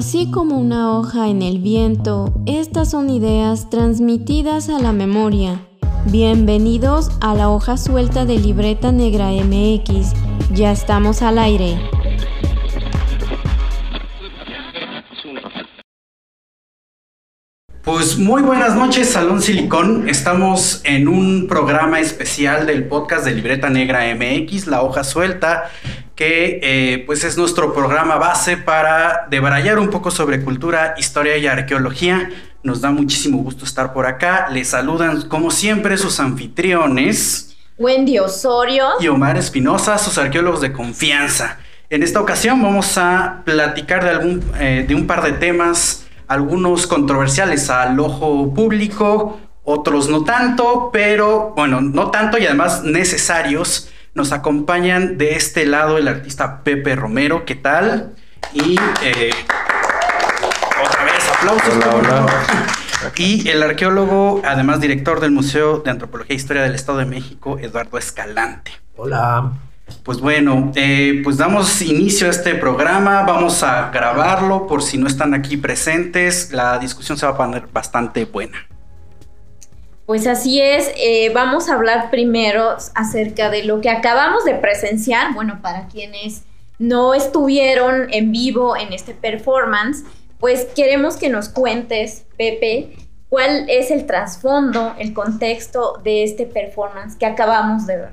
Así 0.00 0.30
como 0.30 0.56
una 0.56 0.96
hoja 0.96 1.28
en 1.28 1.42
el 1.42 1.58
viento, 1.58 2.32
estas 2.46 2.90
son 2.90 3.10
ideas 3.10 3.68
transmitidas 3.68 4.70
a 4.70 4.78
la 4.78 4.92
memoria. 4.92 5.60
Bienvenidos 6.06 7.10
a 7.20 7.34
la 7.34 7.50
hoja 7.50 7.76
suelta 7.76 8.24
de 8.24 8.38
Libreta 8.38 8.92
Negra 8.92 9.28
MX. 9.30 10.14
Ya 10.54 10.72
estamos 10.72 11.20
al 11.20 11.38
aire. 11.38 11.78
Pues 17.82 18.16
muy 18.16 18.40
buenas 18.40 18.76
noches, 18.76 19.10
Salón 19.10 19.42
Silicón. 19.42 20.08
Estamos 20.08 20.80
en 20.84 21.08
un 21.08 21.46
programa 21.46 22.00
especial 22.00 22.66
del 22.66 22.88
podcast 22.88 23.26
de 23.26 23.34
Libreta 23.34 23.68
Negra 23.68 24.04
MX, 24.14 24.66
La 24.66 24.82
Hoja 24.82 25.04
Suelta, 25.04 25.70
que 26.20 26.60
eh, 26.62 27.02
pues 27.06 27.24
es 27.24 27.38
nuestro 27.38 27.72
programa 27.72 28.16
base 28.16 28.58
para 28.58 29.26
debrayar 29.30 29.78
un 29.78 29.88
poco 29.88 30.10
sobre 30.10 30.44
cultura, 30.44 30.94
historia 30.98 31.38
y 31.38 31.46
arqueología. 31.46 32.28
Nos 32.62 32.82
da 32.82 32.90
muchísimo 32.90 33.38
gusto 33.38 33.64
estar 33.64 33.94
por 33.94 34.04
acá. 34.04 34.48
Les 34.52 34.68
saludan, 34.68 35.22
como 35.28 35.50
siempre, 35.50 35.96
sus 35.96 36.20
anfitriones. 36.20 37.56
Wendy 37.78 38.18
Osorio. 38.18 38.84
Y 39.00 39.08
Omar 39.08 39.38
Espinosa, 39.38 39.96
sus 39.96 40.18
arqueólogos 40.18 40.60
de 40.60 40.72
confianza. 40.72 41.58
En 41.88 42.02
esta 42.02 42.20
ocasión 42.20 42.60
vamos 42.60 42.98
a 42.98 43.40
platicar 43.46 44.04
de, 44.04 44.10
algún, 44.10 44.44
eh, 44.60 44.84
de 44.86 44.94
un 44.94 45.06
par 45.06 45.22
de 45.22 45.32
temas 45.32 46.04
algunos 46.28 46.86
controversiales 46.86 47.70
al 47.70 47.98
ojo 47.98 48.52
público, 48.52 49.40
otros 49.64 50.10
no 50.10 50.22
tanto, 50.24 50.90
pero 50.92 51.54
bueno, 51.56 51.80
no 51.80 52.10
tanto 52.10 52.36
y 52.36 52.44
además 52.44 52.84
necesarios. 52.84 53.88
Nos 54.20 54.32
acompañan 54.32 55.16
de 55.16 55.34
este 55.34 55.64
lado 55.64 55.96
el 55.96 56.06
artista 56.06 56.62
Pepe 56.62 56.94
Romero, 56.94 57.46
¿qué 57.46 57.54
tal? 57.54 58.12
Y 58.52 58.76
eh, 59.02 59.30
otra 60.84 61.04
vez 61.04 61.30
aplausos. 61.38 61.74
Hola, 61.94 62.26
Y 63.16 63.48
el 63.48 63.62
arqueólogo, 63.62 64.42
además 64.44 64.78
director 64.82 65.20
del 65.20 65.30
Museo 65.30 65.78
de 65.78 65.90
Antropología 65.90 66.34
e 66.34 66.36
Historia 66.36 66.62
del 66.62 66.74
Estado 66.74 66.98
de 66.98 67.06
México, 67.06 67.58
Eduardo 67.58 67.96
Escalante. 67.96 68.72
Hola. 68.94 69.52
Pues 70.02 70.20
bueno, 70.20 70.70
eh, 70.74 71.22
pues 71.24 71.38
damos 71.38 71.80
inicio 71.80 72.26
a 72.26 72.30
este 72.30 72.54
programa, 72.56 73.22
vamos 73.22 73.62
a 73.62 73.90
grabarlo 73.90 74.66
por 74.66 74.82
si 74.82 74.98
no 74.98 75.06
están 75.06 75.32
aquí 75.32 75.56
presentes, 75.56 76.52
la 76.52 76.78
discusión 76.78 77.16
se 77.16 77.24
va 77.24 77.32
a 77.32 77.36
poner 77.38 77.68
bastante 77.72 78.26
buena. 78.26 78.58
Pues 80.10 80.26
así 80.26 80.60
es, 80.60 80.90
eh, 80.96 81.30
vamos 81.32 81.68
a 81.68 81.74
hablar 81.74 82.10
primero 82.10 82.76
acerca 82.96 83.48
de 83.48 83.62
lo 83.62 83.80
que 83.80 83.90
acabamos 83.90 84.44
de 84.44 84.56
presenciar, 84.56 85.34
bueno, 85.34 85.60
para 85.62 85.86
quienes 85.86 86.42
no 86.80 87.14
estuvieron 87.14 88.12
en 88.12 88.32
vivo 88.32 88.76
en 88.76 88.92
este 88.92 89.14
performance, 89.14 90.02
pues 90.40 90.66
queremos 90.74 91.16
que 91.16 91.28
nos 91.28 91.48
cuentes, 91.48 92.24
Pepe, 92.36 92.96
cuál 93.28 93.66
es 93.70 93.92
el 93.92 94.04
trasfondo, 94.04 94.96
el 94.98 95.14
contexto 95.14 96.00
de 96.02 96.24
este 96.24 96.44
performance 96.44 97.14
que 97.14 97.26
acabamos 97.26 97.86
de 97.86 97.96
ver. 97.98 98.10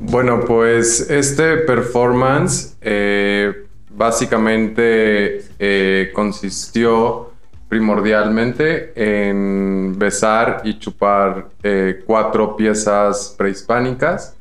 Bueno, 0.00 0.46
pues 0.46 1.10
este 1.10 1.58
performance 1.58 2.74
eh, 2.80 3.52
básicamente 3.90 5.44
eh, 5.58 6.10
consistió 6.14 7.35
primordialmente 7.68 8.92
en 8.94 9.98
besar 9.98 10.62
y 10.64 10.78
chupar 10.78 11.48
eh, 11.62 12.02
cuatro 12.06 12.56
piezas 12.56 13.34
prehispánicas 13.36 14.36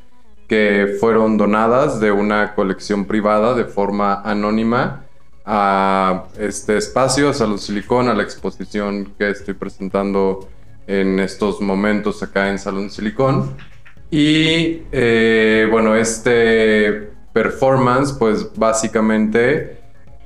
que 0.47 0.97
fueron 0.99 1.37
donadas 1.37 1.99
de 1.99 2.11
una 2.11 2.53
colección 2.53 3.05
privada 3.05 3.55
de 3.55 3.65
forma 3.65 4.21
anónima 4.21 5.05
a 5.43 6.25
este 6.39 6.77
espacio, 6.77 7.29
a 7.29 7.33
Salud 7.33 7.57
Silicón, 7.59 8.09
a 8.09 8.13
la 8.13 8.23
exposición 8.23 9.13
que 9.17 9.29
estoy 9.29 9.53
presentando 9.55 10.47
en 10.87 11.19
estos 11.19 11.61
momentos 11.61 12.21
acá 12.21 12.49
en 12.49 12.59
Salón 12.59 12.89
Silicón. 12.91 13.55
Y 14.11 14.83
eh, 14.91 15.67
bueno, 15.71 15.95
este 15.95 17.11
performance, 17.33 18.13
pues 18.13 18.51
básicamente, 18.55 19.79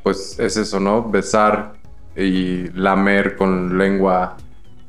pues 0.04 0.38
es 0.40 0.58
eso, 0.58 0.80
¿no? 0.80 1.10
Besar 1.10 1.79
y 2.16 2.70
lamer 2.74 3.36
con 3.36 3.78
lengua 3.78 4.38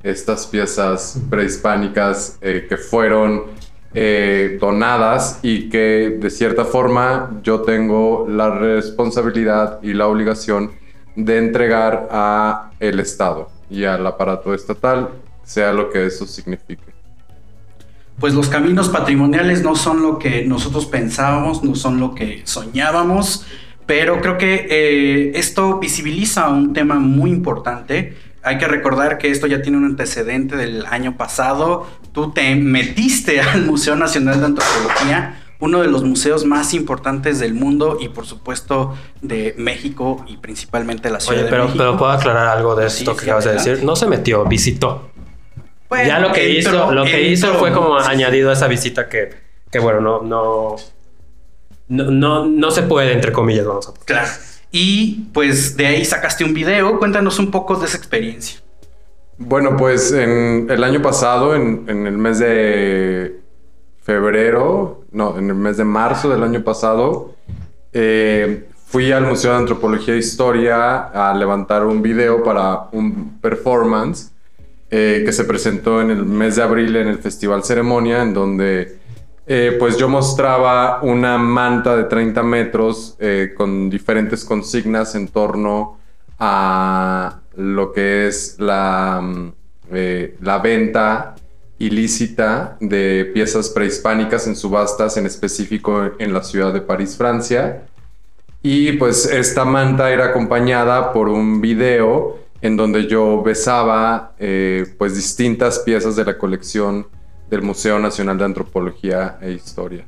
estas 0.03 0.47
piezas 0.47 1.21
prehispánicas 1.29 2.39
eh, 2.41 2.67
que 2.69 2.77
fueron 2.77 3.45
eh, 3.93 4.57
donadas 4.61 5.41
y 5.43 5.69
que 5.69 6.17
de 6.21 6.31
cierta 6.31 6.65
forma 6.65 7.41
yo 7.43 7.63
tengo 7.63 8.27
la 8.29 8.51
responsabilidad 8.51 9.81
y 9.83 9.95
la 9.95 10.07
obligación 10.07 10.73
de 11.17 11.39
entregar 11.39 12.09
a 12.11 12.71
el 12.79 13.01
Estado 13.01 13.51
y 13.69 13.85
al 13.85 14.07
aparato 14.07 14.55
estatal, 14.55 15.11
sea 15.45 15.73
lo 15.73 15.91
que 15.91 16.07
eso 16.07 16.27
signifique. 16.27 16.85
Pues 18.19 18.35
los 18.35 18.49
caminos 18.49 18.91
patrimoniales 18.91 19.63
no 19.63 19.75
son 19.75 20.03
lo 20.03 20.19
que 20.19 20.45
nosotros 20.45 20.87
pensábamos, 20.87 21.65
no 21.65 21.75
son 21.75 21.99
lo 21.99 22.15
que 22.15 22.43
soñábamos, 22.45 23.47
pero 23.91 24.21
creo 24.21 24.39
que 24.39 24.69
eh, 24.71 25.33
esto 25.35 25.81
visibiliza 25.81 26.49
un 26.49 26.73
tema 26.73 27.01
muy 27.01 27.33
importante. 27.33 28.17
Hay 28.41 28.57
que 28.57 28.69
recordar 28.69 29.19
que 29.19 29.33
esto 29.33 29.49
ya 29.49 29.63
tiene 29.63 29.79
un 29.79 29.85
antecedente 29.85 30.55
del 30.55 30.87
año 30.87 31.17
pasado. 31.17 31.89
Tú 32.13 32.31
te 32.31 32.55
metiste 32.55 33.41
al 33.41 33.63
Museo 33.63 33.97
Nacional 33.97 34.39
de 34.39 34.47
Antropología, 34.47 35.43
uno 35.59 35.81
de 35.81 35.89
los 35.89 36.05
museos 36.05 36.45
más 36.45 36.73
importantes 36.73 37.41
del 37.41 37.53
mundo 37.53 37.99
y 38.01 38.11
por 38.11 38.27
supuesto 38.27 38.95
de 39.23 39.57
México 39.59 40.25
y 40.29 40.37
principalmente 40.37 41.11
la 41.11 41.19
ciudad 41.19 41.41
Oye, 41.41 41.51
pero, 41.51 41.63
de 41.63 41.69
México. 41.71 41.85
pero 41.85 41.99
puedo 41.99 42.13
aclarar 42.13 42.47
algo 42.47 42.77
de 42.77 42.87
esto 42.87 43.17
que 43.17 43.25
acabas 43.25 43.45
de 43.47 43.55
decir. 43.55 43.83
No 43.83 43.97
se 43.97 44.07
metió, 44.07 44.45
visitó 44.45 45.11
ya 45.91 46.21
lo 46.21 46.33
que 46.33 46.49
hizo, 46.49 46.93
lo 46.93 47.05
que 47.05 47.23
hizo 47.23 47.55
fue 47.55 47.73
como 47.73 47.99
añadido 47.99 48.51
a 48.51 48.53
esa 48.53 48.69
visita 48.69 49.09
que, 49.09 49.31
que 49.69 49.81
bueno, 49.81 50.01
no, 50.01 50.23
no, 50.23 50.77
no, 51.91 52.47
no, 52.47 52.71
se 52.71 52.83
puede, 52.83 53.13
entre 53.13 53.33
comillas, 53.33 53.67
vamos 53.67 53.89
a 53.89 53.93
Claro. 54.05 54.29
Y 54.73 55.27
pues 55.35 55.77
de 55.77 55.87
ahí 55.87 56.05
sacaste 56.05 56.45
un 56.45 56.55
video. 56.55 56.99
Cuéntanos 56.99 57.39
un 57.39 57.51
poco 57.51 57.77
de 57.77 57.87
esa 57.87 57.97
experiencia. 57.97 58.61
Bueno, 59.37 59.77
pues 59.77 60.13
en 60.13 60.69
el 60.71 60.85
año 60.85 61.03
pasado, 61.03 61.55
en, 61.55 61.85
en 61.89 62.07
el 62.07 62.17
mes 62.17 62.39
de 62.39 63.41
febrero, 64.03 65.05
no, 65.13 65.39
en 65.39 65.49
el 65.49 65.57
mes 65.57 65.77
de 65.77 65.85
marzo 65.85 66.29
del 66.29 66.43
año 66.43 66.63
pasado, 66.63 67.35
eh, 67.93 68.69
fui 68.87 69.13
al 69.13 69.27
Museo 69.27 69.53
de 69.53 69.59
Antropología 69.59 70.15
e 70.15 70.19
Historia 70.19 70.99
a 70.99 71.35
levantar 71.35 71.85
un 71.85 72.03
video 72.03 72.43
para 72.43 72.89
un 72.93 73.39
performance 73.41 74.33
eh, 74.91 75.23
que 75.25 75.33
se 75.33 75.45
presentó 75.45 76.01
en 76.01 76.11
el 76.11 76.25
mes 76.25 76.57
de 76.57 76.63
abril 76.63 76.97
en 76.97 77.09
el 77.09 77.19
Festival 77.19 77.63
Ceremonia, 77.63 78.23
en 78.23 78.35
donde 78.35 79.00
eh, 79.47 79.77
pues 79.79 79.97
yo 79.97 80.09
mostraba 80.09 81.01
una 81.03 81.39
manta 81.39 81.97
de 81.97 82.05
30 82.05 82.43
metros 82.43 83.17
eh, 83.19 83.53
con 83.57 83.91
diferentes 83.91 84.45
consignas 84.45 85.15
en 85.15 85.29
torno 85.29 85.99
a 86.39 87.41
lo 87.57 87.93
que 87.93 88.29
es 88.29 88.57
la, 88.59 89.21
mm, 89.23 89.53
la 90.41 90.59
venta 90.59 91.35
ilícita 91.81 92.77
de 92.79 93.31
piezas 93.33 93.71
prehispánicas 93.71 94.47
en 94.47 94.55
subastas, 94.55 95.17
en 95.17 95.27
específico 95.27 96.11
en 96.19 96.33
la 96.33 96.43
ciudad 96.43 96.73
de 96.73 96.83
París, 96.83 97.17
Francia. 97.17 97.83
Y 98.63 98.93
pues 98.93 99.25
esta 99.25 99.65
manta 99.65 100.11
era 100.11 100.27
acompañada 100.27 101.13
por 101.13 101.29
un 101.31 101.63
video 101.63 102.39
en 102.61 102.77
donde 102.77 103.07
yo 103.07 103.43
besaba 103.43 104.35
eh, 104.39 104.95
pues 104.99 105.17
distintas 105.17 105.79
piezas 105.79 106.17
de 106.17 106.27
la 106.27 106.37
colección 106.37 107.07
del 107.51 107.63
Museo 107.63 107.99
Nacional 107.99 108.39
de 108.39 108.45
Antropología 108.45 109.39
e 109.43 109.53
Historia. 109.53 110.07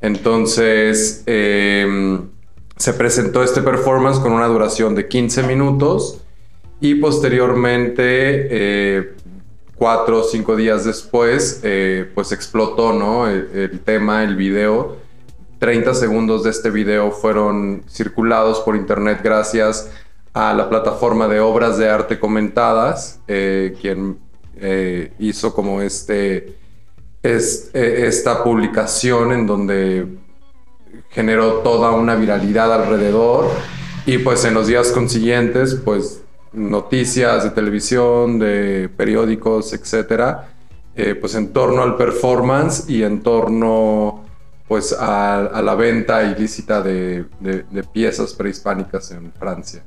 Entonces 0.00 1.22
em, 1.26 2.28
se 2.76 2.92
presentó 2.92 3.42
este 3.42 3.62
performance 3.62 4.18
con 4.18 4.32
una 4.32 4.46
duración 4.46 4.94
de 4.94 5.08
15 5.08 5.44
minutos 5.44 6.20
y 6.80 6.96
posteriormente, 6.96 8.02
eh, 8.10 9.14
cuatro 9.76 10.20
o 10.20 10.22
cinco 10.24 10.54
días 10.54 10.84
después, 10.84 11.60
eh, 11.62 12.10
pues 12.14 12.32
explotó 12.32 12.92
¿no? 12.92 13.28
el, 13.28 13.48
el 13.54 13.80
tema, 13.80 14.22
el 14.22 14.36
video. 14.36 14.96
30 15.58 15.94
segundos 15.94 16.44
de 16.44 16.50
este 16.50 16.68
video 16.70 17.10
fueron 17.10 17.84
circulados 17.88 18.60
por 18.60 18.76
internet 18.76 19.20
gracias 19.22 19.90
a 20.34 20.52
la 20.52 20.68
plataforma 20.68 21.28
de 21.28 21.40
obras 21.40 21.78
de 21.78 21.88
arte 21.88 22.18
comentadas, 22.18 23.20
eh, 23.28 23.76
quien 23.80 24.18
eh, 24.56 25.12
hizo 25.20 25.54
como 25.54 25.80
este, 25.80 26.58
es, 27.24 27.70
eh, 27.74 28.06
esta 28.06 28.44
publicación 28.44 29.32
en 29.32 29.46
donde 29.48 30.06
generó 31.10 31.54
toda 31.54 31.90
una 31.90 32.14
viralidad 32.14 32.72
alrededor 32.72 33.50
y 34.06 34.18
pues 34.18 34.44
en 34.44 34.54
los 34.54 34.68
días 34.68 34.92
consiguientes 34.92 35.74
pues 35.84 36.22
noticias 36.52 37.42
de 37.42 37.50
televisión, 37.50 38.38
de 38.38 38.88
periódicos, 38.96 39.72
etcétera, 39.72 40.50
pues 41.20 41.34
en 41.34 41.52
torno 41.52 41.82
al 41.82 41.96
performance 41.96 42.88
y 42.88 43.02
en 43.02 43.22
torno 43.22 44.22
pues 44.68 44.92
a, 44.96 45.60
la 45.64 45.74
venta 45.74 46.22
ilícita 46.22 46.80
de 46.80 47.26
piezas 47.92 48.34
prehispánicas 48.34 49.10
en 49.10 49.32
Francia. 49.32 49.82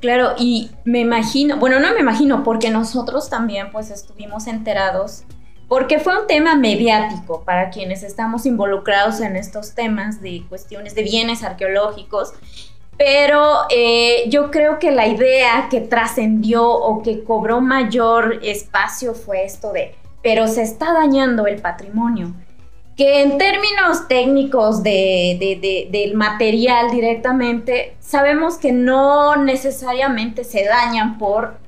Claro, 0.00 0.34
y 0.38 0.70
me 0.84 1.00
imagino, 1.00 1.56
bueno, 1.56 1.80
no 1.80 1.92
me 1.92 2.00
imagino, 2.00 2.44
porque 2.44 2.70
nosotros 2.70 3.28
también 3.28 3.72
pues 3.72 3.90
estuvimos 3.90 4.46
enterados, 4.46 5.24
porque 5.68 5.98
fue 5.98 6.20
un 6.20 6.26
tema 6.26 6.54
mediático 6.56 7.42
para 7.44 7.70
quienes 7.70 8.02
estamos 8.02 8.46
involucrados 8.46 9.20
en 9.20 9.36
estos 9.36 9.74
temas 9.74 10.20
de 10.20 10.42
cuestiones 10.48 10.94
de 10.94 11.02
bienes 11.02 11.42
arqueológicos, 11.42 12.32
pero 12.96 13.52
eh, 13.70 14.24
yo 14.28 14.50
creo 14.50 14.78
que 14.78 14.90
la 14.90 15.06
idea 15.06 15.68
que 15.70 15.80
trascendió 15.80 16.68
o 16.68 17.02
que 17.02 17.22
cobró 17.22 17.60
mayor 17.60 18.40
espacio 18.42 19.14
fue 19.14 19.44
esto 19.44 19.72
de, 19.72 19.94
pero 20.22 20.48
se 20.48 20.62
está 20.62 20.92
dañando 20.92 21.46
el 21.46 21.60
patrimonio 21.60 22.34
que 22.98 23.22
en 23.22 23.38
términos 23.38 24.08
técnicos 24.08 24.82
del 24.82 26.14
material 26.14 26.90
directamente, 26.90 27.94
sabemos 28.00 28.58
que 28.58 28.72
no 28.72 29.36
necesariamente 29.36 30.42
se 30.42 30.64
dañan 30.64 31.16
por 31.16 31.58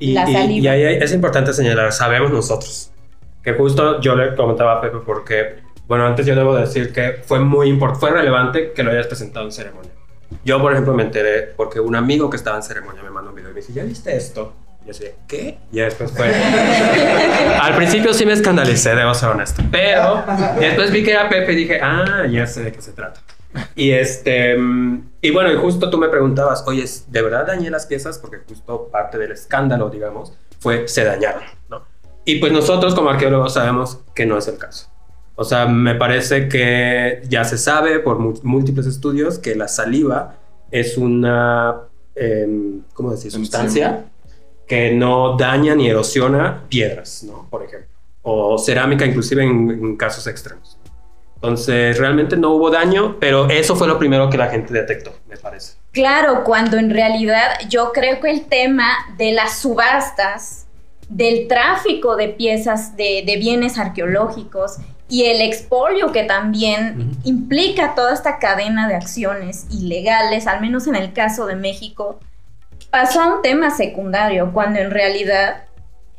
la 0.00 0.26
saliva. 0.26 0.76
Y, 0.76 0.84
ahí 0.84 0.98
es 1.00 1.12
importante 1.14 1.52
señalar, 1.52 1.92
sabemos 1.92 2.32
nosotros, 2.32 2.89
que 3.42 3.52
justo 3.54 4.00
yo 4.00 4.16
le 4.16 4.34
comentaba 4.34 4.74
a 4.74 4.80
Pepe 4.80 4.98
porque, 5.04 5.62
bueno, 5.86 6.06
antes 6.06 6.26
yo 6.26 6.34
debo 6.34 6.54
decir 6.54 6.92
que 6.92 7.22
fue 7.24 7.40
muy 7.40 7.68
importante, 7.68 8.00
fue 8.00 8.10
relevante 8.10 8.72
que 8.72 8.82
lo 8.82 8.90
hayas 8.90 9.06
presentado 9.06 9.46
en 9.46 9.52
ceremonia. 9.52 9.90
Yo, 10.44 10.60
por 10.60 10.72
ejemplo, 10.72 10.94
me 10.94 11.02
enteré 11.02 11.52
porque 11.56 11.80
un 11.80 11.96
amigo 11.96 12.30
que 12.30 12.36
estaba 12.36 12.56
en 12.56 12.62
ceremonia 12.62 13.02
me 13.02 13.10
mandó 13.10 13.30
un 13.30 13.36
video 13.36 13.50
y 13.50 13.54
me 13.54 13.60
dice, 13.60 13.72
¿ya 13.72 13.82
viste 13.82 14.16
esto? 14.16 14.54
Y 14.86 14.90
así, 14.90 15.04
¿qué? 15.28 15.58
Y 15.72 15.80
después 15.80 16.10
fue. 16.12 16.32
Al 17.60 17.76
principio 17.76 18.14
sí 18.14 18.24
me 18.24 18.32
escandalicé, 18.32 18.94
debo 18.94 19.12
ser 19.14 19.30
honesto. 19.30 19.62
Pero 19.70 20.24
después 20.58 20.90
vi 20.90 21.04
que 21.04 21.12
era 21.12 21.28
Pepe 21.28 21.52
y 21.52 21.56
dije, 21.56 21.80
ah, 21.82 22.26
ya 22.30 22.46
sé 22.46 22.62
de 22.62 22.72
qué 22.72 22.80
se 22.80 22.92
trata. 22.92 23.20
Y 23.74 23.90
este. 23.90 24.56
Y 25.20 25.30
bueno, 25.32 25.52
y 25.52 25.56
justo 25.56 25.90
tú 25.90 25.98
me 25.98 26.08
preguntabas, 26.08 26.64
oye, 26.66 26.84
¿de 27.08 27.22
verdad 27.22 27.46
dañé 27.46 27.68
las 27.68 27.86
piezas? 27.86 28.18
Porque 28.18 28.38
justo 28.48 28.88
parte 28.90 29.18
del 29.18 29.32
escándalo, 29.32 29.90
digamos, 29.90 30.32
fue 30.60 30.88
se 30.88 31.04
dañaron, 31.04 31.42
¿no? 31.68 31.84
Y 32.30 32.36
pues 32.36 32.52
nosotros 32.52 32.94
como 32.94 33.10
arqueólogos 33.10 33.54
sabemos 33.54 33.98
que 34.14 34.24
no 34.24 34.38
es 34.38 34.46
el 34.46 34.56
caso. 34.56 34.86
O 35.34 35.42
sea, 35.42 35.66
me 35.66 35.96
parece 35.96 36.48
que 36.48 37.22
ya 37.28 37.42
se 37.44 37.58
sabe 37.58 37.98
por 37.98 38.18
múltiples 38.44 38.86
estudios 38.86 39.40
que 39.40 39.56
la 39.56 39.66
saliva 39.66 40.36
es 40.70 40.96
una, 40.96 41.76
eh, 42.14 42.46
¿cómo 42.94 43.10
decir? 43.10 43.32
Sustancia 43.32 44.04
que 44.68 44.92
no 44.92 45.36
daña 45.36 45.74
ni 45.74 45.88
erosiona 45.88 46.62
piedras, 46.68 47.24
¿no? 47.24 47.48
Por 47.50 47.64
ejemplo. 47.64 47.88
O 48.22 48.56
cerámica, 48.56 49.04
inclusive 49.04 49.42
en, 49.42 49.96
casos 49.96 50.28
extremos. 50.28 50.78
Entonces, 51.34 51.98
realmente 51.98 52.36
no 52.36 52.50
hubo 52.50 52.70
daño, 52.70 53.16
pero 53.18 53.48
eso 53.48 53.74
fue 53.74 53.88
lo 53.88 53.98
primero 53.98 54.30
que 54.30 54.38
la 54.38 54.46
gente 54.46 54.72
detectó, 54.72 55.12
me 55.28 55.36
parece. 55.36 55.72
Claro, 55.90 56.44
cuando 56.44 56.76
en 56.76 56.90
realidad 56.90 57.48
yo 57.68 57.90
creo 57.92 58.20
que 58.20 58.30
el 58.30 58.44
tema 58.44 58.90
de 59.18 59.32
las 59.32 59.58
subastas, 59.58 60.68
del 61.10 61.48
tráfico 61.48 62.16
de 62.16 62.28
piezas, 62.28 62.96
de, 62.96 63.24
de 63.26 63.36
bienes 63.36 63.78
arqueológicos 63.78 64.78
y 65.08 65.24
el 65.24 65.40
expolio 65.40 66.12
que 66.12 66.22
también 66.22 67.16
implica 67.24 67.96
toda 67.96 68.14
esta 68.14 68.38
cadena 68.38 68.88
de 68.88 68.94
acciones 68.94 69.66
ilegales, 69.70 70.46
al 70.46 70.60
menos 70.60 70.86
en 70.86 70.94
el 70.94 71.12
caso 71.12 71.46
de 71.46 71.56
México, 71.56 72.20
pasó 72.90 73.20
a 73.20 73.34
un 73.34 73.42
tema 73.42 73.70
secundario, 73.70 74.52
cuando 74.52 74.78
en 74.78 74.92
realidad 74.92 75.64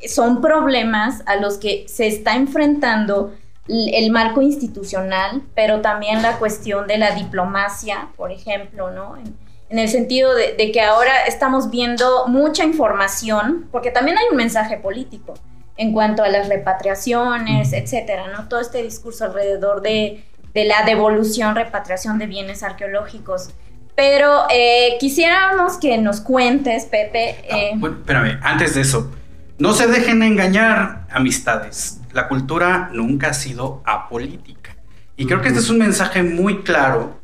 son 0.06 0.42
problemas 0.42 1.22
a 1.26 1.36
los 1.36 1.56
que 1.56 1.86
se 1.88 2.06
está 2.06 2.34
enfrentando 2.34 3.34
el 3.68 4.10
marco 4.10 4.42
institucional, 4.42 5.42
pero 5.54 5.80
también 5.80 6.20
la 6.20 6.38
cuestión 6.38 6.86
de 6.86 6.98
la 6.98 7.12
diplomacia, 7.12 8.08
por 8.16 8.30
ejemplo, 8.30 8.90
¿no? 8.90 9.16
En, 9.16 9.41
el 9.78 9.88
sentido 9.88 10.34
de, 10.34 10.70
que 10.72 10.80
ahora 10.80 11.26
estamos 11.26 11.70
viendo 11.70 12.26
mucha 12.28 12.64
información, 12.64 13.68
porque 13.72 13.90
también 13.90 14.18
hay 14.18 14.24
un 14.30 14.36
mensaje 14.36 14.76
político 14.76 15.34
en 15.76 15.92
cuanto 15.92 16.22
a 16.22 16.28
las 16.28 16.48
repatriaciones, 16.48 17.72
etcétera, 17.72 18.28
¿no? 18.28 18.48
Todo 18.48 18.60
este 18.60 18.82
discurso 18.82 19.24
alrededor 19.24 19.80
de, 19.80 20.24
de 20.54 20.64
la 20.64 20.84
devolución, 20.84 21.54
repatriación 21.54 22.18
de 22.18 22.26
bienes 22.26 22.62
arqueológicos. 22.62 23.50
Pero 23.94 24.44
eh, 24.50 24.96
quisiéramos 25.00 25.78
que 25.78 25.98
nos 25.98 26.20
cuentes, 26.20 26.86
Pepe. 26.86 27.36
Ah, 27.50 27.56
eh, 27.56 27.72
bueno, 27.76 27.96
espérame, 27.98 28.38
antes 28.42 28.74
de 28.74 28.82
eso, 28.82 29.10
no 29.58 29.74
se 29.74 29.86
dejen 29.86 30.22
engañar, 30.22 31.06
amistades. 31.10 32.00
La 32.12 32.28
cultura 32.28 32.90
nunca 32.92 33.28
ha 33.28 33.34
sido 33.34 33.82
apolítica. 33.84 34.76
Y 35.16 35.26
creo 35.26 35.40
que 35.40 35.48
este 35.48 35.60
es 35.60 35.70
un 35.70 35.78
mensaje 35.78 36.22
muy 36.22 36.62
claro 36.62 37.20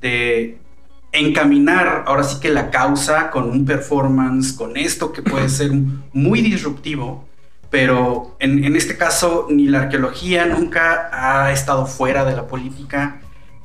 de 0.00 0.58
encaminar 1.12 2.04
ahora 2.06 2.22
sí 2.22 2.40
que 2.40 2.50
la 2.50 2.70
causa 2.70 3.30
con 3.30 3.50
un 3.50 3.64
performance, 3.64 4.52
con 4.52 4.76
esto 4.76 5.12
que 5.12 5.22
puede 5.22 5.48
ser 5.50 5.72
muy 6.12 6.42
disruptivo, 6.42 7.28
pero 7.70 8.36
en, 8.40 8.64
en 8.64 8.76
este 8.76 8.96
caso 8.96 9.46
ni 9.50 9.66
la 9.66 9.82
arqueología 9.82 10.46
nunca 10.46 11.10
ha 11.12 11.52
estado 11.52 11.86
fuera 11.86 12.24
de 12.24 12.34
la 12.34 12.46
política 12.46 13.20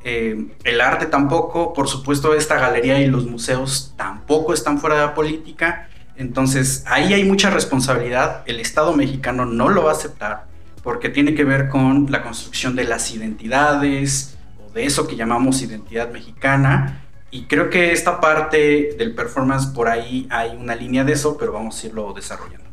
eh, 0.08 0.46
el 0.62 0.80
arte 0.80 1.06
tampoco, 1.06 1.72
por 1.72 1.88
supuesto 1.88 2.32
esta 2.32 2.60
galería 2.60 3.00
y 3.00 3.08
los 3.08 3.26
museos 3.26 3.92
tampoco 3.96 4.54
están 4.54 4.78
fuera 4.78 4.94
de 4.94 5.06
la 5.06 5.14
política, 5.14 5.88
entonces 6.14 6.84
ahí 6.86 7.12
hay 7.12 7.24
mucha 7.24 7.50
responsabilidad, 7.50 8.44
el 8.46 8.60
Estado 8.60 8.92
mexicano 8.92 9.46
no 9.46 9.68
lo 9.68 9.82
va 9.82 9.90
a 9.90 9.94
aceptar 9.94 10.46
porque 10.84 11.08
tiene 11.08 11.34
que 11.34 11.42
ver 11.42 11.68
con 11.68 12.06
la 12.08 12.22
construcción 12.22 12.76
de 12.76 12.84
las 12.84 13.12
identidades 13.12 14.38
o 14.64 14.70
de 14.70 14.86
eso 14.86 15.08
que 15.08 15.16
llamamos 15.16 15.60
identidad 15.60 16.12
mexicana 16.12 17.05
y 17.30 17.44
creo 17.44 17.70
que 17.70 17.92
esta 17.92 18.20
parte 18.20 18.94
del 18.96 19.14
performance 19.14 19.66
por 19.66 19.88
ahí 19.88 20.26
hay 20.30 20.56
una 20.56 20.74
línea 20.74 21.04
de 21.04 21.12
eso, 21.12 21.36
pero 21.36 21.52
vamos 21.52 21.82
a 21.82 21.86
irlo 21.86 22.12
desarrollando. 22.12 22.66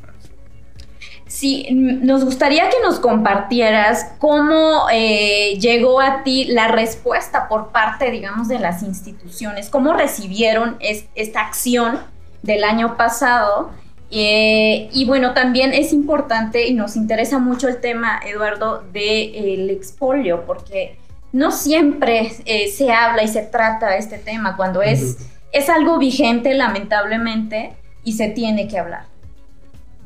Sí, 1.33 1.67
nos 1.71 2.23
gustaría 2.23 2.69
que 2.69 2.79
nos 2.83 2.99
compartieras 2.99 4.13
cómo 4.19 4.85
eh, 4.91 5.57
llegó 5.59 5.99
a 5.99 6.21
ti 6.21 6.45
la 6.45 6.67
respuesta 6.67 7.47
por 7.47 7.71
parte, 7.71 8.11
digamos, 8.11 8.47
de 8.47 8.59
las 8.59 8.83
instituciones, 8.83 9.67
cómo 9.71 9.93
recibieron 9.93 10.77
esta 10.79 11.41
acción 11.41 12.01
del 12.43 12.63
año 12.63 12.97
pasado. 12.97 13.71
Eh, 14.11 14.89
y 14.93 15.05
bueno, 15.05 15.33
también 15.33 15.73
es 15.73 15.91
importante 15.91 16.67
y 16.67 16.75
nos 16.75 16.95
interesa 16.95 17.39
mucho 17.39 17.67
el 17.67 17.81
tema, 17.81 18.21
Eduardo, 18.23 18.83
del 18.93 19.71
expolio, 19.71 20.45
porque 20.45 20.99
no 21.33 21.51
siempre 21.51 22.31
eh, 22.45 22.69
se 22.69 22.91
habla 22.91 23.23
y 23.23 23.27
se 23.27 23.41
trata 23.41 23.97
este 23.97 24.17
tema 24.17 24.55
cuando 24.55 24.81
es, 24.81 25.17
es 25.51 25.67
algo 25.69 25.97
vigente, 25.97 26.53
lamentablemente, 26.53 27.73
y 28.05 28.13
se 28.13 28.29
tiene 28.29 28.67
que 28.67 28.79
hablar. 28.79 29.13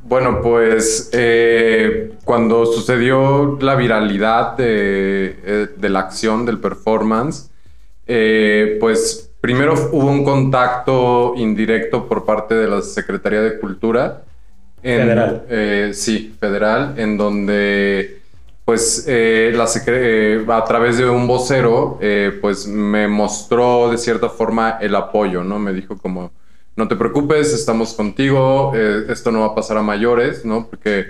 Bueno, 0.08 0.40
pues 0.40 1.10
eh, 1.12 2.12
cuando 2.24 2.64
sucedió 2.64 3.58
la 3.60 3.74
viralidad 3.74 4.56
de, 4.56 5.36
eh, 5.44 5.68
la 5.82 6.00
acción, 6.00 6.46
del 6.46 6.58
performance, 6.58 7.50
eh, 8.06 8.78
pues 8.80 9.30
primero 9.42 9.74
hubo 9.92 10.10
un 10.10 10.24
contacto 10.24 11.34
indirecto 11.36 12.08
por 12.08 12.24
parte 12.24 12.54
de 12.54 12.68
la 12.68 12.80
Secretaría 12.80 13.42
de 13.42 13.58
Cultura. 13.58 14.22
federal. 14.80 15.44
sí, 15.92 16.34
federal, 16.40 16.94
en 16.96 17.18
donde 17.18 18.17
pues 18.68 19.06
la 19.08 19.64
a 19.64 20.64
través 20.64 20.98
de 20.98 21.08
un 21.08 21.26
vocero, 21.26 21.98
pues 22.42 22.66
me 22.66 23.08
mostró 23.08 23.90
de 23.90 23.96
cierta 23.96 24.28
forma 24.28 24.76
el 24.78 24.94
apoyo, 24.94 25.42
¿no? 25.42 25.58
Me 25.58 25.72
dijo 25.72 25.96
como 25.96 26.32
no 26.78 26.86
te 26.86 26.94
preocupes, 26.94 27.52
estamos 27.52 27.92
contigo, 27.92 28.70
eh, 28.72 29.06
esto 29.08 29.32
no 29.32 29.40
va 29.40 29.46
a 29.46 29.54
pasar 29.56 29.78
a 29.78 29.82
mayores, 29.82 30.44
¿no? 30.44 30.68
Porque 30.70 31.06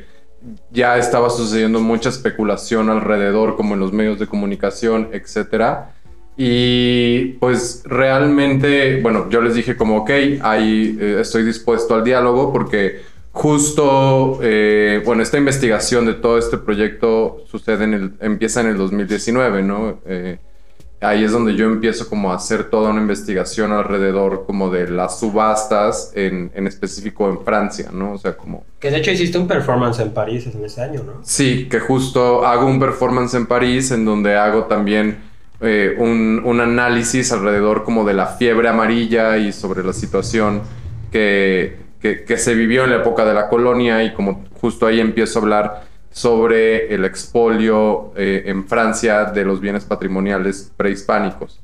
ya 0.71 0.97
estaba 0.97 1.29
sucediendo 1.29 1.79
mucha 1.79 2.09
especulación 2.09 2.89
alrededor, 2.89 3.55
como 3.55 3.75
en 3.75 3.81
los 3.81 3.93
medios 3.93 4.19
de 4.19 4.27
comunicación, 4.27 5.11
etcétera. 5.13 5.93
Y 6.39 7.35
pues 7.35 7.83
realmente, 7.85 9.03
bueno, 9.03 9.29
yo 9.29 9.43
les 9.43 9.57
dije 9.57 9.77
como, 9.77 9.99
ok, 9.99 10.11
ahí 10.41 10.97
eh, 10.99 11.19
estoy 11.21 11.43
dispuesto 11.43 11.95
al 11.95 12.03
diálogo 12.03 12.51
porque 12.51 13.03
justo, 13.39 14.41
eh, 14.43 15.01
bueno, 15.05 15.23
esta 15.23 15.39
investigación 15.39 16.07
de 16.07 16.15
todo 16.15 16.39
este 16.39 16.59
proyecto 16.59 17.45
sucede 17.49 17.85
en 17.85 17.95
el, 17.95 18.13
empieza 18.21 18.61
en 18.61 18.67
el 18.67 18.77
2019, 18.77 19.63
¿no? 19.63 19.99
ahí 21.01 21.23
es 21.23 21.31
donde 21.31 21.55
yo 21.55 21.67
empiezo 21.67 22.09
como 22.09 22.33
a 22.33 22.35
hacer 22.35 22.65
toda 22.65 22.91
una 22.91 23.01
investigación 23.01 23.73
alrededor 23.73 24.45
como 24.47 24.69
de 24.69 24.91
las 24.91 25.21
subastas 25.21 26.13
en, 26.15 26.51
en, 26.55 26.67
específico 26.67 27.29
en 27.29 27.45
Francia, 27.45 27.91
¿no? 27.93 28.15
O 28.15 28.19
sea, 28.19 28.37
como... 28.37 28.65
Que 28.81 28.91
de 28.91 28.99
hecho 28.99 29.13
hiciste 29.13 29.39
un 29.39 29.47
performance 29.47 30.01
en 30.01 30.11
París 30.11 30.49
en 30.53 30.65
ese 30.65 30.83
año, 30.83 31.05
¿no? 31.05 31.13
Sí, 31.23 31.69
que 31.71 31.79
justo 31.79 32.45
hago 32.45 32.67
un 32.67 32.81
performance 32.81 33.35
en 33.35 33.47
París 33.47 33.93
en 33.93 34.05
donde 34.05 34.37
hago 34.37 34.65
también 34.65 35.19
eh, 35.61 35.95
un, 35.99 36.43
un, 36.45 36.61
análisis 36.61 37.31
alrededor 37.31 37.85
como 37.85 38.05
de 38.05 38.15
la 38.15 38.27
fiebre 38.27 38.69
amarilla 38.69 39.39
y 39.39 39.53
sobre 39.53 39.85
la 39.85 39.93
situación 39.93 40.63
que, 41.13 41.88
que, 42.01 42.25
que 42.25 42.37
se 42.39 42.55
vivió 42.55 42.85
en 42.85 42.91
la 42.91 42.97
época 42.97 43.25
de 43.25 43.35
la 43.35 43.49
colonia 43.49 44.03
y 44.05 44.13
como 44.15 44.45
justo 44.61 44.87
ahí 44.87 45.01
empiezo 45.01 45.39
a 45.39 45.43
hablar 45.43 45.83
sobre 46.11 46.95
el 46.95 47.05
expolio 47.05 48.13
eh, 48.17 48.45
en 48.47 48.67
Francia 48.67 49.27
de 49.27 49.45
los 49.45 49.61
bienes 49.61 49.85
patrimoniales 49.85 50.73
prehispánicos. 50.77 51.61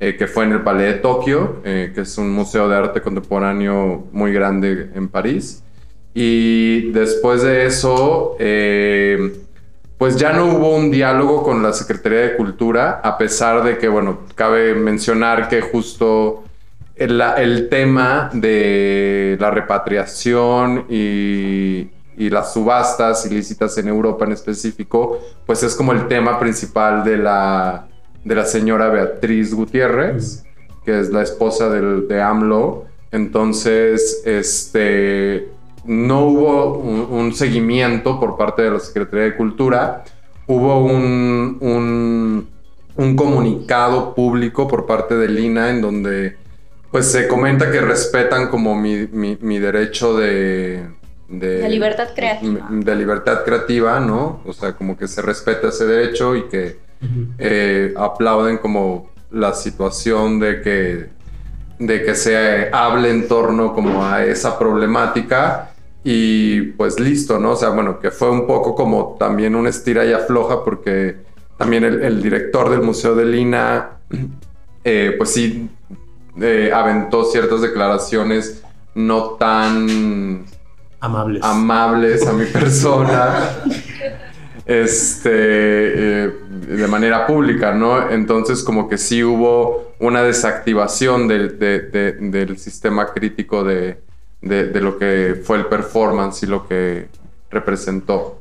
eh, 0.00 0.16
que 0.16 0.26
fue 0.26 0.44
en 0.44 0.52
el 0.52 0.62
Palais 0.62 0.94
de 0.94 1.00
Tokio, 1.00 1.62
eh, 1.64 1.92
que 1.94 2.02
es 2.02 2.18
un 2.18 2.30
museo 2.32 2.68
de 2.68 2.76
arte 2.76 3.00
contemporáneo 3.00 4.06
muy 4.12 4.32
grande 4.32 4.90
en 4.94 5.08
París. 5.08 5.62
Y 6.14 6.90
después 6.92 7.42
de 7.42 7.66
eso, 7.66 8.36
eh, 8.38 9.32
pues 9.98 10.16
ya 10.16 10.32
no 10.32 10.46
hubo 10.46 10.74
un 10.76 10.90
diálogo 10.90 11.42
con 11.42 11.62
la 11.62 11.72
Secretaría 11.72 12.20
de 12.20 12.36
Cultura, 12.36 13.00
a 13.02 13.16
pesar 13.18 13.62
de 13.64 13.78
que, 13.78 13.88
bueno, 13.88 14.20
cabe 14.34 14.74
mencionar 14.74 15.48
que 15.48 15.60
justo 15.62 16.44
el, 16.96 17.68
tema 17.68 18.30
de 18.32 19.36
la 19.40 19.50
repatriación 19.50 20.86
y, 20.88 21.90
las 22.16 22.52
subastas 22.52 23.26
ilícitas 23.26 23.76
en 23.78 23.88
Europa 23.88 24.24
en 24.24 24.32
específico, 24.32 25.18
pues 25.46 25.62
es 25.64 25.74
como 25.74 25.92
el 25.92 26.06
tema 26.06 26.38
principal 26.38 27.02
de 27.02 27.16
la, 27.16 27.88
de 28.24 28.34
la 28.36 28.44
señora 28.44 28.88
Beatriz 28.88 29.52
Gutiérrez, 29.52 30.44
que 30.84 31.00
es 31.00 31.10
la 31.10 31.22
esposa 31.22 31.68
del, 31.70 32.06
de 32.06 32.22
AMLO. 32.22 32.84
Entonces, 33.10 34.22
este, 34.24 35.48
no 35.84 36.26
hubo 36.26 36.78
un, 36.78 37.34
seguimiento 37.34 38.18
por 38.20 38.36
parte 38.36 38.62
de 38.62 38.70
la 38.70 38.80
Secretaría 38.80 39.24
de 39.24 39.36
Cultura, 39.36 40.04
hubo 40.46 40.84
un, 40.84 41.58
un, 42.96 43.16
comunicado 43.16 44.14
público 44.14 44.68
por 44.68 44.86
parte 44.86 45.16
de 45.16 45.28
Lina 45.28 45.70
en 45.70 45.80
donde 45.80 46.36
pues 46.94 47.10
se 47.10 47.26
comenta 47.26 47.72
que 47.72 47.80
respetan 47.80 48.46
como 48.46 48.76
mi, 48.76 49.08
mi, 49.08 49.58
derecho 49.58 50.16
de, 50.16 50.86
de, 51.26 51.68
libertad 51.68 52.10
creativa. 52.14 52.68
De 52.70 52.94
libertad 52.94 53.42
creativa, 53.44 53.98
¿no? 53.98 54.40
O 54.46 54.52
sea, 54.52 54.74
como 54.74 54.96
que 54.96 55.08
se 55.08 55.20
respeta 55.20 55.70
ese 55.70 55.86
derecho 55.86 56.36
y 56.36 56.44
que 56.44 56.78
eh, 57.38 57.92
aplauden 57.96 58.58
como 58.58 59.10
la 59.32 59.54
situación 59.54 60.38
de 60.38 60.62
que, 60.62 61.06
de 61.80 62.04
que 62.04 62.14
se 62.14 62.70
hable 62.72 63.10
en 63.10 63.26
torno 63.26 63.74
como 63.74 64.06
a 64.06 64.24
esa 64.24 64.56
problemática 64.56 65.72
y 66.04 66.60
pues 66.76 67.00
listo, 67.00 67.40
¿no? 67.40 67.54
O 67.54 67.56
sea, 67.56 67.70
bueno, 67.70 67.98
que 67.98 68.12
fue 68.12 68.30
un 68.30 68.46
poco 68.46 68.76
como 68.76 69.16
también 69.18 69.56
una 69.56 69.70
estira 69.70 70.04
y 70.04 70.12
afloja 70.12 70.62
porque 70.62 71.16
también 71.58 71.82
el, 71.82 72.22
director 72.22 72.70
del 72.70 72.82
Museo 72.82 73.16
de 73.16 73.24
Lina, 73.24 73.98
eh, 74.84 75.16
pues 75.18 75.30
sí, 75.30 75.68
eh, 76.40 76.70
aventó 76.74 77.24
ciertas 77.24 77.60
declaraciones 77.60 78.62
no 78.94 79.30
tan 79.30 80.44
amables, 81.00 81.42
amables 81.42 82.26
a 82.26 82.32
mi 82.32 82.44
persona. 82.52 83.50
este, 84.66 85.30
eh, 85.30 86.32
de 86.50 86.88
manera 86.88 87.26
pública, 87.26 87.72
¿no? 87.74 88.10
Entonces 88.10 88.62
como 88.62 88.88
que 88.88 88.96
sí 88.96 89.22
hubo 89.22 89.92
una 89.98 90.22
desactivación 90.22 91.28
del 91.28 92.56
sistema 92.58 93.12
crítico 93.12 93.62
de, 93.62 93.98
de, 94.44 94.80
lo 94.80 94.98
que 94.98 95.40
fue 95.42 95.58
el 95.58 95.66
performance 95.66 96.42
y 96.42 96.46
lo 96.46 96.66
que 96.66 97.08
representó. 97.50 98.40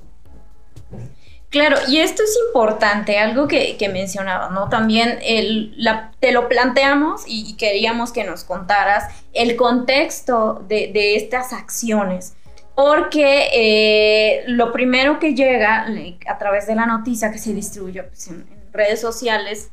Claro, 1.54 1.78
y 1.88 2.00
esto 2.00 2.24
es 2.24 2.36
importante, 2.48 3.20
algo 3.20 3.48
que, 3.48 3.78
que 3.78 3.88
¿no? 3.88 4.70
También 4.70 5.20
el, 5.22 5.78
te 6.20 6.32
lo 6.32 6.50
planteamos 6.50 7.26
y, 7.28 7.56
queríamos 7.58 8.12
que 8.12 8.24
nos 8.24 8.44
contaras 8.44 9.04
el 9.34 9.56
contexto 9.56 10.66
de, 10.68 11.16
estas 11.16 11.54
acciones, 11.54 12.34
porque 12.74 13.50
eh, 13.54 14.46
lo 14.48 14.72
primero 14.72 15.20
que 15.20 15.36
llega 15.36 15.86
a 16.26 16.38
través 16.40 16.66
de 16.66 16.74
la 16.74 16.88
noticia 16.88 17.32
que 17.32 17.38
se 17.38 17.54
distribuye 17.54 18.02
pues, 18.02 18.30
en 18.30 18.48
redes 18.72 19.00
sociales 19.00 19.70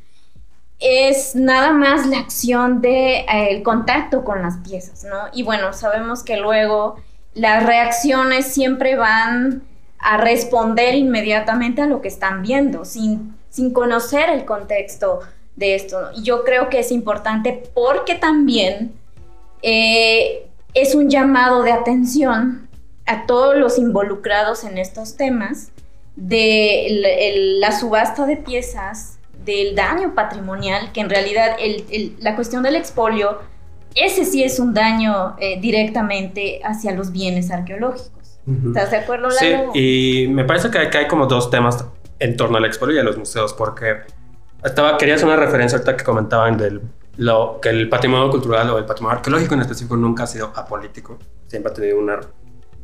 es 0.81 1.35
nada 1.35 1.73
más 1.73 2.07
la 2.07 2.19
acción 2.19 2.83
de 2.83 3.21
eh, 3.21 3.27
el 3.53 3.63
contacto 3.63 4.23
con 4.23 4.43
las 4.43 4.59
piezas, 4.59 5.05
¿no? 5.05 5.31
Y 5.33 5.45
bueno, 5.45 5.73
sabemos 5.73 6.25
que 6.25 6.37
luego 6.37 6.97
las 7.33 7.65
reacciones 7.65 8.53
siempre 8.53 8.97
van 8.97 9.70
a 10.03 10.17
responder 10.17 10.95
inmediatamente 10.95 11.83
a 11.83 11.87
lo 11.87 12.01
que 12.01 12.09
están 12.09 12.43
viendo, 12.43 12.85
sin, 12.85 13.35
sin 13.51 13.73
conocer 13.73 14.31
el 14.31 14.45
contexto 14.45 15.21
de 15.57 15.75
esto. 15.75 16.11
Y 16.17 16.23
yo 16.23 16.45
creo 16.45 16.69
que 16.69 16.81
es 16.81 16.91
importante 16.91 17.63
porque 17.75 18.15
también 18.15 18.93
eh, 19.63 20.47
es 20.75 20.95
un 20.95 21.11
llamado 21.11 21.63
de 21.63 21.73
atención 21.73 22.69
a 23.07 23.27
todos 23.27 23.57
los 23.57 23.79
involucrados 23.79 24.65
en 24.65 24.79
estos 24.79 25.17
temas 25.17 25.71
de 26.17 27.57
la 27.61 27.73
subasta 27.73 28.27
de 28.27 28.37
piezas 28.37 29.19
del 29.45 29.75
daño 29.75 30.15
patrimonial, 30.15 30.93
que 30.93 31.01
en 31.01 31.11
realidad 31.11 31.57
la 32.19 32.37
cuestión 32.37 32.63
del 32.63 32.77
expolio, 32.77 33.39
ese 33.95 34.25
sí 34.25 34.45
es 34.45 34.61
un 34.61 34.75
daño 34.75 35.37
eh, 35.41 35.61
directamente 35.61 36.61
hacia 36.63 36.93
los 36.93 37.11
bienes 37.11 37.51
arqueológicos. 37.51 38.20
¿Estás 38.67 38.91
de 38.91 38.97
acuerdo, 38.99 39.29
Lalo? 39.29 39.73
Sí, 39.73 40.25
y 40.25 40.29
me 40.29 40.45
parece 40.45 40.71
que 40.71 40.79
hay, 40.79 40.89
hay, 40.93 41.09
como 41.09 41.27
dos 41.27 41.51
temas 41.51 41.85
en 42.19 42.37
torno 42.37 42.59
al 42.59 42.65
expolio 42.65 42.97
y 42.97 42.99
a 42.99 43.03
los 43.03 43.17
museos, 43.17 43.53
porque 43.55 43.99
estaba, 44.65 44.97
quería 44.99 45.15
hacer 45.15 45.27
una 45.27 45.37
referencia 45.37 45.79
ahorita 45.79 45.97
que 45.97 46.05
comentaban 46.05 46.57
del 46.57 46.81
lo, 47.17 47.59
que 47.61 47.69
el 47.69 47.89
patrimonio 47.89 48.31
cultural 48.31 48.71
o 48.71 48.79
el 48.79 48.85
patrimonio 48.85 49.19
arqueológico 49.19 49.55
en 49.55 49.61
específico 49.61 49.97
nunca 49.97 50.25
ha 50.25 50.27
sido 50.27 50.53
apolítico, 50.55 51.19
siempre 51.47 51.71
ha 51.71 51.75
tenido 51.75 51.99
una 51.99 52.19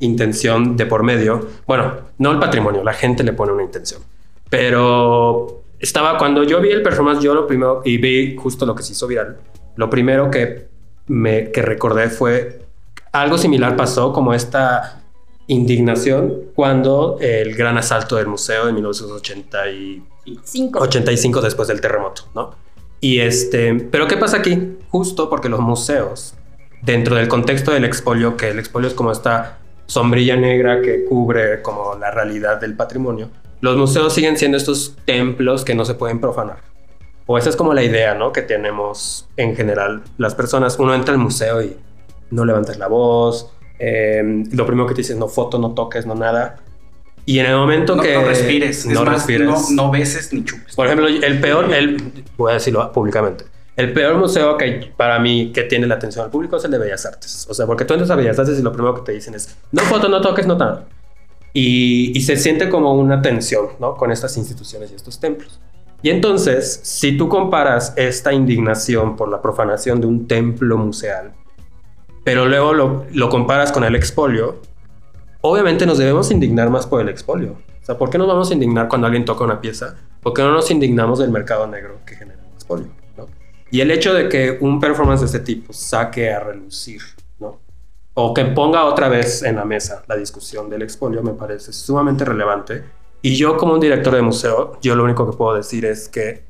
intención 0.01 0.77
de 0.77 0.87
por 0.87 1.03
medio. 1.03 1.49
Bueno, 1.67 1.95
no 2.19 2.33
el 2.33 2.39
patrimonio, 2.39 2.85
la 2.85 2.93
gente 2.93 3.25
le 3.25 3.33
pone 3.33 3.53
una 3.53 3.63
intención. 3.63 4.03
Pero 4.51 5.63
estaba, 5.79 6.19
cuando 6.19 6.45
yo 6.45 6.61
vi 6.61 6.71
el 6.71 6.83
performance, 6.83 7.23
yo 7.23 7.35
lo 7.35 7.47
primero, 7.47 7.83
y 7.85 7.97
vi 7.99 8.37
justo 8.37 8.67
lo 8.67 8.75
que 8.75 8.83
se 8.83 8.93
hizo 8.93 9.07
viral, 9.07 9.39
lo 9.77 9.89
primero 9.89 10.31
que, 10.31 10.69
me, 11.07 11.51
que 11.51 11.63
recordé 11.63 12.11
fue 12.11 12.67
algo 13.13 13.39
similar 13.39 13.77
pasó 13.77 14.13
como 14.13 14.35
esta 14.35 15.03
indignación 15.49 16.51
cuando 16.55 17.19
el 17.21 17.55
gran 17.55 17.79
asalto 17.79 18.17
del 18.17 18.27
museo 18.27 18.67
de 18.67 18.73
1985 18.73 20.81
85 20.81 21.41
después 21.41 21.69
del 21.69 21.81
terremoto, 21.81 22.23
¿no? 22.35 22.55
Y 23.01 23.21
este, 23.21 23.75
pero 23.75 24.09
¿qué 24.09 24.17
pasa 24.17 24.39
aquí? 24.39 24.77
Justo 24.91 25.31
porque 25.31 25.49
los 25.49 25.61
museos, 25.61 26.35
dentro 26.83 27.17
del 27.17 27.29
contexto 27.29 27.71
del 27.71 27.85
expolio, 27.85 28.37
que 28.37 28.51
el 28.51 28.59
expolio 28.59 28.89
es 28.89 28.95
como 28.95 29.13
esta 29.13 29.59
sombrilla 29.87 30.37
negra 30.37 30.81
que 30.81 31.05
cubre 31.05 31.63
como 31.63 31.95
la 31.95 32.11
realidad 32.11 32.61
del 32.61 32.75
patrimonio, 32.75 33.31
los 33.61 33.77
museos 33.77 34.13
siguen 34.13 34.37
siendo 34.37 34.57
estos 34.57 34.97
templos 35.05 35.65
que 35.65 35.75
no 35.75 35.85
se 35.85 35.95
pueden 35.95 36.21
profanar. 36.21 36.59
O 37.27 37.39
esa 37.39 37.51
es 37.51 37.57
como 37.57 37.75
la 37.75 37.83
idea, 37.83 38.15
¿no? 38.15 38.33
Que 38.33 38.43
tenemos 38.43 39.29
en 39.37 39.57
general 39.57 40.03
las 40.17 40.35
personas. 40.35 40.79
Uno 40.79 40.95
entra 40.95 41.13
al 41.13 41.19
museo 41.19 41.61
y 41.61 41.77
no 42.31 42.45
levantas 42.45 42.79
la 42.79 42.87
voz. 42.87 43.51
Em, 43.79 44.45
lo 44.53 44.67
primero 44.67 44.87
que 44.87 44.95
te 44.95 45.03
dicen, 45.03 45.19
no 45.19 45.29
foto, 45.29 45.59
no 45.59 45.73
toques, 45.73 46.07
no 46.07 46.15
nada. 46.15 46.57
Y 47.25 47.41
en 47.41 47.47
el 47.47 47.57
momento 47.57 47.97
que... 47.97 48.15
No 48.15 48.25
respires. 48.25 48.87
No 48.87 49.05
respires. 49.05 49.71
No, 49.71 49.91
beses 49.91 50.33
ni 50.33 50.45
chupes. 50.45 50.75
Por 50.75 50.87
ejemplo, 50.87 51.09
el 51.09 51.41
peor, 51.41 51.73
el, 51.75 52.25
voy 52.37 52.53
a 52.53 52.55
decirlo 52.55 52.91
públicamente. 52.93 53.45
El 53.77 53.93
peor 53.93 54.17
museo 54.17 54.57
que 54.57 54.93
para 54.97 55.19
mí 55.19 55.53
que 55.53 55.65
tiene 55.65 55.87
la 55.87 55.97
atención 55.97 56.25
al 56.25 56.31
público 56.31 56.57
es 56.57 56.65
el 56.65 56.71
de 56.71 56.79
Bellas 56.79 57.05
Artes. 57.05 57.47
O 57.51 57.53
sea, 57.53 57.67
porque 57.67 57.85
tú 57.85 57.95
entras 57.95 58.11
a 58.11 58.17
Bellas 58.17 58.39
Artes 58.39 58.59
y 58.59 58.63
lo 58.63 58.73
primero 58.73 58.95
que 58.95 59.03
te 59.03 59.13
dicen 59.13 59.35
es, 59.35 59.55
no 59.73 59.83
foto, 59.83 60.09
no 60.09 60.21
toques, 60.21 60.47
no 60.47 60.57
nada. 60.57 60.87
Y, 61.53 62.21
se 62.21 62.37
siente 62.37 62.69
como 62.69 62.95
una 62.95 63.23
tensión 63.23 63.69
¿no? 63.81 63.97
con 63.97 64.13
estas 64.13 64.37
instituciones 64.37 64.93
y 64.93 64.95
estos 64.95 65.19
templos. 65.19 65.59
Y 66.03 66.11
entonces, 66.11 66.81
si 66.83 67.17
tú 67.17 67.29
comparas 67.29 67.93
esta 67.97 68.33
indignación 68.33 69.17
por 69.17 69.31
la 69.31 69.41
profanación 69.41 70.01
de 70.01 70.07
un 70.07 70.29
templo 70.29 70.77
museal, 70.77 71.33
pero 72.27 72.45
luego 72.45 72.73
lo, 72.73 73.07
lo, 73.13 73.29
comparas 73.29 73.71
con 73.71 73.85
el 73.85 73.95
expolio, 73.95 74.57
obviamente 75.43 75.87
nos 75.87 75.97
debemos 75.97 76.29
indignar 76.33 76.71
más 76.71 76.85
por 76.85 77.01
el 77.01 77.09
expolio. 77.09 77.53
O 77.53 77.87
sea, 77.87 77.97
¿por 77.97 78.11
qué 78.11 78.19
nos 78.19 78.27
vamos 78.27 78.51
a 78.51 78.55
indignar 78.55 78.89
cuando 78.89 79.07
alguien 79.07 79.25
toca 79.25 79.45
una 79.45 79.61
pieza? 79.61 79.95
¿Por 80.21 80.35
qué 80.35 80.43
no 80.43 80.51
nos 80.51 80.69
indignamos 80.73 81.21
del 81.21 81.31
mercado 81.31 81.69
negro 81.69 82.01
que 82.05 82.17
genera 82.17 82.41
el 82.43 82.53
expolio? 82.53 82.89
¿no? 83.17 83.27
Y 83.71 83.81
el 83.81 83.93
hecho 83.93 84.13
de 84.13 84.29
que 84.29 84.59
un 84.61 84.81
performance 84.81 85.21
de 85.21 85.27
este 85.27 85.39
tipo 85.39 85.73
saque 85.73 86.33
a 86.33 86.41
relucir 86.41 87.01
o 88.15 88.35
que 88.35 88.45
ponga 88.47 88.87
otra 88.87 89.09
vez 89.09 89.45
en 89.45 89.55
la 89.55 89.65
mesa 89.65 90.03
la 90.09 90.17
discusión 90.17 90.69
del 90.69 90.83
expolio 90.83 91.23
me 91.23 91.35
parece 91.35 91.73
sumamente 91.73 92.25
relevante. 92.25 92.83
Y 93.23 93.37
yo 93.37 93.57
como 93.57 93.75
un 93.75 93.81
director 93.81 94.13
de 94.13 94.23
museo, 94.23 94.81
yo 94.83 94.97
lo 94.97 95.05
único 95.05 95.31
que 95.31 95.37
puedo 95.37 95.55
decir 95.55 95.85
es 95.85 96.09
que, 96.09 96.43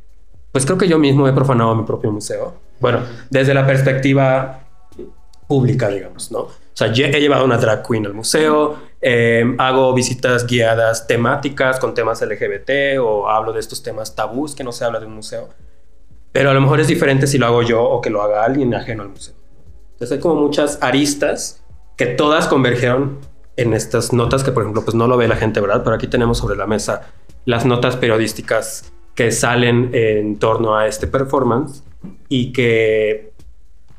pues 0.52 0.64
creo 0.64 0.78
que 0.78 0.88
yo 0.88 0.98
mismo 0.98 1.28
he 1.28 1.34
profanado 1.34 1.74
mi 1.74 1.84
propio 1.84 2.10
museo. 2.10 2.54
Bueno, 2.80 3.00
desde 3.28 3.52
la 3.52 3.66
perspectiva 3.66 4.65
pública, 5.46 5.88
digamos, 5.88 6.30
¿no? 6.30 6.40
O 6.40 6.78
sea, 6.78 6.88
he 6.88 7.20
llevado 7.20 7.44
una 7.44 7.56
drag 7.56 7.86
queen 7.86 8.06
al 8.06 8.14
museo, 8.14 8.76
em, 9.00 9.56
hago 9.58 9.94
visitas 9.94 10.46
guiadas 10.46 11.06
temáticas 11.06 11.80
con 11.80 11.94
temas 11.94 12.20
LGBT 12.20 12.98
o 12.98 13.28
hablo 13.28 13.52
de 13.52 13.60
estos 13.60 13.82
temas 13.82 14.14
tabús 14.14 14.54
que 14.54 14.62
no 14.62 14.72
se 14.72 14.84
habla 14.84 15.00
de 15.00 15.06
un 15.06 15.14
museo. 15.14 15.48
Pero 16.32 16.50
a 16.50 16.54
lo 16.54 16.60
mejor 16.60 16.80
es 16.80 16.88
diferente 16.88 17.26
si 17.26 17.38
lo 17.38 17.46
hago 17.46 17.62
yo 17.62 17.82
o 17.82 18.00
que 18.00 18.10
lo 18.10 18.20
haga 18.22 18.44
alguien 18.44 18.74
ajeno 18.74 19.04
al 19.04 19.08
museo. 19.08 19.34
Entonces 19.92 20.16
hay 20.16 20.20
como 20.20 20.34
muchas 20.34 20.78
aristas 20.82 21.62
que 21.96 22.06
todas 22.06 22.46
convergieron 22.46 23.20
en 23.56 23.72
estas 23.72 24.12
notas 24.12 24.44
que, 24.44 24.52
por 24.52 24.62
ejemplo, 24.62 24.84
pues 24.84 24.94
no 24.94 25.06
lo 25.06 25.16
ve 25.16 25.28
la 25.28 25.36
gente, 25.36 25.62
¿verdad? 25.62 25.82
Pero 25.82 25.96
aquí 25.96 26.08
tenemos 26.08 26.36
sobre 26.36 26.56
la 26.56 26.66
mesa 26.66 27.08
las 27.46 27.64
notas 27.64 27.96
periodísticas 27.96 28.92
que 29.14 29.30
salen 29.32 29.90
en 29.94 30.38
torno 30.38 30.76
a 30.76 30.86
este 30.86 31.06
performance 31.06 31.82
y 32.28 32.52
que 32.52 33.32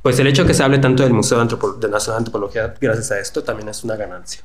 pues 0.07 0.19
el 0.19 0.27
hecho 0.27 0.43
de 0.43 0.47
que 0.47 0.53
se 0.53 0.63
hable 0.63 0.77
tanto 0.77 1.03
del 1.03 1.11
Museo 1.11 1.37
de, 1.37 1.89
Nacional 1.89 1.99
de 1.99 2.27
Antropología 2.27 2.73
gracias 2.79 3.11
a 3.11 3.19
esto 3.19 3.43
también 3.43 3.67
es 3.67 3.83
una 3.83 3.97
ganancia. 3.97 4.41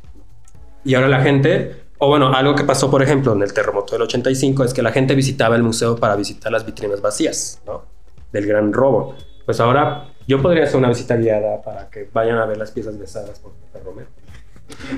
Y 0.85 0.97
ahora 0.97 1.07
la 1.07 1.21
gente, 1.21 1.85
o 1.99 2.09
bueno, 2.09 2.35
algo 2.35 2.57
que 2.57 2.65
pasó 2.65 2.91
por 2.91 3.01
ejemplo 3.01 3.33
en 3.33 3.43
el 3.43 3.53
terremoto 3.53 3.93
del 3.93 4.03
85 4.03 4.65
es 4.65 4.75
que 4.75 4.83
la 4.83 4.91
gente 4.91 5.15
visitaba 5.15 5.55
el 5.55 5.63
museo 5.63 5.95
para 5.95 6.17
visitar 6.17 6.51
las 6.51 6.67
vitrinas 6.67 7.01
vacías, 7.01 7.63
¿no? 7.65 7.85
Del 8.33 8.45
gran 8.45 8.73
robo. 8.73 9.15
Pues 9.45 9.61
ahora 9.61 10.09
yo 10.27 10.43
podría 10.43 10.65
hacer 10.65 10.79
una 10.79 10.89
visita 10.89 11.15
guiada 11.15 11.63
para 11.63 11.89
que 11.89 12.11
vayan 12.13 12.39
a 12.39 12.47
ver 12.47 12.57
las 12.57 12.73
piezas 12.73 12.99
besadas 12.99 13.39
por 13.39 13.53
Romero. 13.85 14.09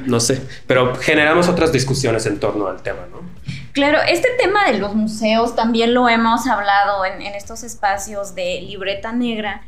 No 0.06 0.18
sé, 0.18 0.40
pero 0.66 0.94
generamos 0.94 1.46
otras 1.50 1.72
discusiones 1.72 2.24
en 2.24 2.40
torno 2.40 2.68
al 2.68 2.80
tema, 2.80 3.06
¿no? 3.10 3.20
Claro, 3.72 3.98
este 4.08 4.28
tema 4.38 4.64
de 4.64 4.78
los 4.78 4.94
museos 4.94 5.54
también 5.54 5.92
lo 5.92 6.08
hemos 6.08 6.46
hablado 6.46 7.04
en, 7.04 7.20
estos 7.20 7.64
espacios 7.64 8.34
de 8.34 8.62
libreta 8.62 9.12
negra 9.12 9.60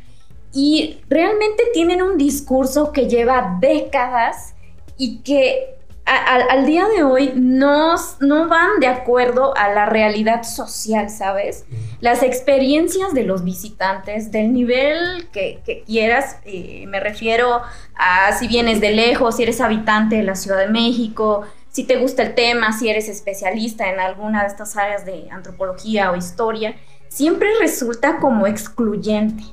y 0.57 0.97
realmente 1.07 1.65
tienen 1.71 2.01
un 2.01 2.17
discurso 2.17 2.91
que 2.91 3.07
lleva 3.07 3.59
décadas 3.61 4.55
y 4.97 5.19
que 5.19 5.75
al 6.03 6.65
día 6.65 6.87
de 6.87 7.03
hoy 7.03 7.33
no, 7.35 7.93
no 8.21 8.47
van 8.47 8.79
de 8.79 8.87
acuerdo 8.87 9.55
a 9.55 9.69
la 9.69 9.85
realidad 9.85 10.41
social, 10.41 11.11
¿sabes? 11.11 11.65
Las 11.99 12.23
experiencias 12.23 13.13
de 13.13 13.23
los 13.23 13.43
visitantes, 13.43 14.31
del 14.31 14.51
nivel 14.51 15.29
que, 15.31 15.83
quieras, 15.85 16.37
eh, 16.45 16.85
me 16.87 17.01
refiero 17.01 17.61
a 17.95 18.35
si 18.39 18.47
vienes 18.47 18.81
de 18.81 18.93
lejos, 18.93 19.35
si 19.35 19.43
eres 19.43 19.61
habitante 19.61 20.15
de 20.15 20.23
la 20.23 20.33
Ciudad 20.33 20.57
de 20.57 20.69
México, 20.69 21.43
si 21.69 21.83
te 21.83 21.97
gusta 21.97 22.23
el 22.23 22.33
tema, 22.33 22.71
si 22.71 22.89
eres 22.89 23.09
especialista 23.09 23.91
en 23.91 23.99
alguna 23.99 24.41
de 24.41 24.47
estas 24.47 24.75
áreas 24.75 25.05
de 25.05 25.29
antropología 25.29 26.09
o 26.09 26.15
historia, 26.15 26.75
siempre 27.09 27.47
resulta 27.59 28.17
como 28.17 28.47
excluyente. 28.47 29.43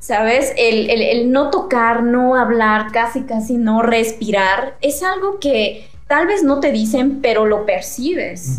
¿Sabes? 0.00 0.52
El, 0.56 1.30
no 1.30 1.50
tocar, 1.50 2.02
no 2.02 2.34
hablar, 2.34 2.90
casi 2.90 3.22
casi 3.22 3.56
no 3.56 3.82
respirar, 3.82 4.76
es 4.80 5.04
algo 5.04 5.38
que 5.38 5.88
tal 6.08 6.26
vez 6.26 6.42
no 6.42 6.58
te 6.58 6.72
dicen, 6.72 7.20
pero 7.22 7.46
lo 7.46 7.64
percibes. 7.66 8.58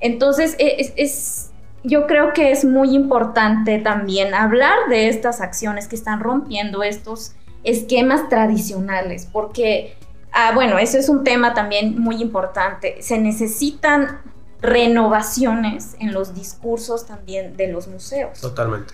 Entonces, 0.00 0.56
e, 0.58 0.94
es, 0.96 1.50
yo 1.82 2.06
creo 2.06 2.32
que 2.32 2.52
es 2.52 2.64
muy 2.64 2.94
importante 2.94 3.78
también 3.78 4.32
hablar 4.32 4.88
de 4.88 5.08
estas 5.08 5.42
acciones 5.42 5.86
que 5.88 5.96
están 5.96 6.20
rompiendo 6.20 6.82
estos 6.82 7.34
esquemas 7.64 8.28
tradicionales, 8.30 9.28
porque 9.30 9.96
Ah, 10.38 10.52
bueno, 10.54 10.78
eso 10.78 10.98
es 10.98 11.08
un 11.08 11.24
tema 11.24 11.54
también 11.54 11.98
muy 11.98 12.20
importante. 12.20 13.00
Se 13.00 13.18
necesitan 13.18 14.20
renovaciones 14.60 15.96
en 15.98 16.12
los 16.12 16.34
discursos 16.34 17.06
también 17.06 17.56
de 17.56 17.68
los 17.68 17.88
museos. 17.88 18.38
Totalmente. 18.42 18.92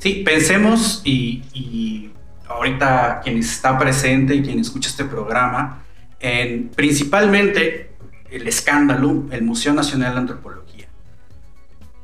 Sí, 0.00 0.22
pensemos 0.24 1.02
y, 1.04 2.10
ahorita 2.48 3.20
quien 3.22 3.36
está 3.36 3.78
presente 3.78 4.34
y 4.34 4.42
quien 4.42 4.58
escucha 4.58 4.88
este 4.88 5.04
programa, 5.04 5.82
en 6.18 6.70
principalmente 6.70 7.92
el 8.30 8.48
escándalo, 8.48 9.26
el 9.30 9.42
Museo 9.42 9.74
Nacional 9.74 10.14
de 10.14 10.20
Antropología. 10.20 10.86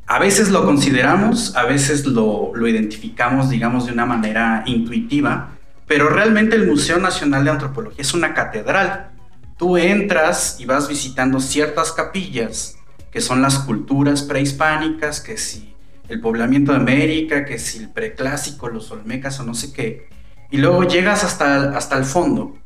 A 0.06 0.18
veces 0.18 0.50
lo 0.50 0.66
consideramos, 0.66 1.56
a 1.56 1.64
veces 1.64 2.04
lo, 2.04 2.52
lo 2.54 2.68
identificamos, 2.68 3.48
digamos, 3.48 3.86
de 3.86 3.92
una 3.92 4.04
manera 4.04 4.62
intuitiva, 4.66 5.56
pero 5.86 6.10
realmente 6.10 6.54
el 6.54 6.66
Museo 6.66 6.98
Nacional 6.98 7.44
de 7.44 7.50
Antropología 7.50 8.02
es 8.02 8.12
una 8.12 8.34
catedral. 8.34 9.12
Tú 9.56 9.78
entras 9.78 10.58
y 10.60 10.66
vas 10.66 10.86
visitando 10.86 11.40
ciertas 11.40 11.92
capillas, 11.92 12.76
que 13.10 13.22
son 13.22 13.40
las 13.40 13.58
culturas 13.58 14.22
prehispánicas, 14.22 15.22
que 15.22 15.38
si 15.38 15.75
el 16.08 16.20
poblamiento 16.20 16.72
de 16.72 16.78
América, 16.78 17.44
que 17.44 17.58
si 17.58 17.78
el 17.78 17.90
preclásico, 17.90 18.68
los 18.68 18.90
olmecas 18.90 19.38
o 19.40 19.44
no 19.44 19.54
sé 19.54 19.72
qué. 19.72 20.08
Y 20.50 20.58
luego 20.58 20.84
llegas 20.84 21.24
hasta, 21.24 21.76
hasta 21.76 21.96
el 21.98 22.04
fondo 22.04 22.56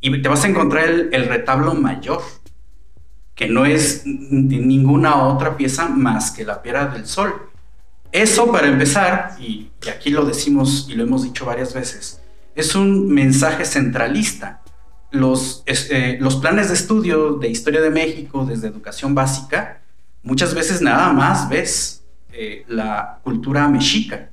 y 0.00 0.22
te 0.22 0.28
vas 0.28 0.44
a 0.44 0.48
encontrar 0.48 0.88
el, 0.88 1.28
retablo 1.28 1.74
mayor, 1.74 2.22
que 3.34 3.48
no 3.48 3.66
es 3.66 4.02
ninguna 4.04 5.24
otra 5.24 5.56
pieza 5.56 5.88
más 5.88 6.30
que 6.30 6.44
la 6.44 6.62
piedra 6.62 6.86
del 6.86 7.06
sol. 7.06 7.32
Eso 8.10 8.50
para 8.50 8.68
empezar, 8.68 9.36
y 9.40 9.70
aquí 9.92 10.10
lo 10.10 10.24
decimos 10.24 10.86
y 10.88 10.94
lo 10.94 11.04
hemos 11.04 11.24
dicho 11.24 11.44
varias 11.44 11.74
veces, 11.74 12.20
es 12.54 12.74
un 12.74 13.08
mensaje 13.08 13.64
centralista. 13.64 14.62
Los, 15.10 15.62
eh, 15.66 16.18
los 16.20 16.36
planes 16.36 16.68
de 16.68 16.74
estudio 16.74 17.34
de 17.34 17.48
historia 17.48 17.80
de 17.80 17.90
México 17.90 18.44
desde 18.44 18.68
educación 18.68 19.14
básica, 19.14 19.80
muchas 20.22 20.54
veces 20.54 20.82
nada 20.82 21.12
más 21.12 21.48
ves 21.48 21.97
eh, 22.40 22.64
la 22.68 23.18
cultura 23.24 23.66
mexica, 23.66 24.30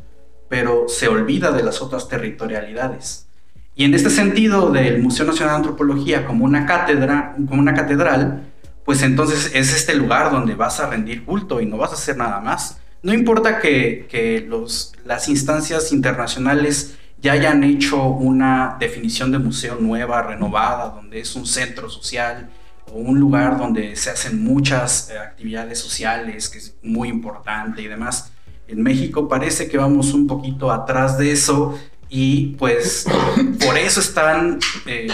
pero 0.48 0.86
se 0.88 1.08
olvida 1.08 1.52
de 1.52 1.64
las 1.64 1.82
otras 1.82 2.08
territorialidades. 2.08 3.28
Y 3.74 3.84
en 3.84 3.96
este 3.96 4.12
sentido 4.12 4.70
del 4.70 5.02
Museo 5.02 5.26
Nacional 5.26 5.54
de 5.54 5.58
Antropología 5.58 6.28
como 6.28 6.46
una 6.46 6.68
cátedra, 6.68 7.36
como 7.36 7.60
una 7.60 7.74
catedral, 7.74 8.44
pues 8.86 9.02
entonces 9.02 9.50
es 9.56 9.74
este 9.74 9.96
lugar 9.96 10.32
donde 10.32 10.54
vas 10.54 10.80
a 10.80 10.88
rendir 10.88 11.26
culto 11.26 11.60
y 11.60 11.66
no 11.66 11.78
vas 11.78 11.90
a 11.90 11.96
hacer 11.96 12.16
nada 12.16 12.40
más. 12.42 12.80
No 13.02 13.12
importa 13.12 13.60
que, 13.60 14.06
que 14.08 14.46
los, 14.48 14.94
las 15.04 15.28
instancias 15.28 15.92
internacionales 15.92 16.96
ya 17.20 17.32
hayan 17.32 17.64
hecho 17.64 18.04
una 18.04 18.78
definición 18.80 19.32
de 19.32 19.40
museo 19.40 19.78
nueva, 19.80 20.22
renovada, 20.22 20.90
donde 20.90 21.22
es 21.22 21.36
un 21.36 21.48
centro 21.48 21.90
social 21.90 22.52
o 22.92 22.98
un 22.98 23.20
lugar 23.20 23.58
donde 23.58 23.96
se 23.96 24.10
hacen 24.10 24.44
muchas 24.44 25.10
eh, 25.10 25.18
actividades 25.18 25.80
sociales, 25.80 26.50
que 26.50 26.60
es 26.60 26.76
muy 26.82 27.10
importante 27.10 27.82
y 27.82 27.88
demás. 27.88 28.32
En 28.68 28.82
México 28.82 29.28
parece 29.28 29.68
que 29.68 29.78
vamos 29.78 30.14
un 30.14 30.28
poquito 30.28 30.72
atrás 30.72 31.18
de 31.18 31.32
eso 31.32 31.78
y 32.10 32.56
pues 32.58 33.06
por 33.66 33.78
eso 33.78 34.00
es 34.00 34.14
tan 34.14 34.60
eh, 34.86 35.08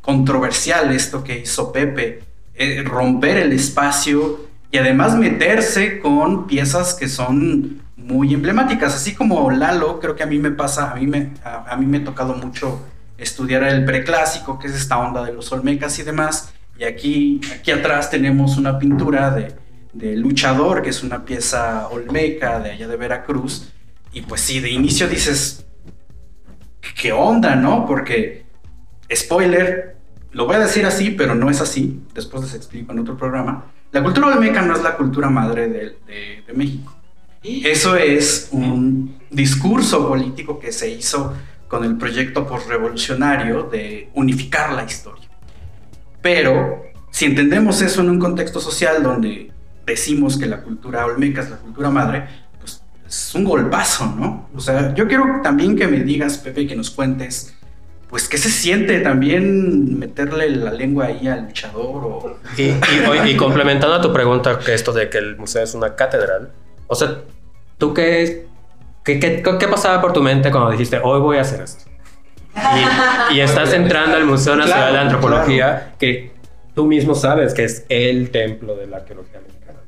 controversial 0.00 0.92
esto 0.92 1.24
que 1.24 1.40
hizo 1.40 1.72
Pepe, 1.72 2.22
eh, 2.54 2.82
romper 2.84 3.38
el 3.38 3.52
espacio 3.52 4.40
y 4.70 4.78
además 4.78 5.16
meterse 5.16 6.00
con 6.00 6.46
piezas 6.46 6.94
que 6.94 7.08
son 7.08 7.82
muy 7.96 8.34
emblemáticas, 8.34 8.94
así 8.94 9.14
como 9.14 9.50
Lalo, 9.50 10.00
creo 10.00 10.16
que 10.16 10.22
a 10.22 10.26
mí 10.26 10.38
me 10.38 10.50
pasa, 10.50 10.90
a 10.90 10.94
mí 10.96 11.06
me, 11.06 11.32
a, 11.44 11.76
mí 11.76 11.86
me 11.86 11.98
ha 11.98 12.04
tocado 12.04 12.34
mucho 12.34 12.80
estudiar 13.16 13.62
el 13.64 13.84
preclásico, 13.84 14.58
que 14.58 14.66
es 14.66 14.74
esta 14.74 14.98
onda 14.98 15.22
de 15.24 15.32
los 15.32 15.52
olmecas 15.52 15.98
y 15.98 16.02
demás, 16.02 16.52
y 16.78 16.84
aquí, 16.84 17.40
aquí 17.54 17.70
atrás 17.70 18.10
tenemos 18.10 18.56
una 18.56 18.78
pintura 18.78 19.30
de, 19.30 19.54
de 19.92 20.16
Luchador, 20.16 20.82
que 20.82 20.90
es 20.90 21.02
una 21.02 21.24
pieza 21.24 21.88
olmeca 21.88 22.60
de 22.60 22.72
allá 22.72 22.88
de 22.88 22.96
Veracruz, 22.96 23.72
y 24.12 24.22
pues 24.22 24.40
sí, 24.40 24.60
de 24.60 24.70
inicio 24.70 25.08
dices, 25.08 25.66
¿qué 27.00 27.12
onda, 27.12 27.54
no? 27.56 27.86
Porque, 27.86 28.44
spoiler, 29.14 29.96
lo 30.32 30.46
voy 30.46 30.56
a 30.56 30.60
decir 30.60 30.84
así, 30.86 31.10
pero 31.10 31.34
no 31.34 31.50
es 31.50 31.60
así, 31.60 32.00
después 32.14 32.42
les 32.44 32.54
explico 32.54 32.92
en 32.92 32.98
otro 33.00 33.16
programa, 33.16 33.66
la 33.92 34.02
cultura 34.02 34.28
olmeca 34.28 34.62
no 34.62 34.74
es 34.74 34.82
la 34.82 34.96
cultura 34.96 35.28
madre 35.28 35.68
de, 35.68 36.42
de 36.46 36.52
México. 36.54 36.94
Eso 37.42 37.96
es 37.96 38.48
un 38.52 39.18
discurso 39.30 40.08
político 40.08 40.58
que 40.60 40.70
se 40.70 40.88
hizo 40.88 41.34
con 41.66 41.84
el 41.84 41.96
proyecto 41.96 42.46
postrevolucionario 42.46 43.64
de 43.64 44.10
unificar 44.14 44.72
la 44.72 44.84
historia. 44.84 45.21
Pero 46.22 46.84
si 47.10 47.26
entendemos 47.26 47.82
eso 47.82 48.00
en 48.00 48.10
un 48.10 48.18
contexto 48.18 48.60
social 48.60 49.02
donde 49.02 49.52
decimos 49.84 50.38
que 50.38 50.46
la 50.46 50.62
cultura 50.62 51.04
olmeca 51.04 51.42
es 51.42 51.50
la 51.50 51.56
cultura 51.56 51.90
madre, 51.90 52.24
pues 52.60 52.82
es 53.06 53.34
un 53.34 53.44
golpazo, 53.44 54.06
¿no? 54.06 54.48
O 54.54 54.60
sea, 54.60 54.94
yo 54.94 55.06
quiero 55.08 55.40
también 55.42 55.76
que 55.76 55.86
me 55.86 56.00
digas, 56.00 56.38
Pepe, 56.38 56.66
que 56.66 56.76
nos 56.76 56.90
cuentes, 56.90 57.54
pues, 58.08 58.28
¿qué 58.28 58.38
se 58.38 58.50
siente 58.50 59.00
también 59.00 59.98
meterle 59.98 60.50
la 60.50 60.72
lengua 60.72 61.06
ahí 61.06 61.26
al 61.26 61.46
luchador? 61.46 62.38
Y, 62.56 62.72
y 63.28 63.36
complementando 63.36 63.96
a 63.96 64.00
tu 64.00 64.12
pregunta, 64.12 64.58
que 64.58 64.72
esto 64.72 64.92
de 64.92 65.10
que 65.10 65.18
el 65.18 65.36
museo 65.36 65.64
es 65.64 65.74
una 65.74 65.96
catedral, 65.96 66.50
o 66.86 66.94
sea, 66.94 67.18
¿tú 67.78 67.92
qué, 67.92 68.46
qué, 69.04 69.18
qué 69.18 69.68
pasaba 69.68 70.00
por 70.00 70.12
tu 70.12 70.22
mente 70.22 70.50
cuando 70.50 70.70
dijiste, 70.70 71.00
hoy 71.02 71.20
voy 71.20 71.38
a 71.38 71.40
hacer 71.40 71.62
esto? 71.62 71.91
Y, 73.32 73.40
estás 73.40 73.72
entrando 73.72 74.16
al 74.16 74.26
Museo 74.26 74.56
Nacional 74.56 74.92
de 74.92 74.98
Antropología, 74.98 75.94
que 75.98 76.32
tú 76.74 76.86
mismo 76.86 77.14
sabes 77.14 77.54
que 77.54 77.64
es 77.64 77.84
el 77.88 78.30
templo 78.30 78.76
de 78.76 78.86
la 78.86 78.98
arqueología 78.98 79.40
mexicana. 79.40 79.78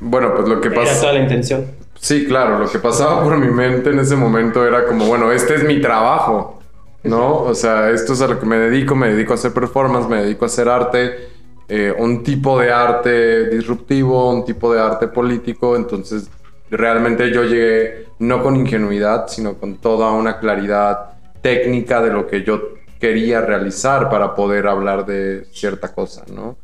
Bueno, 0.00 0.34
pues 0.34 0.48
lo 0.48 0.60
que 0.60 0.70
pasa... 0.70 0.92
Era 0.92 1.00
toda 1.00 1.12
la 1.14 1.20
intención. 1.20 1.66
Sí, 1.98 2.26
claro, 2.26 2.58
lo 2.58 2.70
que 2.70 2.78
pasaba 2.78 3.22
por 3.22 3.36
mi 3.36 3.50
mente 3.50 3.90
en 3.90 3.98
ese 3.98 4.16
momento 4.16 4.66
era 4.66 4.86
como, 4.86 5.06
bueno, 5.06 5.32
este 5.32 5.56
es 5.56 5.64
mi 5.64 5.80
trabajo, 5.80 6.60
¿no? 7.02 7.42
O 7.42 7.54
sea, 7.54 7.90
esto 7.90 8.14
es 8.14 8.22
a 8.22 8.28
lo 8.28 8.40
que 8.40 8.46
me 8.46 8.56
dedico, 8.56 8.94
me 8.94 9.12
dedico 9.12 9.32
a 9.32 9.34
hacer 9.34 9.52
performance, 9.52 10.08
me 10.08 10.22
dedico 10.22 10.44
a 10.44 10.48
hacer 10.48 10.68
arte 10.68 11.28
eh, 11.72 11.94
un 11.96 12.24
tipo 12.24 12.58
de 12.58 12.72
arte 12.72 13.48
disruptivo, 13.48 14.32
un 14.32 14.44
tipo 14.44 14.74
de 14.74 14.80
arte 14.80 15.06
político, 15.06 15.76
entonces 15.76 16.28
realmente 16.68 17.30
yo 17.32 17.44
llegué 17.44 18.06
no 18.18 18.42
con 18.42 18.56
ingenuidad, 18.56 19.28
sino 19.28 19.54
con 19.54 19.76
toda 19.76 20.10
una 20.10 20.40
claridad 20.40 21.12
técnica 21.40 22.00
de 22.02 22.10
lo 22.10 22.26
que 22.26 22.42
yo 22.42 22.74
quería 22.98 23.40
realizar 23.40 24.10
para 24.10 24.34
poder 24.34 24.66
hablar 24.66 25.06
de 25.06 25.46
cierta 25.52 25.92
cosa, 25.92 26.24
¿no? 26.32 26.56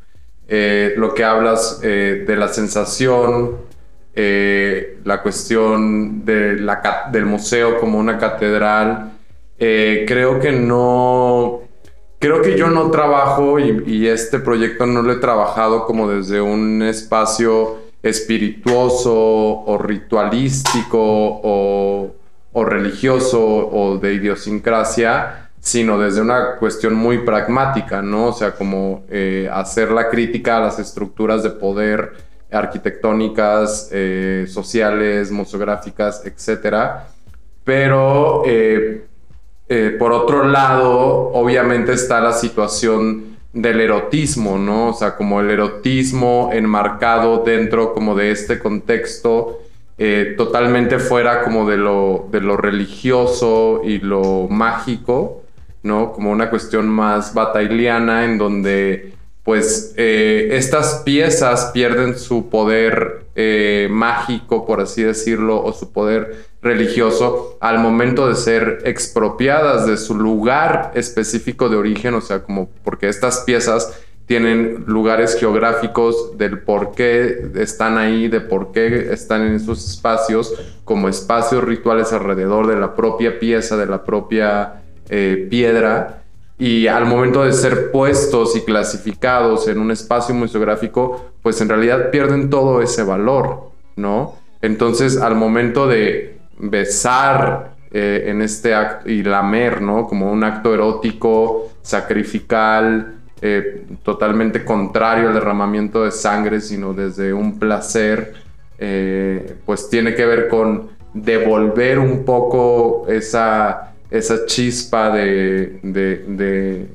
Eh, 0.47 0.93
lo 0.95 1.13
que 1.13 1.25
hablas 1.25 1.81
eh, 1.83 2.23
de 2.25 2.35
la 2.37 2.47
sensación 2.47 3.57
eh, 4.19 4.97
la 5.03 5.21
cuestión 5.21 6.25
del 6.25 7.25
museo 7.27 7.79
como 7.79 7.99
una 7.99 8.17
catedral. 8.17 9.11
Creo 9.59 10.39
que 10.39 10.51
no, 10.51 11.61
creo 12.17 12.41
que 12.41 12.57
yo 12.57 12.67
no 12.69 12.89
trabajo 12.89 13.59
y, 13.59 14.07
este 14.07 14.39
proyecto 14.39 14.87
no 14.87 15.03
lo 15.03 15.13
he 15.13 15.17
trabajado 15.17 15.85
como 15.85 16.09
desde 16.09 16.41
un 16.41 16.81
espacio 16.81 17.77
espirituoso 18.01 19.13
o 19.13 19.77
ritualístico 19.77 20.97
o, 20.99 22.11
o 22.53 22.65
religioso 22.65 23.39
o 23.45 23.97
de 23.97 24.13
idiosincrasia, 24.13 25.49
sino 25.59 25.99
desde 25.99 26.21
una 26.21 26.55
cuestión 26.55 26.93
muy 26.93 27.19
pragmática, 27.19 28.01
¿no? 28.01 28.27
O 28.27 28.33
sea, 28.33 28.53
como 28.53 29.03
eh, 29.09 29.49
hacer 29.51 29.91
la 29.91 30.09
crítica 30.09 30.57
a 30.57 30.61
las 30.61 30.79
estructuras 30.79 31.43
de 31.43 31.49
poder 31.51 32.13
arquitectónicas, 32.51 33.89
eh, 33.91 34.45
sociales, 34.47 35.31
museográficas, 35.31 36.25
etcétera. 36.25 37.07
Pero 37.63 38.43
eh, 38.45 39.05
por 39.99 40.13
otro 40.13 40.45
lado, 40.45 41.31
obviamente 41.33 41.91
está 41.91 42.21
la 42.21 42.31
situación 42.31 43.37
del 43.51 43.81
erotismo, 43.81 44.57
¿no? 44.57 44.89
O 44.89 44.93
sea, 44.93 45.15
como 45.15 45.41
el 45.41 45.49
erotismo 45.49 46.49
enmarcado 46.53 47.43
dentro 47.43 47.93
como 47.93 48.15
de 48.15 48.31
este 48.31 48.59
contexto 48.59 49.59
totalmente 50.37 50.99
fuera 50.99 51.43
como 51.43 51.67
de 51.67 51.77
lo, 51.77 52.27
de 52.31 52.39
lo 52.39 52.55
religioso 52.55 53.81
y 53.83 53.99
lo 53.99 54.47
mágico, 54.47 55.43
¿no? 55.81 56.11
Como 56.11 56.31
una 56.31 56.49
cuestión 56.49 56.87
más 56.87 57.33
batailiana 57.33 58.25
en 58.25 58.37
donde 58.37 59.17
pues 59.47 59.93
eh, 59.95 60.49
estas 60.51 61.03
piezas 61.05 61.71
pierden 61.73 62.19
su 62.19 62.49
poder 62.49 63.27
eh, 63.33 63.87
mágico, 63.89 64.65
por 64.65 64.81
así 64.81 65.03
decirlo, 65.03 65.63
o 65.63 65.71
su 65.71 65.93
poder 65.93 66.47
religioso 66.61 67.57
al 67.61 67.79
momento 67.79 68.27
de 68.27 68.35
ser 68.35 68.79
expropiadas 68.83 69.87
de 69.87 69.95
su 69.95 70.15
lugar 70.15 70.91
específico 70.95 71.69
de 71.69 71.77
origen, 71.77 72.13
o 72.15 72.19
sea, 72.19 72.43
como 72.43 72.67
porque 72.83 73.07
estas 73.07 73.39
piezas 73.45 73.97
tienen 74.27 74.83
lugares 74.87 75.39
geográficos 75.39 76.37
del 76.37 76.59
por 76.59 76.91
qué 76.91 77.49
están 77.55 77.97
ahí, 77.97 78.27
de 78.27 78.41
por 78.41 78.73
qué 78.73 79.13
están 79.13 79.41
en 79.43 79.53
esos 79.53 79.89
espacios, 79.89 80.53
como 80.83 81.07
espacios 81.07 81.63
rituales 81.63 82.11
alrededor 82.11 82.67
de 82.67 82.75
la 82.75 82.93
propia 82.93 83.39
pieza, 83.39 83.77
de 83.77 83.85
la 83.85 84.03
propia 84.03 84.81
eh, 85.09 85.47
piedra 85.49 86.23
y 86.59 86.87
al 86.87 87.05
momento 87.05 87.45
de 87.45 87.53
ser 87.53 87.91
puestos 87.91 88.55
y 88.57 88.61
clasificados 88.61 89.69
en 89.69 89.79
un 89.79 89.91
espacio 89.91 90.35
museográfico, 90.35 91.31
pues 91.41 91.61
en 91.61 91.69
realidad 91.69 92.11
pierden 92.11 92.49
todo 92.49 92.81
ese 92.81 93.03
valor, 93.03 93.71
¿no? 93.95 94.35
Entonces 94.61 95.17
al 95.17 95.35
momento 95.35 95.87
de 95.87 96.39
besar 96.57 97.77
eh, 97.91 98.25
en 98.27 98.41
este 98.41 98.73
acto 98.73 99.09
y 99.09 99.23
lamer, 99.23 99.81
¿no? 99.81 100.07
Como 100.07 100.31
un 100.31 100.43
acto 100.43 100.73
erótico, 100.73 101.69
sacrificial, 101.81 103.16
eh, 103.41 103.85
totalmente 104.03 104.65
contrario 104.65 105.27
al 105.29 105.33
derramamiento 105.33 106.03
de 106.03 106.11
sangre, 106.11 106.61
sino 106.61 106.93
desde 106.93 107.33
un 107.33 107.59
placer, 107.59 108.33
pues 109.65 109.89
tiene 109.89 110.13
que 110.13 110.25
ver 110.25 110.47
con 110.49 110.89
devolver 111.13 111.97
un 111.97 112.25
poco 112.25 113.07
esa 113.09 113.87
esa 114.09 114.45
chispa 114.45 115.11
de, 115.11 116.87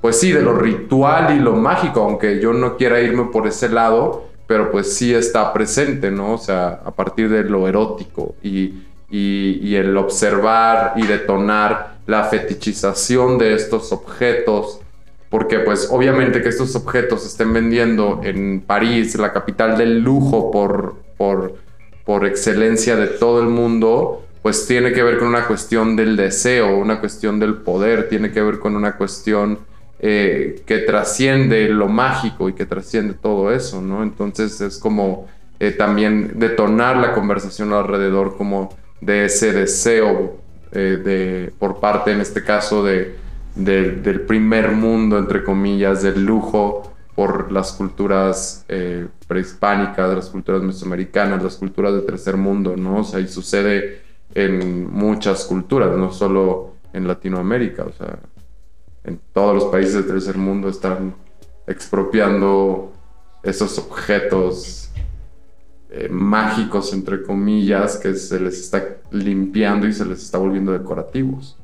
pues 0.00 0.20
sí, 0.20 0.32
de 0.32 0.42
lo 0.42 0.54
ritual 0.54 1.36
y 1.36 1.40
lo 1.40 1.54
mágico, 1.54 2.02
aunque 2.02 2.40
yo 2.40 2.52
no 2.52 2.76
quiera 2.76 3.00
irme 3.00 3.24
por 3.32 3.46
ese 3.46 3.68
lado, 3.68 4.24
pero 4.46 4.70
pues 4.70 4.94
sí 4.94 5.14
está 5.14 5.52
presente, 5.52 6.10
¿no? 6.10 6.34
O 6.34 6.38
sea, 6.38 6.80
a 6.84 6.90
partir 6.90 7.30
de 7.30 7.44
lo 7.44 7.66
erótico 7.68 8.34
y, 8.42 8.74
y, 9.08 9.74
el 9.74 9.96
observar 9.96 10.94
y 10.96 11.06
detonar 11.06 11.96
la 12.06 12.24
fetichización 12.24 13.38
de 13.38 13.54
estos 13.54 13.92
objetos, 13.92 14.80
porque 15.32 15.60
pues 15.60 15.88
obviamente 15.90 16.42
que 16.42 16.50
estos 16.50 16.76
objetos 16.76 17.24
estén 17.24 17.54
vendiendo 17.54 18.20
en 18.22 18.60
París, 18.60 19.16
la 19.16 19.32
capital 19.32 19.78
del 19.78 20.00
lujo 20.00 20.50
por, 20.50 20.96
por, 21.16 21.56
por 22.04 22.26
excelencia 22.26 22.96
de 22.96 23.06
todo 23.06 23.40
el 23.40 23.48
mundo, 23.48 24.26
pues 24.42 24.66
tiene 24.66 24.92
que 24.92 25.02
ver 25.02 25.18
con 25.18 25.28
una 25.28 25.46
cuestión 25.46 25.96
del 25.96 26.16
deseo, 26.16 26.76
una 26.76 27.00
cuestión 27.00 27.40
del 27.40 27.54
poder, 27.54 28.10
tiene 28.10 28.30
que 28.30 28.42
ver 28.42 28.58
con 28.58 28.76
una 28.76 28.98
cuestión 28.98 29.60
eh, 30.00 30.62
que 30.66 30.80
trasciende 30.80 31.66
lo 31.70 31.88
mágico 31.88 32.50
y 32.50 32.52
que 32.52 32.66
trasciende 32.66 33.14
todo 33.14 33.50
eso, 33.54 33.80
¿no? 33.80 34.02
Entonces 34.02 34.60
es 34.60 34.76
como 34.76 35.28
eh, 35.58 35.70
también 35.70 36.32
detonar 36.34 36.98
la 36.98 37.14
conversación 37.14 37.72
alrededor 37.72 38.36
como 38.36 38.76
de 39.00 39.24
ese 39.24 39.54
deseo 39.54 40.36
eh, 40.72 41.00
de, 41.02 41.52
por 41.58 41.80
parte, 41.80 42.12
en 42.12 42.20
este 42.20 42.44
caso, 42.44 42.84
de, 42.84 43.21
del 43.54 44.22
primer 44.22 44.72
mundo, 44.72 45.18
entre 45.18 45.44
comillas, 45.44 46.02
del 46.02 46.24
lujo 46.24 46.94
por 47.14 47.52
las 47.52 47.72
culturas 47.72 48.64
prehispánicas, 49.28 50.14
las 50.14 50.30
culturas 50.30 50.62
mesoamericanas, 50.62 51.42
las 51.42 51.56
culturas 51.56 51.94
de 51.94 52.00
tercer 52.00 52.36
mundo, 52.36 52.76
¿no? 52.76 52.98
O 53.00 53.04
sea, 53.04 53.20
y 53.20 53.28
sucede 53.28 54.00
en 54.34 54.90
muchas 54.90 55.44
culturas, 55.44 55.96
no 55.96 56.12
solo 56.12 56.74
en 56.92 57.06
Latinoamérica, 57.06 57.84
o 57.84 57.92
sea, 57.92 58.18
en 59.04 59.20
todos 59.32 59.54
los 59.54 59.64
países 59.66 59.94
del 59.94 60.06
tercer 60.06 60.38
mundo 60.38 60.68
están 60.68 61.14
expropiando 61.66 62.92
esos 63.42 63.78
objetos 63.78 64.90
eh, 65.90 66.08
mágicos, 66.08 66.92
entre 66.92 67.22
comillas, 67.22 67.96
que 67.96 68.14
se 68.14 68.40
les 68.40 68.60
está 68.60 68.96
limpiando 69.10 69.86
y 69.86 69.92
se 69.92 70.04
les 70.04 70.22
está 70.22 70.38
volviendo 70.38 70.72
decorativos. 70.72 71.58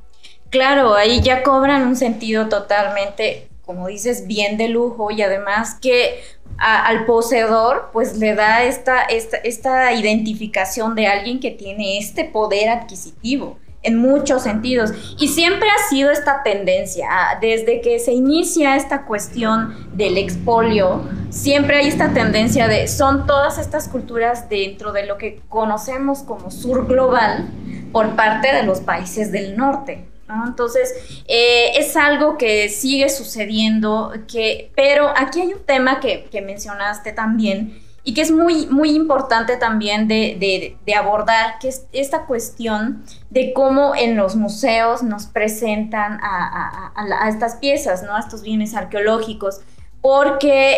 Claro, 0.50 0.94
ahí 0.94 1.20
ya 1.20 1.42
cobran 1.42 1.86
un 1.86 1.96
sentido 1.96 2.48
totalmente, 2.48 3.48
como 3.66 3.86
dices, 3.88 4.26
bien 4.26 4.56
de 4.56 4.68
lujo 4.68 5.10
y 5.10 5.20
además 5.20 5.74
que 5.80 6.20
al 6.56 7.04
poseedor, 7.04 7.90
pues 7.92 8.16
le 8.16 8.34
da 8.34 8.64
esta, 8.64 9.02
esta, 9.02 9.92
identificación 9.92 10.94
de 10.94 11.06
alguien 11.06 11.38
que 11.38 11.50
tiene 11.50 11.98
este 11.98 12.24
poder 12.24 12.70
adquisitivo 12.70 13.58
en 13.82 13.96
muchos 13.96 14.42
sentidos. 14.42 14.92
Y 15.20 15.28
siempre 15.28 15.68
ha 15.68 15.88
sido 15.88 16.10
esta 16.10 16.42
tendencia, 16.42 17.08
desde 17.40 17.80
que 17.80 18.00
se 18.00 18.12
inicia 18.12 18.74
esta 18.74 19.04
cuestión 19.04 19.88
del 19.92 20.18
expolio, 20.18 21.02
siempre 21.30 21.76
hay 21.76 21.88
esta 21.88 22.12
tendencia 22.12 22.66
de, 22.66 22.88
son 22.88 23.26
todas 23.26 23.58
estas 23.58 23.86
culturas 23.86 24.48
dentro 24.48 24.92
de 24.92 25.06
lo 25.06 25.16
que 25.16 25.42
conocemos 25.48 26.20
como 26.20 26.50
sur 26.50 26.88
global 26.88 27.50
por 27.92 28.16
parte 28.16 28.52
de 28.52 28.64
los 28.64 28.80
países 28.80 29.30
del 29.30 29.56
norte. 29.56 30.07
Entonces, 30.46 30.94
eh, 31.26 31.72
es 31.76 31.96
algo 31.96 32.36
que 32.36 32.68
sigue 32.68 33.08
sucediendo, 33.08 34.12
que, 34.30 34.70
pero 34.76 35.12
aquí 35.16 35.40
hay 35.40 35.54
un 35.54 35.64
tema 35.64 36.00
que, 36.00 36.28
mencionaste 36.44 37.12
también 37.12 37.80
y 38.04 38.14
que 38.14 38.22
es 38.22 38.30
muy, 38.30 38.66
muy 38.66 38.90
importante 38.90 39.56
también 39.56 40.08
de, 40.08 40.76
abordar, 40.96 41.58
que 41.60 41.68
es 41.68 41.86
esta 41.92 42.26
cuestión 42.26 43.04
de 43.30 43.52
cómo 43.52 43.94
en 43.94 44.16
los 44.16 44.36
museos 44.36 45.02
nos 45.02 45.26
presentan 45.26 46.18
a, 46.22 47.28
estas 47.28 47.56
piezas, 47.56 48.02
¿no? 48.02 48.14
a 48.14 48.20
estos 48.20 48.42
bienes 48.42 48.74
arqueológicos 48.74 49.60
porque 50.00 50.76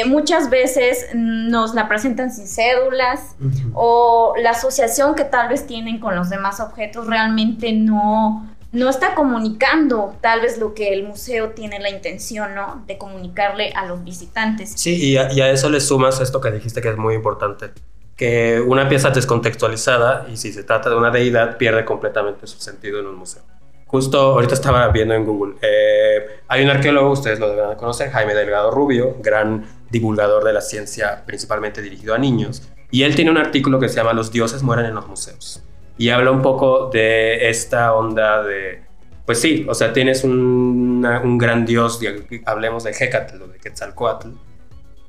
eh, 0.00 0.04
muchas 0.06 0.48
veces 0.48 1.08
nos 1.14 1.74
la 1.74 1.86
presentan 1.86 2.32
sin 2.32 2.48
cédulas 2.48 3.36
o 3.74 4.34
la 4.40 4.50
asociación 4.50 5.14
que 5.14 5.24
tal 5.24 5.48
vez 5.48 5.66
tienen 5.66 6.00
con 6.00 6.16
los 6.16 6.30
demás 6.30 6.60
objetos 6.60 7.06
realmente 7.06 7.72
no, 7.72 8.53
no 8.74 8.90
está 8.90 9.14
comunicando 9.14 10.16
tal 10.20 10.40
vez 10.40 10.58
lo 10.58 10.74
que 10.74 10.92
el 10.92 11.04
museo 11.04 11.50
tiene 11.50 11.78
la 11.78 11.90
intención, 11.90 12.54
¿no? 12.56 12.82
De 12.86 12.98
comunicarle 12.98 13.72
a 13.72 13.86
los 13.86 14.02
visitantes. 14.02 14.72
Sí, 14.74 15.12
y 15.12 15.16
a, 15.16 15.50
eso 15.50 15.70
le 15.70 15.80
sumas 15.80 16.20
esto 16.20 16.40
que 16.40 16.50
dijiste 16.50 16.82
que 16.82 16.90
es 16.90 16.96
muy 16.96 17.14
importante, 17.14 17.70
que 18.16 18.60
una 18.60 18.88
pieza 18.88 19.10
descontextualizada, 19.10 20.26
y 20.30 20.36
si 20.36 20.52
se 20.52 20.64
trata 20.64 20.90
de 20.90 20.96
una 20.96 21.10
deidad, 21.10 21.56
pierde 21.56 21.84
completamente 21.84 22.48
su 22.48 22.58
sentido 22.58 22.98
en 22.98 23.06
un 23.06 23.16
museo. 23.16 23.42
Justo 23.86 24.18
ahorita 24.18 24.54
estaba 24.54 24.88
viendo 24.88 25.14
en 25.14 25.24
Google, 25.24 25.54
eh, 25.62 26.40
hay 26.48 26.64
un 26.64 26.70
arqueólogo, 26.70 27.12
ustedes 27.12 27.38
lo 27.38 27.54
deben 27.54 27.76
conocer, 27.76 28.10
Jaime 28.10 28.34
Delgado 28.34 28.72
Rubio, 28.72 29.16
gran 29.20 29.66
divulgador 29.88 30.42
de 30.42 30.52
la 30.52 30.60
ciencia, 30.60 31.22
principalmente 31.24 31.80
dirigido 31.80 32.12
a 32.12 32.18
niños, 32.18 32.68
y 32.90 33.04
él 33.04 33.14
tiene 33.14 33.30
un 33.30 33.38
artículo 33.38 33.78
que 33.78 33.88
se 33.88 33.96
llama 33.96 34.12
Los 34.12 34.32
dioses 34.32 34.64
mueren 34.64 34.86
en 34.86 34.96
los 34.96 35.06
museos 35.06 35.62
y 35.96 36.10
habla 36.10 36.30
un 36.30 36.42
poco 36.42 36.90
de 36.92 37.48
esta 37.48 37.94
onda 37.94 38.42
de, 38.42 38.82
pues 39.26 39.40
sí, 39.40 39.64
o 39.68 39.74
sea, 39.74 39.92
tienes 39.92 40.24
un, 40.24 41.06
un 41.22 41.38
gran 41.38 41.64
dios, 41.64 42.00
hablemos 42.44 42.84
de 42.84 42.90
Hecatl 42.90 43.42
o 43.42 43.46
de 43.48 43.58
Quetzalcoatl, 43.58 44.28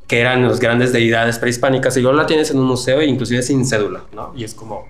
que 0.07 0.21
eran 0.21 0.47
las 0.47 0.59
grandes 0.59 0.93
deidades 0.93 1.39
prehispánicas, 1.39 1.97
y 1.97 2.01
luego 2.01 2.15
la 2.15 2.25
tienes 2.25 2.51
en 2.51 2.59
un 2.59 2.65
museo, 2.65 3.01
inclusive 3.01 3.41
sin 3.41 3.65
cédula, 3.65 4.03
¿no? 4.13 4.33
Y 4.35 4.43
es 4.43 4.53
como, 4.53 4.87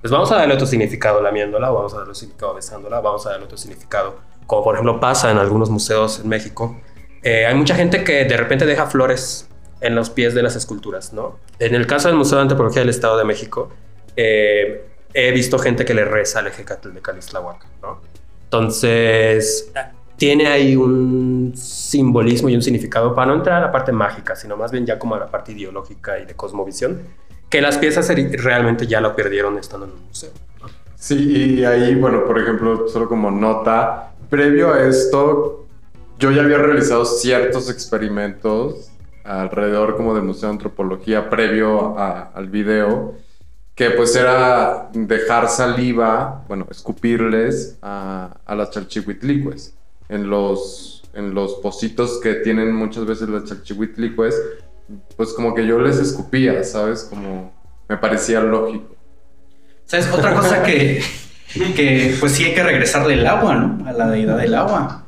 pues 0.00 0.10
vamos 0.10 0.30
a 0.30 0.36
darle 0.36 0.54
otro 0.54 0.66
significado 0.66 1.22
lamiéndola, 1.22 1.70
vamos 1.70 1.92
a 1.94 1.96
darle 1.96 2.10
otro 2.10 2.14
significado 2.14 2.54
besándola, 2.54 3.00
vamos 3.00 3.26
a 3.26 3.30
darle 3.30 3.46
otro 3.46 3.56
significado, 3.56 4.18
como 4.46 4.64
por 4.64 4.74
ejemplo 4.74 5.00
pasa 5.00 5.30
en 5.30 5.38
algunos 5.38 5.70
museos 5.70 6.20
en 6.20 6.28
México. 6.28 6.78
Eh, 7.22 7.46
hay 7.46 7.54
mucha 7.54 7.74
gente 7.74 8.04
que 8.04 8.24
de 8.24 8.36
repente 8.36 8.66
deja 8.66 8.86
flores 8.86 9.48
en 9.80 9.94
los 9.94 10.10
pies 10.10 10.34
de 10.34 10.42
las 10.42 10.54
esculturas, 10.54 11.12
¿no? 11.12 11.38
En 11.58 11.74
el 11.74 11.86
caso 11.86 12.08
del 12.08 12.16
Museo 12.16 12.36
de 12.36 12.42
Antropología 12.42 12.80
del 12.80 12.90
Estado 12.90 13.16
de 13.16 13.24
México, 13.24 13.70
eh, 14.16 14.87
he 15.14 15.30
visto 15.32 15.58
gente 15.58 15.84
que 15.84 15.94
le 15.94 16.04
reza 16.04 16.40
al 16.40 16.48
Ejecatl 16.48 16.92
de 16.92 17.00
Calistlahuaca, 17.00 17.66
¿no? 17.82 18.00
Entonces, 18.44 19.70
tiene 20.16 20.46
ahí 20.46 20.74
un 20.74 21.52
simbolismo 21.54 22.48
y 22.48 22.54
un 22.54 22.62
significado 22.62 23.14
para 23.14 23.28
no 23.28 23.34
entrar 23.36 23.62
a 23.62 23.66
la 23.66 23.72
parte 23.72 23.92
mágica, 23.92 24.34
sino 24.34 24.56
más 24.56 24.72
bien 24.72 24.86
ya 24.86 24.98
como 24.98 25.14
a 25.14 25.18
la 25.18 25.30
parte 25.30 25.52
ideológica 25.52 26.18
y 26.18 26.24
de 26.24 26.34
cosmovisión, 26.34 27.02
que 27.48 27.60
las 27.60 27.78
piezas 27.78 28.08
realmente 28.08 28.86
ya 28.86 29.00
lo 29.00 29.14
perdieron 29.14 29.58
estando 29.58 29.86
en 29.86 29.92
un 29.92 30.06
museo. 30.06 30.30
Sí, 30.96 31.58
y 31.58 31.64
ahí, 31.64 31.94
bueno, 31.94 32.24
por 32.24 32.38
ejemplo, 32.38 32.88
solo 32.88 33.08
como 33.08 33.30
nota, 33.30 34.12
previo 34.28 34.72
a 34.72 34.82
esto, 34.82 35.66
yo 36.18 36.32
ya 36.32 36.42
había 36.42 36.58
realizado 36.58 37.04
ciertos 37.04 37.70
experimentos 37.70 38.90
alrededor 39.24 39.96
como 39.96 40.14
del 40.14 40.24
Museo 40.24 40.48
de 40.48 40.54
Antropología 40.54 41.30
previo 41.30 41.98
al 41.98 42.48
video 42.48 43.14
que 43.78 43.90
pues 43.92 44.16
era 44.16 44.90
dejar 44.92 45.48
saliva, 45.48 46.44
bueno, 46.48 46.66
escupirles 46.68 47.78
a, 47.80 48.36
a 48.44 48.56
las 48.56 48.72
chalchihuitlicues 48.72 49.72
en 50.08 50.28
los, 50.28 51.04
en 51.14 51.32
los 51.32 51.54
pocitos 51.62 52.18
que 52.20 52.34
tienen 52.34 52.74
muchas 52.74 53.06
veces 53.06 53.28
las 53.28 53.44
chalchihuitlicues, 53.44 54.34
pues 55.16 55.32
como 55.32 55.54
que 55.54 55.64
yo 55.64 55.78
les 55.78 55.98
escupía, 55.98 56.64
¿sabes? 56.64 57.04
Como 57.04 57.52
me 57.88 57.96
parecía 57.96 58.40
lógico. 58.40 58.96
¿Sabes? 59.84 60.10
Otra 60.12 60.34
cosa 60.34 60.64
que, 60.64 61.00
que 61.76 62.16
pues 62.18 62.32
sí 62.32 62.46
hay 62.46 62.54
que 62.54 62.64
regresarle 62.64 63.14
el 63.14 63.28
agua, 63.28 63.54
¿no? 63.54 63.88
A 63.88 63.92
la 63.92 64.08
deidad 64.08 64.38
del 64.38 64.56
agua. 64.56 65.06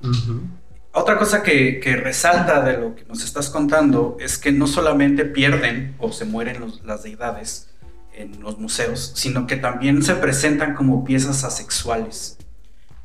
Otra 0.92 1.18
cosa 1.18 1.42
que, 1.42 1.80
que, 1.80 1.96
resalta 1.96 2.62
de 2.62 2.76
lo 2.76 2.94
que 2.94 3.04
nos 3.06 3.24
estás 3.24 3.50
contando 3.50 4.16
es 4.20 4.38
que 4.38 4.52
no 4.52 4.68
solamente 4.68 5.24
pierden 5.24 5.96
o 5.98 6.12
se 6.12 6.24
mueren 6.24 6.64
las 6.84 7.02
deidades, 7.02 7.69
en 8.14 8.40
los 8.40 8.58
museos, 8.58 9.12
sino 9.14 9.46
que 9.46 9.56
también 9.56 10.02
se 10.02 10.14
presentan 10.14 10.74
como 10.74 11.04
piezas 11.04 11.44
asexuales. 11.44 12.38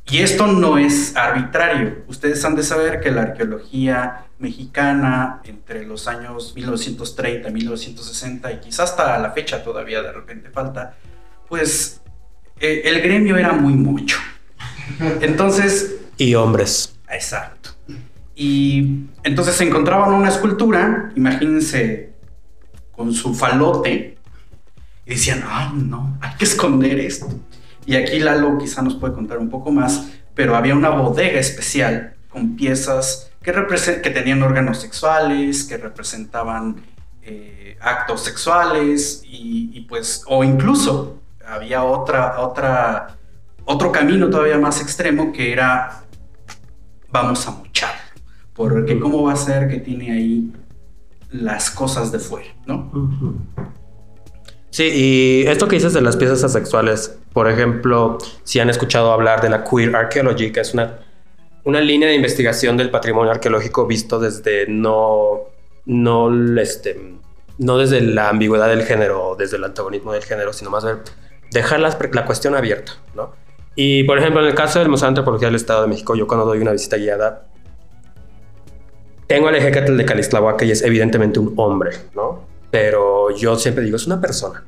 Y 0.07 0.19
esto 0.19 0.45
no 0.45 0.77
es 0.77 1.15
arbitrario. 1.15 2.03
Ustedes 2.07 2.43
han 2.45 2.55
de 2.55 2.61
saber 2.61 3.01
que 3.01 3.09
la 3.09 3.23
arqueología 3.23 4.27
mexicana 4.37 5.41
entre 5.45 5.85
los 5.85 6.07
años 6.07 6.53
1930, 6.55 7.49
1960 7.49 8.51
y 8.51 8.59
quizás 8.59 8.91
hasta 8.91 9.17
la 9.17 9.31
fecha 9.31 9.63
todavía 9.63 10.03
de 10.03 10.11
repente 10.11 10.51
falta, 10.51 10.95
pues 11.49 12.01
eh, 12.59 12.83
el 12.85 13.01
gremio 13.01 13.35
era 13.35 13.53
muy 13.53 13.73
mucho. 13.73 14.17
Entonces... 15.21 15.95
Y 16.17 16.35
hombres. 16.35 16.95
Exacto. 17.09 17.71
Y 18.35 19.05
entonces 19.23 19.55
se 19.55 19.63
encontraban 19.63 20.13
una 20.13 20.29
escultura, 20.29 21.11
imagínense, 21.15 22.13
con 22.91 23.13
su 23.13 23.33
falote, 23.33 24.17
y 25.05 25.11
decían, 25.11 25.43
ay, 25.47 25.71
no, 25.75 26.17
hay 26.21 26.35
que 26.37 26.45
esconder 26.45 26.99
esto. 26.99 27.27
Y 27.85 27.95
aquí 27.95 28.19
Lalo 28.19 28.57
quizá 28.57 28.81
nos 28.81 28.95
puede 28.95 29.13
contar 29.13 29.37
un 29.37 29.49
poco 29.49 29.71
más, 29.71 30.09
pero 30.33 30.55
había 30.55 30.75
una 30.75 30.89
bodega 30.89 31.39
especial 31.39 32.15
con 32.29 32.55
piezas 32.55 33.31
que, 33.41 33.53
que 34.01 34.09
tenían 34.09 34.41
órganos 34.41 34.81
sexuales, 34.81 35.63
que 35.63 35.77
representaban 35.77 36.81
eh, 37.21 37.77
actos 37.79 38.23
sexuales 38.23 39.21
y, 39.23 39.81
pues, 39.81 40.23
o 40.27 40.43
incluso 40.43 41.21
había 41.45 41.83
otra, 41.83 42.39
otra, 42.39 43.17
otro 43.65 43.91
camino 43.91 44.29
todavía 44.29 44.57
más 44.57 44.81
extremo 44.81 45.31
que 45.31 45.53
era, 45.53 46.03
vamos 47.11 47.47
a 47.47 47.51
muchar, 47.51 47.93
porque 48.53 48.99
cómo 48.99 49.23
va 49.23 49.33
a 49.33 49.35
ser 49.35 49.67
que 49.67 49.77
tiene 49.77 50.11
ahí 50.11 50.53
las 51.29 51.69
cosas 51.69 52.11
de 52.11 52.19
fuera, 52.19 52.49
¿no? 52.65 52.91
Sí, 54.75 54.91
y 54.93 55.47
esto 55.47 55.69
que 55.69 55.77
dices 55.77 55.93
de 55.93 56.01
las 56.01 56.17
piezas 56.17 56.43
asexuales, 56.43 57.17
por 57.31 57.49
ejemplo, 57.49 58.17
si 58.43 58.59
han 58.59 58.69
escuchado 58.69 59.13
hablar 59.13 59.39
de 59.39 59.49
la 59.49 59.63
queer 59.63 59.95
archaeology, 59.95 60.51
que 60.51 60.59
es 60.59 60.73
una, 60.73 60.99
una 61.63 61.79
línea 61.79 62.09
de 62.09 62.15
investigación 62.15 62.75
del 62.75 62.89
patrimonio 62.89 63.31
arqueológico 63.31 63.87
visto 63.87 64.19
desde 64.19 64.67
no, 64.67 65.43
no, 65.85 66.59
este, 66.59 67.13
no 67.57 67.77
desde 67.77 68.01
la 68.01 68.27
ambigüedad 68.27 68.67
del 68.67 68.83
género 68.83 69.29
o 69.29 69.35
desde 69.37 69.55
el 69.55 69.63
antagonismo 69.63 70.11
del 70.11 70.25
género, 70.25 70.51
sino 70.51 70.71
más 70.71 70.83
bien 70.83 70.97
dejar 71.51 71.79
la, 71.79 71.97
la, 72.11 72.25
cuestión 72.25 72.53
abierta, 72.53 72.97
¿no? 73.15 73.31
Y, 73.77 74.03
por 74.03 74.17
ejemplo, 74.17 74.41
en 74.41 74.47
el 74.47 74.55
caso 74.55 74.79
del 74.79 74.89
Museo 74.89 75.05
de 75.05 75.11
Antropología 75.11 75.47
del 75.47 75.55
Estado 75.55 75.83
de 75.83 75.87
México, 75.87 76.15
yo 76.17 76.27
cuando 76.27 76.45
doy 76.45 76.59
una 76.59 76.73
visita 76.73 76.97
guiada, 76.97 77.45
tengo 79.27 79.47
al 79.47 79.55
ejecatl 79.55 79.95
de 79.95 80.03
Calistlahuaca 80.03 80.65
y 80.65 80.71
es 80.71 80.81
evidentemente 80.81 81.39
un 81.39 81.53
hombre, 81.55 81.91
¿no? 82.13 82.54
Pero 82.75 83.31
yo 83.31 83.55
siempre 83.55 83.85
digo, 83.85 83.95
es 83.95 84.05
una 84.05 84.19
persona. 84.19 84.61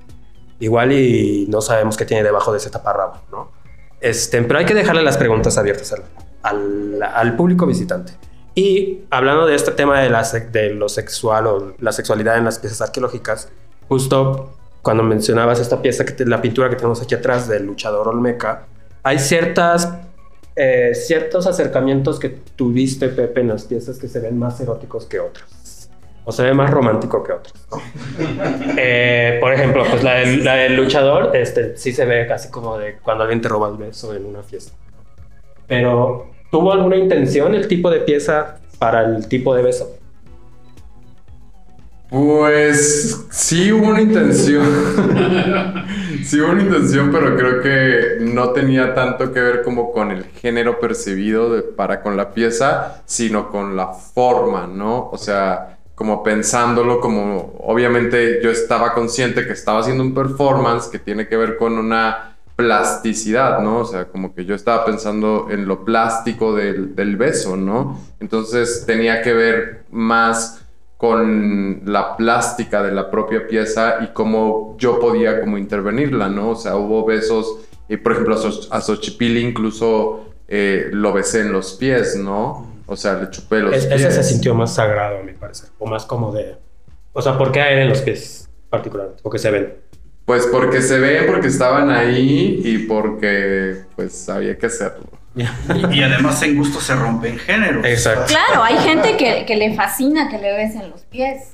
Igual 0.61 0.93
y 0.93 1.45
no 1.49 1.59
sabemos 1.59 1.97
qué 1.97 2.05
tiene 2.05 2.23
debajo 2.23 2.53
de 2.53 2.59
ese 2.59 2.69
taparrabo, 2.69 3.15
¿no? 3.33 3.51
Este, 3.99 4.41
pero 4.43 4.59
hay 4.59 4.65
que 4.65 4.73
dejarle 4.73 5.03
las 5.03 5.17
preguntas 5.17 5.57
abiertas 5.57 5.93
al, 6.41 7.03
al, 7.03 7.35
público 7.35 7.65
visitante. 7.65 8.13
Y 8.55 9.01
hablando 9.09 9.45
de 9.45 9.55
este 9.55 9.71
tema 9.71 9.99
de, 9.99 10.09
la, 10.09 10.23
de 10.23 10.69
lo 10.69 10.87
sexual 10.87 11.47
o 11.47 11.73
la 11.79 11.91
sexualidad 11.91 12.37
en 12.37 12.45
las 12.45 12.59
piezas 12.59 12.79
arqueológicas, 12.79 13.49
justo 13.89 14.53
cuando 14.81 15.03
mencionabas 15.03 15.59
esta 15.59 15.81
pieza, 15.81 16.05
que 16.05 16.23
la 16.23 16.41
pintura 16.41 16.69
que 16.69 16.77
tenemos 16.77 17.01
aquí 17.01 17.13
atrás 17.13 17.49
del 17.49 17.65
luchador 17.65 18.07
Olmeca, 18.07 18.67
hay 19.03 19.19
ciertas, 19.19 19.91
eh, 20.55 20.93
ciertos 20.95 21.45
acercamientos 21.45 22.19
que 22.19 22.29
tuviste, 22.29 23.09
Pepe, 23.09 23.41
en 23.41 23.49
las 23.49 23.65
piezas 23.65 23.97
que 23.99 24.07
se 24.07 24.21
ven 24.21 24.39
más 24.39 24.61
eróticos 24.61 25.05
que 25.07 25.19
otras 25.19 25.56
o 26.27 26.31
se 26.33 26.43
ve 26.43 26.53
más 26.53 26.69
romántico 26.69 27.23
que 27.23 27.31
otros. 27.31 27.53
Eh, 28.77 29.37
por 29.39 29.53
ejemplo, 29.53 29.85
pues 29.89 30.03
la 30.03 30.15
del, 30.15 30.75
luchador, 30.75 31.33
este, 31.33 31.77
sí 31.77 31.93
se 31.93 32.03
ve 32.03 32.27
casi 32.27 32.51
como 32.51 32.77
de 32.77 32.97
cuando 32.97 33.23
alguien 33.23 33.39
te 33.39 33.47
roba 33.47 33.69
el 33.69 33.77
beso 33.77 34.13
en 34.13 34.25
una 34.25 34.43
fiesta. 34.43 34.73
Pero, 35.67 36.31
¿tuvo 36.51 36.73
alguna 36.73 36.97
intención 36.97 37.55
el 37.55 37.69
tipo 37.69 37.89
de 37.89 38.01
pieza 38.01 38.57
para 38.77 39.05
el 39.05 39.29
tipo 39.29 39.55
de 39.55 39.63
beso? 39.63 39.95
Pues 42.09 43.25
sí 43.31 43.71
hubo 43.71 43.87
una 43.87 44.01
intención. 44.01 44.65
sí 46.25 46.41
hubo 46.41 46.51
una 46.51 46.61
intención, 46.61 47.09
pero 47.09 47.37
creo 47.37 47.61
que 47.61 48.25
no 48.25 48.49
tenía 48.49 48.93
tanto 48.93 49.31
que 49.31 49.39
ver 49.39 49.61
como 49.63 49.93
con 49.93 50.11
el 50.11 50.25
género 50.25 50.81
percibido 50.81 51.73
para 51.77 52.01
con 52.01 52.17
la 52.17 52.33
pieza, 52.33 53.01
sino 53.05 53.49
con 53.49 53.77
la 53.77 53.93
forma, 53.93 54.67
¿no? 54.67 55.09
O 55.09 55.17
sea, 55.17 55.76
como 55.97 56.21
pensándolo, 56.21 56.99
como 56.99 57.55
obviamente 57.57 58.39
yo 58.43 58.51
estaba 58.51 58.93
consciente 58.93 59.47
que 59.47 59.53
estaba 59.53 59.79
haciendo 59.79 60.03
un 60.03 60.13
performance 60.13 60.89
que 60.89 60.99
tiene 60.99 61.27
que 61.27 61.36
ver 61.36 61.57
con 61.57 61.75
una 61.75 62.38
plasticidad, 62.55 63.62
¿no? 63.62 63.79
O 63.79 63.86
sea, 63.86 64.05
como 64.05 64.36
que 64.36 64.45
yo 64.45 64.53
estaba 64.53 64.86
pensando 64.86 65.47
en 65.49 65.67
lo 65.67 65.83
plástico 65.83 66.53
del, 66.53 66.95
del 66.95 67.17
beso, 67.17 67.57
¿no? 67.57 67.99
Entonces 68.19 68.83
tenía 68.86 69.23
que 69.23 69.33
ver 69.33 69.86
más 69.89 70.62
con 70.97 71.81
la 71.86 72.15
plástica 72.15 72.83
de 72.83 72.91
la 72.91 73.10
propia 73.10 73.47
pieza 73.47 73.97
y 74.03 74.13
cómo 74.13 74.75
yo 74.77 74.99
podía 74.99 75.41
como 75.41 75.57
intervenirla, 75.57 76.29
¿no? 76.29 76.51
O 76.51 76.55
sea, 76.55 76.75
hubo 76.75 77.05
besos, 77.05 77.57
y 77.89 77.97
por 77.97 78.12
ejemplo 78.12 78.36
a, 78.69 78.81
Xochipilli 78.81 79.39
incluso 79.39 80.27
eh, 80.47 80.89
lo 80.91 81.12
besé 81.12 81.41
en 81.41 81.53
los 81.53 81.73
pies, 81.73 82.15
¿no? 82.17 82.76
O 82.88 82.95
sea, 82.95 83.15
le 83.15 83.30
chupé 83.30 83.60
los 83.60 83.71
pies. 83.71 83.86
Ese 83.86 84.12
se 84.12 84.23
sintió 84.23 84.56
más 84.56 84.73
sagrado, 84.73 85.19
a 85.19 85.23
mi 85.23 85.34
parecer. 85.34 85.69
O 85.78 85.86
más 85.86 86.06
como 86.06 86.32
de. 86.32 86.56
O 87.13 87.21
sea, 87.21 87.38
¿por 87.38 87.52
qué 87.52 87.62
a 87.62 87.71
él 87.71 87.80
en 87.80 87.89
los 87.89 88.02
pies 88.02 88.50
particularmente? 88.69 89.21
Porque 89.21 89.39
se 89.39 89.52
ven. 89.52 89.76
Pues 90.26 90.47
porque 90.47 90.82
se 90.82 91.00
ven, 91.00 91.26
porque 91.26 91.47
estaban 91.47 91.89
ahí 91.89 92.62
y 92.63 92.80
porque 92.80 93.84
pues 93.95 94.28
había 94.30 94.58
que 94.58 94.65
hacerlo. 94.65 95.06
y, 95.91 96.02
además 96.02 96.41
en 96.41 96.58
gusto 96.58 96.82
se 96.82 96.95
rompen 96.95 97.38
géneros. 97.38 97.86
Exacto. 97.86 98.26
Claro, 98.28 98.63
hay 98.63 98.78
gente 98.78 99.15
que, 99.17 99.56
le 99.56 99.76
fascina 99.76 100.30
que 100.30 100.39
le 100.39 100.54
besen 100.54 100.89
los 100.89 101.02
pies. 101.04 101.54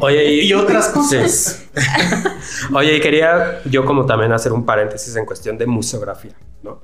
Oye, 0.00 0.42
y, 0.42 0.52
otras 0.54 0.88
cosas. 0.88 1.66
Oye, 2.74 2.96
y 2.96 3.00
quería 3.00 3.60
yo 3.66 3.84
como 3.84 4.06
también 4.06 4.32
hacer 4.32 4.52
un 4.52 4.64
paréntesis 4.64 5.14
en 5.16 5.26
cuestión 5.26 5.58
de 5.58 5.66
museografía, 5.66 6.34
¿no? 6.62 6.80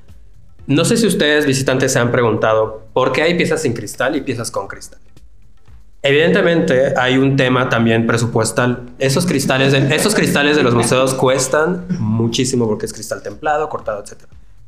No 0.66 0.84
sé 0.84 0.96
si 0.96 1.06
ustedes 1.06 1.46
visitantes 1.46 1.92
se 1.92 1.98
han 1.98 2.10
preguntado 2.10 2.86
por 2.92 3.12
qué 3.12 3.22
hay 3.22 3.34
piezas 3.34 3.62
sin 3.62 3.72
cristal 3.72 4.16
y 4.16 4.20
piezas 4.20 4.50
con 4.50 4.68
cristal. 4.68 5.00
Evidentemente 6.02 6.94
hay 6.96 7.18
un 7.18 7.36
tema 7.36 7.68
también 7.68 8.06
presupuestal. 8.06 8.86
Esos 8.98 9.26
cristales, 9.26 9.72
de, 9.72 9.94
esos 9.94 10.14
cristales 10.14 10.56
de 10.56 10.62
los 10.62 10.74
museos 10.74 11.12
cuestan 11.12 11.86
muchísimo 11.98 12.66
porque 12.66 12.86
es 12.86 12.92
cristal 12.92 13.22
templado, 13.22 13.68
cortado, 13.68 14.02
etc. 14.02 14.24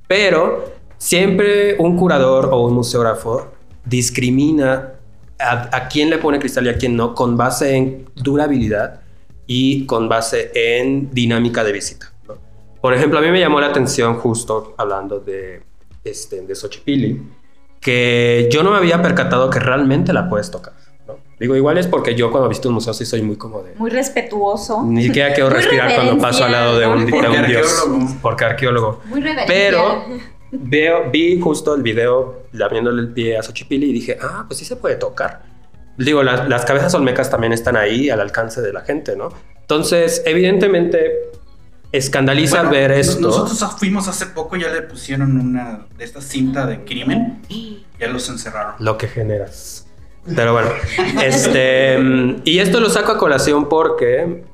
Pero 0.06 0.72
siempre 0.98 1.76
un 1.78 1.96
curador 1.96 2.50
o 2.52 2.66
un 2.66 2.74
museógrafo 2.74 3.50
discrimina 3.84 4.92
a, 5.38 5.88
quién 5.88 6.10
le 6.10 6.18
pone 6.18 6.38
cristal 6.38 6.66
y 6.66 6.68
a 6.68 6.76
quién 6.76 6.96
no 6.96 7.14
con 7.14 7.36
base 7.36 7.76
en 7.76 8.04
durabilidad 8.14 9.00
y 9.46 9.86
con 9.86 10.08
base 10.08 10.50
en 10.54 11.12
dinámica 11.12 11.64
de 11.64 11.72
visita. 11.72 12.12
Por 12.80 12.94
ejemplo, 12.94 13.18
a 13.18 13.22
mí 13.22 13.30
me 13.30 13.40
llamó 13.40 13.60
la 13.60 13.68
atención 13.68 14.18
justo 14.18 14.74
hablando 14.76 15.18
de 15.18 15.62
este, 16.04 16.42
de 16.42 16.54
Xochipilli, 16.54 17.22
que 17.80 18.48
yo 18.50 18.62
no 18.62 18.70
me 18.70 18.78
había 18.78 19.02
percatado 19.02 19.50
que 19.50 19.58
realmente 19.58 20.12
la 20.12 20.28
puedes 20.28 20.50
tocar. 20.50 20.74
Digo, 21.38 21.56
igual 21.56 21.76
es 21.76 21.88
porque 21.88 22.14
yo 22.14 22.30
cuando 22.30 22.48
visito 22.48 22.68
un 22.68 22.76
museo 22.76 22.94
sí 22.94 23.04
soy 23.04 23.20
muy 23.20 23.34
como 23.34 23.62
de... 23.62 23.74
Muy 23.74 23.90
respetuoso. 23.90 24.82
Ni 24.86 25.02
siquiera 25.02 25.34
quiero 25.34 25.50
respirar 25.50 25.92
cuando 25.96 26.16
paso 26.18 26.44
al 26.44 26.52
lado 26.52 26.78
de 26.78 26.86
un, 26.86 27.04
de 27.04 27.12
un 27.12 27.46
dios. 27.46 27.84
Porque 28.22 28.44
arqueólogo. 28.44 29.00
Muy 29.06 29.24
Pero 29.48 30.04
veo, 30.52 31.10
vi 31.10 31.40
justo 31.40 31.74
el 31.74 31.82
video 31.82 32.44
viéndole 32.52 33.02
el 33.02 33.08
pie 33.08 33.38
a 33.38 33.42
Xochipilli 33.42 33.90
y 33.90 33.92
dije, 33.92 34.18
ah, 34.22 34.44
pues 34.46 34.58
sí 34.60 34.64
se 34.64 34.76
puede 34.76 34.94
tocar. 34.94 35.42
Digo, 35.98 36.22
las, 36.22 36.48
las 36.48 36.64
cabezas 36.64 36.94
olmecas 36.94 37.28
también 37.28 37.52
están 37.52 37.76
ahí 37.76 38.08
al 38.08 38.20
alcance 38.20 38.62
de 38.62 38.72
la 38.72 38.82
gente, 38.82 39.16
¿no? 39.16 39.30
Entonces, 39.62 40.22
evidentemente, 40.24 41.32
escandaliza 41.92 42.62
ver 42.62 42.90
esto. 42.90 43.20
Nosotros 43.20 43.64
fuimos 43.78 44.08
hace 44.08 44.26
poco, 44.26 44.56
ya 44.56 44.68
le 44.68 44.82
pusieron 44.82 45.38
una 45.38 45.86
de 45.96 46.04
esta 46.04 46.20
cinta 46.20 46.66
de 46.66 46.84
crimen, 46.84 47.42
ya 48.00 48.08
los 48.08 48.28
encerraron. 48.28 48.74
Lo 48.78 48.98
que 48.98 49.08
generas. 49.08 49.86
Pero 50.34 50.52
bueno, 50.52 50.70
este. 51.22 51.98
Y 52.44 52.58
esto 52.58 52.80
lo 52.80 52.88
saco 52.88 53.12
a 53.12 53.18
colación 53.18 53.68
porque 53.68 54.44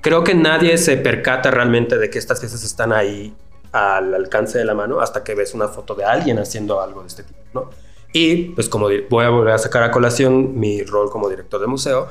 creo 0.00 0.22
que 0.22 0.34
nadie 0.34 0.78
se 0.78 0.96
percata 0.96 1.50
realmente 1.50 1.98
de 1.98 2.10
que 2.10 2.18
estas 2.18 2.40
piezas 2.40 2.62
están 2.62 2.92
ahí 2.92 3.34
al 3.72 4.14
alcance 4.14 4.58
de 4.58 4.64
la 4.64 4.74
mano 4.74 5.00
hasta 5.00 5.24
que 5.24 5.34
ves 5.34 5.52
una 5.54 5.66
foto 5.68 5.94
de 5.94 6.04
alguien 6.04 6.38
haciendo 6.38 6.80
algo 6.80 7.00
de 7.00 7.08
este 7.08 7.24
tipo, 7.24 7.40
¿no? 7.52 7.70
Y 8.12 8.50
pues 8.50 8.68
como 8.68 8.88
voy 9.10 9.24
a 9.24 9.30
volver 9.30 9.54
a 9.54 9.58
sacar 9.58 9.82
a 9.82 9.90
colación 9.90 10.60
mi 10.60 10.84
rol 10.84 11.10
como 11.10 11.28
director 11.28 11.60
de 11.60 11.66
museo, 11.66 12.06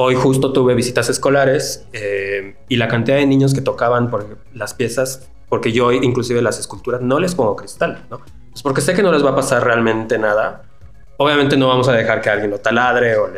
hoy 0.00 0.14
justo 0.14 0.52
tuve 0.52 0.74
visitas 0.74 1.08
escolares 1.08 1.86
eh, 1.92 2.56
y 2.68 2.76
la 2.76 2.88
cantidad 2.88 3.16
de 3.16 3.26
niños 3.26 3.54
que 3.54 3.60
tocaban 3.60 4.10
las 4.54 4.74
piezas, 4.74 5.28
porque 5.48 5.72
yo 5.72 5.92
inclusive 5.92 6.42
las 6.42 6.58
esculturas 6.58 7.00
no 7.00 7.18
les 7.18 7.34
pongo 7.34 7.56
cristal, 7.56 8.04
¿no? 8.10 8.20
Pues 8.50 8.62
porque 8.62 8.80
sé 8.80 8.94
que 8.94 9.02
no 9.02 9.12
les 9.12 9.24
va 9.24 9.30
a 9.30 9.36
pasar 9.36 9.64
realmente 9.64 10.18
nada, 10.18 10.64
Obviamente 11.20 11.56
no 11.56 11.66
vamos 11.66 11.88
a 11.88 11.92
dejar 11.92 12.20
que 12.20 12.30
alguien 12.30 12.50
lo 12.50 12.60
taladre 12.60 13.16
o 13.16 13.28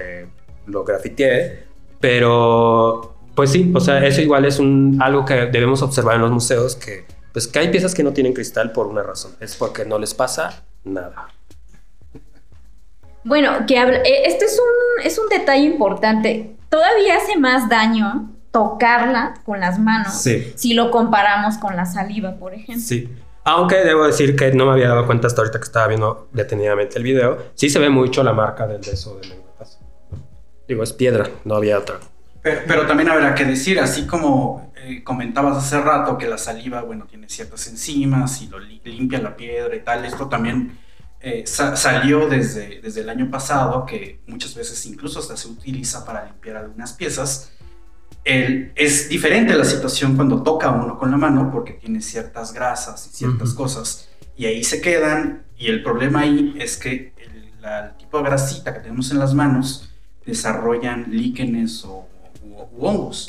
lo 0.67 0.85
grafitee, 0.85 1.65
pero 1.99 3.17
pues 3.35 3.51
sí, 3.51 3.73
o 3.75 3.81
sea, 3.81 4.07
eso 4.07 4.21
igual 4.21 4.45
es 4.45 4.61
algo 5.01 5.25
que 5.25 5.47
debemos 5.47 5.81
observar 5.81 6.17
en 6.17 6.21
los 6.21 6.31
museos, 6.31 6.77
que 6.77 7.07
pues 7.33 7.49
que 7.49 7.59
hay 7.59 7.69
piezas 7.71 7.95
que 7.95 8.03
no 8.03 8.13
tienen 8.13 8.35
cristal 8.35 8.73
por 8.73 8.87
una 8.87 9.03
razón, 9.03 9.33
es 9.41 9.57
porque 9.57 9.87
no 9.87 9.99
les 9.99 10.13
pasa 10.13 10.63
nada. 10.85 11.29
Bueno, 13.25 13.67
que 13.67 13.77
e, 13.77 14.27
este 14.27 14.45
es 14.47 14.59
un, 14.59 15.07
es 15.07 15.19
un 15.19 15.29
detalle 15.29 15.65
importante. 15.65 16.57
Todavía 16.69 17.17
hace 17.17 17.39
más 17.39 17.69
daño 17.69 18.31
tocarla 18.51 19.35
con 19.45 19.61
las 19.61 19.79
manos 19.79 20.15
si 20.15 20.75
lo 20.75 20.91
comparamos 20.91 21.59
con 21.59 21.77
la 21.77 21.87
saliva, 21.87 22.35
por 22.37 22.55
ejemplo. 22.55 22.83
Sí. 22.83 23.09
Aunque 23.45 23.77
debo 23.77 24.07
decir 24.07 24.37
que 24.37 24.53
no 24.53 24.67
me 24.67 24.73
había 24.73 24.89
dado 24.89 25.07
cuenta 25.07 25.27
hasta 25.27 25.41
ahorita 25.41 25.59
que 25.59 25.65
estaba 25.65 25.87
viendo 25.89 26.29
detenidamente 26.33 26.99
el 26.99 27.05
video. 27.05 27.39
Sí 27.55 27.71
se 27.71 27.79
ve 27.79 27.89
mucho 27.89 28.23
la 28.23 28.33
marca 28.33 28.67
del 28.67 28.79
beso 28.79 29.17
de 29.17 29.29
lengüetazo. 29.29 29.79
Digo, 30.69 30.83
es 30.83 30.93
piedra, 30.93 31.29
no 31.45 31.55
había 31.55 31.79
otra. 31.79 31.99
Pero, 32.43 32.87
también 32.87 33.11
habrá 33.11 33.35
que 33.35 33.45
decir, 33.45 33.81
así 33.81 34.07
como 34.07 34.73
eh, 34.77 35.03
comentabas 35.05 35.59
hace 35.59 35.81
rato 35.81 36.17
que 36.17 36.27
la 36.27 36.39
saliva, 36.39 36.83
bueno, 36.83 37.07
tiene 37.07 37.29
ciertas 37.29 37.67
enzimas 37.67 38.41
y 38.41 38.49
lo 38.49 38.59
limpia 38.59 39.21
la 39.21 39.37
piedra 39.37 39.75
y 39.77 39.81
tal, 39.81 40.05
esto 40.05 40.29
también 40.29 40.79
eh, 41.21 41.45
salió 41.47 42.29
desde, 42.29 42.81
desde 42.81 43.03
el 43.03 43.11
año 43.11 43.31
pasado, 43.31 43.85
que 43.87 44.21
muchas 44.27 44.55
veces 44.55 44.85
incluso 44.87 45.19
hasta 45.21 45.37
se 45.37 45.49
utiliza 45.49 46.05
para 46.05 46.25
limpiar 46.25 46.57
algunas 46.57 46.93
piezas 46.95 47.53
es 48.25 49.09
diferente 49.09 49.57
la 49.57 49.65
situación 49.65 50.15
cuando 50.15 50.43
toca 50.43 50.71
uno 50.71 50.99
con 50.99 51.11
la 51.11 51.17
mano 51.17 51.51
porque 51.51 51.73
tiene 51.73 52.01
ciertas 52.01 52.53
grasas 52.53 53.07
y 53.07 53.17
ciertas 53.17 53.55
cosas 53.55 54.09
y 54.37 54.45
ahí 54.47 54.63
se 54.63 54.81
quedan 54.81 55.45
y 55.57 55.69
el 55.69 55.83
problema 55.83 56.21
ahí 56.21 56.55
es 56.59 56.77
que 56.77 57.13
el, 57.19 57.31
tipo 57.99 58.19
de 58.19 58.25
grasita 58.25 58.73
que 58.73 58.81
tenemos 58.81 59.11
en 59.11 59.19
las 59.19 59.35
manos 59.35 59.91
desarrollan 60.25 61.07
líquenes 61.11 61.85
o 61.85 62.09
u, 62.43 62.87
hongos. 62.87 63.27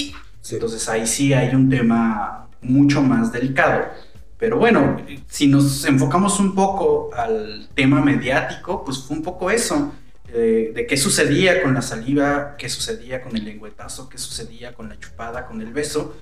Entonces 0.49 0.87
ahí 0.87 1.05
sí 1.05 1.33
hay 1.33 1.53
un 1.53 1.69
tema 1.69 2.47
mucho 2.61 3.01
más 3.01 3.31
delicado. 3.31 3.89
Pero 4.41 4.57
bueno, 4.57 4.97
si 5.27 5.47
nos 5.47 5.85
enfocamos 5.85 6.39
un 6.39 6.55
poco 6.55 7.11
al 7.15 7.69
tema 7.75 8.01
mediático, 8.01 8.83
pues 8.83 8.97
fue 8.97 9.17
un 9.17 9.21
poco 9.21 9.51
eso 9.51 9.93
de, 10.25 10.87
qué 10.89 10.97
sucedía 10.97 11.61
con 11.61 11.75
la 11.75 11.83
saliva, 11.83 12.55
qué 12.57 12.67
sucedía 12.67 13.21
con 13.21 13.37
el 13.37 13.45
lengüetazo, 13.45 14.09
qué 14.09 14.17
sucedía 14.17 14.73
con 14.73 14.89
la 14.89 14.97
chupada, 14.97 15.45
con 15.45 15.61
el 15.61 15.71
beso 15.71 16.17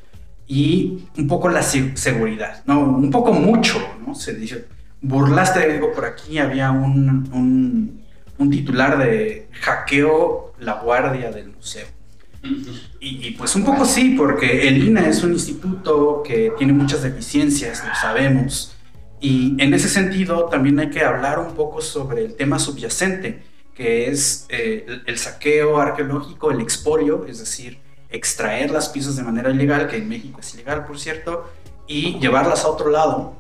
y 0.48 1.08
un 1.18 1.30
poco 1.30 1.48
la 1.48 1.64
seguridad, 1.64 2.62
¿no? 2.66 2.82
Un 2.82 3.10
poco 3.10 3.32
mucho, 3.32 3.80
¿no? 4.06 4.14
Se 4.14 4.34
dice, 4.34 4.66
burlaste 5.00 5.60
de 5.60 5.76
algo 5.76 5.94
por 5.94 6.04
aquí, 6.04 6.40
había 6.40 6.72
un, 6.72 8.04
un, 8.38 8.50
titular 8.50 8.98
de 8.98 9.48
hackeo 9.62 10.56
la 10.60 10.74
guardia 10.74 11.32
del 11.32 11.52
museo. 11.52 11.88
Y, 13.02 13.32
pues 13.32 13.56
un 13.56 13.66
poco 13.66 13.86
sí, 13.86 14.16
porque 14.18 14.68
el 14.68 14.84
INA 14.86 15.08
es 15.08 15.24
un 15.24 15.34
instituto 15.34 16.24
que 16.26 16.54
tiene 16.58 16.74
muchas 16.74 17.04
deficiencias, 17.04 17.84
lo 17.86 17.94
sabemos, 17.96 18.76
y 19.20 19.62
en 19.62 19.74
ese 19.74 19.90
sentido 19.90 20.46
también 20.46 20.80
hay 20.80 20.90
que 20.90 21.04
hablar 21.04 21.40
un 21.40 21.54
poco 21.54 21.82
sobre 21.82 22.24
el 22.24 22.36
tema 22.36 22.58
subyacente 22.60 23.44
que 23.80 24.10
es 24.10 24.46
eh, 24.50 24.86
el, 25.06 25.18
saqueo 25.18 25.80
arqueológico, 25.80 26.52
el 26.52 26.60
expolio, 26.60 27.26
es 27.26 27.40
decir, 27.40 27.80
extraer 28.10 28.72
las 28.72 28.90
piezas 28.90 29.16
de 29.16 29.24
manera 29.24 29.52
ilegal, 29.52 29.88
que 29.88 29.96
en 29.96 30.10
México 30.10 30.42
es 30.42 30.54
ilegal, 30.54 30.86
por 30.86 31.00
cierto, 31.00 31.50
y 31.88 32.20
llevarlas 32.20 32.66
a 32.66 32.68
otro 32.68 32.92
lado. 32.92 33.38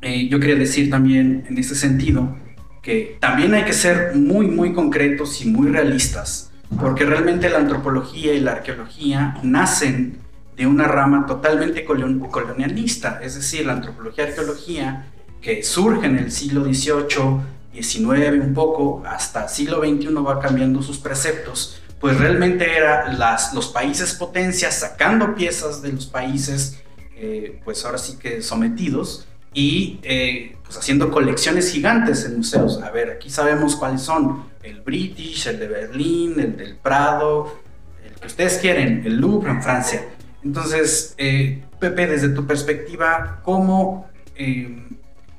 Eh, 0.00 0.26
yo 0.28 0.40
quería 0.40 0.56
decir 0.56 0.90
también 0.90 1.44
en 1.48 1.58
ese 1.58 1.76
sentido 1.76 2.36
que 2.82 3.16
también 3.20 3.54
hay 3.54 3.64
que 3.64 3.72
ser 3.72 4.16
muy, 4.16 4.48
muy 4.48 4.72
concretos 4.72 5.40
y 5.42 5.48
muy 5.48 5.68
realistas, 5.68 6.50
porque 6.80 7.04
realmente 7.04 7.48
la 7.50 7.58
antropología 7.58 8.34
y 8.34 8.40
la 8.40 8.52
arqueología 8.52 9.38
nacen 9.42 10.18
de 10.56 10.66
una 10.66 10.86
rama 10.86 11.26
totalmente 11.26 11.84
colonialista, 11.84 13.20
es 13.22 13.34
decir, 13.34 13.66
la 13.66 13.74
antropología 13.74 14.24
y 14.24 14.28
arqueología 14.28 15.06
que 15.40 15.62
surge 15.62 16.06
en 16.06 16.18
el 16.18 16.30
siglo 16.30 16.64
XVIII 16.64 17.40
19 17.72 18.40
un 18.40 18.54
poco, 18.54 19.02
hasta 19.06 19.48
siglo 19.48 19.80
XXI 19.80 20.14
va 20.14 20.40
cambiando 20.40 20.82
sus 20.82 20.98
preceptos, 20.98 21.80
pues 22.00 22.18
realmente 22.18 22.76
era 22.76 23.12
las, 23.12 23.54
los 23.54 23.68
países 23.68 24.12
potencias 24.14 24.80
sacando 24.80 25.34
piezas 25.34 25.80
de 25.82 25.92
los 25.92 26.06
países, 26.06 26.80
eh, 27.16 27.60
pues 27.64 27.84
ahora 27.84 27.98
sí 27.98 28.18
que 28.18 28.42
sometidos, 28.42 29.26
y 29.54 29.98
eh, 30.02 30.56
pues 30.64 30.78
haciendo 30.78 31.10
colecciones 31.10 31.72
gigantes 31.72 32.24
en 32.24 32.38
museos. 32.38 32.80
A 32.82 32.90
ver, 32.90 33.10
aquí 33.10 33.30
sabemos 33.30 33.76
cuáles 33.76 34.02
son, 34.02 34.44
el 34.62 34.80
British, 34.80 35.46
el 35.48 35.58
de 35.58 35.68
Berlín, 35.68 36.38
el 36.38 36.56
del 36.56 36.76
Prado, 36.76 37.60
el 38.04 38.12
que 38.18 38.26
ustedes 38.26 38.58
quieren, 38.58 39.02
el 39.04 39.16
Louvre 39.16 39.50
en 39.50 39.62
Francia. 39.62 40.04
Entonces, 40.44 41.14
eh, 41.18 41.62
Pepe, 41.78 42.06
desde 42.06 42.30
tu 42.30 42.46
perspectiva, 42.46 43.40
¿cómo 43.44 44.08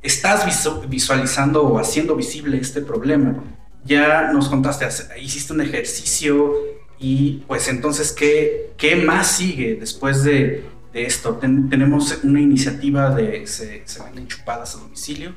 estás 0.03 0.45
visualizando 0.87 1.63
o 1.63 1.79
haciendo 1.79 2.15
visible 2.15 2.59
este 2.59 2.81
problema. 2.81 3.41
Ya 3.85 4.31
nos 4.31 4.49
contaste, 4.49 4.85
hiciste 5.19 5.53
un 5.53 5.61
ejercicio 5.61 6.53
y 6.99 7.43
pues 7.47 7.67
entonces, 7.67 8.11
¿qué, 8.11 8.73
qué 8.77 8.97
más 8.97 9.27
sigue 9.27 9.75
después 9.79 10.23
de, 10.23 10.65
esto? 10.93 11.39
tenemos 11.41 12.19
una 12.23 12.39
iniciativa 12.39 13.09
de 13.13 13.45
se, 13.47 13.83
se 13.85 14.03
venden 14.03 14.27
chupadas 14.27 14.75
a 14.75 14.79
domicilio 14.79 15.33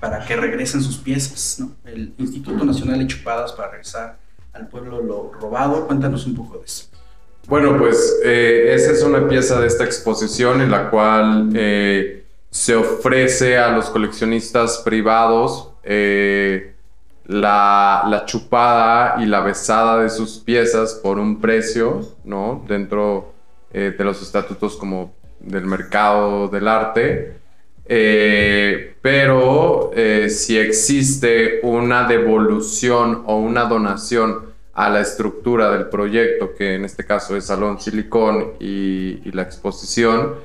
para 0.00 0.24
que 0.24 0.36
regresen 0.36 0.82
sus 0.82 0.98
piezas, 0.98 1.56
¿no? 1.60 1.72
El 1.84 2.12
Instituto 2.18 2.64
Nacional 2.64 2.98
de 2.98 3.06
Chupadas 3.06 3.52
para 3.52 3.70
regresar 3.70 4.18
al 4.52 4.68
pueblo 4.68 5.00
lo 5.00 5.32
robado. 5.32 5.86
Cuéntanos 5.86 6.26
un 6.26 6.34
poco 6.34 6.58
de 6.58 6.64
eso. 6.64 6.86
Bueno, 7.46 7.76
pues 7.78 8.20
eh, 8.24 8.72
esa 8.74 8.92
es 8.92 9.02
una 9.02 9.28
pieza 9.28 9.60
de 9.60 9.66
esta 9.66 9.84
exposición 9.84 10.60
en 10.60 10.70
la 10.70 10.90
cual 10.90 11.50
eh, 11.54 12.24
se 12.50 12.74
ofrece 12.74 13.58
a 13.58 13.70
los 13.70 13.90
coleccionistas 13.90 14.78
privados 14.78 15.70
eh, 15.82 16.74
la, 17.26 18.22
chupada 18.26 19.22
y 19.22 19.26
la 19.26 19.40
besada 19.40 20.02
de 20.02 20.08
sus 20.08 20.38
piezas 20.38 20.94
por 20.94 21.18
un 21.18 21.40
precio, 21.40 22.00
¿no? 22.24 22.64
Dentro 22.66 23.33
eh, 23.74 23.94
de 23.96 24.04
los 24.04 24.22
estatutos 24.22 24.76
como 24.76 25.14
del 25.40 25.66
mercado 25.66 26.48
del 26.48 26.66
arte. 26.68 27.34
Eh, 27.86 28.94
pero 29.02 29.90
si 30.28 30.56
existe 30.56 31.60
una 31.62 32.08
devolución 32.08 33.24
o 33.26 33.36
una 33.36 33.64
donación 33.64 34.54
a 34.72 34.88
la 34.88 35.02
estructura 35.02 35.70
del 35.70 35.90
proyecto, 35.90 36.54
que 36.54 36.76
en 36.76 36.86
este 36.86 37.04
caso 37.04 37.36
es 37.36 37.44
Salón 37.44 37.78
Silicón 37.78 38.54
y, 38.58 39.20
y 39.28 39.32
la 39.32 39.42
exposición, 39.42 40.36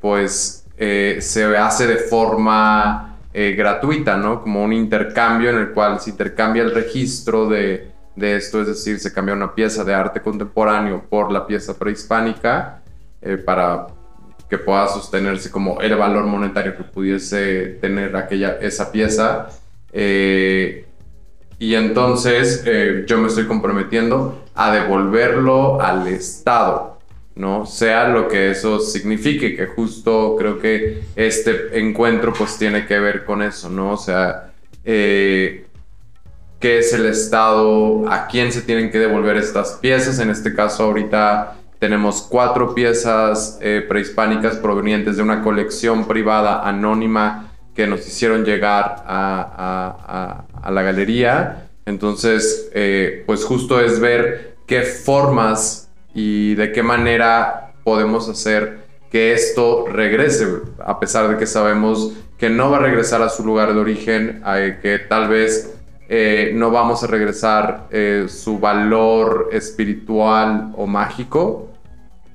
pues 0.00 0.58
eh, 0.80 1.18
se 1.20 1.44
hace 1.56 1.88
de 1.88 1.96
forma 1.96 3.16
eh, 3.34 3.54
gratuita, 3.58 4.16
¿no? 4.16 4.40
Como 4.40 4.62
un 4.62 4.72
intercambio 4.72 5.50
en 5.50 5.58
el 5.58 5.70
cual 5.70 6.00
se 6.00 6.10
intercambia 6.10 6.62
el 6.62 6.72
registro 6.72 7.48
de, 7.48 7.90
esto, 8.22 8.60
es 8.60 8.68
decir, 8.68 8.98
se 8.98 9.12
cambia 9.12 9.34
una 9.34 9.54
pieza 9.54 9.84
de 9.84 9.94
arte 9.94 10.20
contemporáneo 10.20 11.04
por 11.08 11.30
la 11.30 11.46
pieza 11.46 11.78
prehispánica 11.78 12.82
eh, 13.22 13.36
para 13.36 13.86
que 14.48 14.58
pueda 14.58 14.88
sostenerse 14.88 15.50
como 15.50 15.80
el 15.80 15.94
valor 15.96 16.24
monetario 16.24 16.76
que 16.76 16.84
pudiese 16.84 17.78
tener 17.80 18.16
aquella, 18.16 18.58
esa 18.60 18.90
pieza. 18.90 19.48
Y 21.58 21.74
entonces 21.74 22.62
eh, 22.66 23.04
yo 23.06 23.18
me 23.18 23.26
estoy 23.26 23.46
comprometiendo 23.46 24.44
a 24.54 24.72
devolverlo 24.72 25.80
al 25.80 26.06
Estado, 26.06 26.98
¿no? 27.34 27.66
Sea 27.66 28.08
lo 28.08 28.28
que 28.28 28.50
eso 28.50 28.78
signifique, 28.78 29.56
que 29.56 29.66
justo 29.66 30.36
creo 30.38 30.60
que 30.60 31.02
este 31.16 31.80
encuentro 31.80 32.32
pues 32.32 32.56
tiene 32.58 32.86
que 32.86 33.00
ver 33.00 33.24
con 33.24 33.42
eso, 33.42 33.68
¿no? 33.68 33.92
O 33.92 33.96
sea, 33.96 34.52
eh, 34.84 35.66
¿qué 36.60 36.78
es 36.78 36.92
el 36.92 37.06
Estado? 37.06 38.10
¿A 38.10 38.26
quién 38.26 38.52
se 38.52 38.62
tienen 38.62 38.90
que 38.90 38.98
devolver 38.98 39.36
estas 39.36 39.72
piezas? 39.74 40.18
En 40.18 40.30
este 40.30 40.54
caso 40.54 40.84
ahorita 40.84 41.56
tenemos 41.78 42.26
cuatro 42.28 42.74
piezas 42.74 43.58
eh, 43.60 43.84
prehispánicas 43.88 44.56
provenientes 44.56 45.16
de 45.16 45.22
una 45.22 45.42
colección 45.42 46.06
privada 46.06 46.66
anónima 46.66 47.52
que 47.74 47.86
nos 47.86 48.06
hicieron 48.06 48.44
llegar 48.44 49.04
a, 49.06 50.44
la 50.68 50.82
galería. 50.82 51.68
Entonces, 51.86 52.68
eh, 52.74 53.22
pues 53.26 53.44
justo 53.44 53.80
es 53.80 54.00
ver 54.00 54.56
qué 54.66 54.82
formas 54.82 55.88
y 56.12 56.56
de 56.56 56.72
qué 56.72 56.82
manera 56.82 57.72
podemos 57.84 58.28
hacer 58.28 58.88
que 59.10 59.32
esto 59.32 59.86
regrese, 59.86 60.46
a 60.84 60.98
pesar 61.00 61.28
de 61.28 61.38
que 61.38 61.46
sabemos 61.46 62.12
que 62.36 62.50
no 62.50 62.70
va 62.70 62.78
a 62.78 62.80
regresar 62.80 63.22
a 63.22 63.28
su 63.28 63.44
lugar 63.44 63.72
de 63.72 63.80
origen, 63.80 64.42
que 64.82 64.98
tal 65.08 65.28
vez 65.28 65.77
eh, 66.08 66.52
no 66.54 66.70
vamos 66.70 67.04
a 67.04 67.06
regresar 67.06 67.86
eh, 67.90 68.26
su 68.28 68.58
valor 68.58 69.50
espiritual 69.52 70.72
o 70.76 70.86
mágico, 70.86 71.68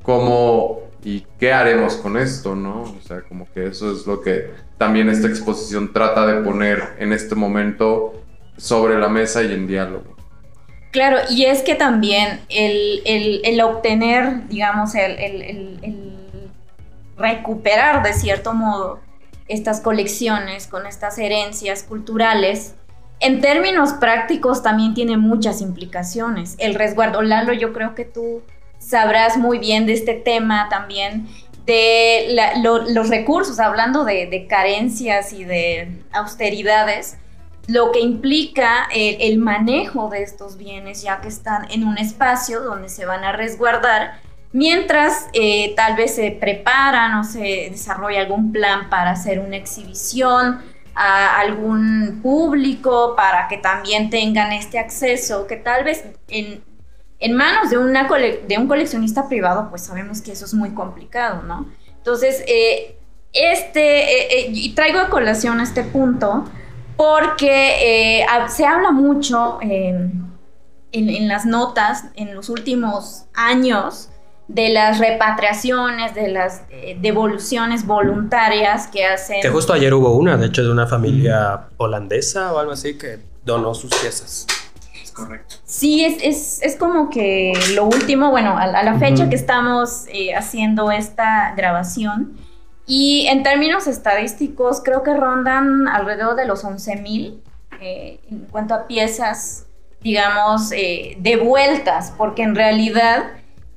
como 0.03 0.81
y 1.03 1.25
qué 1.39 1.51
haremos 1.51 1.95
con 1.95 2.17
esto, 2.17 2.55
¿no? 2.55 2.83
O 2.83 3.01
sea, 3.05 3.21
como 3.21 3.51
que 3.51 3.67
eso 3.67 3.91
es 3.91 4.05
lo 4.05 4.21
que 4.21 4.51
también 4.77 5.09
esta 5.09 5.27
exposición 5.27 5.91
trata 5.91 6.25
de 6.25 6.41
poner 6.41 6.95
en 6.99 7.11
este 7.11 7.35
momento 7.35 8.13
sobre 8.57 8.99
la 8.99 9.09
mesa 9.09 9.43
y 9.43 9.53
en 9.53 9.67
diálogo. 9.67 10.15
Claro, 10.91 11.17
y 11.29 11.45
es 11.45 11.63
que 11.63 11.75
también 11.75 12.41
el, 12.49 13.59
obtener, 13.61 14.47
digamos, 14.47 14.93
el 14.95 16.13
recuperar 17.17 18.03
de 18.03 18.13
cierto 18.13 18.53
modo 18.53 18.99
estas 19.47 19.81
colecciones 19.81 20.67
con 20.67 20.85
estas 20.85 21.17
herencias 21.17 21.83
culturales, 21.83 22.75
en 23.23 23.39
términos 23.39 23.93
prácticos 23.93 24.61
también 24.61 24.93
tiene 24.93 25.17
muchas 25.17 25.61
implicaciones. 25.61 26.55
El 26.57 26.75
resguardo, 26.75 27.21
Lalo, 27.21 27.53
yo 27.53 27.71
creo 27.71 27.95
que 27.95 28.03
tú 28.03 28.41
sabrás 28.79 29.37
muy 29.37 29.59
bien 29.59 29.85
de 29.85 29.93
este 29.93 30.13
tema 30.13 30.67
también, 30.69 31.27
de 31.65 32.35
los 32.61 33.09
recursos, 33.09 33.59
hablando 33.59 34.03
de, 34.03 34.45
carencias 34.49 35.31
y 35.31 35.45
de 35.45 36.01
austeridades, 36.11 37.17
lo 37.67 37.93
que 37.93 38.01
implica 38.01 38.89
el, 38.93 39.37
manejo 39.37 40.09
de 40.09 40.23
estos 40.23 40.57
bienes, 40.57 41.01
ya 41.01 41.21
que 41.21 41.29
están 41.29 41.71
en 41.71 41.85
un 41.85 41.97
espacio 41.97 42.59
donde 42.59 42.89
se 42.89 43.05
van 43.05 43.23
a 43.23 43.31
resguardar, 43.31 44.19
mientras 44.51 45.27
eh, 45.31 45.73
tal 45.77 45.95
vez 45.95 46.15
se 46.15 46.31
preparan 46.31 47.17
o 47.17 47.23
se 47.23 47.69
desarrolla 47.71 48.19
algún 48.19 48.51
plan 48.51 48.89
para 48.89 49.11
hacer 49.11 49.39
una 49.39 49.55
exhibición 49.55 50.72
a 50.95 51.39
algún 51.39 52.19
público 52.21 53.15
para 53.15 53.47
que 53.47 53.57
también 53.57 54.09
tengan 54.09 54.51
este 54.51 54.79
acceso, 54.79 55.47
que 55.47 55.55
tal 55.55 55.83
vez 55.83 56.05
en, 56.27 56.63
manos 57.35 57.69
de, 57.69 57.77
una 57.77 58.07
de 58.07 58.57
un 58.57 58.67
coleccionista 58.67 59.27
privado, 59.27 59.69
pues 59.69 59.83
sabemos 59.83 60.21
que 60.21 60.31
eso 60.31 60.45
es 60.45 60.53
muy 60.53 60.71
complicado, 60.71 61.41
¿no? 61.43 61.67
Entonces, 61.97 62.43
eh, 62.47 62.97
este, 63.31 63.81
eh, 63.81 64.27
eh, 64.31 64.51
y 64.53 64.73
traigo 64.75 64.99
a 64.99 65.09
colación 65.09 65.59
este 65.61 65.83
punto 65.83 66.45
porque 66.95 68.23
se 68.49 68.65
habla 68.65 68.91
mucho 68.91 69.57
en, 69.61 70.31
en 70.91 71.27
las 71.27 71.45
notas 71.45 72.05
en 72.15 72.35
los 72.35 72.49
últimos 72.49 73.25
años 73.33 74.09
de 74.47 74.69
las 74.69 74.99
repatriaciones, 74.99 76.13
de 76.15 76.29
las 76.29 76.63
eh, 76.69 76.97
devoluciones 76.99 77.85
voluntarias 77.85 78.87
que 78.87 79.05
hacen. 79.05 79.41
Que 79.41 79.49
justo 79.49 79.73
ayer 79.73 79.93
hubo 79.93 80.15
una, 80.15 80.37
de 80.37 80.47
hecho, 80.47 80.63
de 80.63 80.71
una 80.71 80.85
familia 80.85 81.67
holandesa 81.77 82.53
o 82.53 82.59
algo 82.59 82.73
así 82.73 82.97
que 82.97 83.19
donó 83.45 83.73
sus 83.73 83.91
piezas. 83.95 84.45
Es 85.01 85.11
correcto. 85.11 85.55
Sí, 85.65 86.03
es, 86.03 86.61
es, 86.61 86.75
como 86.75 87.09
que 87.09 87.53
lo 87.73 87.85
último, 87.85 88.31
bueno, 88.31 88.57
a, 88.57 88.67
la 88.67 88.99
fecha 88.99 89.29
que 89.29 89.35
estamos 89.35 90.05
eh, 90.09 90.35
haciendo 90.35 90.91
esta 90.91 91.53
grabación. 91.55 92.37
Y 92.85 93.27
en 93.27 93.43
términos 93.43 93.87
estadísticos, 93.87 94.81
creo 94.83 95.03
que 95.03 95.13
rondan 95.13 95.87
alrededor 95.87 96.35
de 96.35 96.45
los 96.45 96.65
11 96.65 96.97
mil 96.97 97.41
eh, 97.79 98.19
en 98.29 98.39
cuanto 98.51 98.73
a 98.73 98.87
piezas, 98.87 99.65
digamos, 100.01 100.71
devueltas, 101.17 102.13
porque 102.17 102.43
en 102.43 102.55
realidad 102.55 103.31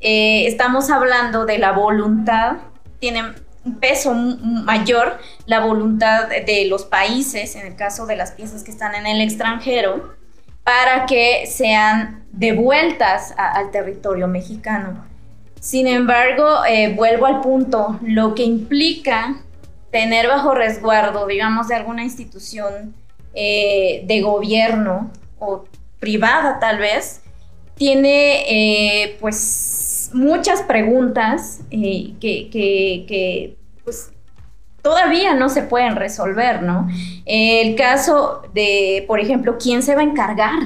eh, 0.09 0.47
estamos 0.47 0.89
hablando 0.89 1.47
de 1.47 1.59
la 1.59 1.73
voluntad, 1.73 2.59
tiene 3.01 3.25
un 3.65 3.81
peso 3.81 4.15
mayor 4.15 5.19
la 5.47 5.59
voluntad 5.59 6.29
de 6.29 6.67
los 6.67 6.85
países, 6.85 7.57
en 7.57 7.67
el 7.67 7.75
caso 7.75 8.07
de 8.07 8.15
las 8.15 8.31
piezas 8.31 8.63
que 8.63 8.71
están 8.71 8.95
en 8.95 9.09
el 9.09 9.21
extranjero, 9.21 10.15
para 10.63 11.07
que 11.07 11.47
sean 11.49 12.25
devueltas 12.31 13.35
al 13.37 13.73
territorio 13.73 14.29
mexicano. 14.29 15.05
Sin 15.59 15.89
embargo, 15.89 16.65
eh, 16.69 16.95
vuelvo 16.95 17.27
al 17.27 17.41
punto, 17.41 17.99
lo 18.01 18.37
que 18.37 18.45
implica 18.45 19.43
tener 19.91 20.29
bajo 20.29 20.55
resguardo, 20.55 21.27
digamos, 21.27 21.67
de 21.67 21.75
alguna 21.75 22.05
institución 22.05 22.95
eh, 23.35 24.05
de 24.07 24.21
gobierno 24.21 25.11
o 25.41 25.65
privada 25.99 26.61
tal 26.61 26.79
vez, 26.79 27.23
tiene 27.75 29.17
pues 29.19 29.76
muchas 30.15 30.63
preguntas 30.63 31.61
eh, 31.71 32.15
que, 32.21 33.57
pues, 33.85 34.13
todavía 34.83 35.35
no 35.35 35.49
se 35.49 35.63
pueden 35.63 35.97
resolver, 35.97 36.63
¿no? 36.63 36.89
El 37.25 37.75
caso 37.75 38.43
de, 38.55 39.05
por 39.09 39.21
ejemplo, 39.21 39.57
¿quién 39.59 39.83
se 39.83 39.95
va 39.95 40.03
a 40.03 40.05
encargar 40.05 40.59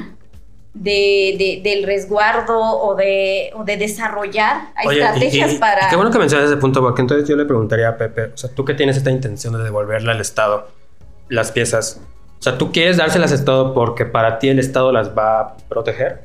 de, 0.75 1.61
del 1.63 1.85
resguardo 1.85 2.61
o 2.61 2.95
de, 2.95 3.53
de 3.65 3.77
desarrollar 3.77 4.73
estrategias 4.83 5.55
para... 5.55 5.89
qué 5.89 5.97
bueno 5.97 6.11
que 6.11 6.19
mencionas 6.19 6.47
ese 6.47 6.57
punto, 6.59 6.81
porque 6.81 7.01
entonces 7.03 7.29
yo 7.29 7.37
le 7.37 7.45
preguntaría 7.45 7.89
a 7.89 7.97
Pepe, 7.97 8.27
o 8.27 8.37
sea, 8.37 8.51
tú 8.51 8.65
que 8.65 8.75
tienes 8.75 8.97
esta 8.97 9.11
intención 9.11 9.55
de 9.55 9.63
devolverle 9.63 10.13
al 10.13 10.21
Estado 10.21 10.69
las 11.29 11.53
piezas, 11.53 12.01
o 12.39 12.43
sea, 12.43 12.57
¿tú 12.57 12.73
quieres 12.73 12.97
dárselas 12.97 13.33
al 13.33 13.39
Estado 13.39 13.75
porque 13.75 14.07
para 14.07 14.39
ti 14.39 14.49
el 14.49 14.59
Estado 14.59 14.93
las 14.93 15.17
va 15.17 15.41
a 15.41 15.57
proteger? 15.69 16.25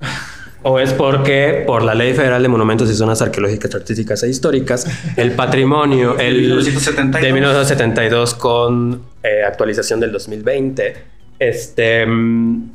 ¿O 0.64 0.78
es 0.78 0.92
porque, 0.92 1.64
por 1.66 1.82
la 1.82 1.94
Ley 1.94 2.14
Federal 2.14 2.40
de 2.40 2.48
Monumentos 2.48 2.88
y 2.88 2.94
Zonas 2.94 3.20
Arqueológicas, 3.20 3.74
Artísticas 3.74 4.22
e 4.22 4.28
Históricas, 4.28 4.86
el 5.16 5.32
patrimonio 5.32 6.16
el, 6.18 6.64
de 6.64 7.32
1972 7.32 8.34
con 8.34 9.02
eh, 9.22 9.42
actualización 9.44 9.98
del 9.98 10.12
2020, 10.12 10.96
este, 11.38 12.06
mm, 12.06 12.70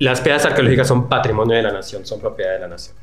las 0.00 0.20
piedras 0.20 0.44
arqueológicas 0.46 0.88
son 0.88 1.08
patrimonio 1.08 1.56
de 1.56 1.62
la 1.62 1.72
nación, 1.72 2.04
son 2.04 2.20
propiedad 2.20 2.54
de 2.54 2.60
la 2.60 2.68
nación. 2.68 2.96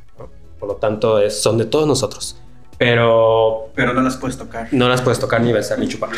Por 0.60 0.68
lo 0.68 0.76
tanto, 0.76 1.20
es, 1.20 1.40
son 1.42 1.58
de 1.58 1.66
todos 1.66 1.88
nosotros. 1.88 2.38
Pero... 2.78 3.70
Pero 3.76 3.94
no 3.94 4.02
las 4.02 4.18
puedes 4.18 4.38
tocar. 4.38 4.68
No 4.72 4.90
las 4.90 5.02
puedes 5.02 5.20
tocar 5.20 5.42
ni 5.42 5.54
besar 5.54 5.80
ni 5.80 5.88
chupar. 5.88 6.10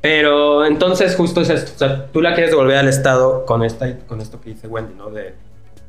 Pero 0.00 0.64
entonces 0.64 1.14
justo 1.14 1.42
es 1.42 1.50
esto. 1.50 1.72
O 1.74 1.78
sea, 1.78 2.06
tú 2.06 2.20
la 2.20 2.34
quieres 2.34 2.50
devolver 2.50 2.78
al 2.78 2.88
Estado 2.88 3.44
con, 3.46 3.62
esta, 3.62 3.98
con 4.06 4.20
esto 4.20 4.40
que 4.40 4.50
dice 4.50 4.66
Wendy, 4.66 4.94
¿no? 4.94 5.10
De 5.10 5.34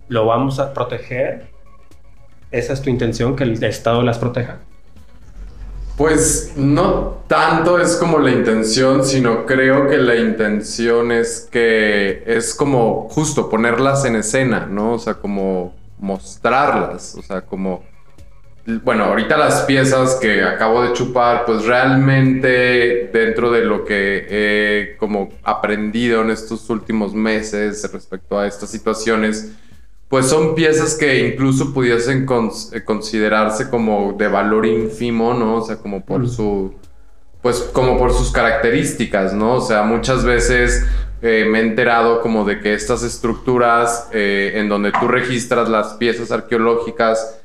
lo 0.07 0.25
vamos 0.25 0.59
a 0.59 0.73
proteger. 0.73 1.47
¿Esa 2.51 2.73
es 2.73 2.81
tu 2.81 2.89
intención, 2.89 3.35
que 3.35 3.43
el 3.43 3.63
Estado 3.63 4.01
las 4.01 4.17
proteja? 4.17 4.59
Pues 5.97 6.53
no 6.57 7.19
tanto 7.27 7.79
es 7.79 7.95
como 7.95 8.19
la 8.19 8.31
intención, 8.31 9.05
sino 9.05 9.45
creo 9.45 9.87
que 9.87 9.97
la 9.97 10.15
intención 10.17 11.11
es 11.13 11.47
que 11.49 12.23
es 12.25 12.53
como 12.53 13.07
justo 13.09 13.49
ponerlas 13.49 14.03
en 14.03 14.17
escena, 14.17 14.67
¿no? 14.69 14.93
O 14.93 14.99
sea, 14.99 15.15
como 15.15 15.73
mostrarlas, 15.97 17.15
o 17.15 17.21
sea, 17.21 17.41
como... 17.41 17.83
Bueno, 18.83 19.05
ahorita 19.05 19.37
las 19.37 19.61
piezas 19.61 20.15
que 20.15 20.43
acabo 20.43 20.81
de 20.81 20.91
chupar, 20.93 21.45
pues 21.45 21.65
realmente 21.65 23.09
dentro 23.13 23.51
de 23.51 23.63
lo 23.63 23.85
que 23.85 24.25
he 24.29 24.97
como 24.97 25.29
aprendido 25.43 26.23
en 26.23 26.31
estos 26.31 26.69
últimos 26.69 27.13
meses 27.13 27.89
respecto 27.93 28.39
a 28.39 28.47
estas 28.47 28.69
situaciones, 28.69 29.51
pues 30.09 30.27
son 30.27 30.53
piezas 30.55 30.95
que 30.95 31.27
incluso 31.27 31.73
pudiesen 31.73 32.27
eh, 32.71 32.83
considerarse 32.83 33.69
como 33.69 34.13
de 34.13 34.27
valor 34.27 34.65
ínfimo, 34.65 35.33
¿no? 35.33 35.55
O 35.55 35.61
sea, 35.65 35.77
como 35.77 36.05
por 36.05 36.29
su, 36.29 36.75
pues 37.41 37.59
como 37.73 37.97
por 37.97 38.13
sus 38.13 38.31
características, 38.31 39.33
¿no? 39.33 39.55
O 39.55 39.61
sea, 39.61 39.83
muchas 39.83 40.23
veces 40.23 40.85
eh, 41.21 41.45
me 41.49 41.59
he 41.59 41.61
enterado 41.63 42.21
como 42.21 42.45
de 42.45 42.59
que 42.59 42.73
estas 42.73 43.03
estructuras 43.03 44.09
eh, 44.11 44.53
en 44.55 44.69
donde 44.69 44.91
tú 44.91 45.07
registras 45.07 45.69
las 45.69 45.93
piezas 45.95 46.31
arqueológicas 46.31 47.41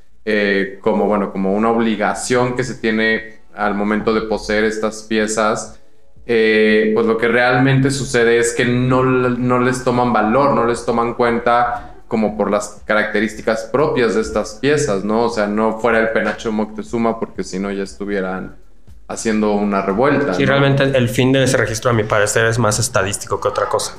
como, 0.80 1.06
bueno, 1.06 1.32
como 1.32 1.54
una 1.54 1.70
obligación 1.70 2.54
que 2.54 2.62
se 2.62 2.74
tiene 2.74 3.40
al 3.52 3.74
momento 3.74 4.14
de 4.14 4.20
poseer 4.20 4.62
estas 4.62 5.02
piezas, 5.02 5.80
pues 6.24 7.06
lo 7.06 7.18
que 7.18 7.26
realmente 7.26 7.90
sucede 7.90 8.38
es 8.38 8.52
que 8.52 8.64
no, 8.64 9.02
no 9.02 9.58
les 9.58 9.82
toman 9.82 10.12
valor, 10.12 10.54
no 10.54 10.66
les 10.66 10.84
toman 10.84 11.14
cuenta 11.14 11.89
como 12.10 12.36
por 12.36 12.50
las 12.50 12.82
características 12.86 13.68
propias 13.72 14.16
de 14.16 14.22
estas 14.22 14.54
piezas, 14.54 15.04
¿no? 15.04 15.26
O 15.26 15.28
sea, 15.28 15.46
no 15.46 15.78
fuera 15.78 16.00
el 16.00 16.08
penacho 16.08 16.50
Moctezuma 16.50 17.20
porque 17.20 17.44
si 17.44 17.60
no 17.60 17.70
ya 17.70 17.84
estuvieran 17.84 18.56
haciendo 19.06 19.52
una 19.52 19.80
revuelta. 19.80 20.34
Sí, 20.34 20.44
realmente 20.44 20.82
el 20.82 21.08
fin 21.08 21.30
de 21.30 21.44
ese 21.44 21.56
registro 21.56 21.92
a 21.92 21.94
mi 21.94 22.02
parecer 22.02 22.46
es 22.46 22.58
más 22.58 22.80
estadístico 22.80 23.40
que 23.40 23.46
otra 23.46 23.68
cosa. 23.68 23.94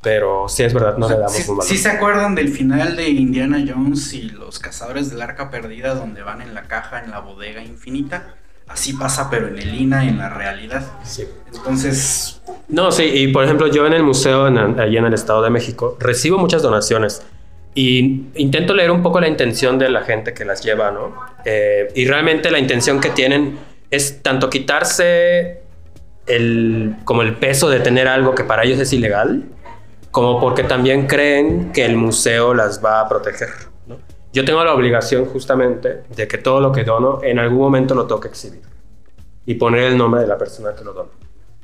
Pero 0.00 0.48
sí 0.48 0.62
es 0.62 0.72
verdad, 0.72 0.96
no 0.96 1.08
le 1.08 1.16
damos 1.16 1.48
un 1.48 1.56
valor. 1.56 1.68
¿Sí 1.68 1.76
se 1.76 1.88
acuerdan 1.88 2.36
del 2.36 2.50
final 2.50 2.94
de 2.94 3.08
Indiana 3.08 3.58
Jones 3.66 4.12
y 4.12 4.22
los 4.30 4.60
cazadores 4.60 5.10
del 5.10 5.20
arca 5.20 5.50
perdida 5.50 5.96
donde 5.96 6.22
van 6.22 6.42
en 6.42 6.54
la 6.54 6.68
caja 6.68 7.02
en 7.02 7.10
la 7.10 7.18
bodega 7.18 7.64
infinita? 7.64 8.36
Así 8.68 8.92
pasa, 8.92 9.28
pero 9.28 9.48
en 9.48 9.58
el 9.58 9.74
INA, 9.74 10.04
en 10.04 10.18
la 10.18 10.28
realidad. 10.28 10.86
Sí. 11.02 11.24
Entonces... 11.52 12.40
No, 12.68 12.92
sí, 12.92 13.02
y 13.02 13.32
por 13.32 13.42
ejemplo 13.42 13.66
yo 13.66 13.88
en 13.88 13.92
el 13.92 14.04
museo 14.04 14.46
en, 14.46 14.78
allí 14.78 14.96
en 14.96 15.04
el 15.04 15.14
Estado 15.14 15.42
de 15.42 15.50
México 15.50 15.96
recibo 15.98 16.38
muchas 16.38 16.62
donaciones 16.62 17.22
y 17.76 18.30
intento 18.36 18.72
leer 18.72 18.90
un 18.90 19.02
poco 19.02 19.20
la 19.20 19.28
intención 19.28 19.78
de 19.78 19.90
la 19.90 20.00
gente 20.00 20.32
que 20.32 20.46
las 20.46 20.64
lleva, 20.64 20.90
¿no? 20.90 21.14
Eh, 21.44 21.88
y 21.94 22.06
realmente 22.06 22.50
la 22.50 22.58
intención 22.58 23.02
que 23.02 23.10
tienen 23.10 23.58
es 23.90 24.22
tanto 24.22 24.48
quitarse 24.48 25.60
el, 26.26 26.96
como 27.04 27.20
el 27.20 27.36
peso 27.36 27.68
de 27.68 27.80
tener 27.80 28.08
algo 28.08 28.34
que 28.34 28.44
para 28.44 28.64
ellos 28.64 28.80
es 28.80 28.94
ilegal, 28.94 29.44
como 30.10 30.40
porque 30.40 30.64
también 30.64 31.06
creen 31.06 31.70
que 31.72 31.84
el 31.84 31.96
museo 31.96 32.54
las 32.54 32.82
va 32.82 33.00
a 33.02 33.08
proteger. 33.10 33.50
Yo 34.32 34.46
tengo 34.46 34.64
la 34.64 34.72
obligación 34.72 35.26
justamente 35.26 36.02
de 36.16 36.26
que 36.26 36.38
todo 36.38 36.62
lo 36.62 36.72
que 36.72 36.82
dono 36.82 37.20
en 37.22 37.38
algún 37.38 37.58
momento 37.58 37.94
lo 37.94 38.06
toque 38.06 38.28
exhibir 38.28 38.62
y 39.44 39.54
poner 39.56 39.84
el 39.84 39.98
nombre 39.98 40.22
de 40.22 40.26
la 40.26 40.38
persona 40.38 40.74
que 40.74 40.82
lo 40.82 40.94
dona, 40.94 41.10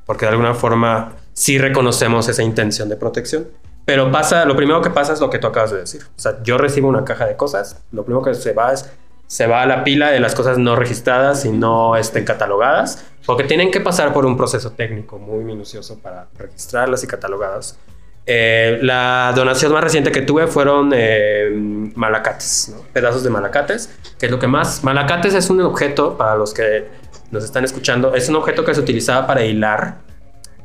porque 0.05 0.27
de 0.27 0.33
alguna 0.33 0.53
forma 0.53 1.15
sí 1.33 1.57
reconocemos 1.57 2.29
esa 2.29 2.43
intención 2.43 2.91
de 2.91 2.97
protección. 2.97 3.49
Pero 3.85 4.11
pasa, 4.13 4.45
lo 4.45 4.55
primero 4.55 4.81
que 4.81 4.91
pasa 4.91 5.13
es 5.13 5.21
lo 5.21 5.29
que 5.29 5.39
tú 5.39 5.49
acabas 5.49 5.73
de 5.73 5.79
decir. 5.79 6.03
O 6.17 6.21
sea, 6.21 6.43
yo 6.43 6.57
recibo 6.57 6.89
una 6.89 7.05
caja 7.05 7.27
de 7.27 7.37
cosas, 7.37 7.83
lo 7.91 8.05
primero 8.05 8.25
que 8.25 8.35
se 8.35 8.53
va 8.53 8.73
es, 8.73 8.91
se 9.27 9.47
va 9.47 9.63
a 9.63 9.67
la 9.67 9.83
pila 9.83 10.11
de 10.11 10.21
las 10.21 10.35
cosas 10.35 10.59
no 10.59 10.77
registradas 10.77 11.45
y 11.45 11.51
no 11.51 11.97
estén 11.97 12.25
catalogadas, 12.25 13.05
porque 13.27 13.45
tienen 13.45 13.71
que 13.71 13.81
pasar 13.81 14.13
por 14.13 14.27
un 14.27 14.37
proceso 14.37 14.73
técnico 14.73 15.19
muy 15.19 15.43
minucioso 15.43 15.99
para 15.99 16.29
registrarlas 16.39 17.03
y 17.03 17.07
catalogadas. 17.07 17.79
Eh, 18.25 18.79
la 18.83 19.33
donación 19.35 19.73
más 19.73 19.83
reciente 19.83 20.13
que 20.13 20.23
tuve 20.23 20.47
fueron 20.47 20.93
eh, 20.95 21.51
malacates, 21.97 22.77
pedazos 22.93 23.25
de 23.25 23.31
malacates, 23.31 23.91
que 24.19 24.27
es 24.27 24.33
lo 24.33 24.39
que 24.39 24.47
más... 24.47 24.85
Malacates 24.85 25.35
es 25.35 25.51
un 25.51 25.61
objeto, 25.63 26.17
para 26.17 26.37
los 26.37 26.55
que 26.55 26.87
nos 27.33 27.43
están 27.43 27.65
escuchando, 27.65 28.15
es 28.15 28.29
un 28.29 28.37
objeto 28.37 28.65
que 28.65 28.75
se 28.75 28.81
utilizaba 28.81 29.27
para 29.27 29.45
hilar, 29.45 29.97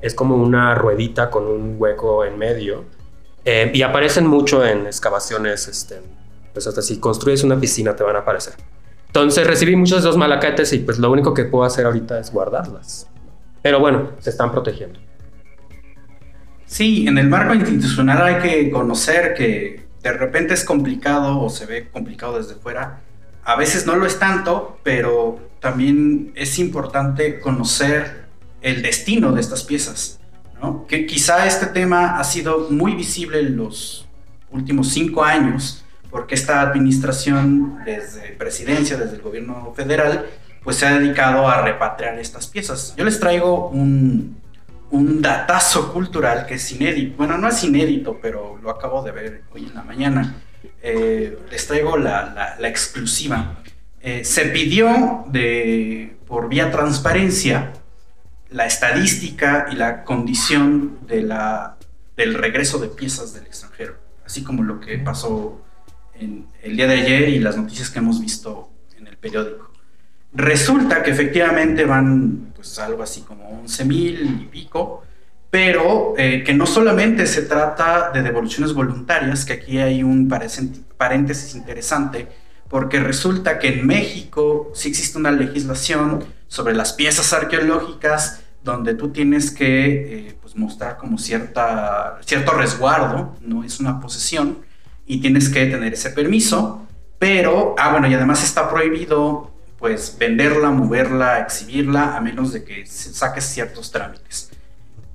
es 0.01 0.13
como 0.13 0.35
una 0.35 0.75
ruedita 0.75 1.31
con 1.31 1.47
un 1.47 1.77
hueco 1.79 2.25
en 2.25 2.37
medio 2.37 2.96
eh, 3.49 3.71
y 3.73 3.81
aparecen 3.81 4.27
mucho 4.27 4.65
en 4.65 4.87
excavaciones, 4.87 5.69
este, 5.69 6.01
pues 6.51 6.67
hasta 6.67 6.81
si 6.81 6.99
construyes 6.99 7.45
una 7.45 7.57
piscina 7.57 7.95
te 7.95 8.03
van 8.03 8.17
a 8.17 8.19
aparecer. 8.19 8.55
Entonces 9.05 9.47
recibí 9.47 9.73
muchos 9.77 10.03
de 10.03 10.09
esos 10.09 10.17
malacates 10.17 10.73
y 10.73 10.79
pues 10.79 10.99
lo 10.99 11.09
único 11.09 11.33
que 11.33 11.45
puedo 11.45 11.63
hacer 11.63 11.85
ahorita 11.85 12.19
es 12.19 12.29
guardarlas. 12.29 13.07
Pero 13.61 13.79
bueno, 13.79 14.11
se 14.19 14.31
están 14.31 14.51
protegiendo. 14.51 14.99
Sí, 16.65 17.07
en 17.07 17.17
el 17.17 17.29
marco 17.29 17.53
institucional 17.53 18.21
hay 18.21 18.41
que 18.41 18.69
conocer 18.69 19.33
que 19.33 19.87
de 20.03 20.11
repente 20.11 20.53
es 20.53 20.65
complicado 20.65 21.39
o 21.39 21.49
se 21.49 21.65
ve 21.65 21.87
complicado 21.89 22.37
desde 22.37 22.55
fuera. 22.55 22.99
A 23.45 23.55
veces 23.55 23.85
no 23.85 23.95
lo 23.95 24.05
es 24.05 24.19
tanto, 24.19 24.77
pero 24.83 25.39
también 25.61 26.33
es 26.35 26.59
importante 26.59 27.39
conocer 27.39 28.25
el 28.59 28.81
destino 28.81 29.31
de 29.31 29.39
estas 29.39 29.63
piezas. 29.63 30.16
Que 30.87 31.05
quizá 31.05 31.45
este 31.45 31.67
tema 31.67 32.19
ha 32.19 32.23
sido 32.23 32.67
muy 32.69 32.95
visible 32.95 33.39
en 33.39 33.57
los 33.57 34.07
últimos 34.51 34.89
cinco 34.89 35.23
años, 35.23 35.83
porque 36.09 36.35
esta 36.35 36.61
administración, 36.61 37.79
desde 37.85 38.31
presidencia, 38.31 38.97
desde 38.97 39.17
el 39.17 39.21
gobierno 39.21 39.73
federal, 39.75 40.25
pues 40.63 40.77
se 40.77 40.85
ha 40.85 40.97
dedicado 40.97 41.47
a 41.47 41.61
repatriar 41.61 42.17
estas 42.19 42.47
piezas. 42.47 42.93
Yo 42.97 43.05
les 43.05 43.19
traigo 43.19 43.69
un, 43.69 44.37
un 44.91 45.21
datazo 45.21 45.93
cultural 45.93 46.45
que 46.45 46.55
es 46.55 46.71
inédito. 46.71 47.17
Bueno, 47.17 47.37
no 47.37 47.47
es 47.47 47.63
inédito, 47.63 48.19
pero 48.21 48.57
lo 48.61 48.69
acabo 48.69 49.03
de 49.03 49.11
ver 49.11 49.43
hoy 49.53 49.65
en 49.65 49.75
la 49.75 49.83
mañana. 49.83 50.41
Eh, 50.81 51.37
les 51.51 51.67
traigo 51.67 51.97
la, 51.97 52.55
la, 52.59 52.67
exclusiva. 52.67 53.57
Eh, 54.01 54.23
se 54.23 54.45
pidió 54.45 55.25
de, 55.27 56.17
por 56.27 56.49
vía 56.49 56.71
transparencia 56.71 57.73
la 58.49 58.65
estadística 58.65 59.67
y 59.71 59.75
la 59.75 60.03
condición 60.03 60.99
de 61.07 61.21
la, 61.21 61.77
del 62.15 62.33
regreso 62.33 62.79
de 62.79 62.87
piezas 62.87 63.33
del 63.33 63.45
extranjero, 63.45 63.95
así 64.25 64.43
como 64.43 64.63
lo 64.63 64.79
que 64.79 64.97
pasó 64.97 65.61
en 66.15 66.47
el 66.63 66.75
día 66.75 66.87
de 66.87 67.01
ayer 67.01 67.29
y 67.29 67.39
las 67.39 67.57
noticias 67.57 67.89
que 67.89 67.99
hemos 67.99 68.19
visto 68.19 68.69
en 68.97 69.07
el 69.07 69.17
periódico. 69.17 69.71
Resulta 70.33 71.03
que 71.03 71.11
efectivamente 71.11 71.85
van 71.85 72.51
pues 72.55 72.77
algo 72.79 73.03
así 73.03 73.21
como 73.21 73.61
11 73.61 73.85
mil 73.85 74.39
y 74.41 74.45
pico, 74.45 75.03
pero 75.49 76.13
eh, 76.17 76.43
que 76.43 76.53
no 76.53 76.65
solamente 76.65 77.25
se 77.25 77.43
trata 77.43 78.11
de 78.11 78.21
devoluciones 78.21 78.73
voluntarias, 78.73 79.45
que 79.45 79.53
aquí 79.53 79.79
hay 79.79 80.03
un 80.03 80.27
paréntesis 80.27 81.55
interesante, 81.55 82.27
porque 82.69 82.99
resulta 82.99 83.59
que 83.59 83.79
en 83.79 83.87
México 83.87 84.71
sí 84.73 84.89
existe 84.89 85.17
una 85.17 85.31
legislación 85.31 86.23
sobre 86.47 86.73
las 86.73 86.93
piezas 86.93 87.33
arqueológicas 87.33 88.41
donde 88.63 88.93
tú 88.93 89.09
tienes 89.09 89.51
que 89.51 90.27
eh, 90.27 90.37
pues 90.41 90.55
mostrar 90.55 90.97
como 90.97 91.17
cierta, 91.17 92.19
cierto 92.25 92.51
resguardo, 92.51 93.35
no 93.41 93.63
es 93.63 93.79
una 93.79 93.99
posesión, 93.99 94.59
y 95.05 95.21
tienes 95.21 95.49
que 95.49 95.65
tener 95.67 95.93
ese 95.93 96.09
permiso, 96.09 96.85
pero, 97.17 97.75
ah, 97.79 97.91
bueno, 97.91 98.07
y 98.07 98.13
además 98.13 98.43
está 98.43 98.69
prohibido 98.69 99.51
pues 99.79 100.17
venderla, 100.19 100.71
moverla, 100.71 101.39
exhibirla, 101.39 102.17
a 102.17 102.21
menos 102.21 102.51
de 102.51 102.63
que 102.63 102.85
saques 102.85 103.45
ciertos 103.45 103.91
trámites. 103.91 104.51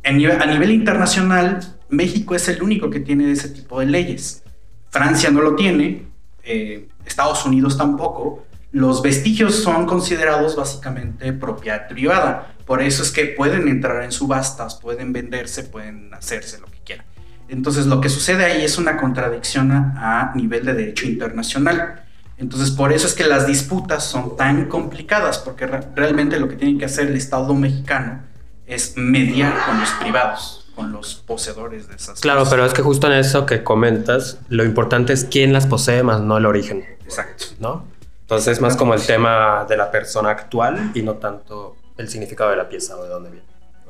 a 0.04 0.12
nivel 0.12 0.70
internacional, 0.70 1.60
México 1.88 2.34
es 2.34 2.48
el 2.48 2.62
único 2.62 2.88
que 2.88 3.00
tiene 3.00 3.30
ese 3.30 3.48
tipo 3.48 3.80
de 3.80 3.86
leyes. 3.86 4.42
Francia 4.88 5.30
no 5.30 5.42
lo 5.42 5.56
tiene, 5.56 6.06
eh, 6.44 6.88
Estados 7.04 7.44
Unidos 7.46 7.76
tampoco, 7.76 8.44
los 8.72 9.02
vestigios 9.02 9.56
son 9.56 9.86
considerados 9.86 10.56
básicamente 10.56 11.32
propiedad 11.34 11.88
privada. 11.88 12.54
Por 12.64 12.80
eso 12.80 13.02
es 13.02 13.10
que 13.10 13.26
pueden 13.26 13.68
entrar 13.68 14.02
en 14.02 14.12
subastas, 14.12 14.76
pueden 14.76 15.12
venderse, 15.12 15.64
pueden 15.64 16.12
hacerse 16.14 16.58
lo 16.58 16.66
que 16.66 16.78
quieran. 16.84 17.06
Entonces 17.48 17.84
lo 17.84 18.00
que 18.00 18.08
sucede 18.08 18.46
ahí 18.46 18.64
es 18.64 18.78
una 18.78 18.96
contradicción 18.96 19.72
a, 19.72 20.32
nivel 20.34 20.64
de 20.64 20.72
derecho 20.72 21.06
internacional. 21.06 22.02
Entonces 22.38 22.70
por 22.70 22.92
eso 22.92 23.06
es 23.06 23.12
que 23.12 23.24
las 23.24 23.46
disputas 23.46 24.04
son 24.04 24.36
tan 24.38 24.66
complicadas, 24.68 25.38
porque 25.38 25.66
realmente 25.66 26.40
lo 26.40 26.48
que 26.48 26.56
tiene 26.56 26.78
que 26.78 26.86
hacer 26.86 27.08
el 27.08 27.16
Estado 27.16 27.54
mexicano 27.54 28.22
es 28.66 28.94
mediar 28.96 29.54
con 29.66 29.78
los 29.78 29.90
privados, 29.90 30.61
con 30.82 30.92
los 30.92 31.14
poseedores 31.14 31.88
de 31.88 31.94
esas 31.94 32.20
Claro, 32.20 32.44
pero 32.50 32.64
es 32.66 32.72
que 32.74 32.82
justo 32.82 33.06
en 33.06 33.14
eso 33.14 33.46
que 33.46 33.62
comentas, 33.62 34.38
lo 34.48 34.64
importante 34.64 35.12
es 35.12 35.24
quién 35.24 35.52
las 35.52 35.66
posee, 35.66 36.02
más 36.02 36.20
no 36.20 36.36
el 36.36 36.46
origen. 36.46 36.84
Exacto. 37.04 37.46
¿No? 37.60 37.84
Entonces 38.22 38.54
es 38.54 38.60
más 38.60 38.76
como 38.76 38.94
el 38.94 39.04
tema 39.04 39.64
de 39.68 39.76
la 39.76 39.90
persona 39.90 40.30
actual 40.30 40.90
y 40.94 41.02
no 41.02 41.14
tanto 41.14 41.76
el 41.98 42.08
significado 42.08 42.50
de 42.50 42.56
la 42.56 42.68
pieza 42.68 42.96
o 42.96 43.04
de 43.04 43.10
dónde 43.10 43.30
viene. 43.30 43.46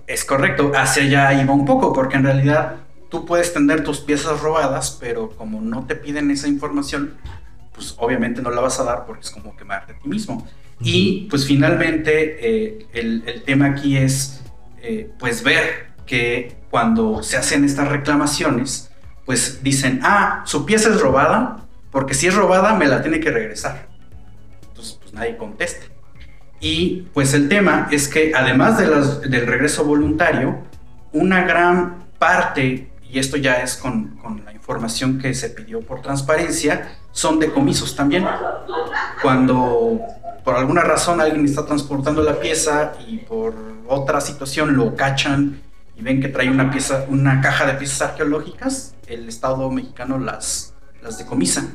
Es 0.06 0.24
correcto, 0.24 0.72
hacia 0.74 1.04
allá 1.04 1.42
iba 1.42 1.54
un 1.54 1.64
poco, 1.64 1.92
porque 1.92 2.16
en 2.16 2.24
realidad 2.24 2.76
tú 3.08 3.24
puedes 3.24 3.52
tener 3.52 3.84
tus 3.84 4.00
piezas 4.00 4.40
robadas, 4.40 4.98
pero 5.00 5.30
como 5.30 5.60
no 5.60 5.86
te 5.86 5.94
piden 5.94 6.30
esa 6.30 6.48
información, 6.48 7.14
pues 7.72 7.94
obviamente 7.98 8.42
no 8.42 8.50
la 8.50 8.60
vas 8.60 8.80
a 8.80 8.84
dar 8.84 9.06
porque 9.06 9.22
es 9.22 9.30
como 9.30 9.56
quemarte 9.56 9.92
a 9.92 9.98
ti 9.98 10.08
mismo. 10.08 10.46
Y 10.80 11.28
pues 11.30 11.46
finalmente 11.46 12.36
eh, 12.40 12.86
el, 12.92 13.42
tema 13.46 13.66
aquí 13.66 13.96
es 13.96 14.42
eh, 14.82 15.08
pues 15.18 15.44
ver 15.44 15.91
que 16.06 16.56
cuando 16.70 17.22
se 17.22 17.36
hacen 17.36 17.64
estas 17.64 17.88
reclamaciones, 17.88 18.90
pues 19.24 19.62
dicen, 19.62 20.00
ah, 20.02 20.42
su 20.46 20.66
pieza 20.66 20.90
es 20.90 21.00
robada, 21.00 21.66
porque 21.90 22.14
si 22.14 22.26
es 22.26 22.34
robada 22.34 22.74
me 22.74 22.86
la 22.86 23.02
tiene 23.02 23.20
que 23.20 23.30
regresar 23.30 23.92
nadie 25.12 25.36
contesta. 25.36 25.86
Y 26.60 27.08
pues 27.12 27.34
el 27.34 27.48
tema 27.48 27.88
es 27.90 28.08
que 28.08 28.32
además 28.34 28.78
de 28.78 28.86
del 29.28 29.46
regreso 29.46 29.84
voluntario, 29.84 30.58
una 31.12 31.44
gran 31.44 32.06
parte, 32.18 32.92
y 33.02 33.18
esto 33.18 33.36
ya 33.36 33.62
es 33.62 33.76
con, 33.76 34.16
con, 34.16 34.44
la 34.44 34.52
información 34.52 35.18
que 35.18 35.34
se 35.34 35.50
pidió 35.50 35.80
por 35.80 36.02
transparencia, 36.02 36.98
son 37.10 37.38
decomisos 37.38 37.96
también. 37.96 38.24
Cuando 39.20 40.00
por 40.44 40.56
alguna 40.56 40.82
razón 40.82 41.20
alguien 41.20 41.44
está 41.44 41.66
transportando 41.66 42.22
la 42.22 42.38
pieza 42.40 42.92
y 43.06 43.18
por 43.18 43.54
otra 43.88 44.20
situación 44.20 44.76
lo 44.76 44.94
cachan 44.94 45.60
ven 46.02 46.20
que 46.20 46.28
trae 46.28 46.50
una 46.50 46.70
pieza, 46.70 47.06
una 47.08 47.40
caja 47.40 47.66
de 47.66 47.74
piezas 47.74 48.10
arqueológicas, 48.10 48.94
el 49.06 49.28
Estado 49.28 49.70
mexicano 49.70 50.18
las, 50.18 50.74
las 51.02 51.18
decomisa. 51.18 51.68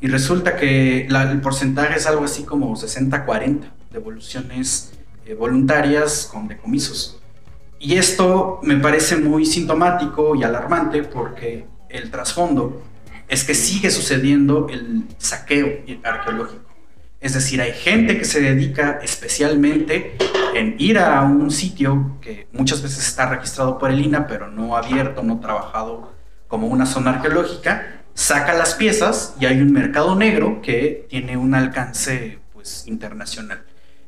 Y 0.00 0.08
resulta 0.08 0.56
que 0.56 1.06
el 1.06 1.40
porcentaje 1.40 1.96
es 1.96 2.06
algo 2.06 2.24
así 2.24 2.44
como 2.44 2.74
60-40 2.76 3.70
devoluciones 3.90 4.92
eh, 5.26 5.34
voluntarias 5.34 6.28
con 6.32 6.46
decomisos. 6.46 7.20
Y 7.80 7.94
esto 7.96 8.60
me 8.62 8.76
parece 8.76 9.16
muy 9.16 9.46
sintomático 9.46 10.34
y 10.34 10.42
alarmante 10.42 11.02
porque 11.02 11.66
el 11.88 12.10
trasfondo 12.10 12.82
es 13.28 13.44
que 13.44 13.54
sigue 13.54 13.90
sucediendo 13.90 14.68
el 14.68 15.04
saqueo 15.18 15.84
arqueológico. 16.02 16.67
Es 17.20 17.34
decir, 17.34 17.60
hay 17.60 17.72
gente 17.72 18.16
que 18.16 18.24
se 18.24 18.40
dedica 18.40 19.00
especialmente 19.02 20.16
en 20.54 20.76
ir 20.78 20.98
a 20.98 21.22
un 21.22 21.50
sitio 21.50 22.16
que 22.20 22.46
muchas 22.52 22.80
veces 22.80 23.06
está 23.06 23.28
registrado 23.28 23.76
por 23.76 23.90
el 23.90 24.00
INA, 24.00 24.26
pero 24.28 24.48
no 24.48 24.76
abierto, 24.76 25.22
no 25.22 25.40
trabajado 25.40 26.12
como 26.46 26.68
una 26.68 26.86
zona 26.86 27.10
arqueológica, 27.10 28.02
saca 28.14 28.54
las 28.54 28.74
piezas 28.74 29.34
y 29.40 29.46
hay 29.46 29.60
un 29.60 29.72
mercado 29.72 30.14
negro 30.14 30.60
que 30.62 31.06
tiene 31.08 31.36
un 31.36 31.54
alcance 31.54 32.38
pues, 32.52 32.84
internacional. 32.86 33.64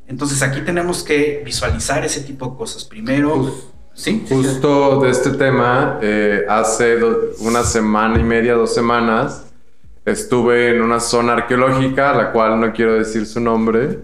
Entonces 0.06 0.42
aquí 0.42 0.60
tenemos 0.62 1.02
que 1.02 1.42
visualizar 1.44 2.04
ese 2.04 2.20
tipo 2.22 2.48
de 2.48 2.56
cosas. 2.56 2.84
Primero, 2.84 3.54
¿sí? 3.94 4.24
Justo 4.28 5.00
de 5.00 5.10
este 5.10 5.30
tema, 5.30 5.98
eh, 6.02 6.44
hace 6.48 6.98
una 7.38 7.62
semana 7.62 8.18
y 8.18 8.24
media, 8.24 8.54
dos 8.54 8.74
semanas, 8.74 9.49
estuve 10.10 10.70
en 10.70 10.82
una 10.82 11.00
zona 11.00 11.34
arqueológica, 11.34 12.12
la 12.14 12.32
cual 12.32 12.60
no 12.60 12.72
quiero 12.72 12.94
decir 12.94 13.26
su 13.26 13.40
nombre, 13.40 13.98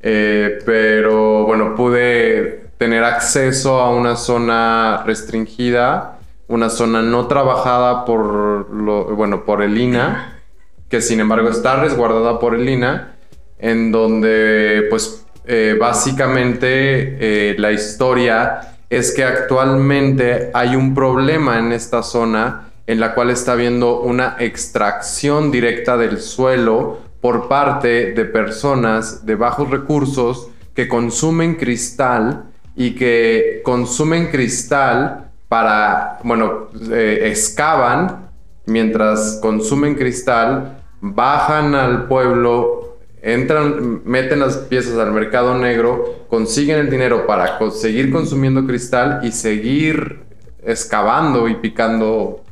eh, 0.00 0.58
pero 0.64 1.44
bueno, 1.44 1.74
pude 1.74 2.70
tener 2.78 3.04
acceso 3.04 3.80
a 3.80 3.90
una 3.90 4.16
zona 4.16 5.02
restringida, 5.04 6.18
una 6.46 6.70
zona 6.70 7.02
no 7.02 7.26
trabajada 7.26 8.04
por, 8.04 8.70
lo, 8.72 9.16
bueno, 9.16 9.44
por 9.44 9.62
el 9.62 9.76
INA, 9.76 10.40
que 10.88 11.00
sin 11.00 11.20
embargo 11.20 11.48
está 11.48 11.76
resguardada 11.76 12.38
por 12.38 12.54
el 12.54 12.68
INA 12.68 13.14
en 13.58 13.92
donde 13.92 14.86
pues 14.88 15.24
eh, 15.46 15.76
básicamente 15.78 17.50
eh, 17.50 17.56
la 17.58 17.72
historia 17.72 18.78
es 18.88 19.12
que 19.12 19.24
actualmente 19.24 20.50
hay 20.54 20.76
un 20.76 20.94
problema 20.94 21.58
en 21.58 21.72
esta 21.72 22.02
zona 22.02 22.67
en 22.88 23.00
la 23.00 23.14
cual 23.14 23.28
está 23.28 23.52
habiendo 23.52 24.00
una 24.00 24.36
extracción 24.38 25.50
directa 25.50 25.98
del 25.98 26.20
suelo 26.20 27.00
por 27.20 27.46
parte 27.46 28.12
de 28.12 28.24
personas 28.24 29.26
de 29.26 29.34
bajos 29.34 29.68
recursos 29.68 30.48
que 30.74 30.88
consumen 30.88 31.56
cristal 31.56 32.44
y 32.74 32.94
que 32.94 33.60
consumen 33.62 34.28
cristal 34.28 35.30
para, 35.48 36.18
bueno, 36.24 36.68
eh, 36.90 37.24
excavan. 37.26 38.30
Mientras 38.64 39.38
consumen 39.42 39.94
cristal, 39.94 40.82
bajan 41.02 41.74
al 41.74 42.06
pueblo, 42.06 42.96
entran, 43.20 44.00
meten 44.06 44.40
las 44.40 44.56
piezas 44.56 44.96
al 44.96 45.12
mercado 45.12 45.54
negro, 45.58 46.24
consiguen 46.28 46.78
el 46.78 46.88
dinero 46.88 47.26
para 47.26 47.58
seguir 47.70 48.10
consumiendo 48.10 48.66
cristal 48.66 49.20
y 49.24 49.32
seguir 49.32 50.20
excavando 50.62 51.48
y 51.48 51.56
picando 51.56 52.44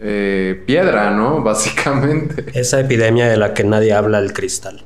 eh, 0.00 0.62
piedra, 0.66 1.10
¿no? 1.10 1.40
Básicamente. 1.42 2.46
Esa 2.58 2.80
epidemia 2.80 3.28
de 3.28 3.36
la 3.36 3.54
que 3.54 3.64
nadie 3.64 3.92
habla, 3.92 4.18
el 4.18 4.32
cristal. 4.32 4.84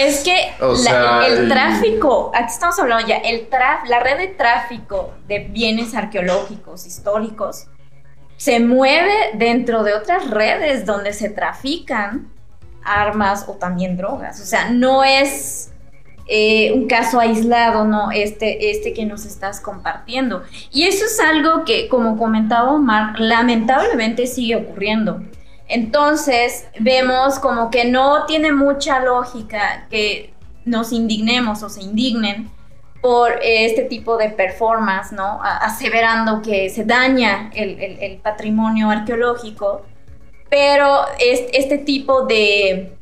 es 0.00 0.24
que 0.24 0.52
el 1.28 1.48
tráfico, 1.48 2.32
aquí 2.34 2.52
estamos 2.52 2.78
hablando 2.78 3.06
ya, 3.06 3.18
el 3.18 3.48
la 3.88 4.00
red 4.00 4.18
de 4.18 4.28
tráfico 4.28 5.14
de 5.28 5.40
bienes 5.50 5.94
arqueológicos, 5.94 6.86
históricos, 6.86 7.66
se 8.36 8.58
mueve 8.58 9.12
dentro 9.34 9.84
de 9.84 9.94
otras 9.94 10.30
redes 10.30 10.86
donde 10.86 11.12
se 11.12 11.28
trafican 11.28 12.32
armas 12.82 13.44
o 13.48 13.52
también 13.52 13.96
drogas. 13.96 14.40
O 14.40 14.44
sea, 14.44 14.70
no 14.70 15.04
es 15.04 15.72
eh, 16.26 16.72
un 16.72 16.86
caso 16.86 17.20
aislado, 17.20 17.84
¿no? 17.84 18.10
Este, 18.10 18.70
este 18.70 18.92
que 18.92 19.04
nos 19.04 19.24
estás 19.24 19.60
compartiendo. 19.60 20.42
Y 20.72 20.84
eso 20.84 21.04
es 21.04 21.18
algo 21.20 21.64
que, 21.64 21.88
como 21.88 22.16
comentaba 22.16 22.72
Omar, 22.72 23.18
lamentablemente 23.18 24.26
sigue 24.26 24.56
ocurriendo. 24.56 25.22
Entonces, 25.68 26.66
vemos 26.78 27.38
como 27.38 27.70
que 27.70 27.84
no 27.84 28.26
tiene 28.26 28.52
mucha 28.52 29.00
lógica 29.00 29.86
que 29.90 30.32
nos 30.64 30.92
indignemos 30.92 31.62
o 31.62 31.68
se 31.68 31.82
indignen 31.82 32.50
por 33.00 33.38
este 33.42 33.82
tipo 33.82 34.16
de 34.16 34.28
performance, 34.28 35.12
¿no? 35.12 35.40
Aseverando 35.42 36.42
que 36.42 36.68
se 36.68 36.84
daña 36.84 37.50
el 37.54 38.18
patrimonio 38.22 38.90
arqueológico 38.90 39.82
pero 40.50 41.04
este 41.20 41.78
tipo 41.78 42.26
de, 42.26 42.92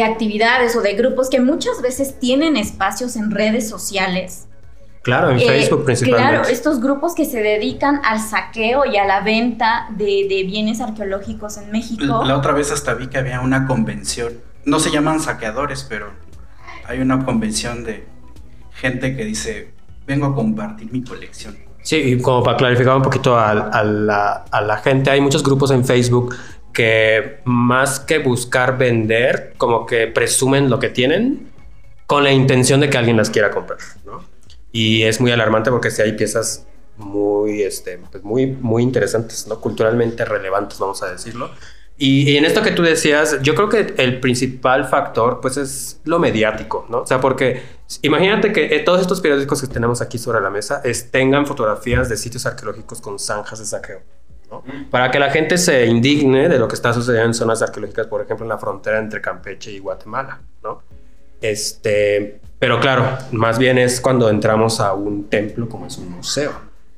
actividades 0.00 0.74
o 0.76 0.80
de 0.80 0.94
grupos 0.94 1.28
que 1.28 1.40
muchas 1.40 1.82
veces 1.82 2.18
tienen 2.18 2.56
espacios 2.56 3.16
en 3.16 3.30
redes 3.30 3.68
sociales. 3.68 4.46
Claro, 5.02 5.30
en 5.30 5.38
eh, 5.38 5.44
Facebook 5.44 5.84
principalmente. 5.84 6.32
Claro, 6.32 6.48
estos 6.48 6.80
grupos 6.80 7.14
que 7.14 7.24
se 7.24 7.42
dedican 7.42 8.00
al 8.04 8.20
saqueo 8.20 8.84
y 8.86 8.96
a 8.96 9.04
la 9.04 9.20
venta 9.20 9.88
de, 9.90 10.44
bienes 10.46 10.80
arqueológicos 10.80 11.58
en 11.58 11.70
México. 11.72 12.22
La 12.24 12.36
otra 12.36 12.52
vez 12.52 12.70
hasta 12.70 12.94
vi 12.94 13.08
que 13.08 13.18
había 13.18 13.40
una 13.40 13.66
convención. 13.66 14.32
No 14.64 14.78
se 14.78 14.90
llaman 14.90 15.18
saqueadores, 15.18 15.84
pero 15.88 16.12
hay 16.86 17.00
una 17.00 17.24
convención 17.24 17.82
de 17.82 18.06
gente 18.74 19.16
que 19.16 19.24
dice, 19.24 19.74
vengo 20.06 20.26
a 20.26 20.34
compartir 20.34 20.90
mi 20.92 21.02
colección. 21.02 21.56
Sí, 21.82 21.96
y 21.96 22.22
como 22.22 22.44
para 22.44 22.56
clarificar 22.56 22.96
un 22.96 23.02
poquito 23.02 23.36
a, 23.36 23.82
la, 23.82 24.44
a 24.48 24.60
la 24.60 24.76
gente, 24.76 25.10
hay 25.10 25.20
muchos 25.20 25.42
grupos 25.42 25.72
en 25.72 25.84
Facebook 25.84 26.32
que 26.72 27.40
más 27.44 28.00
que 28.00 28.18
buscar 28.18 28.78
vender, 28.78 29.54
como 29.56 29.86
que 29.86 30.06
presumen 30.06 30.70
lo 30.70 30.78
que 30.78 30.88
tienen 30.88 31.50
con 32.06 32.24
la 32.24 32.32
intención 32.32 32.80
de 32.80 32.90
que 32.90 32.98
alguien 32.98 33.16
las 33.16 33.30
quiera 33.30 33.50
comprar, 33.50 33.78
¿no? 34.04 34.24
Y 34.72 35.02
es 35.02 35.20
muy 35.20 35.30
alarmante 35.32 35.70
porque 35.70 35.90
si 35.90 36.02
hay 36.02 36.12
piezas 36.12 36.66
muy, 36.96 37.62
este, 37.62 37.98
pues 38.10 38.22
muy, 38.22 38.46
muy 38.46 38.82
interesantes, 38.82 39.46
¿no? 39.46 39.60
Culturalmente 39.60 40.24
relevantes, 40.24 40.78
vamos 40.78 41.02
a 41.02 41.10
decirlo. 41.10 41.50
Y, 41.98 42.36
en 42.36 42.44
esto 42.44 42.62
que 42.62 42.72
tú 42.72 42.82
decías, 42.82 43.38
yo 43.42 43.54
creo 43.54 43.68
que 43.68 43.94
el 43.98 44.18
principal 44.18 44.86
factor, 44.86 45.40
pues, 45.40 45.56
es 45.56 46.00
lo 46.04 46.18
mediático, 46.18 46.86
¿no? 46.88 47.02
O 47.02 47.06
sea, 47.06 47.20
porque 47.20 47.62
imagínate 48.00 48.52
que 48.52 48.74
eh, 48.74 48.80
todos 48.80 49.00
estos 49.00 49.20
periódicos 49.20 49.60
que 49.60 49.68
tenemos 49.68 50.00
aquí 50.00 50.18
sobre 50.18 50.40
la 50.40 50.50
mesa 50.50 50.80
es, 50.84 51.10
tengan 51.10 51.46
fotografías 51.46 52.08
de 52.08 52.16
sitios 52.16 52.46
arqueológicos 52.46 53.00
con 53.00 53.18
zanjas 53.18 53.58
de 53.58 53.66
saqueo. 53.66 54.00
Para 54.90 55.10
que 55.10 55.18
la 55.18 55.30
gente 55.30 55.56
se 55.58 55.86
indigne 55.86 56.48
de 56.48 56.58
lo 56.58 56.68
que 56.68 56.74
está 56.74 56.92
sucediendo 56.92 57.28
en 57.28 57.34
zonas 57.34 57.62
arqueológicas, 57.62 58.06
por 58.06 58.20
ejemplo, 58.20 58.44
en 58.44 58.50
la 58.50 58.58
frontera 58.58 58.98
entre 58.98 59.20
Campeche 59.20 59.72
y 59.72 59.78
Guatemala, 59.78 60.40
¿no? 60.62 60.82
Este, 61.40 62.40
pero 62.58 62.78
claro, 62.78 63.18
más 63.32 63.58
bien 63.58 63.78
es 63.78 64.00
cuando 64.00 64.28
entramos 64.28 64.80
a 64.80 64.94
un 64.94 65.28
templo 65.28 65.68
como 65.68 65.86
es 65.86 65.98
un 65.98 66.10
museo. 66.10 66.52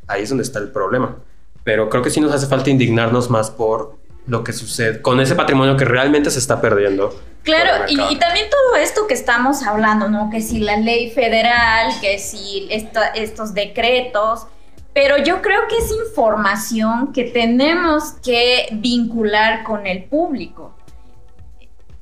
Ahí 0.06 0.22
es 0.22 0.28
donde 0.28 0.44
está 0.44 0.58
el 0.58 0.70
problema. 0.70 1.16
Pero 1.62 1.88
creo 1.88 2.02
que 2.02 2.10
sí 2.10 2.20
nos 2.20 2.32
hace 2.32 2.46
falta 2.46 2.68
indignarnos 2.68 3.30
más 3.30 3.50
por 3.50 3.96
lo 4.26 4.44
que 4.44 4.52
sucede 4.52 5.02
con 5.02 5.20
ese 5.20 5.34
patrimonio 5.34 5.76
que 5.76 5.84
realmente 5.84 6.30
se 6.30 6.38
está 6.38 6.60
perdiendo. 6.60 7.18
Claro, 7.42 7.84
y, 7.88 7.96
también 8.18 8.48
todo 8.50 8.76
esto 8.76 9.06
que 9.06 9.12
estamos 9.14 9.62
hablando, 9.62 10.08
¿no? 10.08 10.30
Que 10.30 10.40
si 10.40 10.60
la 10.60 10.78
ley 10.78 11.10
federal, 11.10 11.92
que 12.00 12.18
si 12.18 12.68
estos 12.70 13.52
decretos, 13.52 14.46
pero 14.94 15.18
yo 15.18 15.42
creo 15.42 15.66
que 15.68 15.76
es 15.76 15.90
información 15.90 17.12
que 17.12 17.24
tenemos 17.24 18.12
que 18.22 18.68
vincular 18.70 19.64
con 19.64 19.88
el 19.88 20.04
público. 20.04 20.72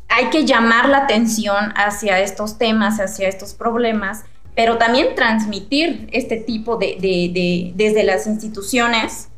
Hay 0.08 0.26
que 0.26 0.44
llamar 0.44 0.90
la 0.90 0.98
atención 0.98 1.72
hacia 1.74 2.20
estos 2.20 2.58
temas, 2.58 3.00
hacia 3.00 3.28
estos 3.28 3.54
problemas, 3.54 4.24
pero 4.54 4.76
también 4.76 5.14
transmitir 5.14 6.06
este 6.12 6.36
tipo 6.36 6.76
de, 6.76 7.72
desde 7.74 8.02
las 8.04 8.26
instituciones, 8.26 9.30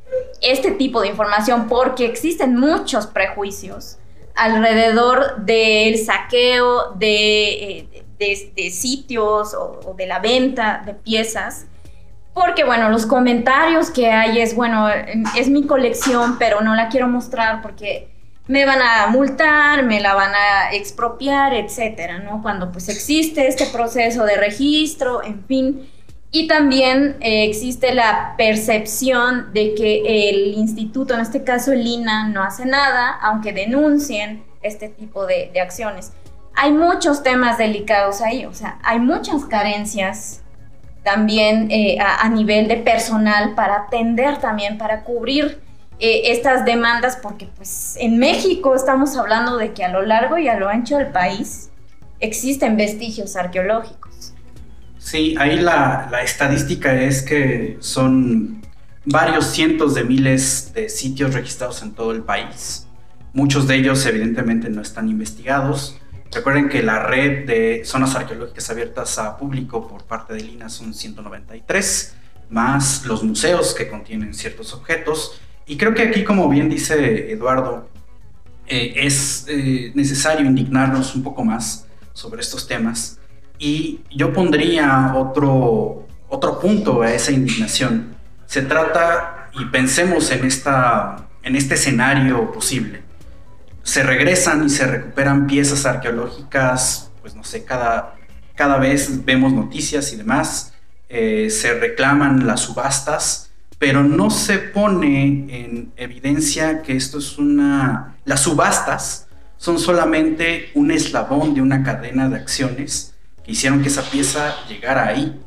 este 0.42 0.72
tipo 0.72 1.00
de 1.00 1.09
información, 1.09 1.68
porque 1.68 2.07
existen 2.07 2.57
muchos 2.57 3.07
prejuicios 3.07 3.98
alrededor 4.34 5.44
del 5.44 5.96
saqueo 6.05 6.90
de, 6.96 7.86
eh, 8.18 8.70
sitios 8.72 9.55
o 9.55 9.94
de 9.96 10.07
la 10.09 10.18
venta 10.18 10.82
de 10.84 10.94
piezas 10.94 11.66
porque 12.35 12.64
bueno, 12.64 12.91
los 12.91 13.07
comentarios 13.07 13.91
que 13.91 14.11
hay 14.11 14.41
es, 14.41 14.57
bueno, 14.57 14.89
es 15.37 15.49
mi 15.49 15.66
colección, 15.66 16.37
pero 16.39 16.61
no 16.61 16.74
la 16.74 16.89
quiero 16.89 17.07
mostrar 17.07 17.62
porque 17.62 18.09
me 18.49 18.66
van 18.66 18.82
a 18.82 19.07
multar, 19.07 19.85
me 19.85 20.01
la 20.01 20.14
van 20.14 20.32
a 20.35 20.72
expropiar, 20.72 21.55
etcétera, 21.55 22.18
¿no? 22.18 22.43
Cuando 22.43 22.72
pues 22.72 22.89
existe 22.89 23.47
este 23.47 23.66
proceso 23.66 24.24
de 24.24 24.37
registro, 24.37 25.22
en 25.22 25.45
fin. 25.47 25.89
Y 26.30 26.49
también 26.49 27.16
eh, 27.20 27.45
existe 27.45 27.95
la 27.95 28.35
percepción 28.37 29.53
de 29.53 29.74
que 29.74 30.28
el 30.28 30.55
instituto, 30.55 31.14
en 31.14 31.20
este 31.20 31.45
caso 31.45 31.72
el 31.72 31.87
INA, 31.87 32.28
no 32.28 32.43
hace 32.43 32.66
nada, 32.66 33.11
aunque 33.22 33.53
denuncien 33.53 34.45
este 34.61 34.89
tipo 34.89 35.26
de, 35.26 35.51
de 35.55 35.61
acciones. 35.61 36.12
Hay 36.57 36.72
muchos 36.72 37.22
temas 37.22 37.59
delicados 37.59 38.20
ahí, 38.20 38.45
o 38.45 38.53
sea, 38.53 38.78
hay 38.82 38.99
muchas 38.99 39.45
carencias 39.45 40.43
también 41.05 41.70
eh, 41.70 41.98
a, 42.00 42.28
nivel 42.30 42.66
de 42.66 42.78
personal 42.78 43.55
para 43.55 43.76
atender 43.76 44.38
también, 44.38 44.78
para 44.78 45.05
cubrir 45.05 45.61
eh, 46.00 46.32
estas 46.32 46.64
demandas, 46.64 47.16
porque 47.22 47.46
pues 47.57 47.96
en 48.00 48.18
México 48.18 48.74
estamos 48.74 49.16
hablando 49.16 49.59
de 49.59 49.72
que 49.72 49.84
a 49.84 49.88
lo 49.88 50.02
largo 50.02 50.38
y 50.38 50.48
a 50.48 50.59
lo 50.59 50.68
ancho 50.68 50.96
del 50.96 51.09
país 51.09 51.70
existen 52.20 52.76
vestigios 52.76 53.36
arqueológicos. 53.36 54.32
Sí, 54.98 55.36
ahí 55.38 55.57
la, 55.57 56.09
la 56.11 56.22
estadística 56.22 56.94
es 56.94 57.20
que 57.22 57.76
son 57.80 58.62
varios 59.05 59.46
cientos 59.46 59.94
de 59.94 60.05
miles 60.05 60.72
de 60.74 60.88
sitios 60.88 61.34
registrados 61.34 61.82
en 61.82 61.92
todo 61.92 62.12
el 62.12 62.22
país. 62.22 62.86
Muchos 63.34 63.68
de 63.68 63.76
ellos 63.76 64.07
evidentemente 64.07 64.70
no 64.70 64.80
están 64.80 65.11
investigados. 65.11 66.00
Recuerden 66.33 66.68
que 66.68 66.83
la 66.83 67.01
red 67.01 67.47
de 67.47 67.83
zonas 67.85 68.14
arqueológicas 68.14 68.68
abiertas 68.70 69.18
a 69.18 69.37
público 69.37 69.87
por 69.87 70.05
parte 70.05 70.35
de 70.35 70.41
Lina 70.41 70.68
son 70.68 70.93
193, 70.93 72.16
más 72.51 73.05
los 73.07 73.22
museos 73.22 73.75
que 73.75 73.89
contienen 73.89 74.35
ciertos 74.35 74.75
objetos. 74.75 75.41
Y 75.66 75.77
creo 75.77 75.95
que 75.95 76.03
aquí, 76.03 76.25
como 76.25 76.49
bien 76.49 76.68
dice 76.68 77.31
Eduardo, 77.33 77.89
eh, 78.66 78.95
es 78.97 79.47
eh, 79.49 79.93
necesario 79.95 80.45
indignarnos 80.47 81.14
un 81.14 81.22
poco 81.22 81.45
más 81.45 81.87
sobre 82.12 82.41
estos 82.41 82.66
temas. 82.66 83.18
Y 83.59 84.01
yo 84.11 84.33
pondría 84.33 85.14
otro, 85.14 86.07
otro 86.29 86.59
punto 86.59 87.03
a 87.03 87.12
esa 87.12 87.31
indignación 87.31 88.14
se 88.47 88.62
trata, 88.62 89.51
y 89.59 89.64
pensemos 89.66 90.31
en, 90.31 90.45
esta, 90.45 91.29
en 91.43 91.57
este 91.57 91.75
escenario 91.75 92.51
posible, 92.53 93.03
se 93.85 94.03
regresan 94.03 94.64
y 94.64 94.70
se 94.70 94.87
recuperan 94.87 95.47
piezas 95.47 95.85
arqueológicas, 95.85 97.11
pues 97.20 97.35
no 97.37 97.45
sé, 97.45 97.64
cada, 97.64 98.16
cada 98.55 98.78
vez 98.78 99.24
vemos 99.24 99.53
noticias 99.53 100.12
y 100.12 100.16
demás, 100.16 100.72
eh, 101.11 101.51
se 101.51 101.78
reclaman 101.78 102.47
las 102.47 102.61
subastas, 102.61 103.51
pero 103.78 104.03
no 104.03 104.30
se 104.30 104.59
pone 104.59 105.26
en 105.51 105.93
evidencia 105.97 106.82
que 106.82 106.97
esto 106.97 107.18
es 107.18 107.37
una... 107.37 108.16
Las 108.24 108.41
subastas 108.41 109.28
son 109.59 109.78
solamente 109.78 110.70
un 110.74 110.91
eslabón 110.91 111.55
de 111.55 111.61
una 111.61 111.82
cadena 111.82 112.28
de 112.30 112.37
acciones 112.37 113.14
que 113.45 113.53
hicieron 113.53 113.82
que 113.82 113.89
esa 113.89 114.03
pieza 114.03 114.55
llegara 114.66 115.07
ahí. 115.07 115.39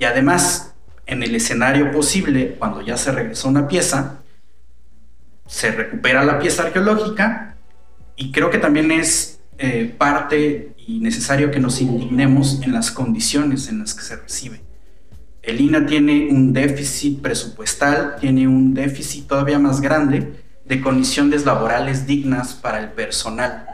Y 0.00 0.04
además, 0.04 0.74
en 1.06 1.22
el 1.22 1.34
escenario 1.34 1.92
posible, 1.92 2.56
cuando 2.58 2.82
ya 2.82 2.96
se 2.96 3.12
regresó 3.12 3.48
una 3.48 3.68
pieza, 3.68 4.18
se 5.46 5.70
recupera 5.70 6.24
la 6.24 6.40
pieza 6.40 6.64
arqueológica 6.64 7.54
y 8.18 8.32
creo 8.32 8.50
que 8.50 8.58
también 8.58 8.90
es 8.90 9.40
eh, 9.58 9.94
parte 9.96 10.74
y 10.76 10.98
necesario 10.98 11.50
que 11.50 11.60
nos 11.60 11.80
indignemos 11.80 12.60
en 12.62 12.72
las 12.72 12.90
condiciones 12.90 13.68
en 13.68 13.78
las 13.78 13.94
que 13.94 14.02
se 14.02 14.16
recibe. 14.16 14.60
El 15.40 15.60
INA 15.60 15.86
tiene 15.86 16.28
un 16.30 16.52
déficit 16.52 17.22
presupuestal, 17.22 18.16
tiene 18.20 18.48
un 18.48 18.74
déficit 18.74 19.28
todavía 19.28 19.58
más 19.60 19.80
grande 19.80 20.42
de 20.64 20.80
condiciones 20.80 21.46
laborales 21.46 22.06
dignas 22.06 22.54
para 22.54 22.80
el 22.80 22.90
personal 22.90 23.66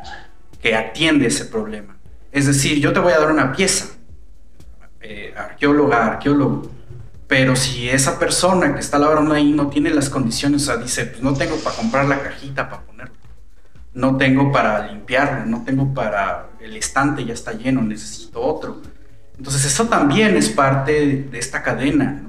que 0.62 0.76
atiende 0.76 1.26
ese 1.26 1.46
problema. 1.46 1.96
Es 2.30 2.46
decir, 2.46 2.78
yo 2.80 2.92
te 2.92 3.00
voy 3.00 3.12
a 3.14 3.18
dar 3.18 3.32
una 3.32 3.52
pieza, 3.52 3.86
eh, 5.00 5.32
arqueóloga, 5.36 6.06
arqueólogo, 6.06 6.70
pero 7.26 7.56
si 7.56 7.88
esa 7.88 8.18
persona 8.18 8.74
que 8.74 8.80
está 8.80 8.98
labrando 8.98 9.34
ahí 9.34 9.52
no 9.52 9.68
tiene 9.68 9.90
las 9.90 10.10
condiciones, 10.10 10.62
o 10.62 10.66
sea, 10.66 10.76
dice, 10.76 11.06
pues 11.06 11.22
no 11.22 11.32
tengo 11.32 11.56
para 11.56 11.76
comprar 11.76 12.04
la 12.04 12.20
cajita 12.22 12.68
para 12.68 12.82
no 13.94 14.16
tengo 14.16 14.50
para 14.52 14.86
limpiarlo, 14.88 15.46
no 15.46 15.62
tengo 15.64 15.94
para 15.94 16.50
el 16.60 16.76
estante 16.76 17.24
ya 17.24 17.34
está 17.34 17.52
lleno, 17.52 17.82
necesito 17.82 18.40
otro. 18.40 18.82
Entonces 19.38 19.64
eso 19.64 19.86
también 19.86 20.36
es 20.36 20.48
parte 20.48 21.26
de, 21.30 21.38
esta 21.38 21.62
cadena, 21.62 22.22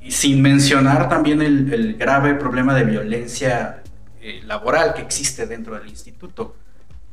Y 0.00 0.10
sin 0.10 0.42
mencionar 0.42 1.08
también 1.08 1.40
el, 1.42 1.94
grave 1.94 2.34
problema 2.34 2.74
de 2.74 2.84
violencia 2.84 3.82
eh, 4.20 4.40
laboral 4.44 4.94
que 4.94 5.02
existe 5.02 5.46
dentro 5.46 5.78
del 5.78 5.88
instituto. 5.88 6.56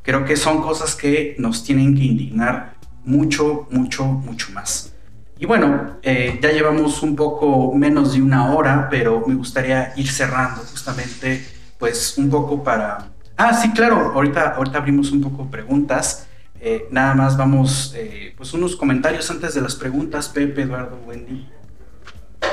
Creo 0.02 0.26
que 0.26 0.36
son 0.36 0.62
cosas 0.62 0.96
que 0.96 1.36
nos 1.38 1.64
tienen 1.64 1.96
que 1.96 2.04
indignar 2.04 2.74
mucho, 3.04 3.68
mucho, 3.70 4.06
mucho 4.06 4.52
más. 4.54 4.94
Y 5.38 5.46
bueno, 5.46 5.98
eh, 6.02 6.40
ya 6.42 6.52
llevamos 6.52 7.02
un 7.02 7.16
poco 7.16 7.74
menos 7.74 8.14
de 8.14 8.22
una 8.22 8.54
hora, 8.54 8.88
pero 8.90 9.24
me 9.26 9.36
gustaría 9.36 9.94
ir 9.96 10.10
cerrando 10.10 10.62
justamente, 10.62 11.46
pues 11.78 12.18
un 12.18 12.30
poco 12.30 12.64
para... 12.64 13.10
Ah, 13.40 13.54
sí, 13.54 13.72
claro, 13.72 14.12
ahorita, 14.14 14.56
ahorita 14.56 14.80
abrimos 14.80 15.12
un 15.12 15.22
poco 15.22 15.50
preguntas. 15.50 16.28
Eh, 16.60 16.88
nada 16.92 17.14
más 17.14 17.38
vamos, 17.38 17.94
eh, 17.96 18.34
pues 18.36 18.54
unos 18.54 18.76
comentarios 18.76 19.32
antes 19.32 19.54
de 19.54 19.62
las 19.62 19.76
preguntas, 19.76 20.28
Pepe, 20.28 20.64
Eduardo, 20.64 21.00
Wendy. 21.08 21.48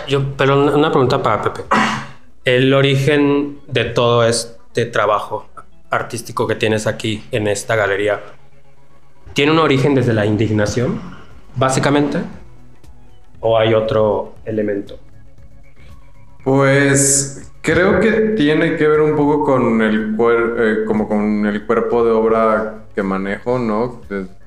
Yo, 0.07 0.37
pero 0.37 0.74
una 0.76 0.91
pregunta 0.91 1.20
para 1.20 1.43
Pepe. 1.43 1.62
El 2.45 2.72
origen 2.72 3.59
de 3.66 3.87
todo 3.87 4.24
este 4.24 4.87
trabajo 4.87 5.49
artístico 5.91 6.47
que 6.47 6.55
tienes 6.55 6.87
aquí 6.87 7.24
en 7.32 7.49
esta 7.49 7.74
galería, 7.74 8.20
¿tiene 9.32 9.51
un 9.51 9.59
origen 9.59 9.97
desde 9.97 10.14
la 10.14 10.24
indignación, 10.24 11.01
básicamente? 11.57 12.20
o 13.41 13.59
hay 13.59 13.74
otro 13.74 14.34
elemento? 14.45 14.99
Pues 16.45 17.53
creo 17.67 18.01
que 18.01 18.12
tiene 18.37 18.77
que 18.77 18.87
ver 18.87 19.01
un 19.01 19.17
poco 19.17 19.45
con 19.45 19.83
el, 19.83 20.17
eh, 20.17 20.85
como 20.87 21.09
con 21.09 21.45
el 21.47 21.67
cuerpo 21.67 22.05
de 22.05 22.12
obra 22.12 22.85
que 22.95 23.03
manejo, 23.03 23.59
¿no? 23.59 24.01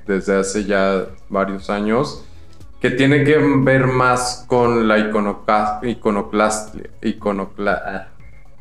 desde 0.08 0.38
hace 0.38 0.64
ya 0.64 1.06
varios 1.28 1.70
años, 1.70 2.26
que 2.80 2.90
tiene 2.92 3.26
que 3.26 3.38
ver 3.38 3.88
más 3.88 4.46
con 4.48 4.88
la 4.88 4.98
iconoclastia, 4.98 6.90
iconocla, 7.02 8.08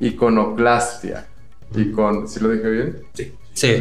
iconoclastia. 0.01 1.27
Y 1.75 1.93
con, 1.93 2.27
¿sí 2.29 2.41
lo 2.41 2.51
dije 2.51 2.69
bien? 2.69 2.97
Sí. 3.15 3.33
Sí. 3.53 3.77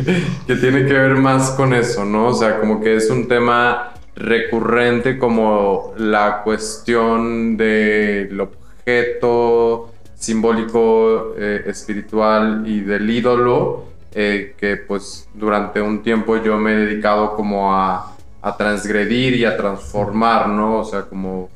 que 0.46 0.54
tiene 0.56 0.86
que 0.86 0.92
ver 0.92 1.16
más 1.16 1.50
con 1.50 1.74
eso, 1.74 2.04
¿no? 2.04 2.28
O 2.28 2.34
sea, 2.34 2.60
como 2.60 2.80
que 2.80 2.96
es 2.96 3.10
un 3.10 3.26
tema 3.26 3.94
recurrente 4.14 5.18
como 5.18 5.92
la 5.96 6.42
cuestión 6.42 7.56
del 7.56 8.40
objeto 8.40 9.89
simbólico 10.20 11.34
eh, 11.36 11.64
espiritual 11.66 12.62
y 12.66 12.80
del 12.80 13.08
ídolo 13.08 13.86
eh, 14.12 14.54
que 14.58 14.76
pues 14.76 15.28
durante 15.34 15.80
un 15.80 16.02
tiempo 16.02 16.36
yo 16.36 16.58
me 16.58 16.72
he 16.72 16.76
dedicado 16.76 17.34
como 17.34 17.74
a, 17.74 18.16
transgredir 18.56 19.34
y 19.36 19.44
a 19.44 19.56
transformar, 19.56 20.48
¿no? 20.48 20.78
O 20.78 20.84
sea, 20.84 21.02
como 21.02 21.50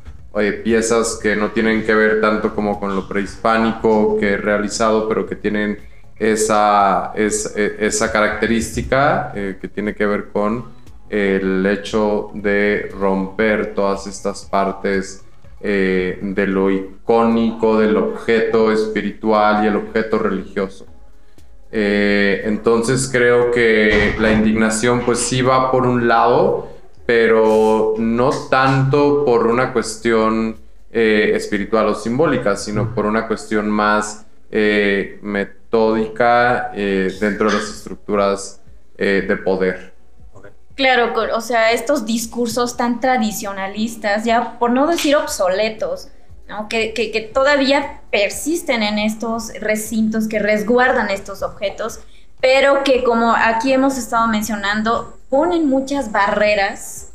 piezas 0.65 1.19
que 1.23 1.37
no 1.37 1.51
tienen 1.53 1.85
que 1.85 1.95
ver 1.95 2.21
tanto 2.21 2.55
como 2.55 2.79
con 2.79 2.95
lo 2.95 3.09
prehispánico 3.09 4.19
que 4.19 4.33
he 4.33 4.37
realizado, 4.37 5.09
pero 5.09 5.25
que 5.27 5.37
tienen 5.37 5.79
esa, 6.19 7.13
e, 7.15 7.31
esa 7.79 8.13
característica 8.13 9.33
eh, 9.35 9.59
que 9.61 9.69
tiene 9.69 9.95
que 9.95 10.07
ver 10.07 10.29
con 10.29 10.67
el 11.09 11.65
hecho 11.67 12.31
de 12.35 12.91
romper 12.99 13.75
todas 13.75 14.07
estas 14.07 14.45
partes 14.45 15.24
eh, 15.67 16.19
de 16.21 16.47
lo 16.47 16.71
icónico 16.71 17.79
del 17.79 17.97
objeto 17.97 18.71
espiritual 18.71 19.65
y 19.65 19.69
el 19.69 19.77
objeto 19.77 20.19
religioso. 20.19 20.85
Eh, 21.73 22.43
entonces 22.45 23.09
creo 23.11 23.51
que 23.51 24.15
la 24.19 24.31
indignación 24.31 25.01
pues 25.07 25.21
sí 25.21 25.41
va 25.41 25.73
por 25.73 25.87
un 25.87 26.07
lado, 26.07 26.69
pero 27.07 27.95
no 27.97 28.29
tanto 28.51 29.25
por 29.25 29.47
una 29.47 29.73
cuestión 29.73 30.57
eh, 30.93 31.33
espiritual 31.35 31.87
o 31.87 31.95
simbólica, 31.95 32.57
sino 32.57 32.95
por 32.95 33.07
una 33.07 33.27
cuestión 33.27 33.71
más 33.71 34.27
metódica 35.23 36.73
dentro 36.75 37.49
de 37.49 37.55
las 37.57 37.71
estructuras 37.71 38.61
de 38.99 39.37
poder. 39.43 39.94
Claro, 40.75 41.13
o 41.35 41.41
sea, 41.41 41.71
estos 41.71 42.05
discursos 42.05 42.77
tan 42.77 43.01
tradicionalistas, 43.01 44.25
ya 44.25 44.59
por 44.59 44.71
no 44.71 44.89
decir 44.89 45.15
obsoletos, 45.15 46.09
¿no? 46.49 46.69
que, 46.69 46.93
que, 46.93 47.21
todavía 47.21 48.01
persisten 48.11 48.83
en 48.83 48.99
estos 48.99 49.53
recintos 49.61 50.27
que 50.27 50.41
resguardan 50.41 51.11
estos 51.11 51.43
objetos, 51.43 52.01
pero 52.41 52.83
que 52.83 53.05
como 53.05 53.33
aquí 53.33 53.73
hemos 53.73 53.97
estado 53.97 54.27
mencionando, 54.27 55.17
ponen 55.31 55.69
muchas 55.69 56.11
barreras 56.11 57.11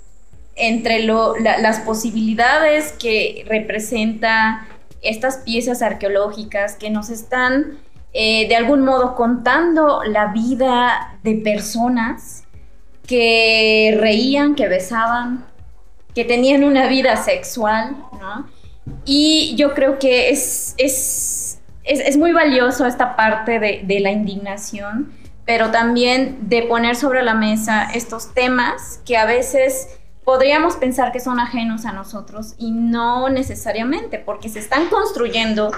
entre 0.55 1.03
lo, 1.03 1.36
las 1.38 1.82
posibilidades 1.82 2.93
que 2.93 3.45
representa 3.47 4.68
estas 5.01 5.38
piezas 5.38 5.82
arqueológicas 5.82 6.76
que 6.76 6.89
nos 6.89 7.10
están 7.10 7.80
eh, 8.14 8.47
de 8.47 8.55
algún 8.55 8.82
modo 8.82 9.16
contando 9.16 10.01
la 10.03 10.28
vida 10.34 11.20
de 11.24 11.36
personas 11.36 12.43
que 13.10 13.97
reían, 13.99 14.53
que 14.53 14.68
besaban, 14.68 15.43
que 16.14 16.26
tenían 16.26 16.64
una 16.64 16.88
vida 16.88 17.18
sexual, 17.18 17.97
¿no? 18.20 18.47
Y 19.03 19.55
yo 19.55 19.74
creo 19.74 19.97
que 19.97 20.30
es, 20.30 20.76
es, 20.78 21.60
es, 21.84 22.18
muy 22.18 22.34
valioso 22.34 22.86
esta 22.86 23.16
parte 23.16 23.60
de, 23.60 23.82
de, 23.84 23.99
la 23.99 24.12
indignación, 24.12 25.12
pero 25.43 25.72
también 25.72 26.38
de 26.49 26.62
poner 26.62 26.95
sobre 26.95 27.24
la 27.24 27.34
mesa 27.34 27.89
estos 27.95 28.32
temas 28.36 29.01
que 29.07 29.18
a 29.18 29.26
veces 29.26 29.88
podríamos 30.24 30.76
pensar 30.76 31.12
que 31.12 31.20
son 31.20 31.39
ajenos 31.39 31.86
a 31.86 31.93
nosotros 31.93 32.53
y 32.60 32.70
no 32.70 33.30
necesariamente, 33.30 34.20
porque 34.20 34.49
se 34.49 34.60
están 34.60 34.88
construyendo 34.89 35.72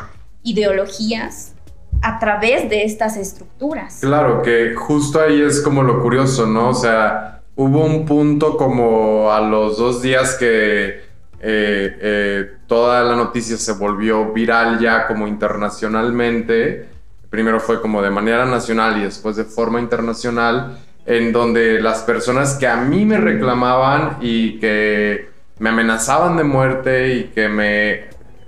ideologías 0.43 1.53
a 2.01 2.19
través 2.19 2.69
de 2.69 2.83
estas 2.83 3.17
estructuras. 3.17 3.99
Claro, 4.01 4.41
que 4.41 4.73
justo 4.75 5.21
ahí 5.21 5.41
es 5.41 5.61
como 5.61 5.83
lo 5.83 6.01
curioso, 6.01 6.47
¿no? 6.47 6.69
O 6.69 6.73
sea, 6.73 7.41
hubo 7.55 7.85
un 7.85 8.05
punto 8.05 8.57
como 8.57 9.31
a 9.31 9.41
los 9.41 9.77
dos 9.77 10.01
días 10.01 10.35
que 10.35 11.11
eh, 11.43 11.97
eh, 12.01 12.51
toda 12.67 13.03
la 13.03 13.15
noticia 13.15 13.57
se 13.57 13.73
volvió 13.73 14.31
viral 14.31 14.79
ya 14.79 15.07
como 15.07 15.27
internacionalmente. 15.27 16.87
Primero 17.29 17.59
fue 17.59 17.81
como 17.81 18.01
de 18.01 18.09
manera 18.09 18.45
nacional 18.45 18.97
y 18.97 19.03
después 19.03 19.35
de 19.35 19.45
forma 19.45 19.79
internacional, 19.79 20.77
en 21.05 21.31
donde 21.31 21.81
las 21.81 21.99
personas 21.99 22.55
que 22.55 22.67
a 22.67 22.77
mí 22.77 23.05
me 23.05 23.17
reclamaban 23.17 24.17
y 24.21 24.59
que 24.59 25.29
me 25.59 25.69
amenazaban 25.69 26.37
de 26.37 26.43
muerte 26.43 27.15
y 27.15 27.23
que 27.25 27.47
me 27.47 28.05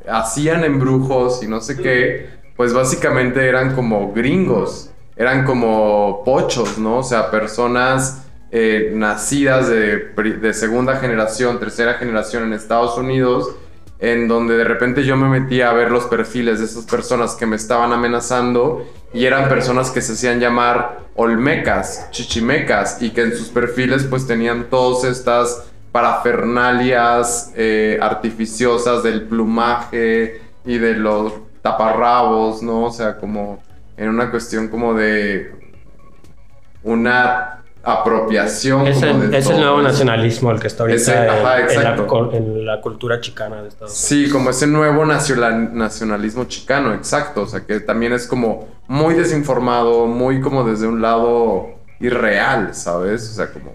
hacían 0.08 0.64
embrujos 0.64 1.44
y 1.44 1.48
no 1.48 1.62
sé 1.62 1.78
qué, 1.78 2.30
pues 2.56 2.74
básicamente 2.74 3.48
eran 3.48 3.76
como 3.76 4.14
gringos, 4.14 4.92
eran 5.16 5.46
como 5.46 6.24
pochos, 6.26 6.78
¿no? 6.78 7.00
O 7.00 7.04
sea, 7.04 7.32
personas 7.32 8.24
eh, 8.52 8.92
nacidas 8.94 9.68
de, 9.68 10.54
segunda 10.54 10.98
generación, 10.98 11.60
tercera 11.60 11.96
generación 11.96 12.44
en 12.44 12.54
Estados 12.54 12.98
Unidos, 12.98 13.56
en 14.00 14.28
donde 14.28 14.58
de 14.58 14.64
repente 14.64 15.04
yo 15.04 15.16
me 15.16 15.28
metía 15.28 15.70
a 15.70 15.74
ver 15.74 15.90
los 15.90 16.06
perfiles 16.06 16.60
de 16.60 16.66
esas 16.66 16.86
personas 16.86 17.36
que 17.36 17.46
me 17.46 17.56
estaban 17.56 17.94
amenazando 17.94 18.86
y 19.14 19.26
eran 19.26 19.50
personas 19.50 19.92
que 19.92 20.02
se 20.02 20.14
hacían 20.14 20.40
llamar 20.40 21.00
olmecas, 21.16 22.10
chichimecas 22.12 23.02
y 23.02 23.12
que 23.12 23.22
en 23.22 23.36
sus 23.36 23.48
perfiles 23.48 24.04
pues 24.04 24.28
tenían 24.28 24.66
todas 24.70 25.06
estas 25.06 25.64
parafernalias 25.92 27.54
eh, 27.56 27.98
artificiosas 28.02 29.04
del 29.04 29.24
plumaje 29.24 30.42
y 30.66 30.78
de 30.80 30.96
los 30.96 31.34
taparrabos, 31.64 32.62
¿no? 32.62 32.84
O 32.84 32.92
sea, 32.92 33.18
como 33.18 33.58
en 33.98 34.10
una 34.10 34.30
cuestión 34.30 34.68
como 34.68 34.94
de 34.94 35.52
una 36.84 37.64
apropiación. 37.84 38.86
Es, 38.86 39.02
el, 39.02 39.32
nuevo 39.58 39.82
nacionalismo 39.82 40.52
el 40.52 40.60
que 40.60 40.68
está 40.68 40.84
ahorita 40.84 41.28
en, 42.32 42.66
la, 42.66 42.82
cultura 42.82 43.20
chicana 43.20 43.62
de 43.62 43.70
Estados 43.70 43.92
Unidos. 43.92 44.28
Sí, 44.28 44.30
como 44.30 44.50
ese 44.50 44.68
nuevo 44.68 45.06
nacionalismo 45.06 46.46
chicano, 46.46 46.94
exacto. 46.94 47.42
O 47.42 47.48
sea, 47.48 47.62
que 47.62 47.80
también 47.80 48.14
es 48.14 48.28
como 48.28 48.68
muy 48.88 49.16
desinformado, 49.16 50.06
muy 50.06 50.42
como 50.42 50.64
desde 50.64 50.88
un 50.88 51.02
lado 51.02 51.68
irreal, 52.00 52.76
¿sabes? 52.76 53.30
O 53.32 53.34
sea, 53.34 53.52
como... 53.52 53.74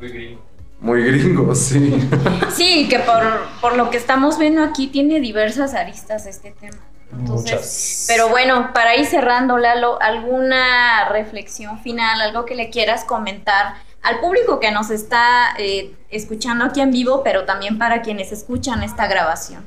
Muy 0.00 0.08
gringo. 0.08 0.42
Muy 0.80 1.02
gringo, 1.04 1.54
sí. 1.54 2.08
Sí, 2.54 2.88
que 2.88 2.98
por, 3.00 3.22
por 3.60 3.76
lo 3.76 3.90
que 3.90 3.96
estamos 3.96 4.38
viendo 4.38 4.62
aquí 4.62 4.86
tiene 4.88 5.20
diversas 5.20 5.74
aristas 5.74 6.26
este 6.26 6.52
tema. 6.52 6.78
Entonces, 7.12 8.04
pero 8.08 8.28
bueno, 8.28 8.72
para 8.74 8.96
ir 8.96 9.06
cerrando, 9.06 9.58
Lalo, 9.58 10.00
¿alguna 10.02 11.08
reflexión 11.08 11.80
final, 11.80 12.20
algo 12.20 12.44
que 12.44 12.54
le 12.54 12.70
quieras 12.70 13.04
comentar 13.04 13.74
al 14.02 14.20
público 14.20 14.60
que 14.60 14.70
nos 14.70 14.90
está 14.90 15.54
eh, 15.58 15.94
escuchando 16.10 16.64
aquí 16.64 16.80
en 16.80 16.90
vivo, 16.90 17.22
pero 17.24 17.44
también 17.44 17.78
para 17.78 18.02
quienes 18.02 18.32
escuchan 18.32 18.82
esta 18.82 19.06
grabación? 19.06 19.64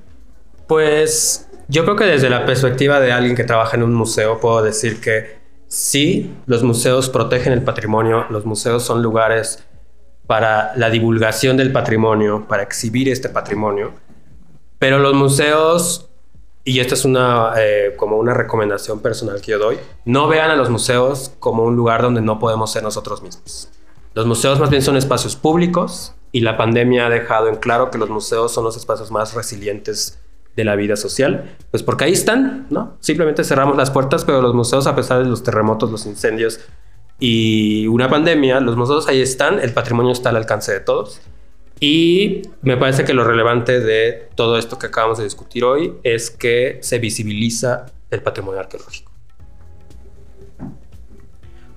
Pues 0.67 1.49
yo 1.67 1.83
creo 1.83 1.95
que 1.95 2.05
desde 2.05 2.29
la 2.29 2.45
perspectiva 2.45 2.99
de 2.99 3.11
alguien 3.11 3.35
que 3.35 3.43
trabaja 3.43 3.75
en 3.77 3.83
un 3.83 3.93
museo, 3.93 4.39
puedo 4.39 4.61
decir 4.61 5.01
que 5.01 5.39
sí, 5.67 6.35
los 6.45 6.63
museos 6.63 7.09
protegen 7.09 7.53
el 7.53 7.63
patrimonio, 7.63 8.25
los 8.29 8.45
museos 8.45 8.83
son 8.83 9.01
lugares 9.01 9.63
para 10.27 10.75
la 10.75 10.89
divulgación 10.89 11.57
del 11.57 11.71
patrimonio, 11.71 12.45
para 12.47 12.63
exhibir 12.63 13.09
este 13.09 13.29
patrimonio, 13.29 13.93
pero 14.77 14.99
los 14.99 15.13
museos 15.13 16.08
y 16.69 16.79
esta 16.79 16.93
es 16.93 17.03
una, 17.03 17.53
eh, 17.57 17.95
como 17.97 18.17
una 18.17 18.35
recomendación 18.35 18.99
personal 18.99 19.41
que 19.41 19.53
yo 19.53 19.57
doy, 19.57 19.77
no 20.05 20.27
vean 20.27 20.51
a 20.51 20.55
los 20.55 20.69
museos 20.69 21.31
como 21.39 21.63
un 21.63 21.75
lugar 21.75 22.03
donde 22.03 22.21
no 22.21 22.37
podemos 22.37 22.71
ser 22.71 22.83
nosotros 22.83 23.23
mismos. 23.23 23.69
Los 24.13 24.27
museos 24.27 24.59
más 24.59 24.69
bien 24.69 24.83
son 24.83 24.95
espacios 24.95 25.35
públicos 25.35 26.13
y 26.31 26.41
la 26.41 26.57
pandemia 26.57 27.07
ha 27.07 27.09
dejado 27.09 27.47
en 27.47 27.55
claro 27.55 27.89
que 27.89 27.97
los 27.97 28.11
museos 28.11 28.53
son 28.53 28.65
los 28.65 28.77
espacios 28.77 29.09
más 29.09 29.33
resilientes 29.33 30.19
de 30.55 30.63
la 30.63 30.75
vida 30.75 30.95
social, 30.95 31.57
pues 31.71 31.81
porque 31.81 32.03
ahí 32.03 32.11
están, 32.11 32.67
¿no? 32.69 32.97
Simplemente 32.99 33.43
cerramos 33.43 33.75
las 33.75 33.89
puertas, 33.89 34.23
pero 34.23 34.39
los 34.39 34.53
museos, 34.53 34.85
a 34.85 34.95
pesar 34.95 35.23
de 35.23 35.29
los 35.29 35.41
terremotos, 35.41 35.89
los 35.89 36.05
incendios 36.05 36.59
y 37.17 37.87
una 37.87 38.11
pandemia, 38.11 38.59
los 38.59 38.75
museos 38.75 39.07
ahí 39.07 39.21
están, 39.21 39.59
el 39.59 39.73
patrimonio 39.73 40.11
está 40.11 40.29
al 40.29 40.35
alcance 40.35 40.71
de 40.71 40.81
todos. 40.81 41.19
Y 41.79 42.41
me 42.61 42.75
parece 42.75 43.05
que 43.05 43.13
lo 43.13 43.23
relevante 43.23 43.79
de 43.79 44.29
todo 44.35 44.57
esto 44.57 44.77
que 44.77 44.87
acabamos 44.87 45.17
de 45.17 45.23
discutir 45.23 45.63
hoy 45.63 45.93
es 46.03 46.29
que 46.29 46.79
se 46.81 46.99
visibiliza 46.99 47.85
el 48.11 48.21
patrimonio 48.21 48.59
arqueológico. 48.59 49.09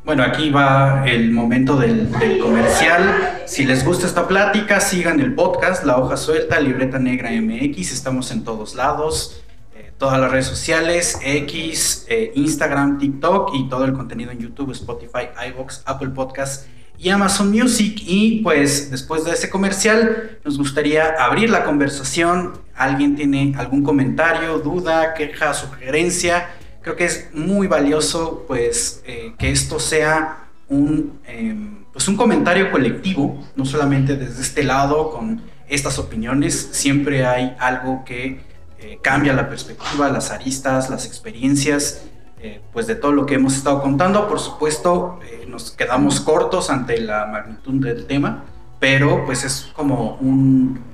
Bueno, 0.05 0.25
aquí 0.25 0.51
va 0.51 1.05
el 1.07 1.31
momento 1.31 1.77
del, 1.77 2.09
comercial. 2.43 3.43
Si 3.47 3.65
les 3.65 3.85
gusta 3.85 4.09
esta 4.09 4.27
plática, 4.27 4.81
sigan 4.81 5.21
el 5.21 5.35
podcast, 5.35 5.85
La 5.85 5.97
Hoja 5.99 6.17
Suelta, 6.17 6.59
Libreta 6.59 6.99
Negra 6.99 7.31
MX. 7.31 7.93
Estamos 7.93 8.33
en 8.33 8.43
todos 8.43 8.75
lados, 8.75 9.45
eh, 9.77 9.93
todas 9.99 10.19
las 10.19 10.33
redes 10.33 10.47
sociales, 10.47 11.21
X, 11.23 12.07
eh, 12.09 12.33
Instagram, 12.35 12.99
TikTok 12.99 13.55
y 13.55 13.69
todo 13.69 13.85
el 13.85 13.93
contenido 13.93 14.33
en 14.33 14.41
YouTube, 14.41 14.73
Spotify, 14.73 15.29
iVoox, 15.51 15.83
Apple 15.85 16.09
Podcasts 16.09 16.67
y 16.99 17.11
Amazon 17.11 17.51
Music. 17.51 18.03
Y 18.07 18.41
pues 18.43 18.91
después 18.91 19.25
de 19.25 19.33
ese 19.33 19.51
comercial 19.51 20.39
nos 20.45 20.59
gustaría 20.59 21.15
abrir 21.19 21.51
la 21.51 21.65
conversación. 21.65 22.53
¿Alguien 22.75 23.17
tiene 23.17 23.55
algún 23.57 23.83
comentario, 23.83 24.59
duda, 24.59 25.15
queja, 25.15 25.53
sugerencia? 25.55 26.51
Creo 26.81 26.97
que 26.97 27.05
es 27.05 27.29
muy 27.33 27.67
valioso 27.67 28.45
pues 28.49 29.03
eh, 29.07 29.35
que 29.39 29.51
esto 29.51 29.79
sea 29.79 30.49
un, 30.69 31.21
em, 31.27 31.85
pues 31.93 32.09
un 32.09 32.17
comentario 32.17 32.71
colectivo, 32.71 33.47
no 33.57 33.65
solamente 33.65 34.17
desde 34.17 34.43
este 34.43 34.65
lado 34.65 35.11
con 35.11 35.43
estas 35.69 35.99
opiniones, 35.99 36.71
siempre 36.73 37.25
hay 37.25 37.55
algo 37.59 38.05
que 38.05 38.41
eh, 38.79 38.99
cambia 39.01 39.33
la 39.33 39.49
perspectiva, 39.49 40.09
las 40.09 40.31
aristas, 40.31 40.91
las 40.91 41.07
experiencias 41.07 42.05
eh, 42.45 42.61
pues 42.73 42.89
de 42.89 42.97
todo 42.97 43.13
lo 43.13 43.25
que 43.25 43.37
hemos 43.37 43.57
estado 43.57 43.81
contando. 43.81 44.27
Por 44.27 44.41
supuesto, 44.41 45.21
eh, 45.25 45.47
nos 45.49 45.71
quedamos 45.71 46.21
cortos 46.21 46.71
ante 46.71 47.01
la 47.01 47.27
magnitud 47.27 47.75
del 47.75 48.07
tema, 48.07 48.43
pero 48.81 49.25
pues 49.25 49.45
es 49.45 49.71
como 49.77 50.17
un, 50.17 50.91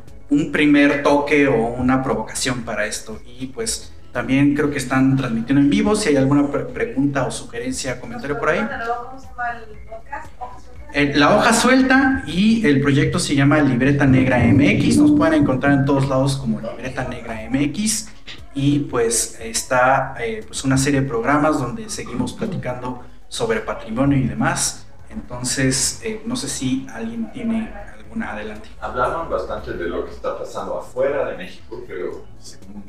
primer 0.53 1.03
toque 1.03 1.49
o 1.49 1.69
una 1.69 2.03
provocación 2.03 2.65
para 2.65 2.85
esto. 2.85 3.19
Y 3.25 3.47
pues 3.47 3.95
también 4.13 4.55
creo 4.55 4.71
que 4.71 4.77
están 4.77 5.17
transmitiendo 5.17 5.63
en 5.63 5.71
vivo. 5.71 5.97
Si 5.97 6.11
hay 6.11 6.17
alguna 6.17 6.47
pregunta 6.51 7.25
o 7.25 7.31
sugerencia, 7.31 7.99
comentario 7.99 8.39
por 8.39 8.51
ahí. 8.51 8.69
Eh, 10.93 11.13
la 11.17 11.35
hoja 11.35 11.55
suelta 11.55 12.25
y 12.27 12.67
el 12.67 12.83
proyecto 12.83 13.19
se 13.19 13.35
llama 13.35 13.59
Libreta 13.61 14.05
Negra 14.05 14.39
MX. 14.39 14.99
Nos 14.99 15.13
pueden 15.13 15.43
encontrar 15.43 15.73
en 15.73 15.87
todos 15.87 16.11
lados 16.11 16.37
como 16.37 16.61
Libreta 16.61 17.09
Negra 17.09 17.49
MX 17.51 18.18
y 18.59 18.81
pues 18.81 19.39
está 19.41 20.17
eh, 20.19 20.43
pues 20.45 20.65
una 20.65 20.77
serie 20.77 21.03
de 21.03 21.07
programas 21.07 21.61
donde 21.61 21.89
seguimos 21.89 22.33
platicando 22.33 23.05
sobre 23.29 23.61
patrimonio 23.61 24.19
y 24.19 24.27
demás. 24.27 24.85
Entonces, 25.11 26.01
eh, 26.03 26.23
no 26.27 26.35
sé 26.35 26.49
si 26.49 26.85
alguien 26.93 27.31
tiene 27.31 27.73
alguna 27.97 28.33
adelante. 28.33 28.69
Hablaron 28.81 29.31
bastante 29.31 29.75
de 29.75 29.89
lo 29.89 30.05
que 30.05 30.11
está 30.11 30.37
pasando 30.37 30.77
afuera 30.77 31.31
de 31.31 31.37
México, 31.37 31.85
pero 31.87 32.25
según 32.41 32.83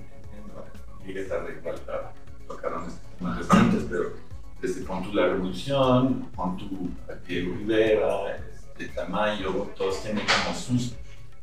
Liga 1.05 1.21
igualdad 1.21 2.13
tocaron 2.47 2.85
temas 3.19 3.37
restantes, 3.37 3.83
pero 3.87 4.13
desde 4.59 4.81
Pontu 4.81 5.13
la 5.13 5.27
Revolución, 5.27 6.31
Pontu 6.35 6.89
Diego 7.27 7.55
Rivera, 7.57 8.37
este, 8.37 8.87
Tamayo, 8.87 9.69
todos 9.77 10.01
tienen 10.01 10.25
como 10.25 10.57
sus 10.57 10.93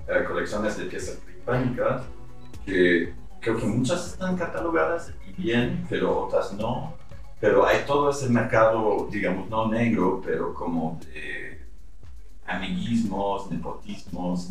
eh, 0.09 0.25
colecciones 0.27 0.77
de 0.79 0.87
piezas 0.87 1.17
prehispánicas 1.17 2.03
que 2.65 3.15
creo 3.41 3.57
que 3.57 3.67
muchas 3.67 4.13
están 4.13 4.37
catalogadas 4.37 5.13
y 5.27 5.43
bien, 5.43 5.87
pero 5.89 6.25
otras 6.27 6.53
no. 6.53 6.95
Pero 7.41 7.67
hay 7.67 7.85
todo 7.87 8.11
ese 8.11 8.29
mercado, 8.29 9.09
digamos, 9.11 9.49
no 9.51 9.69
negro, 9.69 10.23
pero 10.25 10.55
como 10.55 10.99
de 11.13 11.67
amiguismos, 12.47 13.51
nepotismos, 13.51 14.51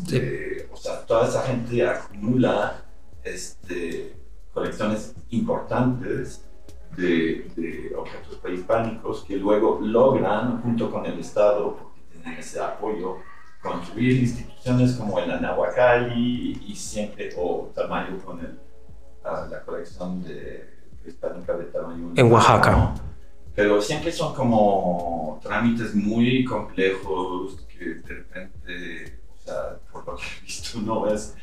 o 0.70 0.76
sea, 0.76 1.04
toda 1.06 1.28
esa 1.28 1.42
gente 1.42 1.86
acumula 1.86 2.84
este, 3.24 4.14
colecciones 4.52 5.14
importantes 5.30 6.44
de, 6.96 7.50
de, 7.56 7.94
objetos 7.96 8.36
prehispánicos 8.36 9.24
que 9.24 9.36
luego 9.36 9.80
logran, 9.82 10.62
junto 10.62 10.90
con 10.90 11.06
el 11.06 11.18
Estado, 11.18 11.76
porque 11.76 12.00
tienen 12.12 12.38
ese 12.38 12.60
apoyo, 12.60 13.16
construir 13.62 14.20
instituciones 14.20 14.94
como 14.94 15.18
el 15.18 15.30
Anahuacalli 15.30 16.62
y 16.66 16.76
siempre, 16.76 17.30
o 17.36 17.70
Tamayo 17.74 18.18
con 18.24 18.40
el 18.40 18.58
la 19.50 19.62
colección 19.64 20.22
de 20.22 20.68
hispánica 21.06 21.56
de 21.56 21.64
tamaño. 21.64 22.12
En 22.16 22.32
Oaxaca. 22.32 22.94
Pero 23.54 23.80
siempre 23.80 24.12
son 24.12 24.34
como 24.34 25.40
trámites 25.42 25.94
muy 25.94 26.44
complejos 26.44 27.66
que 27.66 27.84
de 27.94 28.14
repente, 28.14 29.18
o 29.34 29.44
sea, 29.44 29.78
por 29.90 30.06
lo 30.06 30.16
que 30.16 30.22
he 30.22 30.44
visto, 30.44 30.80
no 30.84 31.06
es. 31.08 31.34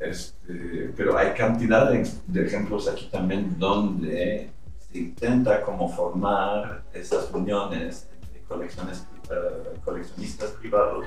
Este, 0.00 0.92
pero 0.96 1.16
hay 1.16 1.32
cantidad 1.34 1.90
de, 1.90 2.06
de, 2.26 2.46
ejemplos 2.46 2.88
aquí 2.88 3.08
también 3.10 3.58
donde 3.58 4.50
se 4.78 4.98
intenta 4.98 5.62
como 5.62 5.88
formar 5.88 6.82
esas 6.92 7.30
uniones 7.32 8.08
de 8.32 8.40
colecciones 8.40 9.06
eh, 9.30 9.78
coleccionistas 9.84 10.50
privados. 10.50 11.06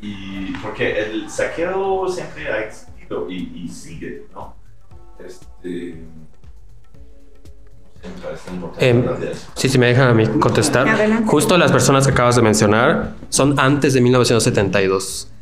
Y 0.00 0.52
porque 0.62 1.00
el 1.00 1.28
saqueo 1.28 2.08
siempre 2.08 2.48
ha 2.48 2.64
existido 2.64 3.28
y, 3.28 3.68
sigue, 3.68 4.26
¿no? 4.32 4.54
Este, 5.24 6.02
eh, 8.78 9.34
sí, 9.54 9.68
sí, 9.68 9.78
me 9.78 9.86
dejan 9.86 10.08
a 10.08 10.14
mí 10.14 10.26
contestar. 10.40 10.86
Justo 11.26 11.58
las 11.58 11.72
personas 11.72 12.06
que 12.06 12.12
acabas 12.12 12.36
de 12.36 12.42
mencionar 12.42 13.14
son 13.28 13.58
antes 13.58 13.94
de 13.94 14.00
1972. 14.00 15.32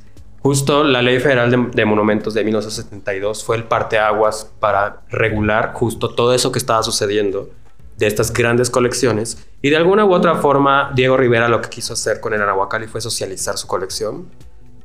Justo 0.41 0.85
la 0.85 1.03
Ley 1.03 1.19
Federal 1.19 1.71
de, 1.73 1.85
Monumentos 1.85 2.33
de 2.35 2.45
1972 2.45 3.45
fue 3.45 3.57
el 3.57 3.65
parteaguas 3.65 4.53
para 4.61 5.03
regular 5.09 5.73
justo 5.75 6.15
todo 6.15 6.33
eso 6.35 6.53
que 6.53 6.59
estaba 6.59 6.83
sucediendo 6.83 7.51
de 7.99 8.07
estas 8.07 8.33
grandes 8.33 8.71
colecciones. 8.71 9.45
Y 9.61 9.71
de 9.71 9.77
alguna 9.77 10.05
u 10.05 10.13
otra 10.13 10.37
forma, 10.37 10.93
Diego 10.95 11.17
Rivera 11.17 11.49
lo 11.49 11.61
que 11.61 11.69
quiso 11.69 11.95
hacer 11.95 12.21
con 12.21 12.33
el 12.33 12.41
Anahuacalli 12.43 12.87
fue 12.87 13.01
socializar 13.01 13.57
su 13.59 13.67
colección. 13.67 14.29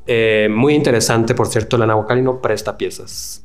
Eh, 0.08 0.50
muy 0.50 0.74
interesante, 0.74 1.36
por 1.36 1.48
cierto, 1.48 1.76
el 1.76 1.84
Anahuacalli 1.84 2.24
no 2.24 2.42
presta 2.42 2.78
piezas. 2.78 3.44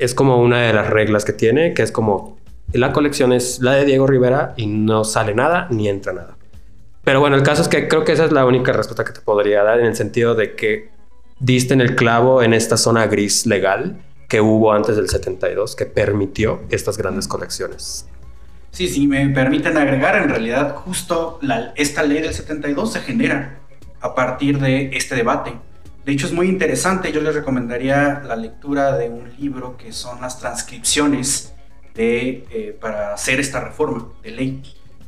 Es 0.00 0.14
como 0.14 0.40
una 0.40 0.62
de 0.62 0.72
las 0.72 0.90
reglas 0.90 1.24
que 1.24 1.32
tiene, 1.32 1.74
que 1.74 1.82
es 1.82 1.92
como 1.92 2.38
la 2.72 2.92
colección 2.92 3.32
es 3.32 3.60
la 3.60 3.74
de 3.74 3.84
Diego 3.84 4.06
Rivera 4.06 4.54
y 4.56 4.66
no 4.66 5.04
sale 5.04 5.34
nada 5.34 5.68
ni 5.70 5.88
entra 5.88 6.12
nada. 6.12 6.36
Pero 7.04 7.20
bueno, 7.20 7.36
el 7.36 7.42
caso 7.42 7.62
es 7.62 7.68
que 7.68 7.88
creo 7.88 8.04
que 8.04 8.12
esa 8.12 8.24
es 8.24 8.32
la 8.32 8.44
única 8.46 8.72
respuesta 8.72 9.04
que 9.04 9.12
te 9.12 9.20
podría 9.20 9.62
dar 9.62 9.80
en 9.80 9.86
el 9.86 9.96
sentido 9.96 10.34
de 10.34 10.54
que 10.54 10.90
diste 11.38 11.74
en 11.74 11.80
el 11.80 11.96
clavo 11.96 12.42
en 12.42 12.54
esta 12.54 12.76
zona 12.76 13.06
gris 13.06 13.46
legal 13.46 14.02
que 14.28 14.40
hubo 14.40 14.72
antes 14.72 14.96
del 14.96 15.08
72 15.08 15.76
que 15.76 15.86
permitió 15.86 16.60
estas 16.70 16.96
grandes 16.96 17.26
colecciones. 17.26 18.06
Sí, 18.70 18.88
sí, 18.88 19.06
me 19.06 19.28
permiten 19.30 19.76
agregar, 19.76 20.16
en 20.22 20.28
realidad 20.28 20.76
justo 20.76 21.40
esta 21.74 22.02
ley 22.04 22.22
del 22.22 22.32
72 22.32 22.92
se 22.92 23.00
genera 23.00 23.58
a 24.00 24.14
partir 24.14 24.60
de 24.60 24.90
este 24.96 25.16
debate. 25.16 25.54
De 26.10 26.14
hecho 26.14 26.26
es 26.26 26.32
muy 26.32 26.48
interesante, 26.48 27.12
yo 27.12 27.20
les 27.20 27.32
recomendaría 27.36 28.20
la 28.26 28.34
lectura 28.34 28.98
de 28.98 29.08
un 29.08 29.30
libro 29.38 29.76
que 29.76 29.92
son 29.92 30.20
las 30.20 30.40
transcripciones 30.40 31.54
de, 31.94 32.48
eh, 32.50 32.76
para 32.80 33.14
hacer 33.14 33.38
esta 33.38 33.60
reforma 33.60 34.08
de 34.20 34.32
ley. 34.32 34.62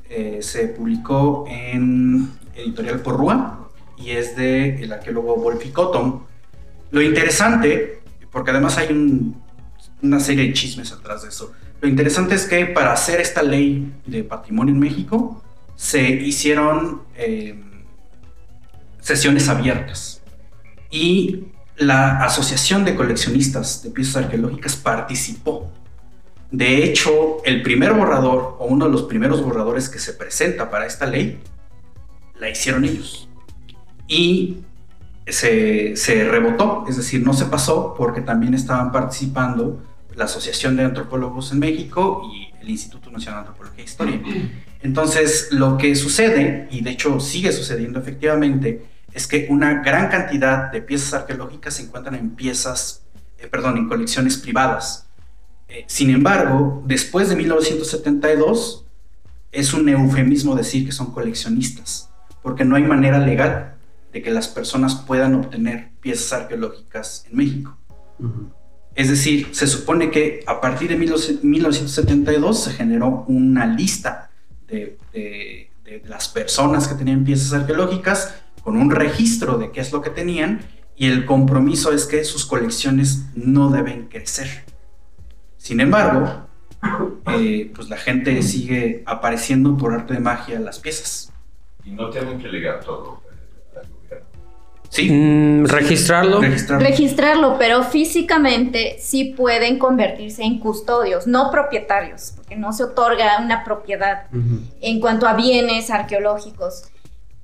Eh, 0.08 0.38
se 0.42 0.68
publicó 0.68 1.44
en 1.48 2.30
Editorial 2.54 3.00
Porrúa 3.00 3.68
y 3.98 4.12
es 4.12 4.36
de 4.36 4.80
el 4.80 4.92
arqueólogo 4.92 5.34
Wolfi 5.38 5.70
Cotton. 5.70 6.22
Lo 6.92 7.02
interesante, 7.02 8.02
porque 8.30 8.52
además 8.52 8.78
hay 8.78 9.34
una 10.02 10.20
serie 10.20 10.46
de 10.46 10.52
chismes 10.52 10.92
atrás 10.92 11.22
de 11.22 11.30
eso, 11.30 11.52
lo 11.80 11.88
interesante 11.88 12.36
es 12.36 12.46
que 12.46 12.66
para 12.66 12.92
hacer 12.92 13.20
esta 13.20 13.42
ley 13.42 13.92
de 14.06 14.22
patrimonio 14.22 14.72
en 14.72 14.78
México 14.78 15.42
se 15.74 16.00
hicieron 16.00 17.02
eh, 17.16 17.60
sesiones 19.00 19.48
abiertas 19.48 20.21
y 20.92 21.46
la 21.76 22.22
Asociación 22.22 22.84
de 22.84 22.94
Coleccionistas 22.94 23.82
de 23.82 23.90
Piezas 23.90 24.24
Arqueológicas 24.24 24.76
participó. 24.76 25.72
De 26.50 26.84
hecho, 26.84 27.42
el 27.44 27.62
primer 27.62 27.94
borrador 27.94 28.56
o 28.60 28.66
uno 28.66 28.84
de 28.84 28.92
los 28.92 29.04
primeros 29.04 29.42
borradores 29.42 29.88
que 29.88 29.98
se 29.98 30.12
presenta 30.12 30.70
para 30.70 30.86
esta 30.86 31.06
ley, 31.06 31.40
la 32.38 32.50
hicieron 32.50 32.84
ellos. 32.84 33.28
Y 34.06 34.58
se, 35.26 35.96
se 35.96 36.24
rebotó, 36.24 36.84
es 36.88 36.98
decir, 36.98 37.24
no 37.24 37.32
se 37.32 37.46
pasó 37.46 37.94
porque 37.96 38.20
también 38.20 38.52
estaban 38.52 38.92
participando 38.92 39.80
la 40.14 40.26
Asociación 40.26 40.76
de 40.76 40.84
Antropólogos 40.84 41.52
en 41.52 41.60
México 41.60 42.30
y 42.30 42.52
el 42.60 42.68
Instituto 42.68 43.10
Nacional 43.10 43.44
de 43.44 43.48
Antropología 43.48 43.82
e 43.82 43.86
Historia. 43.86 44.20
Entonces, 44.82 45.48
lo 45.52 45.78
que 45.78 45.94
sucede, 45.96 46.68
y 46.70 46.82
de 46.82 46.90
hecho 46.90 47.18
sigue 47.18 47.50
sucediendo 47.50 47.98
efectivamente, 47.98 48.91
es 49.12 49.26
que 49.26 49.46
una 49.50 49.82
gran 49.82 50.08
cantidad 50.08 50.70
de 50.72 50.82
piezas 50.82 51.12
arqueológicas 51.14 51.74
se 51.74 51.82
encuentran 51.82 52.14
en 52.14 52.30
piezas, 52.30 53.04
eh, 53.38 53.46
perdón, 53.46 53.76
en 53.76 53.88
colecciones 53.88 54.36
privadas. 54.36 55.06
Eh, 55.68 55.84
sin 55.86 56.10
embargo, 56.10 56.82
después 56.86 57.28
de 57.28 57.36
1972, 57.36 58.86
es 59.50 59.74
un 59.74 59.88
eufemismo 59.88 60.54
decir 60.54 60.86
que 60.86 60.92
son 60.92 61.12
coleccionistas, 61.12 62.10
porque 62.42 62.64
no 62.64 62.76
hay 62.76 62.84
manera 62.84 63.18
legal 63.18 63.74
de 64.12 64.22
que 64.22 64.30
las 64.30 64.48
personas 64.48 64.94
puedan 64.94 65.34
obtener 65.34 65.90
piezas 66.00 66.32
arqueológicas 66.32 67.26
en 67.30 67.36
México. 67.36 67.76
Es 68.94 69.08
decir, 69.08 69.48
se 69.52 69.66
supone 69.66 70.10
que 70.10 70.44
a 70.46 70.60
partir 70.60 70.88
de 70.90 70.96
1972 70.96 72.64
se 72.64 72.72
generó 72.72 73.24
una 73.26 73.66
lista 73.66 74.30
de, 74.66 74.98
las 76.04 76.28
personas 76.28 76.88
que 76.88 76.94
tenían 76.94 77.22
piezas 77.22 77.52
arqueológicas 77.52 78.41
con 78.62 78.76
un 78.76 78.90
registro 78.90 79.58
de 79.58 79.70
qué 79.70 79.80
es 79.80 79.92
lo 79.92 80.02
que 80.02 80.10
tenían 80.10 80.60
y 80.96 81.08
el 81.08 81.24
compromiso 81.24 81.92
es 81.92 82.06
que 82.06 82.24
sus 82.24 82.44
colecciones 82.44 83.24
no 83.34 83.70
deben 83.70 84.08
crecer. 84.08 84.64
Sin 85.56 85.80
embargo, 85.80 86.46
eh, 87.38 87.70
pues 87.74 87.88
la 87.88 87.96
gente 87.96 88.42
sigue 88.42 89.02
apareciendo 89.06 89.76
por 89.76 89.94
arte 89.94 90.14
de 90.14 90.20
magia 90.20 90.60
las 90.60 90.78
piezas. 90.78 91.32
Y 91.84 91.90
no 91.90 92.10
tienen 92.10 92.38
que 92.38 92.48
ligar 92.48 92.80
todo. 92.80 93.22
Sí. 94.92 95.10
Mm, 95.10 95.64
registrarlo. 95.64 96.38
registrarlo. 96.40 97.56
pero 97.58 97.82
físicamente 97.82 98.98
sí 99.00 99.32
pueden 99.34 99.78
convertirse 99.78 100.42
en 100.42 100.58
custodios, 100.58 101.26
no 101.26 101.50
propietarios, 101.50 102.34
porque 102.36 102.56
no 102.56 102.74
se 102.74 102.84
otorga 102.84 103.38
una 103.42 103.64
propiedad 103.64 104.26
en 104.82 105.00
cuanto 105.00 105.26
a 105.26 105.32
bienes 105.32 105.88
arqueológicos. 105.90 106.90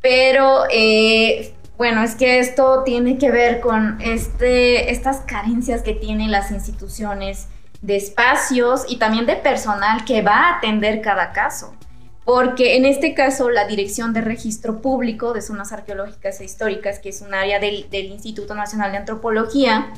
Pero 0.01 0.65
eh, 0.71 1.55
bueno, 1.77 2.03
es 2.03 2.15
que 2.15 2.39
esto 2.39 2.83
tiene 2.85 3.19
que 3.19 3.31
ver 3.31 3.61
con 3.61 4.01
este, 4.01 4.91
estas 4.91 5.19
carencias 5.21 5.83
que 5.83 5.95
tienen 5.95 6.31
las 6.31 6.51
instituciones 6.51 7.49
de 7.83 7.97
espacios 7.97 8.85
y 8.89 8.97
también 8.97 9.27
de 9.27 9.37
personal 9.37 10.05
que 10.05 10.23
va 10.23 10.49
a 10.49 10.59
atender 10.59 11.01
cada 11.01 11.33
caso 11.33 11.75
porque 12.29 12.77
en 12.77 12.85
este 12.85 13.15
caso 13.15 13.49
la 13.49 13.67
Dirección 13.67 14.13
de 14.13 14.21
Registro 14.21 14.83
Público 14.83 15.33
de 15.33 15.41
Zonas 15.41 15.73
Arqueológicas 15.73 16.43
e 16.43 16.45
Históricas, 16.45 16.99
que 16.99 17.09
es 17.09 17.23
un 17.23 17.33
área 17.33 17.59
del, 17.59 17.87
Instituto 17.91 18.55
Nacional 18.55 18.93
de 18.93 18.99
Antropología, 18.99 19.95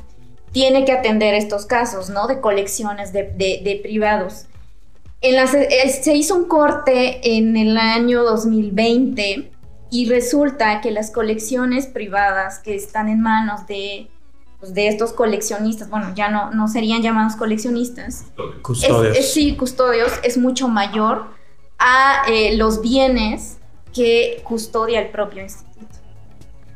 tiene 0.52 0.84
que 0.84 0.92
atender 0.92 1.34
estos 1.34 1.66
casos, 1.66 2.08
¿no? 2.08 2.28
De 2.28 2.40
colecciones 2.40 3.12
de, 3.12 3.80
privados. 3.82 4.46
En 5.22 5.44
eh, 5.44 5.88
se 5.88 6.14
hizo 6.14 6.36
un 6.36 6.44
corte 6.44 7.36
en 7.36 7.56
el 7.56 7.76
año 7.76 8.22
2020 8.22 9.50
y 9.90 10.08
resulta 10.08 10.80
que 10.80 10.90
las 10.90 11.10
colecciones 11.10 11.86
privadas 11.86 12.58
que 12.60 12.74
están 12.74 13.08
en 13.08 13.20
manos 13.20 13.66
de, 13.66 14.08
pues, 14.60 14.72
de 14.74 14.88
estos 14.88 15.12
coleccionistas, 15.12 15.90
bueno, 15.90 16.12
ya 16.14 16.30
no, 16.30 16.50
no 16.52 16.68
serían 16.68 17.02
llamados 17.02 17.36
coleccionistas. 17.36 18.26
Custodios. 18.62 19.32
sí, 19.32 19.56
custodios, 19.56 20.12
es 20.22 20.38
mucho 20.38 20.68
mayor 20.68 21.24
a 21.78 22.22
eh, 22.28 22.56
los 22.56 22.80
bienes 22.82 23.58
que 23.92 24.40
custodia 24.44 25.00
el 25.00 25.08
propio 25.08 25.42
instituto. 25.42 25.70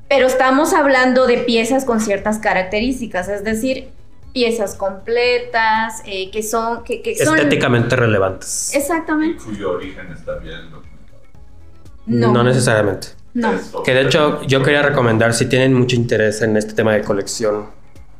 Pero 0.08 0.26
estamos 0.26 0.72
hablando 0.72 1.26
de 1.26 1.38
piezas 1.38 1.84
con 1.84 2.00
ciertas 2.00 2.38
características, 2.38 3.28
es 3.28 3.44
decir, 3.44 3.88
piezas 4.32 4.74
completas, 4.74 6.02
eh, 6.04 6.30
que 6.30 6.42
son... 6.42 6.82
Que, 6.82 7.00
Estéticamente 7.04 7.96
relevantes. 7.96 8.74
Exactamente. 8.74 9.42
cuyo 9.44 9.72
origen 9.72 10.10
está 10.12 10.36
bien 10.36 10.70
documentado. 10.70 10.93
No. 12.06 12.32
No 12.32 12.44
necesariamente. 12.44 13.08
No. 13.34 13.50
Que 13.84 13.94
de 13.94 14.02
hecho 14.02 14.42
yo 14.42 14.62
quería 14.62 14.82
recomendar, 14.82 15.34
si 15.34 15.46
tienen 15.46 15.74
mucho 15.74 15.96
interés 15.96 16.42
en 16.42 16.56
este 16.56 16.74
tema 16.74 16.92
de 16.92 17.02
colección, 17.02 17.66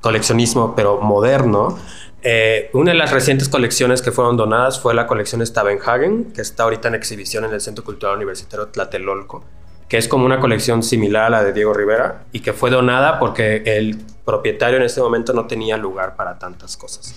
coleccionismo, 0.00 0.74
pero 0.74 1.00
moderno, 1.00 1.78
eh, 2.26 2.70
una 2.72 2.92
de 2.92 2.96
las 2.96 3.12
recientes 3.12 3.50
colecciones 3.50 4.00
que 4.00 4.10
fueron 4.10 4.38
donadas 4.38 4.80
fue 4.80 4.94
la 4.94 5.06
colección 5.06 5.46
Stavenhagen, 5.46 6.32
que 6.32 6.40
está 6.40 6.62
ahorita 6.62 6.88
en 6.88 6.94
exhibición 6.94 7.44
en 7.44 7.52
el 7.52 7.60
Centro 7.60 7.84
Cultural 7.84 8.16
Universitario 8.16 8.68
Tlatelolco, 8.68 9.44
que 9.88 9.98
es 9.98 10.08
como 10.08 10.24
una 10.24 10.40
colección 10.40 10.82
similar 10.82 11.26
a 11.26 11.30
la 11.30 11.44
de 11.44 11.52
Diego 11.52 11.74
Rivera 11.74 12.24
y 12.32 12.40
que 12.40 12.54
fue 12.54 12.70
donada 12.70 13.18
porque 13.18 13.62
el 13.66 13.98
propietario 14.24 14.78
en 14.78 14.84
ese 14.84 15.02
momento 15.02 15.34
no 15.34 15.46
tenía 15.46 15.76
lugar 15.76 16.16
para 16.16 16.38
tantas 16.38 16.78
cosas. 16.78 17.14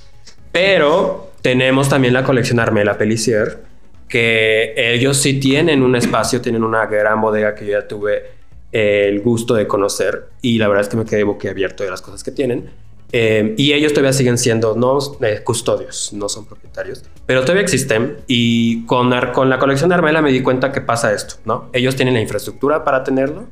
Pero 0.51 1.31
tenemos 1.41 1.87
también 1.87 2.13
la 2.13 2.25
colección 2.25 2.59
Armela 2.59 2.97
Pelicier, 2.97 3.63
que 4.07 4.73
ellos 4.93 5.17
sí 5.17 5.39
tienen 5.39 5.83
un 5.83 5.95
espacio, 5.95 6.41
tienen 6.41 6.63
una 6.63 6.85
gran 6.85 7.21
bodega 7.21 7.55
que 7.55 7.65
yo 7.65 7.73
ya 7.73 7.87
tuve 7.87 8.37
el 8.71 9.21
gusto 9.21 9.53
de 9.53 9.67
conocer 9.67 10.29
y 10.41 10.57
la 10.57 10.67
verdad 10.67 10.83
es 10.83 10.89
que 10.89 10.97
me 10.97 11.05
quedé 11.05 11.23
boquiabierto 11.23 11.83
de 11.83 11.89
las 11.89 12.01
cosas 12.01 12.23
que 12.23 12.31
tienen 12.31 12.69
eh, 13.11 13.53
y 13.57 13.71
ellos 13.71 13.93
todavía 13.93 14.11
siguen 14.11 14.37
siendo 14.37 14.75
no 14.75 14.99
eh, 15.21 15.41
custodios, 15.43 16.11
no 16.11 16.27
son 16.27 16.45
propietarios, 16.45 17.03
pero 17.25 17.41
todavía 17.41 17.61
existen. 17.61 18.17
Y 18.27 18.85
con, 18.85 19.13
con 19.33 19.49
la 19.49 19.59
colección 19.59 19.89
de 19.89 19.95
Armela 19.95 20.21
me 20.21 20.31
di 20.31 20.41
cuenta 20.41 20.71
que 20.71 20.81
pasa 20.81 21.13
esto, 21.13 21.35
¿no? 21.45 21.69
Ellos 21.73 21.95
tienen 21.95 22.15
la 22.15 22.21
infraestructura 22.21 22.83
para 22.83 23.03
tenerlo 23.03 23.47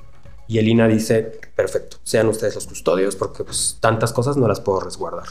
y 0.48 0.58
el 0.58 0.68
INA 0.68 0.88
dice, 0.88 1.40
perfecto, 1.56 1.98
sean 2.04 2.28
ustedes 2.28 2.56
los 2.56 2.68
custodios 2.68 3.16
porque 3.16 3.44
pues 3.44 3.78
tantas 3.80 4.12
cosas 4.12 4.36
no 4.36 4.48
las 4.48 4.60
puedo 4.60 4.82
resguardar. 4.82 5.28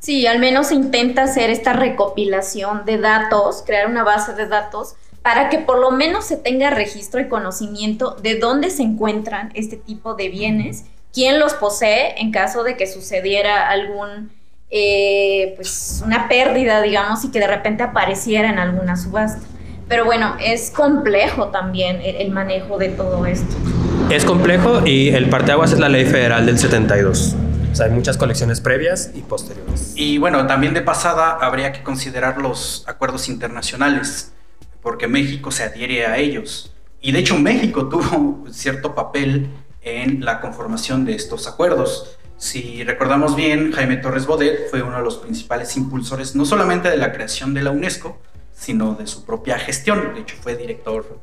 Sí, 0.00 0.26
al 0.26 0.38
menos 0.38 0.72
intenta 0.72 1.24
hacer 1.24 1.50
esta 1.50 1.74
recopilación 1.74 2.86
de 2.86 2.96
datos, 2.96 3.62
crear 3.66 3.86
una 3.86 4.02
base 4.02 4.32
de 4.32 4.46
datos 4.46 4.94
para 5.22 5.50
que 5.50 5.58
por 5.58 5.78
lo 5.78 5.90
menos 5.90 6.24
se 6.24 6.38
tenga 6.38 6.70
registro 6.70 7.20
y 7.20 7.28
conocimiento 7.28 8.16
de 8.22 8.36
dónde 8.36 8.70
se 8.70 8.82
encuentran 8.82 9.50
este 9.54 9.76
tipo 9.76 10.14
de 10.14 10.30
bienes, 10.30 10.86
quién 11.12 11.38
los 11.38 11.52
posee 11.52 12.18
en 12.18 12.32
caso 12.32 12.62
de 12.62 12.78
que 12.78 12.86
sucediera 12.86 13.68
algún, 13.68 14.30
eh, 14.70 15.52
pues 15.56 16.02
una 16.02 16.28
pérdida, 16.28 16.80
digamos, 16.80 17.22
y 17.26 17.30
que 17.30 17.38
de 17.38 17.46
repente 17.46 17.82
apareciera 17.82 18.48
en 18.48 18.58
alguna 18.58 18.96
subasta. 18.96 19.46
Pero 19.86 20.06
bueno, 20.06 20.34
es 20.40 20.70
complejo 20.70 21.48
también 21.48 22.00
el, 22.02 22.30
manejo 22.30 22.78
de 22.78 22.88
todo 22.88 23.26
esto. 23.26 23.54
Es 24.08 24.24
complejo 24.24 24.86
y 24.86 25.08
el 25.10 25.28
parteaguas 25.28 25.72
es 25.72 25.78
la 25.78 25.90
ley 25.90 26.06
federal 26.06 26.46
del 26.46 26.58
72. 26.58 27.36
O 27.70 27.74
sea, 27.74 27.86
hay 27.86 27.92
muchas 27.92 28.16
colecciones 28.16 28.60
previas 28.60 29.12
y 29.14 29.20
posteriores. 29.20 29.92
Y 29.94 30.18
bueno, 30.18 30.46
también 30.46 30.74
de 30.74 30.82
pasada 30.82 31.38
habría 31.40 31.72
que 31.72 31.82
considerar 31.82 32.38
los 32.38 32.84
acuerdos 32.88 33.28
internacionales 33.28 34.32
porque 34.82 35.06
México 35.06 35.50
se 35.50 35.62
adhiere 35.62 36.06
a 36.06 36.18
ellos. 36.18 36.74
Y 37.00 37.12
de 37.12 37.20
hecho 37.20 37.38
México 37.38 37.88
tuvo 37.88 38.50
cierto 38.50 38.94
papel 38.94 39.50
en 39.82 40.24
la 40.24 40.40
conformación 40.40 41.04
de 41.04 41.14
estos 41.14 41.46
acuerdos. 41.46 42.18
Si 42.36 42.82
recordamos 42.84 43.36
bien, 43.36 43.72
Jaime 43.72 43.98
Torres 43.98 44.26
Bodet 44.26 44.68
fue 44.70 44.82
uno 44.82 44.96
de 44.96 45.02
los 45.04 45.18
principales 45.18 45.76
impulsores 45.76 46.34
no 46.34 46.44
solamente 46.44 46.90
de 46.90 46.96
la 46.96 47.12
creación 47.12 47.54
de 47.54 47.62
la 47.62 47.70
UNESCO, 47.70 48.18
sino 48.52 48.94
de 48.94 49.06
su 49.06 49.24
propia 49.24 49.58
gestión. 49.58 50.14
De 50.14 50.20
hecho, 50.20 50.36
fue 50.40 50.56
director, 50.56 51.20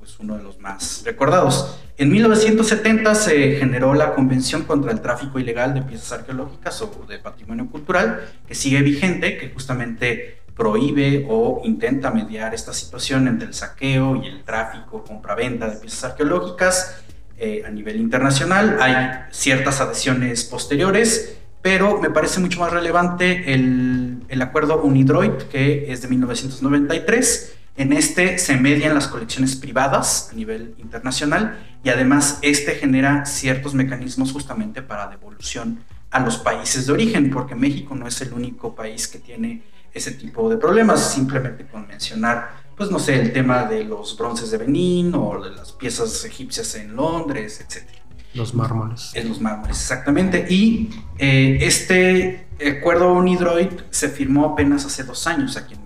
pues 0.00 0.18
uno 0.18 0.36
de 0.36 0.42
los 0.42 0.58
más 0.58 1.02
recordados. 1.04 1.78
En 1.98 2.10
1970 2.10 3.14
se 3.14 3.56
generó 3.56 3.92
la 3.94 4.14
Convención 4.14 4.62
contra 4.64 4.90
el 4.90 5.02
Tráfico 5.02 5.38
Ilegal 5.38 5.74
de 5.74 5.82
Piezas 5.82 6.12
Arqueológicas 6.12 6.80
o 6.80 7.04
de 7.06 7.18
Patrimonio 7.18 7.66
Cultural, 7.66 8.26
que 8.48 8.54
sigue 8.54 8.80
vigente, 8.80 9.36
que 9.36 9.50
justamente 9.50 10.40
prohíbe 10.56 11.26
o 11.28 11.60
intenta 11.64 12.10
mediar 12.10 12.54
esta 12.54 12.72
situación 12.72 13.28
entre 13.28 13.48
el 13.48 13.54
saqueo 13.54 14.16
y 14.16 14.26
el 14.26 14.42
tráfico, 14.42 15.04
compra-venta 15.04 15.68
de 15.68 15.76
piezas 15.76 16.04
arqueológicas 16.04 17.02
eh, 17.38 17.62
a 17.66 17.70
nivel 17.70 18.00
internacional. 18.00 18.78
Hay 18.80 19.26
ciertas 19.30 19.82
adhesiones 19.82 20.44
posteriores, 20.44 21.36
pero 21.60 22.00
me 22.00 22.08
parece 22.08 22.40
mucho 22.40 22.60
más 22.60 22.72
relevante 22.72 23.52
el, 23.52 24.22
el 24.28 24.42
acuerdo 24.42 24.82
UNIDROID, 24.82 25.42
que 25.50 25.92
es 25.92 26.00
de 26.00 26.08
1993. 26.08 27.59
En 27.80 27.94
este 27.94 28.36
se 28.36 28.58
median 28.58 28.92
las 28.92 29.08
colecciones 29.08 29.56
privadas 29.56 30.28
a 30.30 30.34
nivel 30.34 30.74
internacional 30.76 31.58
y 31.82 31.88
además 31.88 32.38
este 32.42 32.74
genera 32.74 33.24
ciertos 33.24 33.72
mecanismos 33.72 34.32
justamente 34.32 34.82
para 34.82 35.06
devolución 35.06 35.82
a 36.10 36.20
los 36.20 36.36
países 36.36 36.84
de 36.86 36.92
origen, 36.92 37.30
porque 37.30 37.54
México 37.54 37.94
no 37.94 38.06
es 38.06 38.20
el 38.20 38.34
único 38.34 38.74
país 38.74 39.08
que 39.08 39.18
tiene 39.18 39.62
ese 39.94 40.10
tipo 40.10 40.50
de 40.50 40.58
problemas, 40.58 41.10
simplemente 41.14 41.66
con 41.68 41.88
mencionar, 41.88 42.50
pues 42.76 42.90
no 42.90 42.98
sé, 42.98 43.18
el 43.18 43.32
tema 43.32 43.64
de 43.64 43.82
los 43.82 44.14
bronces 44.18 44.50
de 44.50 44.58
Benín 44.58 45.14
o 45.14 45.42
de 45.42 45.48
las 45.48 45.72
piezas 45.72 46.22
egipcias 46.26 46.74
en 46.74 46.94
Londres, 46.94 47.64
etc. 47.66 47.88
Los 48.34 48.54
mármoles. 48.54 49.12
En 49.14 49.26
los 49.26 49.40
mármoles, 49.40 49.80
exactamente. 49.80 50.46
Y 50.50 50.90
eh, 51.16 51.56
este 51.62 52.46
acuerdo 52.78 53.14
Unidroid 53.14 53.70
se 53.88 54.10
firmó 54.10 54.44
apenas 54.44 54.84
hace 54.84 55.02
dos 55.02 55.26
años 55.26 55.56
aquí 55.56 55.72
en. 55.72 55.79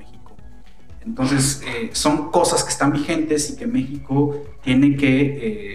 Entonces, 1.04 1.62
eh, 1.66 1.90
son 1.92 2.30
cosas 2.30 2.64
que 2.64 2.70
están 2.70 2.92
vigentes 2.92 3.50
y 3.50 3.56
que 3.56 3.66
México 3.66 4.42
tiene 4.62 4.96
que 4.96 5.20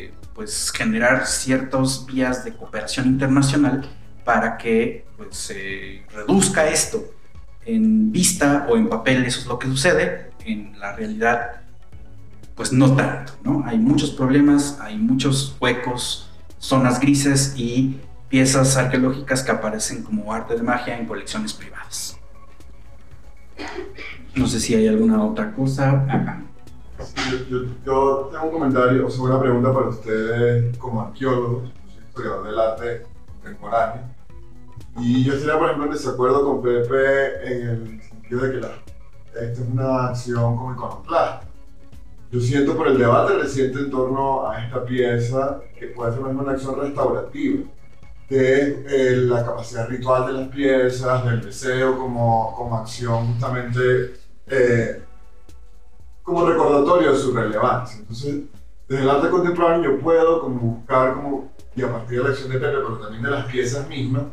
eh, 0.06 0.14
pues, 0.34 0.72
generar 0.72 1.28
ciertas 1.28 2.06
vías 2.06 2.44
de 2.44 2.56
cooperación 2.56 3.08
internacional 3.08 3.88
para 4.26 4.58
que 4.58 5.06
pues, 5.18 5.36
se 5.36 6.04
reduzca 6.14 6.68
esto 6.68 7.04
en 7.66 8.12
vista 8.12 8.68
o 8.70 8.76
en 8.76 8.90
papel 8.90 9.26
eso 9.26 9.42
es 9.42 9.46
lo 9.46 9.60
que 9.60 9.68
sucede, 9.68 10.32
en 10.46 10.80
la 10.80 10.96
realidad 10.96 11.62
pues 12.56 12.74
no 12.74 12.94
tanto, 12.94 13.34
¿no? 13.42 13.64
Hay 13.66 13.78
muchos 13.78 14.12
problemas, 14.12 14.80
hay 14.82 14.98
muchos 14.98 15.56
huecos, 15.62 16.30
zonas 16.58 17.00
grises 17.00 17.54
y 17.56 18.02
piezas 18.28 18.76
arqueológicas 18.76 19.44
que 19.44 19.52
aparecen 19.52 20.04
como 20.04 20.34
arte 20.34 20.56
de 20.56 20.64
magia 20.64 20.98
en 20.98 21.06
colecciones 21.06 21.54
privadas. 21.54 22.20
No 24.36 24.48
sé 24.48 24.60
si 24.60 24.76
hay 24.76 24.88
alguna 24.88 25.24
otra 25.24 25.54
cosa. 25.54 26.06
yo, 27.50 27.66
yo, 27.86 28.30
tengo 28.32 28.46
un 28.46 28.52
comentario, 28.52 29.08
o 29.08 29.10
sea, 29.10 29.24
una 29.24 29.40
pregunta 29.40 29.74
para 29.74 29.88
ustedes 29.88 30.78
como 30.78 31.02
arqueólogos, 31.02 31.70
historiador 32.10 32.48
del 32.48 32.60
arte 32.60 33.04
contemporáneo 33.28 34.20
y 35.02 35.24
yo 35.24 35.34
estaría, 35.34 35.58
por 35.58 35.68
ejemplo, 35.68 35.86
en 35.86 35.92
desacuerdo 35.94 36.44
con 36.44 36.62
Pepe 36.62 37.52
en 37.52 37.70
el 37.70 38.02
sentido 38.02 38.42
de 38.42 38.52
que 38.52 38.58
la, 38.58 38.72
esta 39.28 39.62
es 39.62 39.70
una 39.72 40.08
acción 40.08 40.58
como 40.58 40.74
iconoclasta. 40.74 41.48
Yo 42.32 42.40
siento 42.40 42.76
por 42.76 42.88
el 42.88 42.98
debate 42.98 43.34
reciente 43.36 43.80
en 43.80 43.90
torno 43.90 44.48
a 44.48 44.64
esta 44.64 44.84
pieza 44.84 45.62
que 45.78 45.88
puede 45.88 46.14
ser 46.14 46.22
una 46.22 46.52
acción 46.52 46.80
restaurativa 46.80 47.64
de 48.30 48.86
eh, 48.88 49.16
la 49.18 49.44
capacidad 49.44 49.88
ritual 49.88 50.28
de 50.28 50.34
las 50.34 50.48
piezas, 50.50 51.26
del 51.26 51.42
deseo 51.42 51.98
como, 51.98 52.54
como 52.56 52.78
acción 52.78 53.34
justamente 53.34 54.19
eh, 54.50 55.04
como 56.24 56.46
recordatorio 56.46 57.14
de 57.14 57.18
su 57.18 57.34
relevancia. 57.34 58.00
Entonces, 58.00 58.44
desde 58.88 59.04
el 59.04 59.10
arte 59.10 59.30
contemporáneo 59.30 59.92
yo 59.92 60.00
puedo 60.00 60.42
como 60.42 60.60
buscar 60.60 61.14
como, 61.14 61.52
y 61.76 61.82
a 61.82 61.92
partir 61.92 62.18
de 62.18 62.24
la 62.24 62.30
acción 62.32 62.50
de 62.50 62.60
Pepe, 62.60 62.78
pero 62.78 62.98
también 62.98 63.24
de 63.24 63.30
las 63.30 63.46
piezas 63.46 63.88
mismas, 63.88 64.24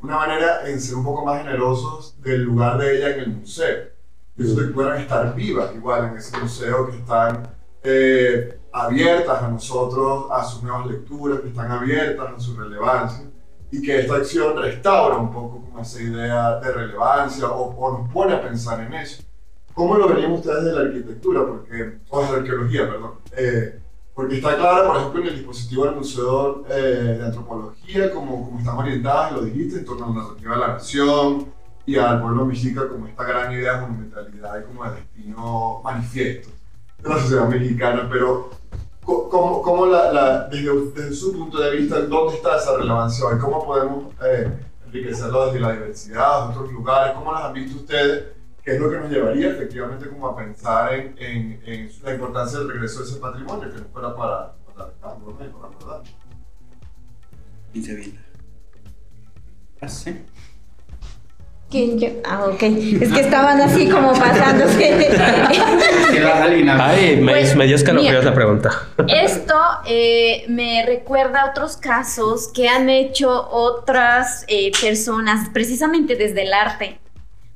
una 0.00 0.16
manera 0.16 0.68
en 0.68 0.80
ser 0.80 0.96
un 0.96 1.04
poco 1.04 1.24
más 1.24 1.42
generosos 1.42 2.20
del 2.22 2.42
lugar 2.42 2.78
de 2.78 2.96
ella 2.96 3.14
en 3.14 3.20
el 3.20 3.28
museo. 3.28 3.84
Y 4.36 4.44
eso 4.44 4.56
que 4.56 4.64
puedan 4.68 5.00
estar 5.00 5.34
vivas 5.34 5.74
igual 5.74 6.06
en 6.06 6.16
ese 6.16 6.36
museo, 6.38 6.90
que 6.90 6.96
están 6.96 7.48
eh, 7.82 8.58
abiertas 8.72 9.42
a 9.42 9.48
nosotros, 9.48 10.26
a 10.30 10.44
sus 10.44 10.62
nuevas 10.62 10.86
lecturas, 10.86 11.40
que 11.40 11.48
están 11.48 11.70
abiertas 11.70 12.32
a 12.36 12.40
su 12.40 12.56
relevancia 12.56 13.26
y 13.70 13.80
que 13.80 14.00
esta 14.00 14.16
acción 14.16 14.56
restaura 14.60 15.16
un 15.16 15.32
poco 15.32 15.62
como 15.62 15.80
esa 15.80 16.00
idea 16.02 16.60
de 16.60 16.72
relevancia 16.72 17.48
o, 17.48 17.98
nos 17.98 18.12
pone 18.12 18.34
a 18.34 18.42
pensar 18.42 18.80
en 18.80 18.92
eso. 18.92 19.22
¿Cómo 19.74 19.96
lo 19.96 20.08
verían 20.08 20.32
ustedes 20.32 20.64
de 20.64 20.72
la 20.72 20.80
arquitectura? 20.82 21.46
Porque, 21.46 21.98
o 22.08 22.22
de 22.22 22.32
la 22.32 22.38
arqueología, 22.38 22.90
perdón. 22.90 23.12
Eh, 23.36 23.78
porque 24.14 24.36
está 24.36 24.56
clara, 24.56 24.86
por 24.86 24.96
ejemplo, 24.98 25.22
en 25.22 25.28
el 25.28 25.34
dispositivo 25.36 25.84
del 25.86 25.96
Museo 25.96 26.64
eh, 26.68 27.16
de 27.18 27.24
Antropología, 27.24 28.10
como, 28.12 28.44
como 28.44 28.58
están 28.58 28.76
orientadas, 28.76 29.32
lo 29.32 29.42
dijiste, 29.42 29.78
en 29.78 29.84
torno 29.86 30.04
a 30.04 30.08
la 30.08 30.14
narrativa 30.22 30.54
de 30.54 30.60
la 30.60 30.68
nación 30.68 31.46
y 31.86 31.96
al 31.96 32.20
pueblo 32.20 32.44
mexica 32.44 32.88
como 32.88 33.06
esta 33.06 33.24
gran 33.24 33.52
idea 33.52 33.74
de 33.74 33.80
monumentalidad 33.80 34.60
y 34.60 34.64
como 34.64 34.84
de 34.84 34.96
destino 34.96 35.80
manifiesto 35.82 36.50
de 37.02 37.08
la 37.08 37.18
sociedad 37.18 37.48
mexicana, 37.48 38.08
pero 38.10 38.50
¿cómo, 39.02 39.62
cómo 39.62 39.86
la, 39.86 40.12
la, 40.12 40.48
desde, 40.48 41.12
su 41.14 41.32
punto 41.32 41.58
de 41.58 41.76
vista, 41.76 42.00
dónde 42.02 42.36
está 42.36 42.56
esa 42.56 42.76
relevancia 42.76 43.26
hoy? 43.26 43.38
¿Cómo 43.38 43.64
podemos 43.64 44.14
eh, 44.24 44.52
enriquecerlo 44.86 45.46
desde 45.46 45.60
la 45.60 45.72
diversidad, 45.72 46.48
de 46.48 46.54
otros 46.54 46.72
lugares? 46.72 47.14
¿Cómo 47.14 47.32
las 47.32 47.44
han 47.44 47.54
visto 47.54 47.78
ustedes? 47.78 48.24
Que 48.62 48.72
es 48.72 48.80
lo 48.80 48.90
que 48.90 48.98
nos 48.98 49.10
llevaría 49.10 49.50
efectivamente 49.50 50.08
como 50.08 50.28
a 50.28 50.36
pensar 50.36 50.94
en, 50.94 51.60
en, 51.64 51.90
la 52.02 52.14
importancia 52.14 52.60
del 52.60 52.68
regreso 52.68 53.00
de 53.00 53.10
ese 53.10 53.18
patrimonio, 53.18 53.72
que 53.72 53.80
no 53.80 53.88
fuera 53.92 54.14
para, 54.14 54.54
para 54.66 54.90
Alejandro, 54.90 55.36
¿no? 55.38 55.58
para 55.58 55.74
verdad. 55.76 56.02
Dice 57.72 57.94
bien. 57.96 58.18
¿Así? 59.80 60.24
Ah, 62.24 62.44
ok. 62.52 62.62
Es 62.62 63.12
que 63.12 63.20
estaban 63.20 63.60
así 63.60 63.88
como 63.88 64.12
pasándose. 64.12 65.08
Ay, 66.78 67.16
me, 67.16 67.32
pues, 67.32 67.56
me 67.56 67.66
dio 67.66 67.76
escalofríos 67.76 68.24
la 68.24 68.34
pregunta. 68.34 68.88
Esto 69.08 69.58
eh, 69.86 70.44
me 70.48 70.84
recuerda 70.84 71.42
a 71.42 71.50
otros 71.50 71.78
casos 71.78 72.48
que 72.52 72.68
han 72.68 72.90
hecho 72.90 73.48
otras 73.50 74.44
eh, 74.48 74.70
personas, 74.82 75.48
precisamente 75.48 76.14
desde 76.14 76.42
el 76.42 76.52
arte, 76.52 76.98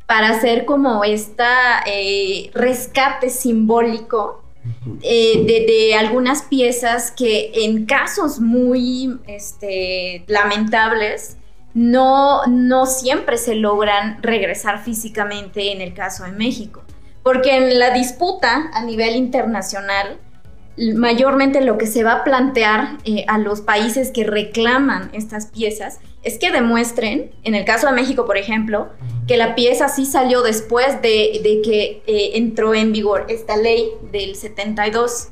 para 0.07 0.31
hacer 0.31 0.65
como 0.65 1.05
esta 1.05 1.83
eh, 1.87 2.51
rescate 2.55 3.29
simbólico 3.29 4.43
eh, 5.03 5.45
de, 5.67 5.95
algunas 5.95 6.43
piezas 6.43 7.11
que 7.11 7.53
en 7.55 7.87
casos 7.87 8.41
muy 8.41 9.19
este, 9.27 10.25
lamentables 10.27 11.37
no, 11.75 12.47
no 12.47 12.87
siempre 12.87 13.37
se 13.37 13.55
logran 13.55 14.23
regresar 14.23 14.83
físicamente 14.83 15.73
en 15.73 15.81
el 15.81 15.93
caso 15.93 16.25
de 16.25 16.33
México. 16.33 16.83
Porque 17.23 17.57
en 17.57 17.79
la 17.79 17.91
disputa 17.91 18.71
a 18.73 18.83
nivel 18.85 19.17
internacional, 19.17 20.19
mayormente 20.95 21.63
lo 21.63 21.79
que 21.79 21.87
se 21.87 22.05
va 22.05 22.13
a 22.13 22.25
plantear 22.25 22.99
eh, 23.05 23.25
a 23.29 23.39
los 23.39 23.61
países 23.61 24.11
que 24.11 24.25
reclaman 24.25 25.11
estas 25.13 25.47
piezas 25.47 26.01
es 26.23 26.39
que 26.39 26.51
demuestren, 26.51 27.31
en 27.45 27.55
el 27.55 27.65
caso 27.65 27.87
de 27.87 27.93
México, 27.93 28.27
por 28.27 28.37
ejemplo, 28.37 28.89
que 29.27 29.37
la 29.37 29.55
pieza 29.55 29.89
sí 29.89 30.05
salió 30.05 30.43
después 30.43 31.01
de, 31.01 31.41
que 31.65 32.03
eh, 32.07 32.33
entró 32.35 32.75
en 32.75 32.93
vigor 32.93 33.27
esta 33.29 33.57
ley 33.57 33.91
del 34.13 34.35
72. 34.35 35.29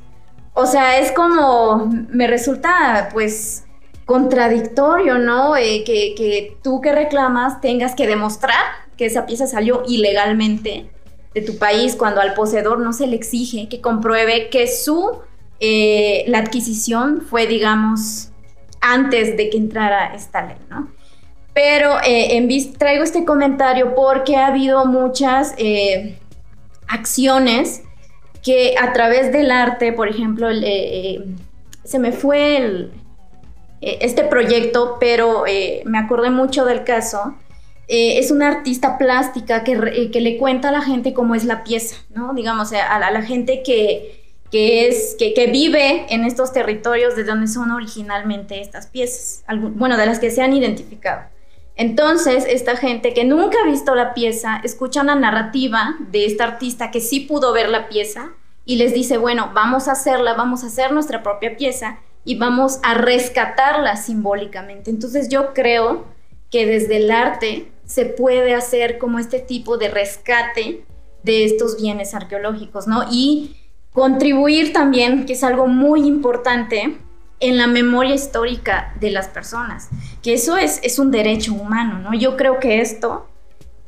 O 0.54 0.66
sea, 0.66 0.98
es 0.98 1.12
como, 1.12 1.90
me 2.08 2.26
resulta 2.26 3.08
pues 3.12 3.64
contradictorio, 4.06 5.18
¿no? 5.18 5.56
Eh, 5.56 5.82
que, 5.84 6.14
que, 6.14 6.56
tú 6.62 6.80
que 6.80 6.92
reclamas 6.92 7.60
tengas 7.60 7.94
que 7.94 8.06
demostrar 8.06 8.62
que 8.96 9.06
esa 9.06 9.26
pieza 9.26 9.46
salió 9.46 9.82
ilegalmente 9.88 10.90
de 11.34 11.40
tu 11.40 11.58
país 11.58 11.96
cuando 11.96 12.20
al 12.20 12.34
poseedor 12.34 12.78
no 12.78 12.92
se 12.92 13.08
le 13.08 13.16
exige 13.16 13.68
que 13.68 13.80
compruebe 13.80 14.48
que 14.50 14.68
su 14.68 15.22
eh, 15.60 16.24
la 16.26 16.38
adquisición 16.38 17.22
fue, 17.22 17.46
digamos, 17.46 18.30
antes 18.80 19.36
de 19.36 19.50
que 19.50 19.56
entrara 19.56 20.14
esta 20.14 20.44
ley, 20.44 20.56
¿no? 20.68 20.88
Pero 21.54 22.00
eh, 22.00 22.36
en 22.36 22.48
traigo 22.76 23.04
este 23.04 23.24
comentario 23.24 23.94
porque 23.94 24.36
ha 24.36 24.48
habido 24.48 24.84
muchas 24.86 25.54
eh, 25.56 26.18
acciones 26.88 27.82
que 28.42 28.74
a 28.78 28.92
través 28.92 29.32
del 29.32 29.50
arte, 29.50 29.92
por 29.92 30.08
ejemplo, 30.08 30.48
se 30.52 31.98
me 31.98 32.12
fue 32.12 32.90
este 33.80 34.24
proyecto, 34.24 34.98
pero 35.00 35.44
me 35.86 35.96
acordé 35.96 36.28
mucho 36.28 36.66
del 36.66 36.84
caso. 36.84 37.36
es 37.88 38.30
una 38.30 38.48
artista 38.48 38.98
plástica 38.98 39.64
que, 39.64 40.10
que, 40.12 40.20
le 40.20 40.36
cuenta 40.36 40.68
a 40.68 40.72
la 40.72 40.82
gente 40.82 41.14
cómo 41.14 41.34
es 41.34 41.44
la 41.44 41.64
pieza, 41.64 41.96
¿no? 42.10 42.34
Digamos, 42.34 42.72
a 42.74 43.10
la 43.10 43.22
gente 43.22 43.62
que, 43.62 44.23
que, 44.54 44.86
es, 44.86 45.16
que, 45.18 45.48
vive 45.48 46.06
en 46.10 46.22
estos 46.22 46.52
territorios 46.52 47.16
de 47.16 47.24
donde 47.24 47.48
son 47.48 47.72
originalmente 47.72 48.60
estas 48.60 48.86
piezas, 48.86 49.42
bueno, 49.72 49.96
de 49.96 50.06
las 50.06 50.20
que 50.20 50.30
se 50.30 50.42
han 50.42 50.52
identificado. 50.52 51.22
Entonces, 51.74 52.44
esta 52.48 52.76
gente 52.76 53.14
que 53.14 53.24
nunca 53.24 53.58
ha 53.60 53.68
visto 53.68 53.96
la 53.96 54.14
pieza, 54.14 54.60
escucha 54.62 55.00
una 55.00 55.16
narrativa 55.16 55.96
de 56.12 56.26
esta 56.26 56.44
artista 56.44 56.92
que 56.92 57.00
sí 57.00 57.18
pudo 57.18 57.52
ver 57.52 57.68
la 57.68 57.88
pieza 57.88 58.30
y 58.64 58.76
les 58.76 58.94
dice, 58.94 59.18
bueno, 59.18 59.50
vamos 59.54 59.88
a 59.88 59.92
hacerla, 59.92 60.34
vamos 60.34 60.62
a 60.62 60.68
hacer 60.68 60.92
nuestra 60.92 61.24
propia 61.24 61.56
pieza 61.56 61.98
y 62.24 62.38
vamos 62.38 62.78
a 62.84 62.94
rescatarla 62.94 63.96
simbólicamente. 63.96 64.88
Entonces 64.88 65.28
yo 65.28 65.52
creo 65.52 66.04
que 66.52 66.64
desde 66.64 66.98
el 66.98 67.10
arte 67.10 67.72
se 67.86 68.04
puede 68.04 68.54
hacer 68.54 68.98
como 68.98 69.18
este 69.18 69.40
tipo 69.40 69.78
de 69.78 69.88
rescate 69.88 70.84
de 71.24 71.44
estos 71.44 71.76
bienes 71.82 72.14
arqueológicos, 72.14 72.86
¿no? 72.86 73.04
Y 73.10 73.56
Contribuir 73.94 74.74
también, 74.74 75.24
que 75.24 75.32
es 75.32 75.42
algo 75.42 75.66
muy 75.66 76.06
importante, 76.06 76.98
en 77.40 77.58
la 77.58 77.66
memoria 77.66 78.14
histórica 78.14 78.94
de 79.00 79.10
las 79.10 79.28
personas, 79.28 79.88
que 80.22 80.34
eso 80.34 80.56
es, 80.56 80.98
un 80.98 81.10
derecho 81.10 81.52
humano, 81.52 81.98
¿no? 81.98 82.14
Yo 82.14 82.36
creo 82.36 82.58
que 82.58 82.80
esto 82.80 83.28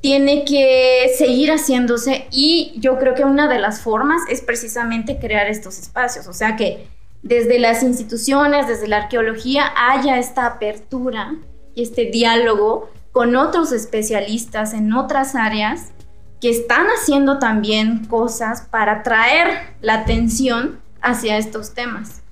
tiene 0.00 0.44
que 0.44 1.10
seguir 1.16 1.50
haciéndose 1.50 2.26
y 2.30 2.74
yo 2.76 2.98
creo 2.98 3.14
que 3.14 3.24
una 3.24 3.48
de 3.48 3.58
las 3.58 3.80
formas 3.80 4.20
es 4.28 4.42
precisamente 4.42 5.18
crear 5.18 5.48
estos 5.48 5.78
espacios, 5.78 6.26
o 6.26 6.32
sea 6.32 6.56
que 6.56 6.86
desde 7.22 7.58
las 7.58 7.82
instituciones, 7.82 8.68
desde 8.68 8.88
la 8.88 8.98
arqueología, 8.98 9.72
haya 9.74 10.18
esta 10.18 10.46
apertura 10.46 11.34
y 11.74 11.82
este 11.82 12.04
diálogo 12.10 12.90
con 13.10 13.34
otros 13.36 13.72
especialistas 13.72 14.74
en 14.74 14.92
otras 14.92 15.34
áreas 15.34 15.92
que 16.40 16.50
están 16.50 16.86
haciendo 16.86 17.38
también 17.38 18.06
cosas 18.06 18.62
para 18.62 19.02
traer 19.02 19.74
la 19.80 19.94
atención 19.94 20.78
hacia 21.00 21.38
estos 21.38 21.74
temas. 21.74 22.22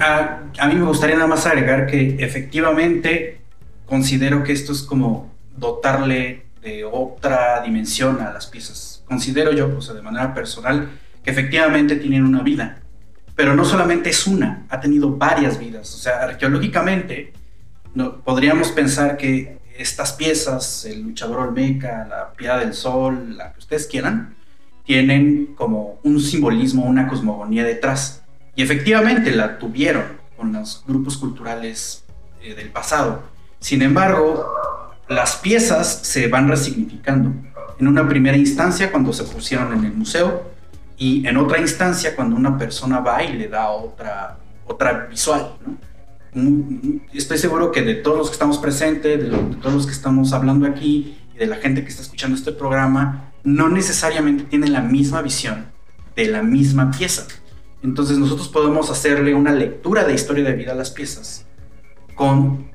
a, 0.00 0.40
a, 0.58 0.68
mí 0.68 0.74
me 0.74 0.84
gustaría 0.84 1.16
nada 1.16 1.28
más 1.28 1.46
agregar 1.46 1.86
que 1.86 2.16
efectivamente 2.18 3.40
considero 3.86 4.42
que 4.42 4.52
esto 4.52 4.72
es 4.72 4.82
como 4.82 5.32
dotarle 5.56 6.46
de 6.62 6.84
otra 6.84 7.62
dimensión 7.62 8.20
a 8.20 8.32
las 8.32 8.46
piezas. 8.46 9.02
Considero 9.06 9.52
yo, 9.52 9.74
o 9.76 9.80
sea, 9.80 9.94
de 9.94 10.02
manera 10.02 10.34
personal, 10.34 10.90
que 11.22 11.30
efectivamente 11.30 11.96
tienen 11.96 12.24
una 12.24 12.42
vida, 12.42 12.80
pero 13.34 13.54
no 13.54 13.64
solamente 13.64 14.10
es 14.10 14.26
una, 14.26 14.66
ha 14.68 14.80
tenido 14.80 15.16
varias 15.16 15.58
vidas. 15.58 15.94
O 15.94 15.98
sea, 15.98 16.22
arqueológicamente 16.22 17.32
no, 17.94 18.20
podríamos 18.20 18.70
pensar 18.72 19.16
que 19.16 19.57
estas 19.78 20.12
piezas, 20.12 20.84
el 20.84 21.02
luchador 21.02 21.38
olmeca, 21.38 22.04
la 22.08 22.32
piedra 22.32 22.58
del 22.58 22.74
sol, 22.74 23.36
la 23.36 23.52
que 23.52 23.60
ustedes 23.60 23.86
quieran, 23.86 24.34
tienen 24.84 25.54
como 25.54 26.00
un 26.02 26.20
simbolismo, 26.20 26.84
una 26.84 27.06
cosmogonía 27.06 27.62
detrás. 27.62 28.22
Y 28.56 28.62
efectivamente 28.62 29.30
la 29.30 29.58
tuvieron 29.58 30.02
con 30.36 30.52
los 30.52 30.84
grupos 30.86 31.16
culturales 31.16 32.04
eh, 32.42 32.54
del 32.54 32.70
pasado. 32.70 33.22
Sin 33.60 33.82
embargo, 33.82 34.44
las 35.08 35.36
piezas 35.36 36.00
se 36.02 36.26
van 36.26 36.48
resignificando. 36.48 37.32
En 37.78 37.86
una 37.86 38.08
primera 38.08 38.36
instancia 38.36 38.90
cuando 38.90 39.12
se 39.12 39.22
pusieron 39.22 39.72
en 39.72 39.84
el 39.84 39.92
museo 39.92 40.50
y 40.96 41.24
en 41.24 41.36
otra 41.36 41.60
instancia 41.60 42.16
cuando 42.16 42.34
una 42.34 42.58
persona 42.58 42.98
va 42.98 43.22
y 43.22 43.34
le 43.34 43.46
da 43.46 43.68
otra, 43.70 44.38
otra 44.66 45.06
visual. 45.06 45.54
¿no? 45.64 45.87
Estoy 47.12 47.38
seguro 47.38 47.72
que 47.72 47.82
de 47.82 47.94
todos 47.94 48.18
los 48.18 48.28
que 48.28 48.34
estamos 48.34 48.58
presentes, 48.58 49.22
de, 49.22 49.30
todos 49.60 49.74
los 49.74 49.86
que 49.86 49.92
estamos 49.92 50.32
hablando 50.32 50.66
aquí 50.66 51.16
y 51.34 51.38
de 51.38 51.46
la 51.46 51.56
gente 51.56 51.82
que 51.82 51.88
está 51.88 52.02
escuchando 52.02 52.36
este 52.36 52.52
programa, 52.52 53.32
no 53.44 53.68
necesariamente 53.68 54.44
tienen 54.44 54.72
la 54.72 54.80
misma 54.80 55.22
visión 55.22 55.66
de 56.16 56.26
la 56.26 56.42
misma 56.42 56.90
pieza. 56.90 57.26
Entonces 57.82 58.18
nosotros 58.18 58.48
podemos 58.48 58.90
hacerle 58.90 59.34
una 59.34 59.52
lectura 59.52 60.04
de 60.04 60.14
historia 60.14 60.44
de 60.44 60.52
vida 60.52 60.72
a 60.72 60.74
las 60.74 60.90
piezas 60.90 61.46
con 62.14 62.70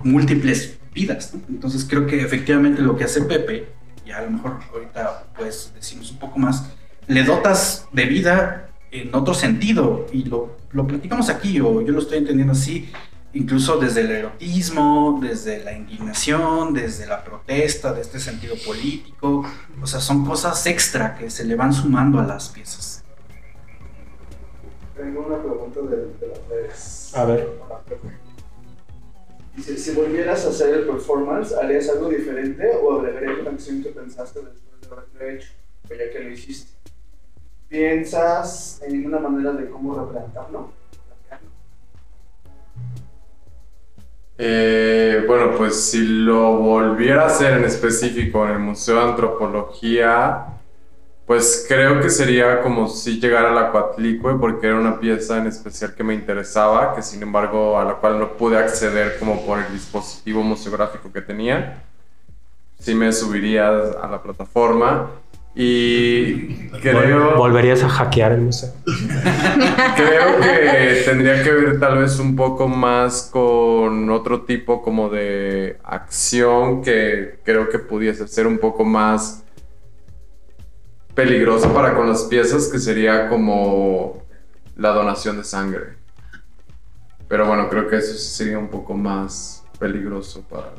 múltiples 0.00 0.78
vidas. 0.92 1.32
Entonces 1.48 1.86
creo 1.88 2.06
que 2.06 2.20
efectivamente 2.20 2.82
lo 2.82 2.96
que 2.96 3.04
hace 3.04 3.22
Pepe, 3.22 3.68
y 4.04 4.10
a 4.10 4.22
lo 4.22 4.32
mejor 4.32 4.58
ahorita 4.72 5.28
pues 5.36 5.72
decimos 5.74 6.10
un 6.10 6.18
poco 6.18 6.38
más, 6.38 6.70
le 7.06 7.22
dotas 7.22 7.86
de 7.92 8.04
vida 8.06 8.70
en 8.90 9.14
otro 9.14 9.32
sentido 9.34 10.06
y 10.12 10.24
lo, 10.24 10.56
lo 10.72 10.86
platicamos 10.86 11.28
aquí 11.30 11.60
o 11.60 11.80
yo 11.82 11.92
lo 11.92 12.00
estoy 12.00 12.18
entendiendo 12.18 12.52
así, 12.52 12.90
incluso 13.32 13.78
desde 13.78 14.02
el 14.02 14.10
erotismo, 14.10 15.18
desde 15.22 15.62
la 15.62 15.72
indignación, 15.72 16.74
desde 16.74 17.06
la 17.06 17.24
protesta, 17.24 17.92
de 17.92 18.00
este 18.00 18.18
sentido 18.20 18.56
político, 18.66 19.44
o 19.80 19.86
sea, 19.86 20.00
son 20.00 20.24
cosas 20.24 20.66
extra 20.66 21.16
que 21.16 21.30
se 21.30 21.44
le 21.44 21.54
van 21.54 21.72
sumando 21.72 22.18
a 22.18 22.24
las 22.24 22.48
piezas. 22.48 23.04
Tengo 24.96 25.26
una 25.26 25.40
pregunta 25.40 25.80
de, 25.82 25.96
de 25.96 26.26
las 26.26 26.48
redes. 26.48 27.12
A 27.14 27.24
ver. 27.24 27.48
Dice, 29.56 29.76
si 29.76 29.90
volvieras 29.92 30.44
a 30.44 30.48
hacer 30.50 30.74
el 30.74 30.86
performance, 30.86 31.52
¿harías 31.52 31.88
algo 31.88 32.08
diferente 32.08 32.64
o 32.80 32.98
agregarías 32.98 33.40
una 33.40 33.50
acción 33.50 33.82
que 33.82 33.90
pensaste 33.90 34.40
después 34.40 34.80
de 34.80 34.86
haberlo 34.86 35.36
hecho? 35.36 35.48
O 35.90 35.94
ya 35.94 36.12
que 36.12 36.20
lo 36.20 36.30
hiciste. 36.30 36.72
¿Piensas 37.68 38.80
en 38.82 39.06
una 39.06 39.18
manera 39.18 39.52
de 39.52 39.68
cómo 39.68 39.94
representarlo? 39.94 40.72
Eh, 44.38 45.24
bueno, 45.26 45.52
pues 45.56 45.90
si 45.90 46.00
lo 46.00 46.56
volviera 46.58 47.24
a 47.24 47.26
hacer 47.26 47.58
en 47.58 47.64
específico 47.64 48.44
en 48.46 48.52
el 48.52 48.58
Museo 48.60 48.94
de 48.94 49.10
Antropología, 49.10 50.46
pues 51.26 51.66
creo 51.68 52.00
que 52.00 52.08
sería 52.08 52.62
como 52.62 52.88
si 52.88 53.20
llegara 53.20 53.50
a 53.50 53.54
la 53.54 53.70
Coatlicue, 53.70 54.38
porque 54.38 54.68
era 54.68 54.76
una 54.76 54.98
pieza 54.98 55.36
en 55.36 55.48
especial 55.48 55.94
que 55.94 56.04
me 56.04 56.14
interesaba, 56.14 56.94
que 56.94 57.02
sin 57.02 57.22
embargo 57.22 57.78
a 57.78 57.84
la 57.84 57.94
cual 57.96 58.18
no 58.18 58.32
pude 58.32 58.56
acceder 58.56 59.18
como 59.18 59.44
por 59.44 59.58
el 59.58 59.70
dispositivo 59.72 60.42
museográfico 60.42 61.12
que 61.12 61.20
tenía. 61.20 61.82
Sí 62.78 62.94
me 62.94 63.12
subiría 63.12 63.68
a 63.68 64.08
la 64.08 64.22
plataforma 64.22 65.10
y 65.54 66.68
creo... 66.80 67.36
¿Volverías 67.36 67.82
a 67.82 67.88
hackear 67.88 68.32
el 68.32 68.42
museo? 68.42 68.70
creo 69.96 70.40
que 70.40 71.02
tendría 71.04 71.42
que 71.42 71.50
ver 71.50 71.80
tal 71.80 71.98
vez 71.98 72.18
un 72.18 72.36
poco 72.36 72.68
más 72.68 73.28
con 73.32 74.08
otro 74.10 74.42
tipo 74.42 74.82
como 74.82 75.08
de 75.08 75.78
acción 75.82 76.82
que 76.82 77.40
creo 77.44 77.68
que 77.68 77.78
pudiese 77.78 78.28
ser 78.28 78.46
un 78.46 78.58
poco 78.58 78.84
más 78.84 79.44
peligrosa 81.14 81.74
para 81.74 81.96
con 81.96 82.08
las 82.08 82.22
piezas, 82.24 82.68
que 82.68 82.78
sería 82.78 83.28
como 83.28 84.22
la 84.76 84.90
donación 84.90 85.38
de 85.38 85.42
sangre. 85.42 85.96
Pero 87.26 87.46
bueno, 87.46 87.68
creo 87.68 87.88
que 87.88 87.96
eso 87.96 88.14
sería 88.14 88.58
un 88.58 88.68
poco 88.68 88.94
más 88.94 89.64
peligroso 89.80 90.42
para 90.48 90.72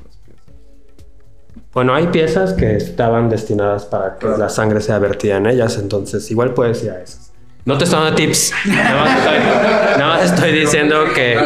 bueno, 1.73 1.93
hay 1.93 2.07
piezas 2.07 2.53
que 2.53 2.75
estaban 2.75 3.29
destinadas 3.29 3.85
para 3.85 4.17
que 4.17 4.27
la 4.27 4.49
sangre 4.49 4.81
sea 4.81 4.97
vertida 4.97 5.37
en 5.37 5.45
ellas, 5.45 5.77
entonces 5.77 6.29
igual 6.31 6.53
puedes 6.53 6.83
ir 6.83 6.91
a 6.91 7.01
esas. 7.01 7.31
No 7.65 7.77
te 7.77 7.83
estoy 7.83 7.99
dando 7.99 8.15
tips, 8.15 8.53
nada 8.65 10.07
más 10.07 10.31
estoy, 10.31 10.51
diciendo 10.53 11.05
que, 11.13 11.37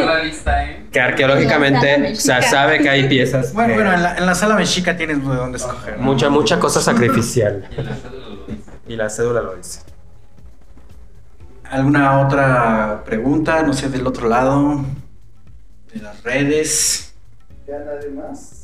que 0.90 1.00
arqueológicamente 1.00 2.14
se 2.14 2.40
sabe 2.42 2.78
que 2.78 2.88
hay 2.88 3.08
piezas. 3.08 3.52
Bueno, 3.52 3.74
bueno, 3.74 3.92
en 3.92 4.02
la, 4.02 4.16
en 4.16 4.24
la, 4.24 4.34
sala 4.34 4.54
mexica 4.54 4.96
tienes 4.96 5.18
de 5.18 5.34
dónde 5.34 5.58
escoger. 5.58 5.98
Mucha, 5.98 6.30
mucha 6.30 6.58
cosa 6.58 6.80
sacrificial. 6.82 7.68
Y 8.88 8.96
la 8.96 9.10
cédula 9.10 9.42
lo 9.42 9.56
dice. 9.56 9.80
¿Alguna 11.64 12.20
otra 12.20 13.02
pregunta? 13.04 13.62
No 13.62 13.72
sé, 13.72 13.88
del 13.88 14.06
otro 14.06 14.28
lado, 14.28 14.84
de 15.92 16.00
las 16.00 16.22
redes. 16.22 17.12
¿Ya 17.66 17.80
nadie 17.80 18.10
más? 18.10 18.63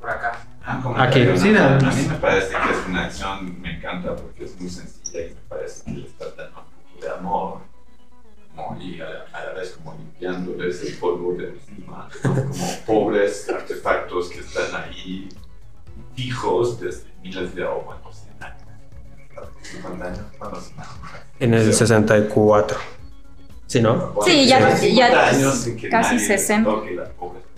Por 0.00 0.10
acá. 0.10 0.40
Ah, 0.64 0.82
Aquí. 0.98 1.26
Sí, 1.36 1.56
a 1.56 1.78
mí 1.78 2.06
me 2.08 2.14
parece 2.16 2.48
que 2.48 2.70
es 2.72 2.86
una 2.88 3.04
acción, 3.04 3.60
me 3.60 3.76
encanta 3.76 4.16
porque 4.16 4.44
es 4.44 4.60
muy 4.60 4.70
sencilla 4.70 5.26
y 5.26 5.34
me 5.34 5.40
parece 5.48 5.84
que 5.84 5.90
les 5.92 6.12
tratan 6.16 6.48
un 6.48 6.54
poco 6.54 7.04
de 7.04 7.10
amor 7.10 7.70
y 8.80 9.00
a, 9.00 9.26
la 9.32 9.52
vez 9.54 9.70
como 9.70 9.94
limpiándoles 9.96 10.82
el 10.82 10.94
polvo 10.98 11.34
de 11.34 11.50
encima, 11.50 12.08
como 12.22 12.44
pobres 12.86 13.48
artefactos 13.48 14.28
que 14.30 14.40
están 14.40 14.82
ahí 14.82 15.28
fijos 16.14 16.80
desde 16.80 17.08
miles 17.22 17.54
de 17.54 17.64
o 17.64 17.82
bueno, 17.82 18.00
100 18.12 18.42
años. 18.42 18.62
¿Cuántos 19.34 20.06
años? 20.06 20.26
¿Cuándo 20.38 20.60
se 20.60 20.72
En 21.40 21.54
el 21.54 21.72
64. 21.72 22.78
¿Sí, 23.66 23.80
no? 23.80 24.14
Sí, 24.24 24.46
ya, 24.46 24.58
ya 24.58 24.76
50 24.76 25.28
años 25.28 25.68
casi 25.90 26.14
nadie 26.16 26.26
60. 26.26 26.70
toque 26.70 26.90
las 26.94 27.08
pobres 27.10 27.42
personas. 27.44 27.49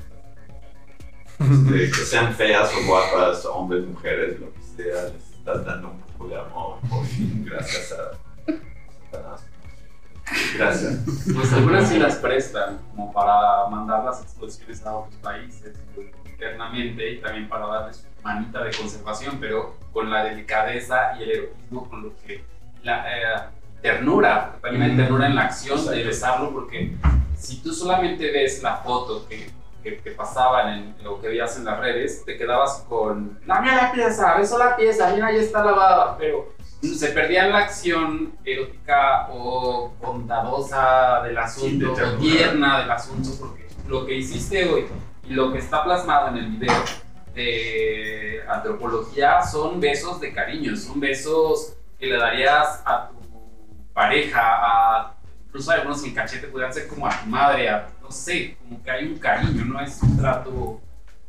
Este, 1.50 1.90
que 1.90 2.04
sean 2.06 2.34
feas 2.34 2.70
o 2.74 2.86
guapas, 2.86 3.44
hombres, 3.46 3.84
mujeres, 3.86 4.40
lo 4.40 4.52
que 4.52 4.62
sea, 4.62 5.04
les 5.04 5.32
estás 5.32 5.64
dando 5.64 5.90
un 5.90 6.00
poco 6.00 6.28
de 6.28 6.38
amor 6.38 6.78
por 6.88 7.04
fin, 7.06 7.44
gracias 7.44 7.92
a 7.92 8.12
Satanás. 9.10 9.44
Gracias. 10.56 11.00
Pues 11.34 11.52
algunas 11.52 11.88
sí 11.88 11.98
las 11.98 12.16
prestan, 12.16 12.78
como 12.90 13.12
para 13.12 13.68
mandar 13.68 14.04
las 14.04 14.22
exposiciones 14.22 14.84
a 14.86 14.96
otros 14.96 15.16
países 15.16 15.76
internamente 16.26 17.12
y 17.12 17.20
también 17.20 17.48
para 17.48 17.66
darles 17.66 18.06
manita 18.22 18.62
de 18.62 18.70
conservación, 18.74 19.38
pero 19.40 19.76
con 19.92 20.10
la 20.10 20.24
delicadeza 20.24 21.16
y 21.18 21.24
el 21.24 21.30
erotismo 21.30 21.88
con 21.88 22.02
lo 22.02 22.16
que 22.24 22.44
la 22.82 23.04
eh, 23.06 23.40
ternura, 23.80 24.56
también 24.62 24.82
hay 24.82 24.96
ternura 24.96 25.26
en 25.26 25.34
la 25.34 25.42
acción 25.42 25.84
de 25.86 26.04
besarlo, 26.04 26.52
porque 26.52 26.96
si 27.36 27.60
tú 27.60 27.72
solamente 27.72 28.30
ves 28.30 28.62
la 28.62 28.76
foto 28.76 29.26
que, 29.28 29.50
que, 29.82 29.98
que 29.98 30.10
pasaban 30.12 30.68
en 30.72 31.04
lo 31.04 31.20
que 31.20 31.28
veías 31.28 31.56
en 31.56 31.64
las 31.64 31.78
redes, 31.78 32.24
te 32.24 32.36
quedabas 32.36 32.84
con, 32.88 33.40
no, 33.44 33.60
mira 33.60 33.76
la 33.76 33.92
pieza, 33.92 34.36
beso 34.36 34.58
la 34.58 34.76
pieza, 34.76 35.12
mira, 35.14 35.32
ya 35.32 35.40
está 35.40 35.64
lavada, 35.64 36.16
pero 36.16 36.52
se 36.82 37.08
perdía 37.08 37.46
la 37.46 37.58
acción 37.58 38.32
erótica 38.44 39.28
o 39.30 39.92
bondadosa 40.00 41.22
del 41.22 41.38
asunto, 41.38 41.94
Sí, 41.94 42.02
de 42.02 42.16
tierna 42.18 42.80
del 42.80 42.90
asunto, 42.90 43.30
porque 43.38 43.68
lo 43.86 44.04
que 44.04 44.14
hiciste 44.14 44.68
hoy 44.68 44.86
y 45.28 45.34
lo 45.34 45.52
que 45.52 45.58
está 45.58 45.84
plasmado 45.84 46.28
en 46.28 46.38
el 46.38 46.46
video 46.46 46.84
de 47.34 48.42
antropología 48.48 49.42
son 49.42 49.80
besos 49.80 50.20
de 50.20 50.32
cariño, 50.32 50.76
son 50.76 51.00
besos 51.00 51.74
que 51.98 52.06
le 52.06 52.16
darías 52.16 52.82
a 52.84 53.08
tu 53.08 53.92
pareja, 53.92 54.40
a 54.42 55.14
incluso 55.46 55.70
algunos 55.70 56.02
en 56.04 56.14
cachete 56.14 56.48
pudieran 56.48 56.72
ser 56.72 56.88
como 56.88 57.06
a 57.06 57.10
tu 57.10 57.26
madre, 57.26 57.68
a, 57.68 57.88
no 58.01 58.01
sé, 58.12 58.56
como 58.62 58.82
que 58.82 58.90
hay 58.90 59.06
un 59.06 59.18
cariño, 59.18 59.64
no 59.64 59.80
es 59.80 60.00
un 60.02 60.16
trato 60.16 60.80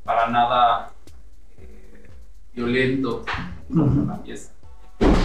para 0.04 0.28
nada 0.28 0.92
eh, 1.58 2.08
violento 2.54 3.26
con 3.74 4.08
la 4.08 4.22
pieza. 4.22 4.52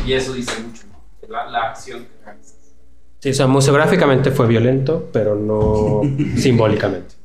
Y 0.06 0.12
eso 0.12 0.32
dice 0.32 0.62
mucho, 0.62 0.84
¿no? 0.90 1.28
La, 1.28 1.46
la 1.50 1.62
acción 1.70 2.04
que 2.04 2.24
realizas. 2.24 2.56
Sí, 3.18 3.30
o 3.30 3.34
sea, 3.34 3.46
museográficamente 3.46 4.30
fue 4.30 4.46
violento, 4.46 5.08
pero 5.12 5.34
no 5.34 6.02
simbólicamente. 6.36 7.17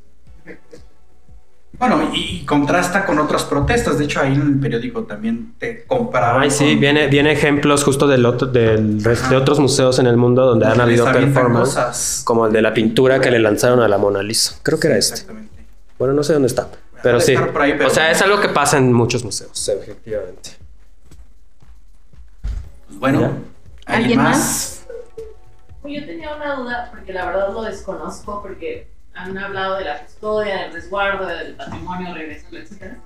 Bueno, 1.87 2.09
y, 2.13 2.37
y 2.41 2.45
contrasta 2.45 3.05
con 3.05 3.19
otras 3.19 3.43
protestas. 3.43 3.97
De 3.97 4.05
hecho, 4.05 4.21
ahí 4.21 4.33
en 4.33 4.41
el 4.41 4.59
periódico 4.59 5.03
también 5.03 5.53
te 5.57 5.83
comparaban. 5.85 6.41
Ay, 6.43 6.49
sí, 6.51 6.71
con- 6.71 6.79
viene, 6.79 7.07
viene 7.07 7.31
ejemplos 7.31 7.83
justo 7.83 8.07
del 8.07 8.25
otro, 8.25 8.47
del, 8.47 9.01
de 9.03 9.35
otros 9.35 9.59
museos 9.59 9.99
en 9.99 10.07
el 10.07 10.15
mundo 10.17 10.45
donde 10.45 10.65
han 10.65 10.79
habido 10.79 11.05
avientan 11.07 11.33
performance, 11.33 11.69
cosas. 11.69 12.21
como 12.25 12.47
el 12.47 12.53
de 12.53 12.61
la 12.61 12.73
pintura 12.73 13.19
que 13.19 13.29
le 13.31 13.39
lanzaron 13.39 13.79
a 13.81 13.87
la 13.87 13.97
Mona 13.97 14.23
Lisa. 14.23 14.55
Creo 14.63 14.79
que 14.79 14.87
era 14.87 14.97
este. 14.97 15.15
Exactamente. 15.15 15.53
Bueno, 15.99 16.13
no 16.13 16.23
sé 16.23 16.33
dónde 16.33 16.47
está, 16.47 16.67
pero 17.01 17.19
sí. 17.19 17.35
ahí, 17.35 17.73
pero- 17.77 17.87
O 17.87 17.89
sea, 17.93 18.11
es 18.11 18.21
algo 18.21 18.39
que 18.39 18.49
pasa 18.49 18.77
en 18.77 18.91
muchos 18.93 19.23
museos, 19.25 19.67
efectivamente. 19.69 20.51
Pues 22.87 22.99
bueno, 22.99 23.19
Ya. 23.21 23.27
¿alguien 23.27 24.19
¿Alguien 24.19 24.19
más? 24.21 24.85
Pues 25.81 25.95
yo 25.99 26.05
tenía 26.05 26.33
una 26.35 26.55
duda, 26.55 26.87
porque 26.91 27.11
la 27.11 27.25
verdad 27.25 27.51
lo 27.51 27.61
desconozco, 27.63 28.41
porque 28.41 28.87
han 29.15 29.37
hablado 29.37 29.77
de 29.77 29.85
la 29.85 29.99
custodia, 29.99 30.63
del 30.63 30.73
resguardo, 30.73 31.25
del 31.27 31.55
patrimonio, 31.55 32.13
regreso, 32.13 32.47
etc. 32.53 32.97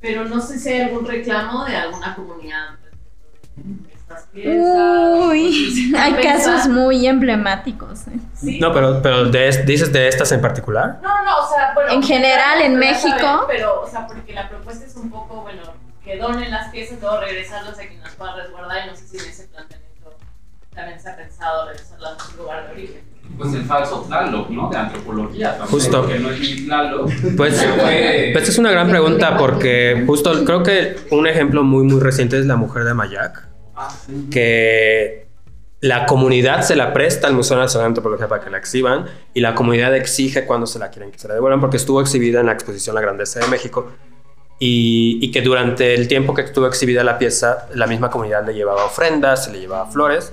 Pero 0.00 0.24
no 0.24 0.40
sé 0.40 0.58
si 0.58 0.68
hay 0.70 0.82
algún 0.82 1.06
reclamo 1.06 1.64
de 1.64 1.76
alguna 1.76 2.14
comunidad 2.14 2.76
respecto 2.82 3.88
de 3.88 3.92
estas 3.94 4.22
piezas. 4.26 5.18
Uy, 5.26 5.52
Si 5.74 5.96
hay 5.96 6.14
casos 6.22 6.68
muy 6.68 7.06
emblemáticos. 7.06 8.06
¿eh? 8.06 8.12
Sí. 8.34 8.60
No, 8.60 8.72
pero, 8.72 9.02
pero 9.02 9.24
de 9.24 9.48
es- 9.48 9.66
dices 9.66 9.92
de 9.92 10.06
estas 10.08 10.30
en 10.32 10.40
particular. 10.40 10.98
No, 11.02 11.24
no, 11.24 11.38
o 11.44 11.48
sea, 11.48 11.72
bueno. 11.74 11.92
En 11.92 12.02
general, 12.02 12.62
en 12.62 12.76
México. 12.76 13.18
saben, 13.18 13.46
pero, 13.48 13.82
o 13.82 13.88
sea, 13.88 14.06
porque 14.06 14.32
la 14.32 14.48
propuesta 14.48 14.86
es 14.86 14.94
un 14.94 15.10
poco, 15.10 15.42
bueno, 15.42 15.62
que 16.04 16.16
donen 16.16 16.50
las 16.50 16.68
piezas, 16.70 17.00
luego 17.00 17.20
regresarlas 17.20 17.74
a 17.78 17.86
quien 17.86 18.00
las 18.00 18.14
pueda 18.14 18.36
resguardar, 18.36 18.86
y 18.86 18.90
no 18.90 18.96
sé 18.96 19.08
si 19.08 19.16
en 19.18 19.24
ese 19.30 19.48
planteamiento 19.48 20.16
también 20.72 21.00
se 21.00 21.10
ha 21.10 21.16
pensado 21.16 21.66
regresarlas 21.66 22.12
a 22.18 22.24
su 22.30 22.36
lugar 22.36 22.66
de 22.66 22.72
origen. 22.72 23.17
Pues 23.38 23.54
el 23.54 23.64
falso 23.64 24.04
Tlaloc, 24.08 24.50
¿no? 24.50 24.68
De 24.68 24.76
antropología 24.76 25.50
también. 25.56 25.68
Justo. 25.70 26.06
Que 26.06 26.18
no 26.18 26.30
es 26.30 26.40
ni 26.40 26.66
Tlaloc. 26.66 27.10
Pues, 27.36 27.66
pues 28.32 28.48
es 28.48 28.58
una 28.58 28.70
gran 28.72 28.88
pregunta 28.90 29.36
porque 29.36 30.02
justo 30.06 30.44
creo 30.44 30.62
que 30.62 30.96
un 31.10 31.26
ejemplo 31.26 31.62
muy 31.62 31.84
muy 31.84 32.00
reciente 32.00 32.38
es 32.38 32.46
la 32.46 32.56
mujer 32.56 32.84
de 32.84 32.94
Mayak, 32.94 33.48
Ah, 33.76 33.88
sí. 34.06 34.26
que 34.30 35.28
la 35.80 36.06
comunidad 36.06 36.62
se 36.62 36.74
la 36.74 36.92
presta 36.92 37.28
al 37.28 37.34
Museo 37.34 37.56
Nacional 37.56 37.84
de 37.84 37.88
Antropología 37.90 38.26
para 38.26 38.42
que 38.42 38.50
la 38.50 38.58
exhiban 38.58 39.06
y 39.32 39.40
la 39.40 39.54
comunidad 39.54 39.94
exige 39.94 40.44
cuando 40.44 40.66
se 40.66 40.80
la 40.80 40.90
quieren 40.90 41.12
que 41.12 41.18
se 41.20 41.28
la 41.28 41.34
devuelvan 41.34 41.60
porque 41.60 41.76
estuvo 41.76 42.00
exhibida 42.00 42.40
en 42.40 42.46
la 42.46 42.52
exposición 42.52 42.96
La 42.96 43.00
Grandeza 43.00 43.38
de 43.38 43.46
México 43.46 43.92
y, 44.58 45.20
y 45.22 45.30
que 45.30 45.40
durante 45.40 45.94
el 45.94 46.08
tiempo 46.08 46.34
que 46.34 46.42
estuvo 46.42 46.66
exhibida 46.66 47.04
la 47.04 47.16
pieza 47.18 47.68
la 47.74 47.86
misma 47.86 48.10
comunidad 48.10 48.44
le 48.44 48.54
llevaba 48.54 48.84
ofrendas, 48.84 49.44
se 49.44 49.52
le 49.52 49.60
llevaba 49.60 49.86
flores, 49.88 50.32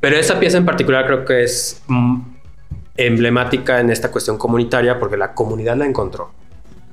pero 0.00 0.16
esa 0.16 0.40
pieza 0.40 0.56
en 0.56 0.64
particular 0.64 1.04
creo 1.06 1.26
que 1.26 1.42
es 1.44 1.82
mm, 1.88 2.20
emblemática 2.96 3.80
en 3.80 3.90
esta 3.90 4.10
cuestión 4.10 4.38
comunitaria 4.38 4.98
porque 4.98 5.16
la 5.16 5.34
comunidad 5.34 5.76
la 5.76 5.86
encontró. 5.86 6.30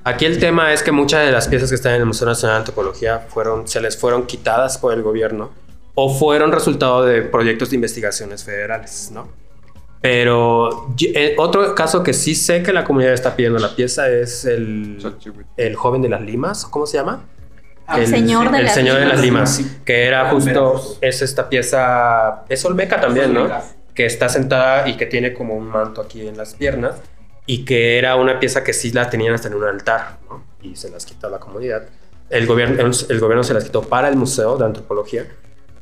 Aquí 0.04 0.26
el 0.26 0.38
tema 0.38 0.74
es 0.74 0.84
que 0.84 0.92
muchas 0.92 1.26
de 1.26 1.32
las 1.32 1.48
piezas 1.48 1.70
que 1.70 1.76
están 1.76 1.94
en 1.94 2.02
el 2.02 2.06
Museo 2.06 2.28
Nacional 2.28 2.56
de 2.56 2.60
Antropología 2.60 3.20
fueron, 3.30 3.68
se 3.68 3.80
les 3.80 3.98
fueron 3.98 4.26
quitadas 4.26 4.78
por 4.78 4.94
el 4.94 5.02
gobierno 5.02 5.52
o 5.96 6.14
fueron 6.14 6.52
resultado 6.52 7.06
de 7.06 7.22
proyectos 7.22 7.70
de 7.70 7.76
investigaciones 7.76 8.44
federales, 8.44 9.12
¿no? 9.14 9.30
Pero 10.02 10.94
eh, 11.00 11.36
otro 11.38 11.74
caso 11.76 12.04
que 12.04 12.12
sí 12.12 12.36
sé 12.36 12.62
que 12.62 12.74
la 12.74 12.84
comunidad 12.84 13.14
está 13.14 13.38
pidiendo 13.38 13.60
la 13.60 13.74
pieza 13.74 14.10
es 14.10 14.44
el, 14.44 14.98
el 15.56 15.76
joven 15.78 16.02
de 16.02 16.10
las 16.10 16.22
limas, 16.22 16.66
¿cómo 16.66 16.86
se 16.86 16.98
llama? 16.98 17.24
El 17.96 18.08
señor 18.08 18.52
de 18.52 18.58
el 18.58 18.64
las 18.66 18.74
señor 18.74 19.00
de 19.00 19.06
las 19.06 19.22
limas. 19.22 19.62
que 19.86 20.06
era 20.06 20.30
justo, 20.30 20.98
es 21.00 21.22
esta 21.22 21.48
pieza, 21.48 22.44
es 22.50 22.66
Olmeca 22.66 23.00
también, 23.00 23.34
¿no? 23.34 23.48
Que 23.94 24.06
está 24.06 24.30
sentada 24.30 24.88
y 24.88 24.98
que 24.98 25.06
tiene 25.06 25.34
como 25.34 25.56
un 25.56 25.68
manto 25.68 26.02
aquí 26.02 26.28
en 26.28 26.38
las 26.38 26.56
piernas 26.56 26.96
y 27.46 27.66
que 27.66 27.98
era 27.98 28.16
una 28.16 28.40
pieza 28.40 28.64
que 28.64 28.74
sí 28.74 28.92
la 28.92 29.10
tenían 29.10 29.34
hasta 29.34 29.48
en 29.48 29.56
un 29.56 29.64
altar. 29.64 30.18
Y 30.62 30.76
se 30.76 30.90
las 30.90 31.06
quitó 31.06 31.30
la 31.30 31.40
comunidad. 31.40 31.84
El 32.30 32.48
gobierno, 32.48 32.92
el 33.10 33.20
gobierno 33.20 33.44
se 33.44 33.54
las 33.54 33.64
quitó 33.64 33.82
para 33.84 34.10
el 34.10 34.16
Museo 34.16 34.58
de 34.58 34.66
Antropología 34.66 35.28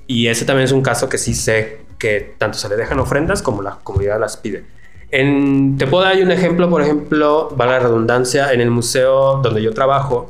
y 0.08 0.28
ese 0.28 0.44
también 0.44 0.66
es 0.66 0.72
un 0.72 0.82
caso 0.82 1.08
que 1.08 1.18
sí 1.18 1.34
sé 1.34 1.86
que 1.98 2.36
tanto 2.38 2.58
se 2.58 2.68
le 2.68 2.76
dejan 2.76 3.00
ofrendas 3.00 3.42
como 3.42 3.62
la 3.62 3.78
comunidad 3.84 4.20
las 4.20 4.36
pide. 4.36 4.66
En, 5.12 5.78
te 5.78 5.88
puedo 5.88 6.04
dar 6.04 6.18
un 6.22 6.32
ejemplo, 6.32 6.70
por 6.70 6.82
ejemplo, 6.82 7.50
vale 7.56 7.72
la 7.72 7.80
redundancia, 7.80 8.52
en 8.52 8.60
el 8.60 8.72
museo 8.72 9.38
donde 9.42 9.62
yo 9.62 9.74
trabajo, 9.74 10.30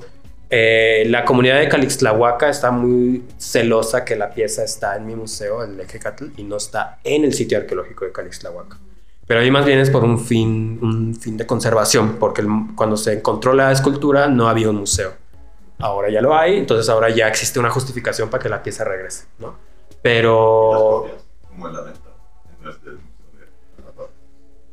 eh, 0.51 1.05
la 1.07 1.23
comunidad 1.25 1.59
de 1.59 1.69
Calixtlahuaca 1.69 2.49
está 2.49 2.71
muy 2.71 3.23
celosa 3.37 4.03
que 4.05 4.15
la 4.17 4.29
pieza 4.31 4.63
está 4.63 4.97
en 4.97 5.05
mi 5.07 5.15
museo, 5.15 5.63
el 5.63 5.79
Ejecatl, 5.79 6.25
y 6.37 6.43
no 6.43 6.57
está 6.57 6.99
en 7.03 7.23
el 7.23 7.33
sitio 7.33 7.57
arqueológico 7.57 8.05
de 8.05 8.11
Calixtlahuaca. 8.11 8.77
Pero 9.27 9.39
ahí 9.39 9.49
más 9.49 9.65
bien 9.65 9.79
es 9.79 9.89
por 9.89 10.03
un 10.03 10.19
fin, 10.19 10.77
un 10.81 11.15
fin 11.15 11.37
de 11.37 11.45
conservación, 11.47 12.17
porque 12.19 12.41
el- 12.41 12.49
cuando 12.75 12.97
se 12.97 13.13
encontró 13.13 13.53
la 13.53 13.71
escultura 13.71 14.27
no 14.27 14.49
había 14.49 14.69
un 14.69 14.75
museo. 14.75 15.13
Ahora 15.79 16.09
ya 16.11 16.21
lo 16.21 16.35
hay, 16.35 16.57
entonces 16.57 16.89
ahora 16.89 17.09
ya 17.09 17.27
existe 17.29 17.57
una 17.57 17.69
justificación 17.69 18.29
para 18.29 18.43
que 18.43 18.49
la 18.49 18.61
pieza 18.61 18.83
regrese, 18.83 19.25
¿no? 19.39 19.47
Las 19.89 19.97
Pero... 20.01 20.79
copias, 21.07 21.23
como 21.47 21.67
en 21.69 21.73
la 21.73 21.81
venta. 21.81 22.09
en 22.61 22.69
este 22.69 22.89
museo 22.89 22.99
de 23.39 23.81
Guanajuato. 23.83 24.11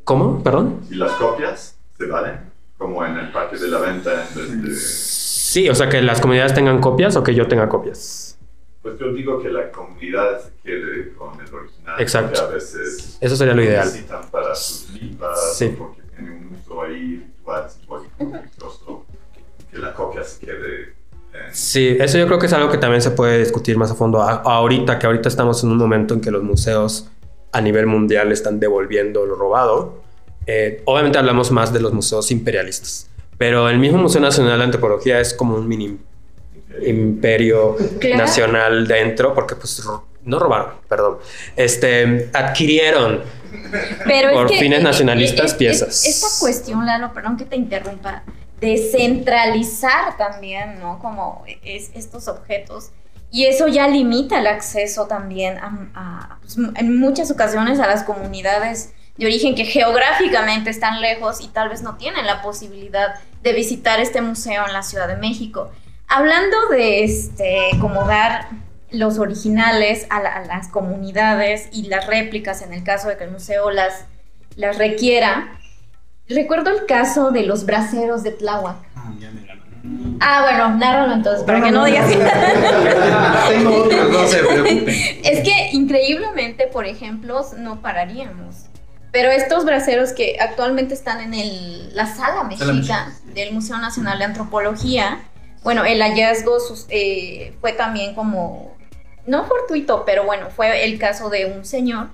¿Cómo? 0.03 0.43
¿Perdón? 0.43 0.81
Y 0.89 0.95
las 0.95 1.13
copias 1.13 1.77
se 1.97 2.05
valen, 2.05 2.39
como 2.77 3.05
en 3.05 3.17
el 3.17 3.31
parque 3.31 3.57
de 3.57 3.67
la 3.69 3.79
venta. 3.79 4.27
En 4.35 4.61
de- 4.63 4.75
Sí, 5.51 5.67
o 5.67 5.73
sea, 5.73 5.89
que 5.89 5.99
las 6.03 6.21
comunidades 6.21 6.53
tengan 6.53 6.79
copias 6.79 7.15
o 7.15 7.23
que 7.23 7.33
yo 7.33 7.47
tenga 7.47 7.67
copias. 7.67 8.37
Pues 8.83 8.99
yo 8.99 9.11
digo 9.11 9.41
que 9.41 9.49
la 9.49 9.71
comunidad 9.71 10.39
se 10.41 10.51
quede 10.63 11.11
con 11.15 11.33
el 11.41 11.51
original. 11.51 11.95
Exacto. 11.99 12.41
A 12.43 12.47
veces 12.49 13.17
Eso 13.19 13.35
sería 13.35 13.55
lo 13.55 13.63
ideal. 13.63 13.85
necesitan 13.87 14.21
para 14.29 14.53
sus 14.53 14.91
lipas 14.91 15.57
Sí. 15.57 15.73
porque 15.75 16.01
tiene 16.15 16.31
un 16.37 16.55
uso 16.55 16.81
ahí 16.83 17.25
ritual, 17.35 17.67
simbólico, 17.67 19.05
que 19.71 19.77
la 19.79 19.91
copia 19.95 20.23
se 20.23 20.45
quede. 20.45 20.93
Sí, 21.51 21.97
eso 21.99 22.19
yo 22.19 22.27
creo 22.27 22.37
que 22.37 22.45
es 22.45 22.53
algo 22.53 22.69
que 22.69 22.77
también 22.77 23.01
se 23.01 23.09
puede 23.11 23.39
discutir 23.39 23.75
más 23.75 23.89
a 23.89 23.95
fondo 23.95 24.21
a- 24.21 24.35
ahorita, 24.43 24.99
que 24.99 25.07
ahorita 25.07 25.29
estamos 25.29 25.63
en 25.63 25.71
un 25.71 25.77
momento 25.77 26.13
en 26.13 26.21
que 26.21 26.29
los 26.29 26.43
museos 26.43 27.09
a 27.51 27.59
nivel 27.61 27.87
mundial 27.87 28.31
están 28.31 28.59
devolviendo 28.59 29.25
lo 29.25 29.33
robado. 29.35 29.95
Eh, 30.45 30.83
obviamente 30.85 31.17
hablamos 31.17 31.49
más 31.51 31.73
de 31.73 31.79
los 31.79 31.91
museos 31.91 32.29
imperialistas, 32.31 33.08
pero 33.39 33.69
el 33.69 33.79
mismo 33.79 33.97
Museo 33.97 34.19
Nacional 34.19 34.59
de 34.59 34.65
Antropología 34.65 35.19
es 35.21 35.33
como 35.33 35.55
un 35.55 35.65
mini 35.67 35.97
imperio 36.85 37.77
Claro. 37.99 38.17
nacional 38.17 38.85
dentro, 38.85 39.33
porque 39.33 39.55
pues 39.55 39.81
no 40.23 40.39
robaron, 40.39 40.73
perdón, 40.87 41.17
este, 41.55 42.29
adquirieron 42.33 43.21
Pero 44.05 44.33
Por 44.33 44.51
es 44.51 44.59
fines 44.59 44.81
eh, 44.81 44.83
nacionalistas, 44.83 45.51
eh, 45.51 45.55
eh, 45.55 45.57
piezas. 45.57 46.05
Esta 46.05 46.27
cuestión, 46.39 46.85
Lalo, 46.85 47.13
perdón 47.13 47.37
que 47.37 47.45
te 47.45 47.55
interrumpa, 47.55 48.23
descentralizar 48.59 50.17
también, 50.17 50.79
¿no? 50.79 50.99
Como 50.99 51.43
es, 51.63 51.91
estos 51.95 52.27
objetos. 52.27 52.91
Y 53.31 53.45
eso 53.45 53.67
ya 53.67 53.87
limita 53.87 54.39
el 54.39 54.47
acceso 54.47 55.07
también 55.07 55.57
a, 55.61 56.39
pues, 56.41 56.57
en 56.57 56.99
muchas 56.99 57.31
ocasiones 57.31 57.79
a 57.79 57.87
las 57.87 58.03
comunidades 58.03 58.91
de 59.19 59.25
origen 59.25 59.53
que 59.53 59.65
geográficamente 59.65 60.69
están 60.69 61.01
lejos 61.01 61.41
y 61.41 61.49
tal 61.49 61.67
vez 61.67 61.81
no 61.81 61.97
tienen 61.97 62.25
la 62.25 62.41
posibilidad 62.41 63.15
de 63.43 63.51
visitar 63.51 63.99
este 63.99 64.21
museo 64.21 64.65
en 64.65 64.71
la 64.71 64.81
Ciudad 64.81 65.09
de 65.09 65.17
México. 65.17 65.69
Hablando 66.07 66.69
de 66.69 67.03
este, 67.03 67.69
como 67.81 68.05
dar 68.05 68.47
los 68.91 69.19
originales 69.19 70.07
a, 70.09 70.21
las 70.45 70.69
comunidades 70.69 71.67
y 71.73 71.87
las 71.89 72.07
réplicas 72.07 72.61
en 72.61 72.71
el 72.71 72.83
caso 72.85 73.09
de 73.09 73.17
que 73.17 73.25
el 73.25 73.31
museo 73.31 73.71
las, 73.71 74.05
las 74.55 74.77
requiera. 74.77 75.59
Recuerdo 76.29 76.69
el 76.71 76.85
caso 76.85 77.31
de 77.31 77.43
los 77.43 77.65
braceros 77.65 78.23
de 78.23 78.31
Tláhuac. 78.31 78.77
Ah, 78.95 79.11
ah 80.21 80.41
bueno, 80.43 80.77
nárralo 80.77 81.13
entonces, 81.13 81.43
para 81.43 81.61
que 81.61 81.71
no, 81.71 81.83
digas. 81.83 82.09
Tengo 83.49 83.85
no 83.85 84.27
se 84.27 84.39
preocupen. 84.39 84.85
Es 84.87 85.41
que 85.41 85.71
increíblemente, 85.73 86.67
por 86.67 86.85
ejemplo, 86.85 87.45
no 87.57 87.81
pararíamos. 87.81 88.68
Pero 89.11 89.31
estos 89.31 89.65
braceros 89.65 90.13
que 90.13 90.37
actualmente 90.39 90.93
están 90.93 91.21
en 91.21 91.33
el, 91.33 91.95
la 91.95 92.05
sala 92.05 92.43
mexica 92.43 93.11
del 93.33 93.53
Museo 93.53 93.77
Nacional 93.77 94.19
de 94.19 94.25
Antropología, 94.25 95.19
bueno, 95.63 95.83
el 95.83 96.01
hallazgo 96.01 96.57
eh, 96.89 97.53
fue 97.59 97.73
también 97.73 98.13
como 98.13 98.75
no 99.25 99.45
fortuito, 99.45 100.03
pero 100.05 100.25
bueno, 100.25 100.49
fue 100.49 100.85
el 100.85 100.97
caso 100.99 101.29
de 101.29 101.45
un 101.45 101.65
señor, 101.65 102.07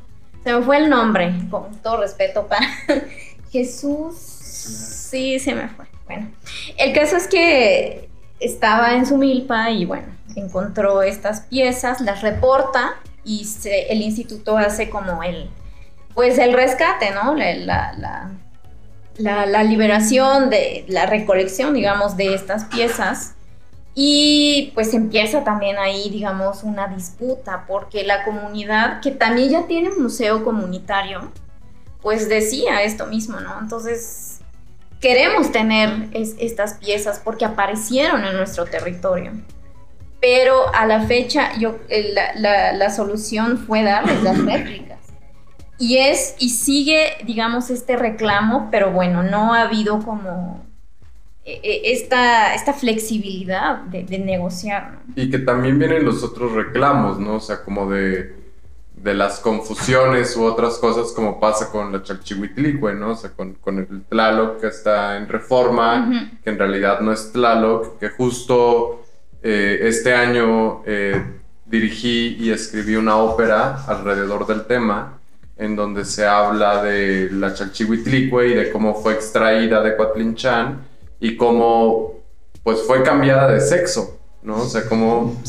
se 0.44 0.54
me 0.54 0.62
fue 0.62 0.78
el 0.78 0.90
nombre, 0.90 1.34
con 1.50 1.76
todo 1.82 1.98
respeto 1.98 2.48
para 2.48 2.68
Jesús, 3.52 4.16
sí, 4.18 5.40
se 5.40 5.54
me 5.54 5.68
fue. 5.70 5.86
Bueno, 6.06 6.32
el 6.78 6.94
caso 6.94 7.18
es 7.18 7.28
que 7.28 8.10
estaba 8.40 8.96
en 8.96 9.06
su 9.06 9.18
milpa 9.18 9.72
y 9.72 9.86
bueno, 9.86 10.08
encontró 10.36 11.02
estas 11.02 11.42
piezas, 11.42 12.02
las 12.02 12.22
reporta 12.22 12.96
y 13.24 13.48
el 13.90 14.02
instituto 14.02 14.58
hace 14.58 14.90
como 14.90 15.24
el, 15.24 15.50
pues 16.16 16.40
el 16.40 16.54
rescate, 16.54 17.12
¿no? 17.12 17.36
La, 19.18 19.64
liberación 19.64 20.50
de 20.50 20.86
la 20.88 21.06
recolección, 21.06 21.74
digamos, 21.74 22.18
de 22.18 22.34
estas 22.34 22.66
piezas 22.66 23.36
y 23.94 24.72
pues 24.74 24.94
empieza 24.94 25.44
también 25.44 25.78
ahí, 25.78 26.10
digamos, 26.10 26.64
una 26.64 26.88
disputa, 26.88 27.66
porque 27.68 28.04
la 28.04 28.24
comunidad, 28.24 29.02
que 29.02 29.12
también 29.12 29.50
ya 29.50 29.68
tiene 29.68 29.90
un 29.90 30.04
museo 30.04 30.44
comunitario, 30.44 31.32
pues 32.02 32.28
decía 32.28 32.84
esto 32.84 33.06
mismo, 33.08 33.40
¿no? 33.40 33.58
Entonces, 33.60 34.40
queremos 35.00 35.52
tener 35.52 36.10
estas 36.14 36.76
piezas 36.76 37.22
porque 37.24 37.46
aparecieron 37.46 38.24
en 38.26 38.38
nuestro 38.38 38.66
territorio. 38.66 39.34
Pero 40.22 40.74
a 40.74 40.86
la 40.86 41.02
fecha, 41.02 41.58
yo, 41.58 41.78
la, 42.36 42.74
la 42.74 42.90
solución 42.90 43.58
fue 43.58 43.84
darles 43.84 44.24
las 44.24 44.44
réplicas. 44.44 45.05
Y 45.78 45.98
es, 45.98 46.36
y 46.40 46.50
sigue, 46.50 47.18
digamos, 47.26 47.70
este 47.70 47.98
reclamo, 47.98 48.70
pero 48.72 48.92
bueno, 48.92 49.24
no 49.24 49.54
ha 49.54 49.64
habido 49.64 50.00
como 50.00 50.66
e, 51.44 51.60
e, 51.62 51.92
esta, 51.92 52.56
esta 52.56 52.74
flexibilidad 52.74 53.82
de, 53.82 54.18
negociar. 54.20 55.00
Y 55.16 55.30
que 55.30 55.40
también 55.40 55.78
vienen 55.78 56.06
los 56.06 56.24
otros 56.24 56.54
reclamos, 56.54 57.20
¿no? 57.20 57.36
O 57.36 57.40
sea, 57.42 57.64
como 57.64 57.92
de, 57.92 58.36
de 58.96 59.14
las 59.14 59.40
confusiones 59.40 60.36
u 60.38 60.44
otras 60.44 60.78
cosas 60.78 61.12
como 61.12 61.40
pasa 61.40 61.70
con 61.72 61.92
la 61.92 62.02
Chalchihuitlicue, 62.02 62.96
¿no? 62.96 63.12
O 63.12 63.16
sea, 63.16 63.32
con, 63.32 63.56
con, 63.56 63.80
el 63.80 64.04
Tlaloc 64.06 64.62
que 64.62 64.68
está 64.68 65.18
en 65.18 65.28
reforma, 65.28 66.38
que 66.44 66.50
en 66.50 66.58
realidad 66.58 67.02
no 67.02 67.12
es 67.12 67.34
Tlaloc, 67.34 68.00
que 68.00 68.10
justo 68.10 69.04
eh, 69.44 69.80
este 69.82 70.16
año 70.16 70.84
eh, 70.86 71.22
dirigí 71.66 72.38
y 72.40 72.52
escribí 72.52 72.96
una 72.96 73.18
ópera 73.18 73.84
alrededor 73.86 74.48
del 74.48 74.66
tema 74.66 75.15
en 75.58 75.76
donde 75.76 76.06
se 76.06 76.26
habla 76.26 76.84
de 76.84 77.30
la 77.32 77.54
Chalchihuitlicue 77.54 78.48
y 78.48 78.54
de 78.54 78.72
cómo 78.72 78.96
fue 78.96 79.14
extraída 79.14 79.82
de 79.82 79.96
Coatlinchan 79.96 80.86
y 81.20 81.38
cómo 81.38 82.16
pues 82.64 82.82
fue 82.82 83.04
cambiada 83.04 83.48
de 83.52 83.62
sexo, 83.62 84.20
¿no? 84.42 84.64
O 84.64 84.66
sea, 84.66 84.90
como, 84.90 85.40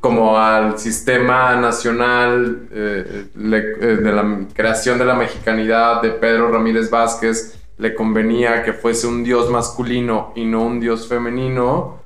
como 0.00 0.38
al 0.38 0.78
sistema 0.78 1.56
nacional 1.56 2.68
eh, 2.70 3.26
eh, 3.34 3.98
de 4.02 4.12
la 4.12 4.46
creación 4.54 4.98
de 4.98 5.04
la 5.04 5.14
mexicanidad 5.14 6.00
de 6.02 6.10
Pedro 6.10 6.50
Ramírez 6.50 6.88
Vázquez 6.88 7.58
le 7.78 7.94
convenía 7.94 8.62
que 8.62 8.72
fuese 8.72 9.06
un 9.06 9.22
dios 9.22 9.50
masculino 9.50 10.32
y 10.34 10.44
no 10.44 10.62
un 10.62 10.80
dios 10.80 11.08
femenino, 11.08 11.96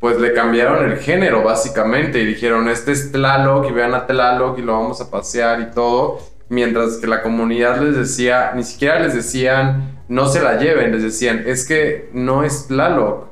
pues 0.00 0.18
le 0.18 0.32
cambiaron 0.32 0.90
el 0.90 0.98
género 0.98 1.44
básicamente 1.44 2.18
y 2.20 2.26
dijeron, 2.26 2.68
este 2.68 2.90
es 2.92 3.12
Tlaloc 3.12 3.68
y 3.68 3.72
vean 3.72 3.94
a 3.94 4.06
Tlaloc 4.06 4.58
y 4.58 4.62
lo 4.62 4.72
vamos 4.72 5.00
a 5.00 5.10
pasear 5.10 5.60
y 5.60 5.72
todo, 5.72 6.18
mientras 6.52 6.98
que 6.98 7.06
la 7.06 7.22
comunidad 7.22 7.80
les 7.80 7.96
decía, 7.96 8.52
ni 8.54 8.62
siquiera 8.62 8.98
les 8.98 9.14
decían, 9.14 10.02
no 10.08 10.28
se 10.28 10.42
la 10.42 10.58
lleven, 10.58 10.92
les 10.92 11.02
decían, 11.02 11.44
es 11.46 11.66
que 11.66 12.10
no 12.12 12.44
es 12.44 12.66
Tlaloc, 12.66 13.28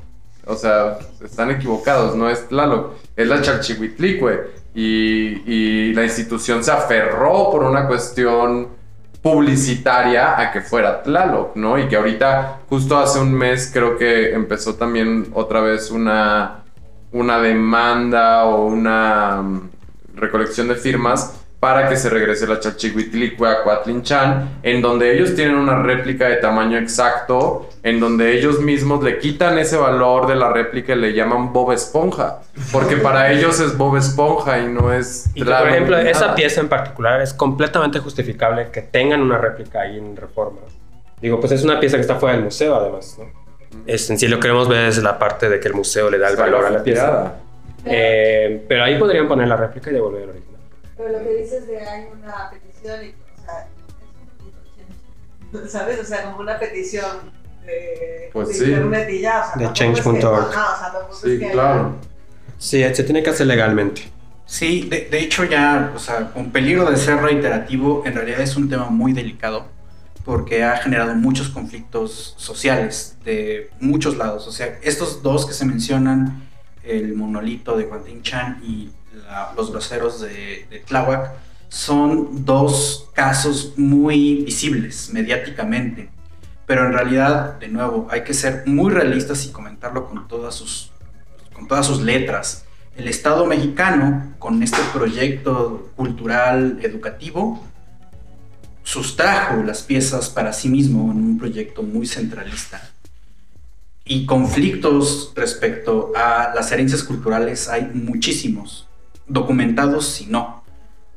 o 0.46 0.56
sea, 0.56 0.98
están 1.22 1.50
equivocados, 1.50 2.16
no 2.16 2.30
es 2.30 2.48
Tlaloc, 2.48 2.94
es 3.14 3.28
la 3.28 3.42
Chalchihuitlicue. 3.42 4.58
Y, 4.72 5.42
y 5.52 5.92
la 5.94 6.04
institución 6.04 6.64
se 6.64 6.70
aferró 6.70 7.50
por 7.50 7.64
una 7.64 7.86
cuestión 7.86 8.68
publicitaria 9.20 10.40
a 10.40 10.50
que 10.50 10.62
fuera 10.62 11.02
Tlaloc, 11.02 11.56
¿no? 11.56 11.78
Y 11.78 11.88
que 11.88 11.96
ahorita, 11.96 12.60
justo 12.70 12.96
hace 12.96 13.18
un 13.18 13.34
mes, 13.34 13.70
creo 13.70 13.98
que 13.98 14.32
empezó 14.32 14.76
también 14.76 15.26
otra 15.34 15.60
vez 15.60 15.90
una, 15.90 16.62
una 17.12 17.38
demanda 17.38 18.44
o 18.44 18.66
una 18.66 19.42
mm, 19.42 19.70
recolección 20.14 20.68
de 20.68 20.76
firmas 20.76 21.39
para 21.60 21.90
que 21.90 21.96
se 21.96 22.08
regrese 22.08 22.46
la 22.46 22.58
Chalchihuitlicue 22.58 23.46
a 23.46 23.62
Coatlinchan, 23.62 24.60
en 24.62 24.80
donde 24.80 25.14
ellos 25.14 25.34
tienen 25.34 25.56
una 25.56 25.82
réplica 25.82 26.26
de 26.26 26.36
tamaño 26.36 26.78
exacto, 26.78 27.68
en 27.82 28.00
donde 28.00 28.32
ellos 28.32 28.60
mismos 28.60 29.04
le 29.04 29.18
quitan 29.18 29.58
ese 29.58 29.76
valor 29.76 30.26
de 30.26 30.36
la 30.36 30.50
réplica 30.50 30.94
y 30.94 30.96
le 30.96 31.12
llaman 31.12 31.52
Bob 31.52 31.72
Esponja, 31.72 32.40
porque 32.72 32.96
para 32.96 33.30
ellos 33.30 33.60
es 33.60 33.76
Bob 33.76 33.98
Esponja 33.98 34.58
y 34.58 34.68
no 34.68 34.90
es... 34.90 35.30
Y 35.34 35.44
por 35.44 35.68
ejemplo, 35.68 35.98
esa 35.98 36.34
pieza 36.34 36.62
en 36.62 36.68
particular 36.68 37.20
es 37.20 37.34
completamente 37.34 37.98
justificable 37.98 38.70
que 38.72 38.80
tengan 38.80 39.20
una 39.20 39.36
réplica 39.36 39.82
ahí 39.82 39.98
en 39.98 40.16
Reforma. 40.16 40.60
Digo, 41.20 41.38
pues 41.40 41.52
es 41.52 41.62
una 41.62 41.78
pieza 41.78 41.98
que 41.98 42.00
está 42.00 42.14
fuera 42.14 42.36
del 42.36 42.44
museo 42.44 42.74
además, 42.74 43.18
¿no? 43.18 43.40
Es, 43.86 44.08
en 44.10 44.18
sí 44.18 44.26
lo 44.28 44.40
queremos 44.40 44.68
ver 44.68 44.88
es 44.88 45.00
la 45.02 45.18
parte 45.18 45.48
de 45.48 45.60
que 45.60 45.68
el 45.68 45.74
museo 45.74 46.10
le 46.10 46.18
da 46.18 46.28
el 46.30 46.36
valor 46.36 46.64
a 46.64 46.70
la 46.70 46.82
pieza. 46.82 47.34
Eh, 47.84 48.64
pero 48.66 48.82
ahí 48.82 48.98
podrían 48.98 49.28
poner 49.28 49.46
la 49.46 49.56
réplica 49.56 49.90
y 49.90 49.94
devolver 49.94 50.22
el. 50.22 50.49
Pero 51.00 51.18
lo 51.18 51.24
que 51.24 51.34
dices 51.34 51.66
de 51.66 51.80
hay 51.80 52.08
una 52.12 52.50
petición, 52.50 53.04
y, 53.04 53.08
o 53.08 53.42
sea, 53.42 53.68
es 55.64 55.72
¿sabes? 55.72 56.00
O 56.00 56.04
sea, 56.04 56.24
como 56.24 56.40
una 56.40 56.58
petición 56.58 57.32
de, 57.64 58.28
pues 58.32 58.58
sí. 58.58 58.64
internet 58.64 59.08
y 59.10 59.20
ya. 59.20 59.40
O 59.54 59.58
sea, 59.58 59.68
de 59.68 59.72
change.org. 59.72 60.54
Sí, 61.22 61.38
claro. 61.38 61.96
Sí, 62.58 62.84
se 62.92 63.04
tiene 63.04 63.22
que 63.22 63.30
hacer 63.30 63.46
legalmente. 63.46 64.02
Sí, 64.44 64.88
de, 64.90 65.08
de, 65.10 65.20
hecho 65.20 65.44
ya, 65.44 65.92
o 65.94 65.98
sea, 65.98 66.32
con 66.32 66.50
peligro 66.50 66.90
de 66.90 66.96
ser 66.96 67.16
reiterativo, 67.16 68.02
en 68.04 68.14
realidad 68.14 68.40
es 68.40 68.56
un 68.56 68.68
tema 68.68 68.90
muy 68.90 69.12
delicado 69.12 69.66
porque 70.24 70.64
ha 70.64 70.76
generado 70.76 71.14
muchos 71.14 71.48
conflictos 71.48 72.34
sociales 72.36 73.16
de 73.24 73.70
muchos 73.80 74.18
lados. 74.18 74.46
O 74.46 74.52
sea, 74.52 74.78
estos 74.82 75.22
dos 75.22 75.46
que 75.46 75.54
se 75.54 75.64
mencionan, 75.64 76.46
el 76.82 77.14
monolito 77.14 77.76
de 77.76 77.88
Chan 78.22 78.60
y 78.62 78.90
los 79.56 79.70
groseros 79.70 80.20
de, 80.20 80.66
de 80.70 80.78
Tláhuac, 80.86 81.32
son 81.70 82.44
dos 82.44 83.08
casos 83.14 83.74
muy 83.76 84.42
visibles 84.44 85.10
mediáticamente. 85.12 86.10
Pero 86.66 86.86
en 86.86 86.92
realidad, 86.92 87.58
de 87.58 87.68
nuevo, 87.68 88.08
hay 88.10 88.22
que 88.24 88.34
ser 88.34 88.64
muy 88.66 88.92
realistas 88.92 89.46
y 89.46 89.50
comentarlo 89.50 90.08
con 90.08 90.28
todas 90.28 90.54
sus, 90.54 90.90
con 91.54 91.66
todas 91.66 91.86
sus 91.86 92.02
letras. 92.02 92.64
El 92.96 93.08
Estado 93.08 93.46
mexicano, 93.46 94.34
con 94.38 94.62
este 94.62 94.80
proyecto 94.92 95.90
cultural 95.96 96.80
educativo, 96.82 97.64
sustrajo 98.82 99.62
las 99.62 99.82
piezas 99.82 100.28
para 100.28 100.52
sí 100.52 100.68
mismo 100.68 101.10
en 101.12 101.18
un 101.18 101.38
proyecto 101.38 101.82
muy 101.82 102.06
centralista. 102.06 102.90
Y 104.04 104.26
conflictos 104.26 105.32
respecto 105.36 106.12
a 106.16 106.52
las 106.52 106.72
herencias 106.72 107.04
culturales 107.04 107.68
hay 107.68 107.90
muchísimos 107.94 108.89
documentados 109.30 110.06
si 110.06 110.26
no. 110.26 110.62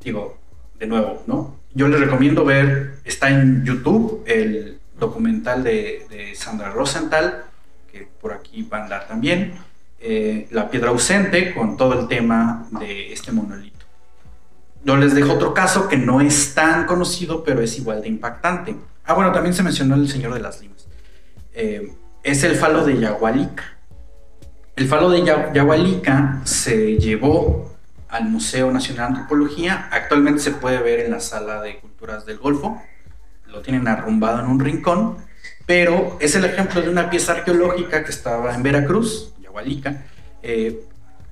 Digo, 0.04 0.38
de 0.80 0.88
nuevo, 0.88 1.24
¿no? 1.28 1.56
Yo 1.74 1.88
les 1.88 2.00
recomiendo 2.00 2.46
ver, 2.46 3.00
está 3.04 3.30
en 3.30 3.66
YouTube 3.66 4.24
el 4.28 4.80
documental 5.00 5.64
de, 5.64 6.34
Sandra 6.36 6.70
Rosenthal, 6.70 7.46
que 7.92 8.08
por 8.22 8.34
aquí 8.34 8.64
va 8.64 8.80
a 8.80 8.84
andar 8.84 9.08
también, 9.08 9.54
eh, 10.00 10.48
La 10.52 10.70
piedra 10.70 10.90
ausente, 10.90 11.54
con 11.54 11.78
todo 11.78 12.00
el 12.00 12.08
tema 12.08 12.68
de 12.80 13.14
este 13.14 13.32
monolito. 13.32 13.86
Yo 14.84 14.98
les 14.98 15.16
dejo 15.16 15.34
otro 15.34 15.54
caso 15.54 15.88
que 15.88 15.96
no 15.96 16.20
es 16.20 16.54
tan 16.54 16.86
conocido, 16.86 17.44
pero 17.44 17.62
es 17.62 17.78
igual 17.78 18.02
de 18.02 18.10
impactante. 18.10 18.76
Ah, 19.06 19.14
bueno, 19.14 19.32
también 19.32 19.54
se 19.54 19.64
mencionó 19.64 19.96
el 19.96 20.10
Señor 20.10 20.34
de 20.34 20.42
las 20.42 20.62
Limas. 20.62 20.88
Eh, 21.54 21.94
es 22.22 22.44
el 22.44 22.56
falo 22.56 22.86
de 22.86 23.00
Yahualica. 23.00 23.78
El 24.76 24.88
falo 24.88 25.10
de 25.10 25.24
Yahualica 25.24 26.42
se 26.44 26.98
llevó 26.98 27.73
al 28.14 28.30
Museo 28.30 28.72
Nacional 28.72 29.14
de 29.14 29.20
Antropología. 29.20 29.90
Actualmente 29.92 30.42
se 30.42 30.52
puede 30.52 30.82
ver 30.82 31.02
en 31.02 31.12
la 31.12 31.20
sala 31.20 31.62
de 31.62 31.80
culturas 31.80 32.26
del 32.26 32.38
Golfo. 32.38 32.82
Lo 33.48 33.62
tienen 33.62 33.88
arrumbado 33.88 34.40
en 34.40 34.48
un 34.48 34.60
rincón. 34.60 35.18
Pero 35.66 36.18
es 36.20 36.36
el 36.36 36.46
ejemplo 36.46 36.82
de 36.82 36.90
una 36.90 37.10
pieza 37.10 37.34
arqueológica 37.34 38.04
que 38.04 38.12
estaba 38.12 38.54
en 38.54 38.64
Veracruz, 38.64 39.34
Yahualica, 39.42 40.06
eh, 40.42 40.82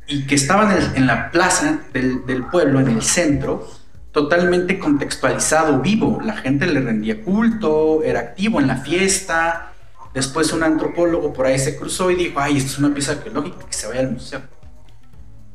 y 0.08 0.26
que 0.26 0.36
estaba 0.36 0.74
en, 0.96 1.06
la 1.06 1.32
plaza 1.32 1.80
del, 1.94 2.26
del, 2.26 2.46
pueblo, 2.46 2.80
en 2.80 2.88
el 2.88 3.02
centro, 3.02 3.70
totalmente 4.12 4.80
contextualizado, 4.80 5.80
vivo. 5.80 6.20
La 6.24 6.38
gente 6.38 6.66
le 6.66 6.80
rendía 6.80 7.24
culto, 7.24 8.04
era 8.04 8.20
activo 8.22 8.60
en 8.60 8.68
la 8.68 8.78
fiesta, 8.78 9.72
Después 10.14 10.52
un 10.52 10.64
antropólogo 10.64 11.32
por 11.32 11.46
ahí 11.46 11.58
se 11.58 11.78
cruzó 11.78 12.12
y 12.12 12.16
dijo, 12.16 12.40
ay, 12.40 12.58
esto 12.58 12.72
es 12.72 12.80
una 12.80 12.94
pieza 12.94 13.14
arqueológica, 13.14 13.66
que 13.66 13.74
se 13.74 13.88
vaya 13.88 14.02
al 14.02 14.12
museo. 14.12 14.42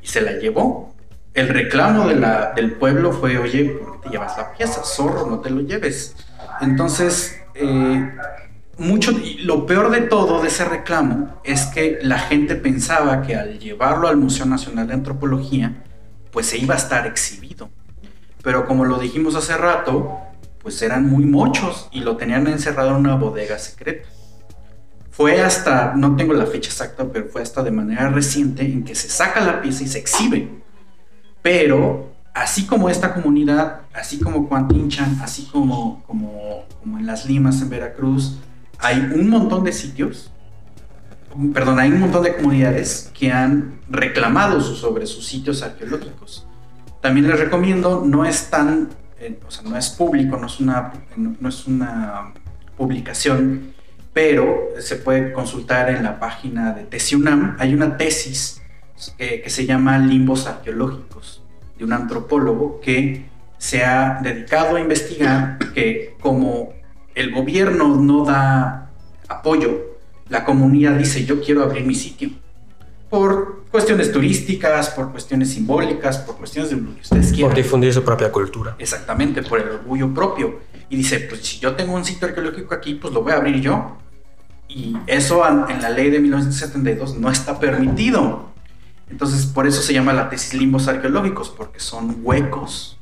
Y 0.03 0.07
se 0.07 0.23
la 0.23 0.32
llevó. 0.32 0.94
El 1.37 1.51
reclamo 1.51 2.09
de 2.09 2.17
la, 2.17 2.55
del 2.57 2.73
pueblo 2.73 3.13
fue, 3.13 3.37
oye, 3.37 3.67
¿por 3.67 3.93
qué 3.93 3.99
te 4.05 4.09
llevas 4.09 4.39
la 4.39 4.55
pieza? 4.55 4.83
Zorro, 4.83 5.27
no 5.27 5.41
te 5.41 5.51
lo 5.51 5.61
lleves. 5.61 6.17
Entonces, 6.63 7.39
eh, 7.55 8.11
lo 9.41 9.67
peor 9.67 9.91
de 9.91 10.01
todo 10.01 10.41
de 10.41 10.49
ese 10.49 10.65
reclamo 10.65 11.39
es 11.45 11.67
que 11.67 11.99
la 12.01 12.19
gente 12.19 12.57
pensaba 12.57 13.21
que 13.21 13.37
al 13.37 13.59
llevarlo 13.59 14.09
al 14.09 14.17
Museo 14.17 14.47
Nacional 14.47 14.89
de 14.89 14.95
Antropología, 14.95 15.85
pues 16.31 16.47
se 16.47 16.57
iba 16.57 16.73
a 16.73 16.79
estar 16.79 17.07
exhibido. 17.07 17.69
Pero 18.43 18.67
como 18.67 18.87
lo 18.87 18.99
dijimos 18.99 19.35
hace 19.35 19.59
rato, 19.59 20.19
pues 20.63 20.81
eran 20.81 21.05
muy 21.05 21.27
mochos 21.27 21.91
y 21.93 22.01
lo 22.01 22.17
tenían 22.17 22.47
encerrado 22.47 22.93
en 22.93 22.97
una 22.97 23.17
bodega 23.17 23.59
secreta. 23.59 24.09
Fue 25.11 25.43
hasta, 25.43 25.93
no 25.97 26.17
tengo 26.17 26.33
la 26.33 26.47
fecha 26.47 26.71
exacta, 26.71 27.05
pero 27.13 27.29
fue 27.29 27.43
hasta 27.43 27.63
de 27.63 27.73
manera 27.73 28.09
reciente 28.09 28.63
en 28.63 28.85
que 28.85 28.95
se 28.95 29.11
saca 29.11 29.43
la 29.43 29.61
pieza 29.61 29.85
y 29.85 29.89
se 29.89 29.99
exhibe. 29.99 30.65
Pero 31.47 32.10
así 32.35 32.66
como 32.66 32.90
esta 32.90 33.14
comunidad, 33.14 33.82
así 33.94 34.18
como 34.18 34.48
Cuantinchan, 34.48 35.20
así 35.23 35.48
como, 35.52 36.02
como, 36.02 36.64
como 36.81 36.98
en 36.98 37.06
Las 37.06 37.24
Limas, 37.27 37.62
en 37.62 37.70
Veracruz, 37.70 38.39
hay 38.81 38.98
un 39.14 39.31
montón 39.31 39.62
de 39.62 39.70
sitios, 39.70 40.32
perdón, 41.55 41.78
hay 41.78 41.93
un 41.93 42.01
montón 42.01 42.24
de 42.24 42.35
comunidades 42.35 43.12
que 43.16 43.31
han 43.31 43.78
reclamado 43.89 44.60
sobre 44.60 45.06
sus 45.06 45.24
sitios 45.24 45.62
arqueológicos. 45.62 46.48
También 47.01 47.28
les 47.28 47.39
recomiendo, 47.39 48.02
no 48.05 48.24
es 48.24 48.51
tan, 48.51 48.89
eh, 49.20 49.39
o 49.47 49.51
sea, 49.52 49.62
no 49.62 49.77
es 49.77 49.90
público, 49.90 50.36
no 50.36 50.48
es 50.48 50.59
una, 50.59 50.94
no 51.16 51.48
es 51.48 51.68
una 51.68 52.32
publicación 52.77 53.73
pero 54.12 54.70
se 54.78 54.97
puede 54.97 55.31
consultar 55.35 55.90
en 55.90 56.02
la 56.02 56.18
página 56.18 56.73
de 56.73 56.85
TESIUNAM. 56.85 57.56
Hay 57.59 57.74
una 57.74 57.98
tesis 57.98 58.62
que, 59.18 59.48
se 59.48 59.66
llama 59.66 59.98
Limbos 59.98 60.47
Arqueológicos 60.47 61.43
de 61.78 61.85
un 61.85 61.93
antropólogo 61.93 62.81
que 62.81 63.27
se 63.59 63.85
ha 63.85 64.20
dedicado 64.23 64.77
a 64.77 64.81
investigar 64.81 65.59
que 65.74 66.14
como 66.20 66.73
el 67.14 67.32
gobierno 67.32 67.97
no 67.97 68.24
da 68.24 68.90
apoyo, 69.28 69.97
la 70.28 70.44
comunidad 70.44 70.97
dice 70.97 71.24
yo 71.24 71.40
quiero 71.40 71.62
abrir 71.62 71.85
mi 71.85 71.94
sitio. 71.94 72.31
Por 73.09 73.64
cuestiones 73.70 74.10
turísticas, 74.10 74.90
por 74.90 75.12
cuestiones 75.12 75.51
simbólicas, 75.51 76.18
por 76.18 76.36
cuestiones 76.36 76.70
de 76.70 76.77
lo 76.77 76.94
que 76.94 77.02
ustedes 77.02 77.32
quieran. 77.32 77.51
Por 77.51 77.56
difundir 77.56 77.93
su 77.93 78.02
propia 78.02 78.32
cultura. 78.32 78.74
Exactamente, 78.78 79.43
por 79.43 79.60
el 79.60 79.68
orgullo 79.68 80.12
propio. 80.12 80.60
Y 80.89 80.97
dice, 80.97 81.20
pues 81.20 81.43
si 81.43 81.59
yo 81.59 81.74
tengo 81.74 81.94
un 81.94 82.05
sitio 82.05 82.28
arqueológico 82.28 82.74
aquí, 82.74 82.94
pues 82.94 83.14
lo 83.14 83.23
voy 83.23 83.32
a 83.32 83.36
abrir 83.36 83.60
yo. 83.60 83.98
Y 84.68 84.97
eso 85.06 85.43
en 85.68 85.81
la 85.81 85.90
ley 85.90 86.10
de 86.10 86.18
1972 86.18 87.16
no 87.18 87.31
está 87.31 87.59
permitido. 87.60 88.56
Entonces, 89.11 89.47
por 89.47 89.66
eso 89.66 89.83
se 89.83 89.93
llama 89.93 90.12
la 90.12 90.28
tesis 90.28 90.55
limbos 90.55 90.89
arqueológicos, 90.89 91.51
porque 91.51 91.81
son 91.81 92.20
huecos 92.23 92.99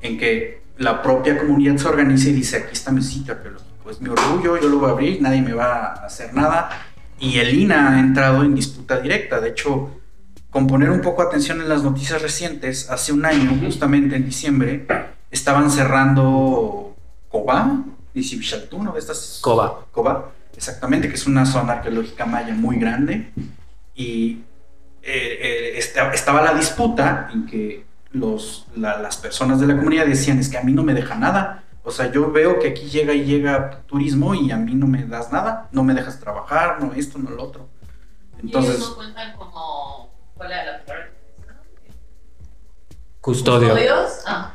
en 0.00 0.18
que 0.18 0.62
la 0.78 1.02
propia 1.02 1.38
comunidad 1.38 1.76
se 1.76 1.88
organiza 1.88 2.28
y 2.28 2.32
dice, 2.32 2.58
aquí 2.58 2.72
está 2.72 2.92
mi 2.92 3.02
sitio 3.02 3.34
arqueológico, 3.34 3.90
es 3.90 4.00
mi 4.00 4.08
orgullo, 4.08 4.60
yo 4.60 4.68
lo 4.68 4.78
voy 4.78 4.90
a 4.90 4.92
abrir, 4.92 5.22
nadie 5.22 5.42
me 5.42 5.52
va 5.52 5.86
a 5.86 5.92
hacer 6.06 6.32
nada. 6.34 6.70
Y 7.18 7.38
el 7.38 7.54
INA 7.54 7.96
ha 7.96 8.00
entrado 8.00 8.42
en 8.44 8.54
disputa 8.54 9.00
directa. 9.00 9.40
De 9.40 9.48
hecho, 9.48 9.90
con 10.50 10.66
poner 10.66 10.90
un 10.90 11.00
poco 11.00 11.22
atención 11.22 11.60
en 11.60 11.68
las 11.68 11.82
noticias 11.82 12.20
recientes, 12.22 12.90
hace 12.90 13.12
un 13.12 13.24
año, 13.24 13.58
justamente 13.62 14.16
en 14.16 14.24
diciembre, 14.24 14.86
estaban 15.30 15.70
cerrando 15.70 16.94
Coba, 17.28 17.84
y 18.14 18.40
¿no? 18.82 18.96
Estas... 18.96 19.40
Coba. 19.42 19.86
Coba 19.92 20.32
exactamente, 20.56 21.08
que 21.08 21.14
es 21.14 21.26
una 21.26 21.44
zona 21.44 21.74
arqueológica 21.74 22.24
maya 22.24 22.54
muy 22.54 22.78
grande. 22.78 23.30
Y 23.94 24.40
eh, 25.06 25.76
eh, 25.76 25.78
estaba 25.78 26.42
la 26.42 26.52
disputa 26.54 27.30
en 27.32 27.46
que 27.46 27.86
los, 28.10 28.66
las 28.76 29.16
personas 29.18 29.60
de 29.60 29.66
la 29.68 29.76
comunidad 29.76 30.06
decían, 30.06 30.38
es 30.38 30.48
que 30.48 30.58
a 30.58 30.62
mí 30.62 30.72
no 30.72 30.82
me 30.82 30.94
deja 30.94 31.14
nada. 31.14 31.62
O 31.84 31.92
sea, 31.92 32.10
yo 32.10 32.32
veo 32.32 32.58
que 32.58 32.68
aquí 32.68 32.86
llega 32.88 33.14
y 33.14 33.24
llega 33.24 33.82
turismo 33.86 34.34
y 34.34 34.50
a 34.50 34.56
mí 34.56 34.74
no 34.74 34.88
me 34.88 35.04
das 35.04 35.30
nada, 35.30 35.68
no 35.70 35.84
me 35.84 35.94
dejas 35.94 36.18
trabajar, 36.18 36.82
no 36.82 36.92
esto, 36.94 37.18
no 37.18 37.30
lo 37.30 37.44
otro. 37.44 37.68
Entonces, 38.42 38.84
¿Y 38.90 38.94
cuentan 38.96 39.36
como 39.36 40.12
cuál 40.34 40.50
era 40.50 40.64
la 40.64 40.82
Custodio. 43.20 43.68
¿Custodios? 43.70 44.22
Ah. 44.26 44.54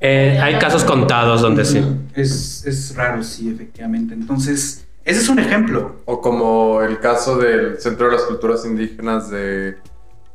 Eh, 0.00 0.38
hay 0.42 0.58
casos 0.58 0.84
contados 0.84 1.42
donde 1.42 1.64
sí. 1.64 1.82
Es, 2.14 2.66
es 2.66 2.94
raro, 2.96 3.22
sí, 3.22 3.50
efectivamente. 3.50 4.14
Entonces, 4.14 4.86
ese 5.04 5.20
es 5.20 5.28
un 5.28 5.38
ejemplo. 5.38 5.96
O 6.04 6.20
como 6.20 6.82
el 6.82 7.00
caso 7.00 7.38
del 7.38 7.80
Centro 7.80 8.06
de 8.06 8.12
las 8.12 8.22
Culturas 8.22 8.64
Indígenas 8.64 9.30
de, 9.30 9.76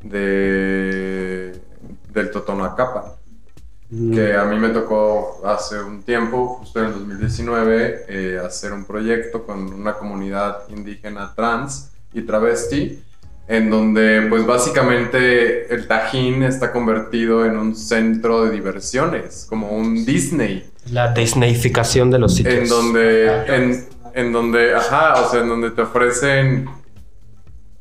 de 0.01 1.61
del 2.15 2.31
Totonacapan, 2.31 3.03
mm. 3.89 4.13
que 4.13 4.33
a 4.33 4.45
mí 4.45 4.57
me 4.57 4.69
tocó 4.69 5.41
hace 5.45 5.79
un 5.79 6.01
tiempo, 6.03 6.47
justo 6.59 6.79
en 6.79 6.85
el 6.87 6.93
2019, 6.93 8.05
eh, 8.07 8.41
hacer 8.43 8.73
un 8.73 8.85
proyecto 8.85 9.45
con 9.45 9.71
una 9.73 9.93
comunidad 9.93 10.59
indígena 10.69 11.33
trans 11.35 11.91
y 12.13 12.21
travesti, 12.21 13.01
en 13.47 13.69
donde 13.69 14.25
pues 14.27 14.45
básicamente 14.45 15.71
el 15.73 15.87
Tajín 15.87 16.41
está 16.41 16.71
convertido 16.71 17.45
en 17.45 17.57
un 17.57 17.75
centro 17.75 18.45
de 18.45 18.51
diversiones, 18.51 19.45
como 19.47 19.69
un 19.69 20.05
Disney. 20.05 20.67
La 20.91 21.11
Disneyficación 21.13 22.09
de 22.09 22.19
los 22.19 22.35
sitios. 22.35 22.55
En 22.55 22.67
donde, 22.69 23.45
en 23.47 23.94
donde, 24.31 24.73
ajá, 24.73 25.21
o 25.21 25.29
sea, 25.29 25.41
en 25.41 25.49
donde 25.49 25.71
te 25.71 25.81
ofrecen 25.81 26.69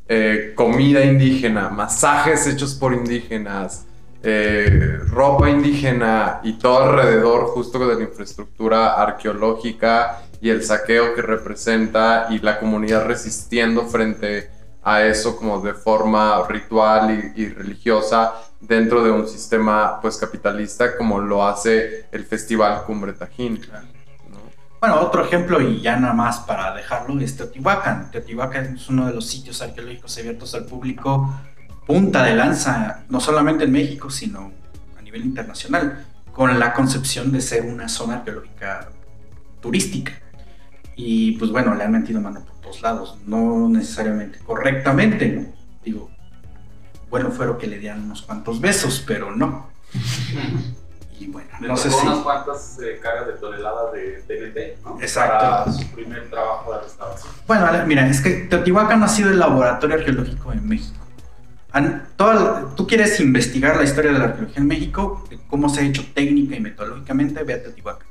eh, 0.09 0.53
comida 0.55 1.05
indígena, 1.05 1.71
masajes 1.71 2.47
hechos 2.47 2.75
por 2.75 2.93
indígenas, 2.93 3.87
eh, 4.23 4.99
ropa 5.09 5.49
indígena 5.49 6.41
y 6.43 6.55
todo 6.55 6.85
alrededor 6.85 7.47
justo 7.49 7.87
de 7.87 7.95
la 7.95 8.03
infraestructura 8.03 8.95
arqueológica 8.95 10.23
y 10.41 10.51
el 10.51 10.65
saqueo 10.65 11.15
que 11.15 11.23
representa 11.23 12.27
y 12.31 12.39
la 12.39 12.59
comunidad 12.59 13.07
resistiendo 13.07 13.87
frente 13.87 14.51
a 14.83 15.03
eso 15.05 15.37
como 15.37 15.61
de 15.61 15.75
forma 15.75 16.47
ritual 16.49 17.33
y, 17.35 17.49
religiosa 17.49 18.35
dentro 18.61 19.03
de 19.03 19.11
un 19.11 19.27
sistema 19.27 20.01
pues 20.01 20.17
capitalista 20.17 20.97
como 20.97 21.19
lo 21.19 21.47
hace 21.47 22.07
el 22.13 22.25
Festival 22.25 22.83
Cumbre 22.85 23.13
Tajín. 23.13 23.61
Bueno, 24.87 25.01
otro 25.01 25.25
ejemplo, 25.25 25.63
y 25.63 25.81
ya 25.81 25.97
nada 25.97 26.13
más 26.13 26.41
para 26.41 26.75
dejarlo, 26.75 27.19
es 27.19 27.39
Teotihuacán. 27.39 28.11
Teotihuacán 28.11 28.77
es 28.77 28.87
uno 28.91 29.07
de 29.07 29.15
los 29.15 29.27
sitios 29.27 29.63
arqueológicos 29.63 30.19
abiertos 30.19 30.55
al 30.55 30.67
público 30.67 31.41
punta 31.87 32.23
de 32.23 32.35
lanza, 32.35 33.03
no 33.09 33.19
solamente 33.19 33.65
en 33.65 33.73
México, 33.73 34.11
sino 34.11 34.53
a 34.99 35.01
nivel 35.01 35.25
internacional, 35.25 36.05
con 36.35 36.59
la 36.59 36.75
concepción 36.75 37.33
de 37.33 37.41
ser 37.41 37.63
una 37.65 37.89
zona 37.89 38.17
arqueológica 38.17 38.91
turística. 39.63 40.21
Y 40.97 41.39
pues 41.39 41.51
bueno, 41.51 41.75
le 41.75 41.83
han 41.83 41.93
metido 41.93 42.21
mano 42.21 42.45
por 42.45 42.61
todos 42.61 42.83
lados, 42.83 43.17
no 43.27 43.71
necesariamente 43.71 44.41
correctamente. 44.41 45.51
Digo, 45.83 46.11
bueno, 47.09 47.31
fueron 47.31 47.57
que 47.57 47.69
le 47.69 47.79
dieran 47.79 48.03
unos 48.03 48.21
cuantos 48.21 48.61
besos, 48.61 49.03
pero 49.07 49.35
no. 49.35 49.67
Y 51.19 51.29
bueno, 51.29 51.49
no 51.61 51.77
sé 51.77 51.91
si. 51.91 52.07
unas 52.07 52.19
cuantas 52.19 52.79
eh, 52.83 52.99
cargas 53.01 53.29
de 53.29 53.33
toneladas 53.35 53.93
de 53.93 54.23
TNT, 54.27 54.85
¿no? 54.85 55.01
Exacto. 55.01 55.39
Para 55.39 55.73
su 55.73 55.87
primer 55.93 56.29
trabajo 56.29 56.73
de 56.73 56.81
restauración. 56.81 57.33
Bueno, 57.47 57.67
mira, 57.87 58.09
es 58.09 58.21
que 58.21 58.31
Teotihuacán 58.31 59.03
ha 59.03 59.09
sido 59.09 59.31
el 59.31 59.39
laboratorio 59.39 59.97
arqueológico 59.97 60.53
en 60.53 60.69
México. 60.69 60.99
tú 62.77 62.87
quieres 62.87 63.21
investigar 63.21 63.77
la 63.77 63.85
historia 63.85 64.13
de 64.13 64.19
la 64.19 64.25
arqueología 64.25 64.61
en 64.61 64.67
México, 64.67 65.25
cómo 65.49 65.69
se 65.69 65.83
ha 65.83 65.85
hecho 65.85 66.05
técnica 66.15 66.57
y 66.57 66.61
metodológicamente, 66.61 67.43
ve 67.45 67.55
a 67.55 67.63
Teotihuacán. 67.63 68.09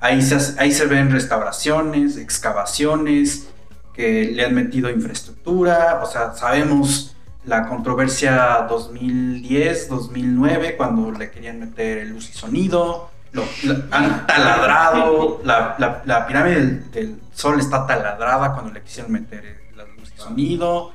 Ahí 0.00 0.22
se, 0.22 0.60
ahí 0.60 0.72
se 0.72 0.86
ven 0.86 1.10
restauraciones, 1.10 2.16
excavaciones, 2.16 3.48
que 3.92 4.30
le 4.32 4.44
han 4.44 4.54
metido 4.54 4.88
infraestructura, 4.88 6.00
o 6.02 6.06
sea, 6.06 6.32
sabemos 6.32 7.16
la 7.44 7.68
controversia 7.68 8.66
2010-2009, 8.68 10.76
cuando 10.76 11.12
le 11.12 11.30
querían 11.30 11.60
meter 11.60 12.06
luz 12.06 12.30
y 12.30 12.32
sonido, 12.32 13.10
han 13.90 14.26
taladrado, 14.26 15.40
la, 15.44 16.24
pirámide 16.26 16.82
del, 16.92 17.20
sol 17.32 17.60
está 17.60 17.86
taladrada 17.86 18.52
cuando 18.52 18.72
le 18.72 18.82
quisieron 18.82 19.12
meter 19.12 19.70
la 19.76 19.84
luz 19.84 20.12
y 20.16 20.20
sonido, 20.20 20.92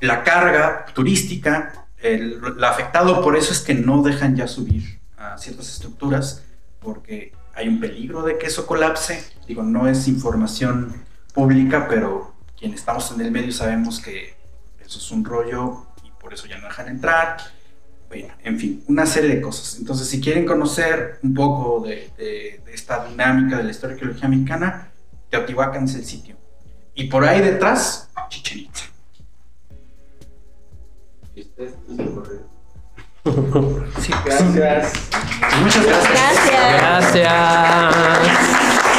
la 0.00 0.22
carga 0.22 0.86
turística, 0.94 1.86
el, 1.98 2.40
afectado 2.62 3.22
por 3.22 3.36
eso 3.36 3.52
es 3.52 3.60
que 3.60 3.74
no 3.74 4.02
dejan 4.02 4.36
ya 4.36 4.46
subir 4.46 5.00
a 5.16 5.38
ciertas 5.38 5.70
estructuras 5.70 6.44
porque 6.80 7.32
hay 7.54 7.68
un 7.68 7.80
peligro 7.80 8.22
de 8.22 8.38
que 8.38 8.46
eso 8.46 8.66
colapse. 8.66 9.24
Digo, 9.46 9.62
no 9.62 9.88
es 9.88 10.08
información 10.08 11.04
pública, 11.32 11.86
pero 11.88 12.34
quienes 12.58 12.80
estamos 12.80 13.10
en 13.12 13.20
el 13.20 13.30
medio 13.30 13.52
sabemos 13.52 14.00
que 14.00 14.33
eso 14.84 14.98
es 14.98 15.10
un 15.10 15.24
rollo 15.24 15.86
y 16.04 16.10
por 16.20 16.32
eso 16.34 16.46
ya 16.46 16.58
no 16.58 16.66
dejan 16.66 16.88
entrar 16.88 17.38
en 18.42 18.58
fin, 18.58 18.84
una 18.88 19.06
serie 19.06 19.34
de 19.34 19.40
cosas. 19.40 19.78
Entonces, 19.78 20.08
si 20.08 20.20
quieren 20.20 20.46
conocer 20.46 21.18
un 21.22 21.34
poco 21.34 21.84
de, 21.86 22.60
esta 22.72 23.06
dinámica 23.06 23.56
de 23.58 23.64
la 23.64 23.70
historia 23.70 23.94
arqueología 23.94 24.28
mexicana, 24.28 24.88
Teotihuacán 25.30 25.84
es 25.84 25.94
el 25.94 26.04
sitio. 26.04 26.36
Y 26.94 27.04
por 27.04 27.24
ahí 27.24 27.40
detrás, 27.40 28.08
Chichen 28.28 28.58
Itza. 28.58 28.84
Sí, 34.00 34.12
gracias. 34.24 35.10
Muchas 35.60 35.86
gracias. 35.86 36.12
Gracias. 36.42 37.24
gracias. 37.92 38.93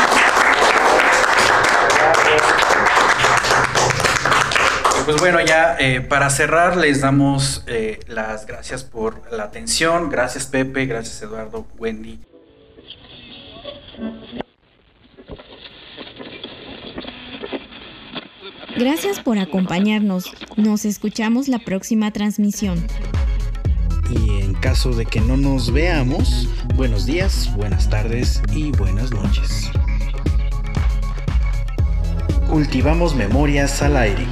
Pues 5.06 5.18
bueno, 5.19 5.40
ya 5.40 5.77
eh, 5.80 6.02
para 6.02 6.30
cerrar 6.32 6.77
les 6.77 7.02
damos 7.02 7.64
eh, 7.68 7.99
las 8.07 8.48
gracias 8.48 8.84
por 8.84 9.32
la 9.32 9.44
atención. 9.44 10.10
Gracias 10.10 10.48
Pepe, 10.48 10.88
gracias 10.88 11.22
Eduardo, 11.22 11.68
Wendy. 11.77 12.19
Gracias 18.77 19.19
por 19.19 19.38
acompañarnos. 19.38 20.34
Nos 20.57 20.86
escuchamos 20.86 21.48
la 21.48 21.60
próxima 21.60 22.11
transmisión. 22.11 22.86
Y 24.10 24.41
en 24.41 24.53
caso 24.56 24.91
de 24.91 25.06
que 25.06 25.22
no 25.22 25.38
nos 25.38 25.72
veamos, 25.72 26.49
buenos 26.76 27.06
días, 27.06 27.52
buenas 27.56 27.90
tardes 27.90 28.41
y 28.53 28.72
buenas 28.72 29.11
noches. 29.11 29.72
Cultivamos 32.49 33.15
memorias 33.15 33.82
al 33.82 33.98
aire. 33.98 34.27